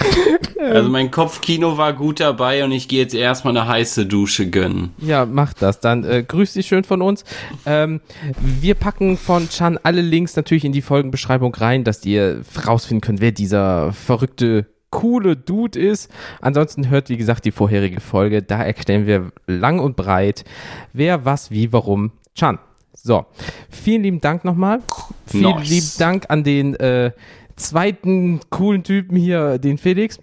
Also 0.60 0.90
mein 0.90 1.10
Kopfkino 1.10 1.78
war 1.78 1.94
gut 1.94 2.20
dabei 2.20 2.64
und 2.64 2.72
ich 2.72 2.86
gehe 2.86 3.00
jetzt 3.00 3.14
erstmal 3.14 3.56
eine 3.56 3.66
heiße 3.66 4.04
Dusche 4.04 4.50
gönnen. 4.50 4.90
Ja, 4.98 5.24
mach 5.24 5.54
das. 5.54 5.80
Dann 5.80 6.04
äh, 6.04 6.22
grüß 6.22 6.52
dich 6.52 6.66
schön 6.66 6.84
von 6.84 7.00
uns. 7.00 7.24
Ähm, 7.64 8.00
wir 8.38 8.74
packen 8.74 9.16
von 9.16 9.48
Chan 9.48 9.78
alle 9.82 10.02
Links 10.02 10.36
natürlich 10.36 10.66
in 10.66 10.72
die 10.72 10.82
Folgenbeschreibung 10.82 11.54
rein, 11.54 11.82
dass 11.82 12.04
ihr 12.04 12.42
rausfinden 12.66 13.00
könnt, 13.00 13.20
wer 13.22 13.32
dieser 13.32 13.92
verrückte 13.94 14.66
coole 14.90 15.36
Dude 15.36 15.78
ist. 15.78 16.10
Ansonsten 16.40 16.90
hört, 16.90 17.08
wie 17.08 17.16
gesagt, 17.16 17.44
die 17.44 17.52
vorherige 17.52 18.00
Folge. 18.00 18.42
Da 18.42 18.62
erklären 18.62 19.06
wir 19.06 19.32
lang 19.46 19.78
und 19.78 19.96
breit, 19.96 20.44
wer, 20.92 21.24
was, 21.24 21.50
wie, 21.50 21.72
warum. 21.72 22.12
Chan. 22.34 22.58
So, 23.02 23.24
vielen 23.70 24.02
lieben 24.02 24.20
Dank 24.20 24.44
nochmal. 24.44 24.80
Vielen 25.26 25.56
Nice. 25.56 25.70
lieben 25.70 25.90
Dank 25.98 26.24
an 26.28 26.44
den 26.44 26.74
äh, 26.74 27.12
zweiten 27.60 28.40
coolen 28.50 28.82
Typen 28.82 29.16
hier, 29.16 29.58
den 29.58 29.78
Felix. 29.78 30.18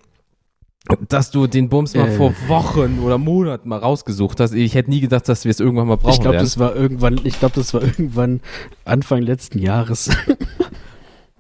Dass 1.10 1.32
du 1.32 1.48
den 1.48 1.68
Bums 1.68 1.96
mal 1.96 2.08
Äh. 2.08 2.16
vor 2.16 2.34
Wochen 2.48 3.00
oder 3.04 3.18
Monaten 3.18 3.68
mal 3.68 3.80
rausgesucht 3.80 4.40
hast. 4.40 4.54
Ich 4.54 4.74
hätte 4.74 4.90
nie 4.90 5.02
gedacht, 5.02 5.28
dass 5.28 5.44
wir 5.44 5.50
es 5.52 5.60
irgendwann 5.60 5.88
mal 5.88 5.98
brauchen 5.98 6.14
Ich 6.14 6.22
glaube, 6.22 6.38
das 6.38 6.58
war 6.60 6.76
irgendwann, 6.76 7.20
ich 7.26 7.40
glaube, 7.40 7.56
das 7.56 7.74
war 7.74 7.82
irgendwann 7.82 8.40
Anfang 8.86 9.22
letzten 9.22 9.60
Jahres. 9.60 10.10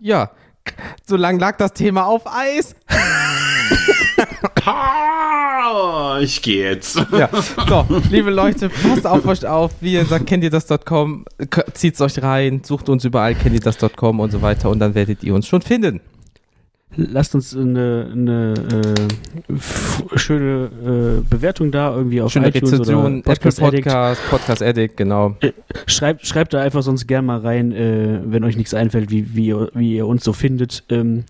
Ja, 0.02 0.32
so 1.06 1.16
lange 1.16 1.40
lag 1.40 1.58
das 1.58 1.74
Thema 1.74 2.06
auf 2.06 2.24
Eis. 2.26 2.76
Ich 6.22 6.42
gehe 6.42 6.72
jetzt. 6.72 6.98
Ja, 7.12 7.30
so, 7.68 7.86
liebe 8.10 8.30
Leute, 8.32 8.70
passt 8.70 9.06
auf 9.06 9.26
euch 9.26 9.46
auf. 9.46 9.72
Wie 9.82 9.94
ihr 9.94 10.06
sagt, 10.06 10.26
kennt 10.28 10.44
ihr 10.44 10.50
das.com, 10.50 11.26
zieht's 11.74 12.02
euch 12.02 12.22
rein, 12.22 12.62
sucht 12.64 12.90
uns 12.90 13.06
überall, 13.06 13.36
kennt 13.36 13.56
ihr 13.56 13.62
das.com 13.62 14.20
und 14.20 14.32
so 14.32 14.42
weiter 14.42 14.70
und 14.70 14.80
dann 14.80 14.96
werdet 14.96 15.24
ihr 15.24 15.34
uns 15.34 15.48
schon 15.48 15.62
finden. 15.62 16.02
Lasst 16.96 17.36
uns 17.36 17.56
eine, 17.56 18.10
eine 18.12 18.54
äh, 19.48 20.18
schöne 20.18 21.20
äh, 21.20 21.30
Bewertung 21.30 21.72
da 21.72 21.94
irgendwie 21.96 22.22
auf 22.22 22.32
Schöne 22.32 22.48
iTunes 22.48 22.74
Rezension, 22.74 23.06
oder 23.06 23.18
Apple 23.18 23.34
Podcast 23.34 23.62
Addict. 23.62 23.84
Podcast, 23.84 24.22
Podcast 24.30 24.64
Addict, 24.64 24.98
genau. 24.98 25.36
Äh, 25.42 25.52
schreibt, 25.86 26.26
schreibt 26.26 26.54
da 26.54 26.62
einfach 26.62 26.82
sonst 26.82 27.06
gern 27.06 27.26
mal 27.26 27.40
rein, 27.40 27.72
äh, 27.72 28.22
wenn 28.26 28.44
euch 28.44 28.56
nichts 28.56 28.74
einfällt, 28.74 29.12
wie, 29.12 29.36
wie, 29.36 29.48
ihr, 29.48 29.70
wie 29.74 29.96
ihr 29.96 30.08
uns 30.08 30.24
so 30.24 30.34
findet. 30.34 30.86
Ähm, 30.90 31.26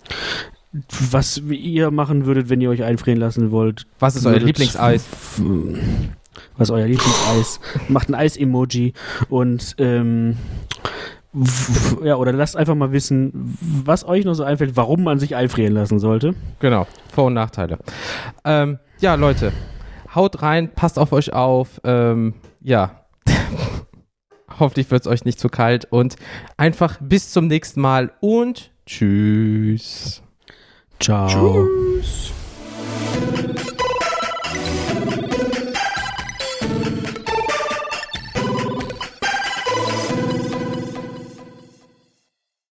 was 1.11 1.41
ihr 1.49 1.91
machen 1.91 2.25
würdet, 2.25 2.49
wenn 2.49 2.61
ihr 2.61 2.69
euch 2.69 2.83
einfrieren 2.83 3.19
lassen 3.19 3.51
wollt. 3.51 3.87
Was 3.99 4.15
ist 4.15 4.25
euer 4.25 4.39
Lieblingseis? 4.39 5.05
Was 6.55 6.69
ist 6.69 6.71
euer 6.71 6.85
Lieblingseis? 6.85 7.59
Macht 7.87 8.09
ein 8.09 8.15
Eis-Emoji 8.15 8.93
und 9.29 9.75
ähm, 9.79 10.37
ja, 12.03 12.15
oder 12.15 12.31
lasst 12.33 12.55
einfach 12.55 12.75
mal 12.75 12.91
wissen, 12.91 13.57
was 13.85 14.07
euch 14.07 14.25
noch 14.25 14.33
so 14.33 14.43
einfällt, 14.43 14.75
warum 14.75 15.03
man 15.03 15.19
sich 15.19 15.35
einfrieren 15.35 15.73
lassen 15.73 15.99
sollte. 15.99 16.35
Genau, 16.59 16.87
Vor- 17.13 17.25
und 17.25 17.33
Nachteile. 17.33 17.77
Ähm, 18.45 18.79
ja, 18.99 19.15
Leute, 19.15 19.51
haut 20.13 20.41
rein, 20.41 20.71
passt 20.73 20.99
auf 20.99 21.11
euch 21.11 21.33
auf. 21.33 21.81
Ähm, 21.83 22.35
ja, 22.61 23.05
hoffentlich 24.59 24.89
wird 24.91 25.01
es 25.01 25.07
euch 25.07 25.25
nicht 25.25 25.39
zu 25.39 25.49
kalt 25.49 25.85
und 25.91 26.15
einfach 26.57 26.97
bis 27.01 27.31
zum 27.31 27.47
nächsten 27.47 27.81
Mal 27.81 28.11
und 28.19 28.71
tschüss. 28.85 30.21
Ciao. 30.99 31.27
Tschüss. 31.27 32.33